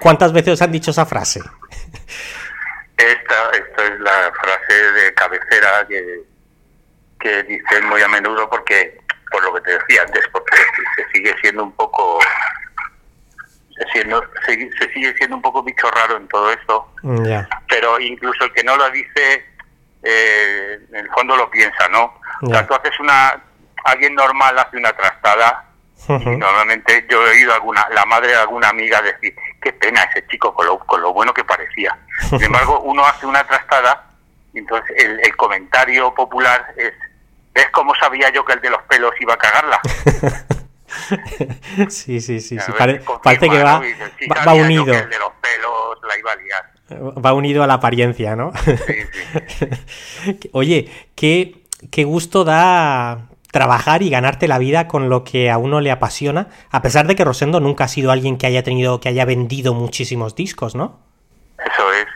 ¿Cuántas 0.00 0.32
veces 0.32 0.54
os 0.54 0.62
han 0.62 0.72
dicho 0.72 0.90
esa 0.90 1.04
frase? 1.06 1.40
Esta, 2.96 3.50
esta 3.52 3.84
es 3.86 4.00
la 4.00 4.32
frase 4.40 4.92
de 4.92 5.14
cabecera 5.14 5.86
que, 5.88 6.22
que 7.20 7.42
dicen 7.44 7.86
muy 7.88 8.02
a 8.02 8.08
menudo 8.08 8.48
porque, 8.50 8.98
por 9.30 9.42
lo 9.44 9.54
que 9.54 9.60
te 9.60 9.72
decía 9.72 10.02
antes, 10.02 10.26
porque 10.32 10.56
se 10.96 11.06
sigue 11.12 11.34
siendo 11.40 11.64
un 11.64 11.72
poco 11.72 12.18
se, 13.92 14.70
se, 14.78 14.92
sigue 14.92 15.14
siendo 15.16 15.36
un 15.36 15.42
poco 15.42 15.62
bicho 15.62 15.90
raro 15.90 16.16
en 16.16 16.28
todo 16.28 16.50
esto. 16.52 16.92
Pero 17.68 17.98
incluso 18.00 18.44
el 18.44 18.52
que 18.52 18.64
no 18.64 18.76
lo 18.76 18.90
dice, 18.90 19.44
eh, 20.02 20.78
en 20.88 20.96
el 20.96 21.08
fondo 21.10 21.36
lo 21.36 21.50
piensa, 21.50 21.88
¿no? 21.88 22.14
O 22.42 22.46
sea, 22.46 22.66
tú 22.66 22.74
haces 22.74 22.98
una. 23.00 23.42
Alguien 23.84 24.14
normal 24.14 24.58
hace 24.58 24.76
una 24.76 24.92
trastada. 24.92 25.66
Y 26.08 26.36
normalmente 26.36 27.06
yo 27.10 27.26
he 27.26 27.30
oído 27.30 27.52
alguna, 27.52 27.86
la 27.90 28.06
madre 28.06 28.28
de 28.28 28.36
alguna 28.36 28.70
amiga 28.70 29.02
decir, 29.02 29.36
qué 29.60 29.70
pena 29.74 30.02
ese 30.04 30.26
chico 30.28 30.54
con 30.54 30.66
lo, 30.66 30.78
con 30.78 31.02
lo 31.02 31.12
bueno 31.12 31.34
que 31.34 31.44
parecía. 31.44 31.96
Sin 32.30 32.42
embargo, 32.44 32.80
uno 32.80 33.04
hace 33.04 33.26
una 33.26 33.46
trastada 33.46 34.06
y 34.54 34.60
entonces 34.60 34.90
el, 34.96 35.20
el 35.20 35.36
comentario 35.36 36.12
popular 36.14 36.72
es, 36.78 36.94
¿ves 37.60 37.70
cómo 37.72 37.94
sabía 37.94 38.32
yo 38.32 38.44
que 38.44 38.54
el 38.54 38.60
de 38.60 38.70
los 38.70 38.82
pelos 38.84 39.12
iba 39.20 39.34
a 39.34 39.36
cagarla? 39.36 39.80
sí, 41.88 42.20
sí, 42.20 42.40
sí. 42.40 42.56
parece 43.22 43.50
que 43.50 43.62
va, 43.62 43.82
va, 44.46 44.54
unido. 44.54 44.94
Va 47.24 47.34
unido 47.34 47.62
a 47.62 47.66
la 47.66 47.74
apariencia, 47.74 48.34
¿no? 48.34 48.52
Oye, 50.52 50.90
qué, 51.14 51.62
qué 51.90 52.04
gusto 52.04 52.44
da 52.44 53.26
trabajar 53.52 54.02
y 54.02 54.10
ganarte 54.10 54.48
la 54.48 54.58
vida 54.58 54.88
con 54.88 55.08
lo 55.08 55.24
que 55.24 55.50
a 55.50 55.58
uno 55.58 55.80
le 55.80 55.90
apasiona, 55.90 56.48
a 56.70 56.82
pesar 56.82 57.06
de 57.06 57.16
que 57.16 57.24
Rosendo 57.24 57.60
nunca 57.60 57.84
ha 57.84 57.88
sido 57.88 58.12
alguien 58.12 58.38
que 58.38 58.46
haya 58.46 58.62
tenido, 58.62 59.00
que 59.00 59.08
haya 59.08 59.24
vendido 59.24 59.74
muchísimos 59.74 60.34
discos, 60.34 60.74
¿no? 60.74 61.00
Eso 61.58 61.92
es. 61.92 62.06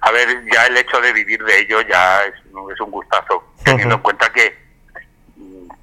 A 0.00 0.10
ver, 0.10 0.28
ya 0.52 0.66
el 0.66 0.76
hecho 0.76 1.00
de 1.00 1.12
vivir 1.12 1.42
de 1.42 1.60
ello 1.60 1.80
ya 1.88 2.24
es, 2.24 2.34
un 2.80 2.90
gustazo, 2.90 3.44
teniendo 3.64 3.94
en 3.94 4.02
cuenta 4.02 4.30
que 4.32 4.63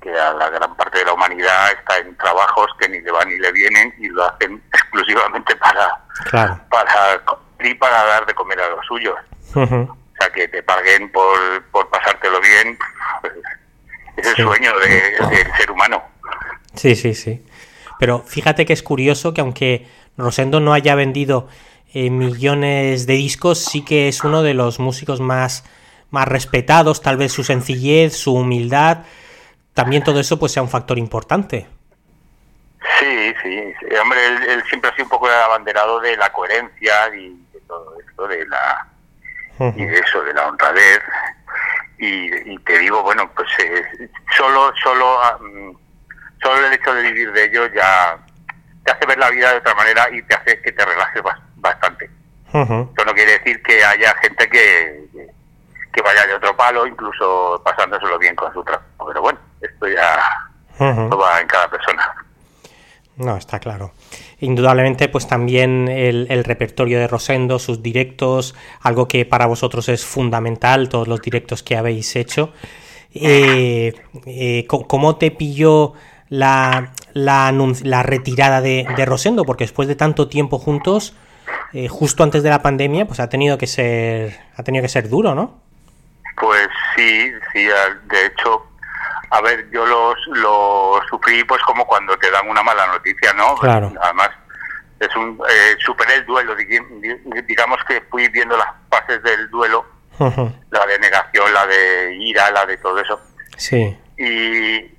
que 0.01 0.09
a 0.09 0.33
la 0.33 0.49
gran 0.49 0.75
parte 0.75 0.99
de 0.99 1.05
la 1.05 1.13
humanidad 1.13 1.71
está 1.71 1.97
en 1.99 2.15
trabajos 2.17 2.67
que 2.79 2.89
ni 2.89 2.99
le 3.01 3.11
van 3.11 3.29
ni 3.29 3.37
le 3.37 3.51
vienen 3.51 3.93
y 3.99 4.07
lo 4.09 4.25
hacen 4.25 4.61
exclusivamente 4.73 5.55
para 5.57 6.01
para 6.69 7.21
y 7.63 7.73
para 7.75 8.03
dar 8.05 8.25
de 8.25 8.33
comer 8.33 8.59
a 8.59 8.69
los 8.69 8.85
suyos. 8.85 9.15
O 9.53 9.97
sea, 10.19 10.29
que 10.33 10.47
te 10.47 10.63
paguen 10.63 11.11
por, 11.11 11.63
por 11.71 11.89
pasártelo 11.89 12.39
bien, 12.41 12.77
es 14.17 14.27
el 14.27 14.35
sueño 14.35 14.71
del 14.79 15.55
ser 15.57 15.71
humano. 15.71 16.01
Sí, 16.73 16.95
sí, 16.95 17.13
sí. 17.13 17.45
Pero 17.99 18.19
fíjate 18.19 18.65
que 18.65 18.73
es 18.73 18.81
curioso 18.81 19.33
que 19.33 19.41
aunque 19.41 19.87
Rosendo 20.17 20.59
no 20.59 20.73
haya 20.73 20.95
vendido 20.95 21.47
eh, 21.93 22.09
millones 22.09 23.05
de 23.05 23.13
discos, 23.13 23.59
sí 23.59 23.83
que 23.83 24.07
es 24.07 24.23
uno 24.23 24.43
de 24.43 24.53
los 24.53 24.79
músicos 24.79 25.19
más, 25.19 25.63
más 26.09 26.27
respetados, 26.27 27.01
tal 27.01 27.17
vez 27.17 27.31
su 27.31 27.43
sencillez, 27.43 28.15
su 28.15 28.33
humildad, 28.33 28.99
también 29.73 30.03
todo 30.03 30.19
eso 30.19 30.37
pues 30.39 30.51
sea 30.51 30.63
un 30.63 30.69
factor 30.69 30.97
importante. 30.97 31.67
Sí, 32.99 33.33
sí, 33.41 33.73
hombre, 34.01 34.25
él, 34.27 34.63
siempre 34.69 34.89
ha 34.89 34.93
sido 34.93 35.05
un 35.05 35.11
poco 35.11 35.27
el 35.27 35.35
abanderado 35.35 35.99
de 35.99 36.17
la 36.17 36.31
coherencia 36.31 37.13
y 37.15 37.29
de 37.53 37.59
todo 37.67 37.95
esto, 37.99 38.27
de 38.27 38.45
la 38.47 38.87
y 39.75 39.85
de 39.85 39.99
eso, 39.99 40.23
de 40.23 40.33
la 40.33 40.47
honradez. 40.47 41.01
Y, 41.99 42.57
te 42.59 42.79
digo, 42.79 43.03
bueno, 43.03 43.29
pues 43.35 43.47
eh, 43.59 44.09
solo, 44.35 44.73
solo, 44.81 45.19
mm, 45.39 45.71
solo 46.41 46.65
el 46.65 46.73
hecho 46.73 46.93
de 46.95 47.03
vivir 47.03 47.31
de 47.31 47.45
ello 47.45 47.67
ya 47.67 48.17
te 48.83 48.91
hace 48.91 49.05
ver 49.05 49.19
la 49.19 49.29
vida 49.29 49.51
de 49.51 49.57
otra 49.57 49.75
manera 49.75 50.07
y 50.11 50.23
te 50.23 50.33
hace 50.33 50.59
que 50.61 50.71
te 50.71 50.83
relajes 50.83 51.21
bastante. 51.57 52.09
Eso 52.49 53.05
no 53.05 53.13
quiere 53.13 53.33
decir 53.37 53.61
que 53.61 53.83
haya 53.83 54.13
gente 54.15 54.49
que, 54.49 55.07
que 55.93 56.01
vaya 56.01 56.25
de 56.25 56.33
otro 56.33 56.55
palo, 56.57 56.87
incluso 56.87 57.61
pasándoselo 57.63 58.17
bien 58.17 58.35
con 58.35 58.51
su 58.51 58.63
trabajo. 58.63 59.05
Pero 59.07 59.20
va 60.81 61.41
en 61.41 61.47
cada 61.47 61.69
persona. 61.69 62.15
No, 63.17 63.37
está 63.37 63.59
claro. 63.59 63.91
Indudablemente, 64.39 65.07
pues 65.07 65.27
también 65.27 65.87
el, 65.87 66.43
repertorio 66.43 66.99
de 66.99 67.07
Rosendo, 67.07 67.59
sus 67.59 67.83
directos, 67.83 68.55
algo 68.81 69.07
que 69.07 69.25
para 69.25 69.45
vosotros 69.45 69.89
es 69.89 70.03
fundamental, 70.03 70.89
todos 70.89 71.07
los 71.07 71.21
directos 71.21 71.61
que 71.61 71.77
habéis 71.77 72.15
hecho. 72.15 72.51
Eh, 73.13 73.93
eh, 74.25 74.65
¿Cómo 74.67 75.17
te 75.17 75.29
pilló 75.29 75.93
la, 76.29 76.93
la, 77.13 77.53
la 77.83 78.03
retirada 78.03 78.61
de, 78.61 78.87
de, 78.95 79.05
Rosendo? 79.05 79.43
Porque 79.43 79.65
después 79.65 79.87
de 79.87 79.95
tanto 79.95 80.27
tiempo 80.27 80.57
juntos, 80.57 81.13
eh, 81.73 81.87
justo 81.87 82.23
antes 82.23 82.41
de 82.41 82.49
la 82.49 82.63
pandemia, 82.63 83.05
pues 83.05 83.19
ha 83.19 83.29
tenido 83.29 83.57
que 83.57 83.67
ser, 83.67 84.39
ha 84.55 84.63
tenido 84.63 84.81
que 84.81 84.89
ser 84.89 85.09
duro, 85.09 85.35
¿no? 85.35 85.61
Pues 86.39 86.67
sí, 86.95 87.31
sí, 87.53 87.59
de 87.63 88.25
hecho, 88.25 88.65
a 89.31 89.41
ver, 89.41 89.69
yo 89.71 89.85
lo, 89.85 90.13
lo 90.33 91.01
sufrí 91.09 91.43
pues 91.45 91.61
como 91.63 91.85
cuando 91.85 92.17
te 92.17 92.29
dan 92.29 92.47
una 92.49 92.61
mala 92.61 92.85
noticia, 92.87 93.31
¿no? 93.33 93.55
Claro. 93.55 93.91
Además, 94.01 94.29
es 94.99 95.15
un, 95.15 95.39
eh, 95.49 95.75
superé 95.79 96.15
el 96.15 96.25
duelo, 96.25 96.53
digamos 97.47 97.83
que 97.87 98.01
fui 98.11 98.27
viendo 98.27 98.57
las 98.57 98.67
fases 98.89 99.23
del 99.23 99.49
duelo, 99.49 99.85
la 100.19 100.85
de 100.85 100.99
negación, 100.99 101.51
la 101.53 101.65
de 101.65 102.15
ira, 102.15 102.51
la 102.51 102.65
de 102.65 102.77
todo 102.77 102.99
eso. 102.99 103.19
Sí. 103.57 103.97
Y, 104.17 104.91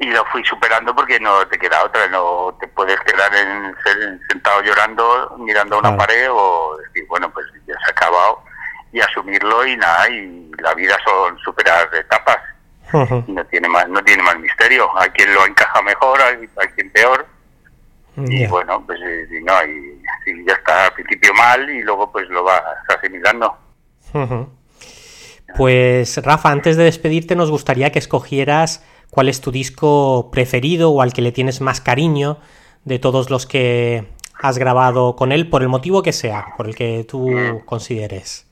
y 0.00 0.06
lo 0.10 0.24
fui 0.26 0.42
superando 0.44 0.94
porque 0.94 1.20
no 1.20 1.46
te 1.48 1.58
queda 1.58 1.84
otra, 1.84 2.06
no 2.08 2.56
te 2.58 2.68
puedes 2.68 2.98
quedar 3.00 3.32
en, 3.34 3.76
sentado 4.28 4.62
llorando, 4.62 5.36
mirando 5.40 5.76
a 5.76 5.80
una 5.80 5.96
pared 5.96 6.28
o 6.30 6.78
decir, 6.86 7.04
bueno, 7.06 7.30
pues 7.30 7.46
ya 7.66 7.74
se 7.74 7.86
ha 7.86 7.90
acabado 7.90 8.42
y 8.92 9.00
asumirlo 9.00 9.66
y 9.66 9.76
nada, 9.76 10.08
y 10.08 10.50
la 10.58 10.72
vida 10.74 10.96
son 11.04 11.38
superar 11.40 11.88
etapas. 11.94 12.38
No 12.92 13.44
tiene 13.46 13.68
más 13.68 13.88
no 13.88 14.02
tiene 14.02 14.22
más 14.22 14.38
misterio. 14.38 14.88
Hay 14.98 15.10
quien 15.10 15.32
lo 15.34 15.46
encaja 15.46 15.82
mejor, 15.82 16.20
hay, 16.22 16.48
quien 16.74 16.90
peor. 16.90 17.26
Y 18.26 18.46
bueno, 18.46 18.82
pues 18.84 18.98
eh, 19.00 19.28
no, 19.44 19.54
y, 19.64 20.44
ya 20.46 20.54
está 20.54 20.86
al 20.86 20.92
principio 20.92 21.32
mal 21.34 21.70
y 21.70 21.82
luego 21.82 22.10
pues 22.10 22.28
lo 22.28 22.42
vas 22.42 22.62
asimilando. 22.88 23.56
Pues 25.56 26.22
Rafa, 26.24 26.50
antes 26.50 26.76
de 26.76 26.84
despedirte 26.84 27.36
nos 27.36 27.50
gustaría 27.50 27.92
que 27.92 27.98
escogieras 27.98 28.84
cuál 29.10 29.28
es 29.28 29.40
tu 29.40 29.52
disco 29.52 30.30
preferido 30.32 30.90
o 30.90 31.00
al 31.00 31.12
que 31.12 31.22
le 31.22 31.32
tienes 31.32 31.60
más 31.60 31.80
cariño 31.80 32.38
de 32.84 32.98
todos 32.98 33.30
los 33.30 33.46
que 33.46 34.08
has 34.40 34.58
grabado 34.58 35.16
con 35.16 35.32
él, 35.32 35.48
por 35.48 35.62
el 35.62 35.68
motivo 35.68 36.02
que 36.02 36.12
sea, 36.12 36.46
por 36.56 36.68
el 36.68 36.74
que 36.74 37.04
tú 37.08 37.30
mm. 37.30 37.60
consideres. 37.64 38.46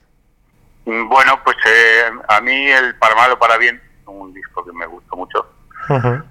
Bueno, 0.85 1.41
pues 1.45 1.57
eh, 1.67 2.11
a 2.29 2.41
mí 2.41 2.67
el 2.71 2.95
Para 2.97 3.15
Malo 3.17 3.39
Para 3.39 3.57
Bien, 3.57 3.81
un 4.21 4.33
disco 4.33 4.65
que 4.65 4.73
me 4.73 4.87
gustó 4.87 5.17
mucho, 5.17 5.47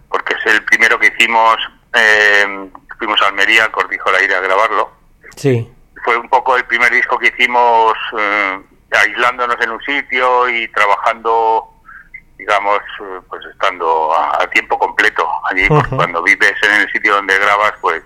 porque 0.10 0.34
es 0.34 0.54
el 0.54 0.64
primero 0.66 1.00
que 1.00 1.08
hicimos, 1.08 1.58
eh, 1.94 2.70
fuimos 2.98 3.22
a 3.22 3.28
Almería, 3.28 3.72
Cordijo 3.72 4.12
la 4.12 4.20
Aire 4.20 4.36
a 4.36 4.42
grabarlo. 4.42 4.92
Sí. 5.36 5.72
Fue 6.04 6.18
un 6.18 6.30
poco 6.30 6.56
el 6.56 6.66
primer 6.66 6.92
disco 6.92 7.18
que 7.18 7.28
hicimos 7.28 7.94
eh, 8.18 8.62
aislándonos 8.92 9.58
en 9.62 9.72
un 9.72 9.82
sitio 9.82 10.50
y 10.50 10.68
trabajando, 10.70 11.68
digamos, 12.38 12.80
eh, 13.02 13.20
pues 13.28 13.44
estando 13.52 14.14
a, 14.14 14.48
tiempo 14.52 14.78
completo 14.78 15.28
allí, 15.50 15.68
cuando 15.90 16.22
vives 16.24 16.54
en 16.64 16.82
el 16.82 16.92
sitio 16.92 17.16
donde 17.16 17.38
grabas, 17.40 17.74
pues 17.82 18.04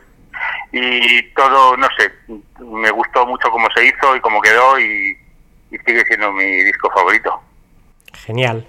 y 0.71 1.21
todo, 1.33 1.75
no 1.75 1.87
sé, 1.97 2.11
me 2.59 2.91
gustó 2.91 3.25
mucho 3.25 3.49
cómo 3.51 3.67
se 3.75 3.85
hizo 3.85 4.15
y 4.15 4.21
cómo 4.21 4.39
quedó 4.39 4.79
y 4.79 5.17
y 5.71 5.77
sigue 5.79 6.03
siendo 6.05 6.31
mi 6.31 6.63
disco 6.63 6.89
favorito. 6.91 7.41
Genial. 8.13 8.65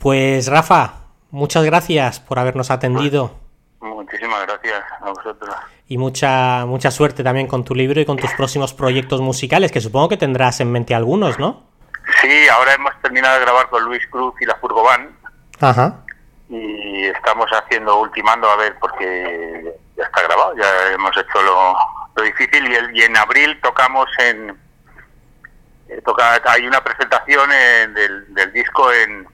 Pues 0.00 0.48
Rafa, 0.48 0.94
muchas 1.30 1.64
gracias 1.64 2.20
por 2.20 2.38
habernos 2.38 2.70
atendido. 2.70 3.36
muchísimas 3.80 4.46
gracias 4.46 4.82
a 5.00 5.10
vosotros. 5.10 5.54
Y 5.88 5.98
mucha, 5.98 6.64
mucha 6.66 6.90
suerte 6.90 7.22
también 7.22 7.46
con 7.46 7.64
tu 7.64 7.74
libro 7.74 8.00
y 8.00 8.06
con 8.06 8.16
tus 8.16 8.32
próximos 8.32 8.72
proyectos 8.72 9.20
musicales, 9.20 9.72
que 9.72 9.80
supongo 9.80 10.08
que 10.08 10.16
tendrás 10.16 10.60
en 10.60 10.72
mente 10.72 10.94
algunos, 10.94 11.38
¿no? 11.38 11.64
Sí, 12.20 12.48
ahora 12.48 12.74
hemos 12.74 12.92
terminado 13.02 13.34
de 13.34 13.44
grabar 13.44 13.68
con 13.68 13.84
Luis 13.84 14.06
Cruz 14.08 14.34
y 14.40 14.46
la 14.46 14.54
Furgovan. 14.56 15.16
Ajá. 15.60 16.04
Y 16.48 17.04
estamos 17.06 17.46
haciendo, 17.50 18.00
ultimando, 18.00 18.48
a 18.48 18.56
ver, 18.56 18.76
porque 18.80 19.76
ya 19.96 20.04
está 20.04 20.22
grabado, 20.22 20.54
ya 20.56 20.92
hemos 20.94 21.16
hecho 21.16 21.42
lo, 21.42 21.74
lo 22.16 22.22
difícil. 22.22 22.70
Y, 22.70 22.74
el, 22.74 22.96
y 22.96 23.02
en 23.02 23.16
abril 23.16 23.60
tocamos 23.62 24.08
en, 24.18 24.56
eh, 25.90 26.00
toca, 26.04 26.40
hay 26.44 26.66
una 26.66 26.82
presentación 26.82 27.50
del, 27.50 28.52
disco 28.52 28.92
en 28.92 29.26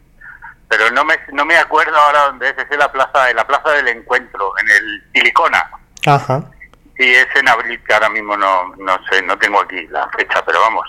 pero 0.68 0.90
no 0.90 1.05
me 1.05 1.14
no 1.32 1.44
me 1.44 1.56
acuerdo 1.56 1.97
ahora 1.97 2.26
dónde 2.26 2.51
es, 2.51 2.59
es 2.59 2.70
en 2.70 2.78
la 2.78 2.90
plaza 2.90 3.30
en 3.30 3.36
la 3.36 3.47
plaza 3.47 3.70
del 3.70 3.88
encuentro 3.88 4.52
en 4.59 4.68
el 4.68 5.05
Silicona 5.14 5.70
Ajá. 6.06 6.44
Sí, 6.97 7.05
es 7.05 7.26
en 7.38 7.48
abril, 7.48 7.78
que 7.86 7.93
ahora 7.93 8.09
mismo 8.09 8.36
no, 8.36 8.74
no 8.76 8.98
sé, 9.10 9.20
no 9.22 9.36
tengo 9.38 9.60
aquí 9.60 9.86
la 9.88 10.09
fecha, 10.16 10.43
pero 10.47 10.60
vamos. 10.60 10.86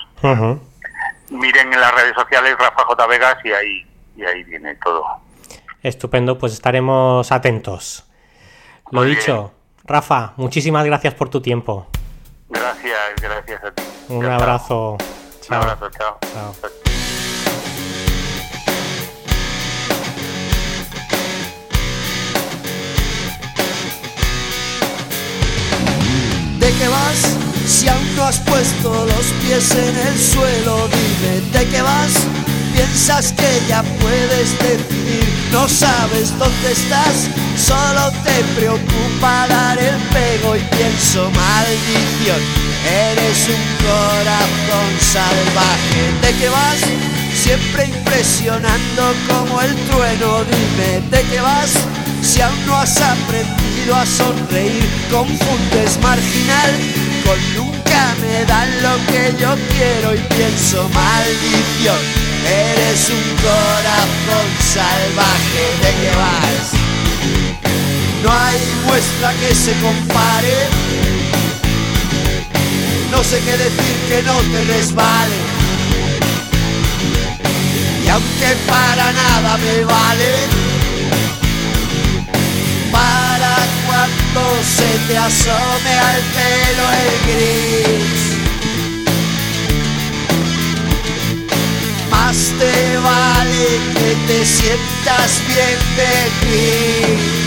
Miren 1.28 1.72
en 1.72 1.80
las 1.80 1.94
redes 1.94 2.14
sociales 2.14 2.56
Rafa 2.58 2.84
J. 2.84 3.06
Vegas 3.06 3.36
y 3.44 3.52
ahí, 3.52 3.86
y 4.16 4.24
ahí 4.24 4.42
viene 4.44 4.74
todo. 4.76 5.04
Estupendo, 5.82 6.38
pues 6.38 6.54
estaremos 6.54 7.30
atentos. 7.30 8.04
Lo 8.90 9.02
dicho, 9.02 9.52
Rafa, 9.84 10.32
muchísimas 10.36 10.86
gracias 10.86 11.12
por 11.12 11.28
tu 11.28 11.42
tiempo. 11.42 11.88
Gracias, 12.48 13.14
gracias 13.20 13.64
a 13.64 13.70
ti. 13.72 13.82
Un 14.08 14.24
abrazo. 14.24 14.96
Un 15.50 15.54
abrazo, 15.54 15.90
chao. 15.90 16.18
¿De 26.68 26.74
qué 26.74 26.88
vas? 26.88 27.20
Si 27.66 27.88
aún 27.88 28.14
no 28.14 28.24
has 28.24 28.40
puesto 28.40 28.92
los 29.06 29.26
pies 29.40 29.70
en 29.70 29.96
el 30.06 30.18
suelo, 30.18 30.86
dime, 30.88 31.40
¿de 31.50 31.66
qué 31.70 31.80
vas? 31.80 32.12
Piensas 32.74 33.32
que 33.32 33.62
ya 33.66 33.82
puedes 33.82 34.50
decidir, 34.58 35.24
no 35.50 35.66
sabes 35.66 36.28
dónde 36.38 36.72
estás, 36.72 37.30
solo 37.56 38.12
te 38.22 38.44
preocupa 38.54 39.46
dar 39.48 39.78
el 39.78 39.96
pego 40.12 40.56
y 40.56 40.60
pienso, 40.76 41.30
maldición, 41.30 42.42
eres 42.84 43.48
un 43.48 43.64
corazón 43.88 44.90
salvaje. 45.00 46.02
¿De 46.20 46.38
qué 46.38 46.50
vas? 46.50 46.80
Siempre 47.34 47.86
impresionando 47.86 49.14
como 49.26 49.62
el 49.62 49.74
trueno, 49.86 50.44
dime, 50.44 51.00
¿de 51.08 51.22
qué 51.30 51.40
vas? 51.40 51.70
Si 52.22 52.40
aún 52.40 52.66
no 52.66 52.76
has 52.76 53.00
aprendido 53.00 53.94
a 53.94 54.04
sonreír, 54.04 54.88
confundes 55.10 55.98
marginal 56.02 56.70
con 57.24 57.38
nunca 57.54 58.14
me 58.20 58.44
dan 58.46 58.82
lo 58.82 58.96
que 59.06 59.34
yo 59.40 59.54
quiero 59.76 60.14
y 60.14 60.18
pienso 60.34 60.88
maldición. 60.88 61.98
Eres 62.46 63.10
un 63.10 63.36
corazón 63.36 64.46
salvaje, 64.60 65.64
¿de 65.82 65.90
qué 66.00 66.16
vas? 66.16 66.88
No 68.22 68.32
hay 68.32 68.58
muestra 68.86 69.32
que 69.40 69.54
se 69.54 69.72
compare. 69.80 70.56
No 73.10 73.22
sé 73.22 73.40
qué 73.40 73.56
decir 73.56 73.96
que 74.08 74.22
no 74.22 74.34
te 74.34 74.64
resbale. 74.64 75.36
Y 78.04 78.08
aunque 78.08 78.56
para 78.66 79.12
nada 79.12 79.58
me 79.58 79.84
vale, 79.84 80.67
se 84.62 84.90
te 85.06 85.16
asome 85.16 85.92
al 86.10 86.22
pelo 86.36 86.84
el 87.04 87.14
gris. 87.28 88.22
Más 92.10 92.36
te 92.58 92.98
vale 92.98 93.68
que 93.94 94.10
te 94.26 94.46
sientas 94.46 95.30
bien 95.46 95.78
de 95.96 96.12
ti. 96.40 97.37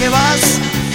¿De 0.00 0.06
qué 0.06 0.12
vas? 0.12 0.40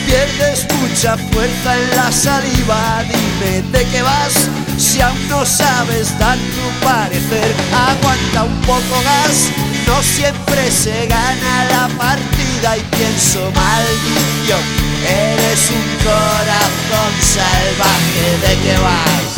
Pierdes 0.07 0.65
mucha 0.81 1.15
fuerza 1.15 1.77
en 1.77 1.95
la 1.95 2.11
saliva. 2.11 3.03
Dime 3.03 3.61
de 3.71 3.85
qué 3.91 4.01
vas. 4.01 4.33
Si 4.79 4.99
aún 4.99 5.29
no 5.29 5.45
sabes 5.45 6.17
dar 6.17 6.35
tu 6.39 6.83
parecer, 6.83 7.53
aguanta 7.71 8.45
un 8.45 8.61
poco 8.61 8.95
gas. 9.03 9.51
No 9.85 10.01
siempre 10.01 10.71
se 10.71 11.05
gana 11.05 11.65
la 11.69 11.87
partida 11.99 12.77
y 12.77 12.81
pienso 12.97 13.51
maldición. 13.51 14.63
Eres 15.05 15.69
un 15.69 15.87
corazón 16.03 17.13
salvaje. 17.21 18.25
¿De 18.41 18.53
qué 18.63 18.75
vas? 18.79 19.29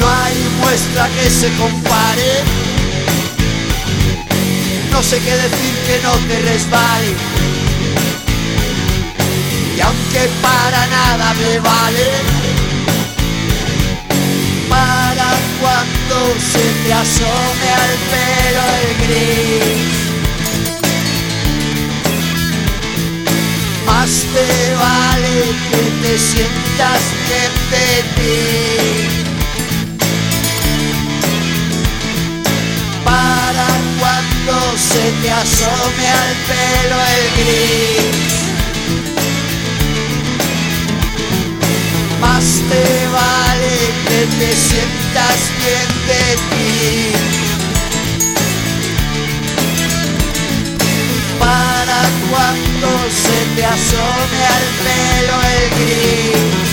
No 0.00 0.08
hay 0.08 0.34
muestra 0.60 1.08
que 1.10 1.30
se 1.30 1.52
compare. 1.52 2.42
No 4.90 5.04
sé 5.04 5.20
qué 5.20 5.36
decir 5.36 5.74
que 5.86 6.00
no 6.02 6.12
te 6.26 6.40
resbale. 6.40 7.47
Y 9.78 9.80
aunque 9.80 10.28
para 10.42 10.86
nada 10.88 11.34
me 11.34 11.60
vale, 11.60 12.10
para 14.68 15.30
cuando 15.60 16.16
se 16.40 16.64
te 16.82 16.92
asome 16.92 17.68
al 17.84 17.94
pelo 18.10 18.62
el 18.80 18.90
gris, 19.04 19.94
más 23.86 24.12
te 24.34 24.50
vale 24.74 25.36
que 25.70 25.82
te 26.02 26.12
sientas 26.18 27.02
de 27.70 27.92
ti. 28.16 28.40
Para 33.04 33.68
cuando 34.00 34.76
se 34.76 35.04
te 35.22 35.30
asome 35.30 36.06
al 36.08 36.34
pelo 36.48 36.96
el 37.14 37.24
gris. 37.38 38.37
Más 42.20 42.44
te 42.68 43.06
vale 43.08 43.76
que 44.06 44.20
te 44.38 44.50
sientas 44.54 45.38
bien 45.58 45.88
de 46.06 46.24
ti. 46.50 47.12
Para 51.38 52.02
cuando 52.30 52.88
se 53.10 53.38
te 53.56 53.64
asome 53.64 54.40
al 54.56 54.66
pelo 54.84 55.36
el 55.54 55.64
gris. 55.78 56.68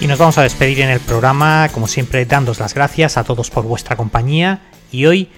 Y 0.00 0.06
nos 0.06 0.18
vamos 0.18 0.36
a 0.36 0.42
despedir 0.42 0.82
en 0.82 0.90
el 0.90 1.00
programa, 1.00 1.70
como 1.72 1.88
siempre, 1.88 2.26
dándos 2.26 2.58
las 2.58 2.74
gracias 2.74 3.16
a 3.16 3.24
todos 3.24 3.48
por 3.48 3.64
vuestra 3.64 3.96
compañía 3.96 4.60
y 4.92 5.06
hoy 5.06 5.30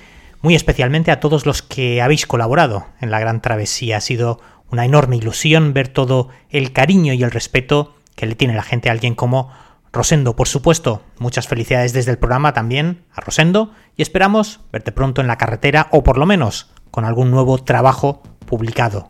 muy 0.46 0.54
especialmente 0.54 1.10
a 1.10 1.18
todos 1.18 1.44
los 1.44 1.60
que 1.60 2.00
habéis 2.00 2.24
colaborado 2.24 2.86
en 3.00 3.10
la 3.10 3.18
gran 3.18 3.42
travesía. 3.42 3.96
Ha 3.96 4.00
sido 4.00 4.38
una 4.70 4.84
enorme 4.84 5.16
ilusión 5.16 5.72
ver 5.72 5.88
todo 5.88 6.28
el 6.50 6.72
cariño 6.72 7.12
y 7.14 7.24
el 7.24 7.32
respeto 7.32 7.96
que 8.14 8.26
le 8.26 8.36
tiene 8.36 8.54
la 8.54 8.62
gente 8.62 8.88
a 8.88 8.92
alguien 8.92 9.16
como 9.16 9.50
Rosendo. 9.92 10.36
Por 10.36 10.46
supuesto, 10.46 11.02
muchas 11.18 11.48
felicidades 11.48 11.92
desde 11.92 12.12
el 12.12 12.18
programa 12.18 12.52
también 12.52 13.02
a 13.12 13.22
Rosendo 13.22 13.72
y 13.96 14.02
esperamos 14.02 14.60
verte 14.70 14.92
pronto 14.92 15.20
en 15.20 15.26
la 15.26 15.36
carretera 15.36 15.88
o 15.90 16.04
por 16.04 16.16
lo 16.16 16.26
menos 16.26 16.70
con 16.92 17.04
algún 17.04 17.32
nuevo 17.32 17.58
trabajo 17.58 18.22
publicado. 18.46 19.08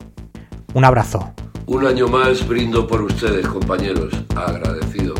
Un 0.73 0.87
abrazo. 0.87 1.35
Un 1.67 1.87
año 1.87 2.09
más 2.09 2.49
brindo 2.49 2.87
por 2.87 3.03
ustedes, 3.03 3.47
compañeros. 3.47 4.15
Agradecido. 4.35 5.13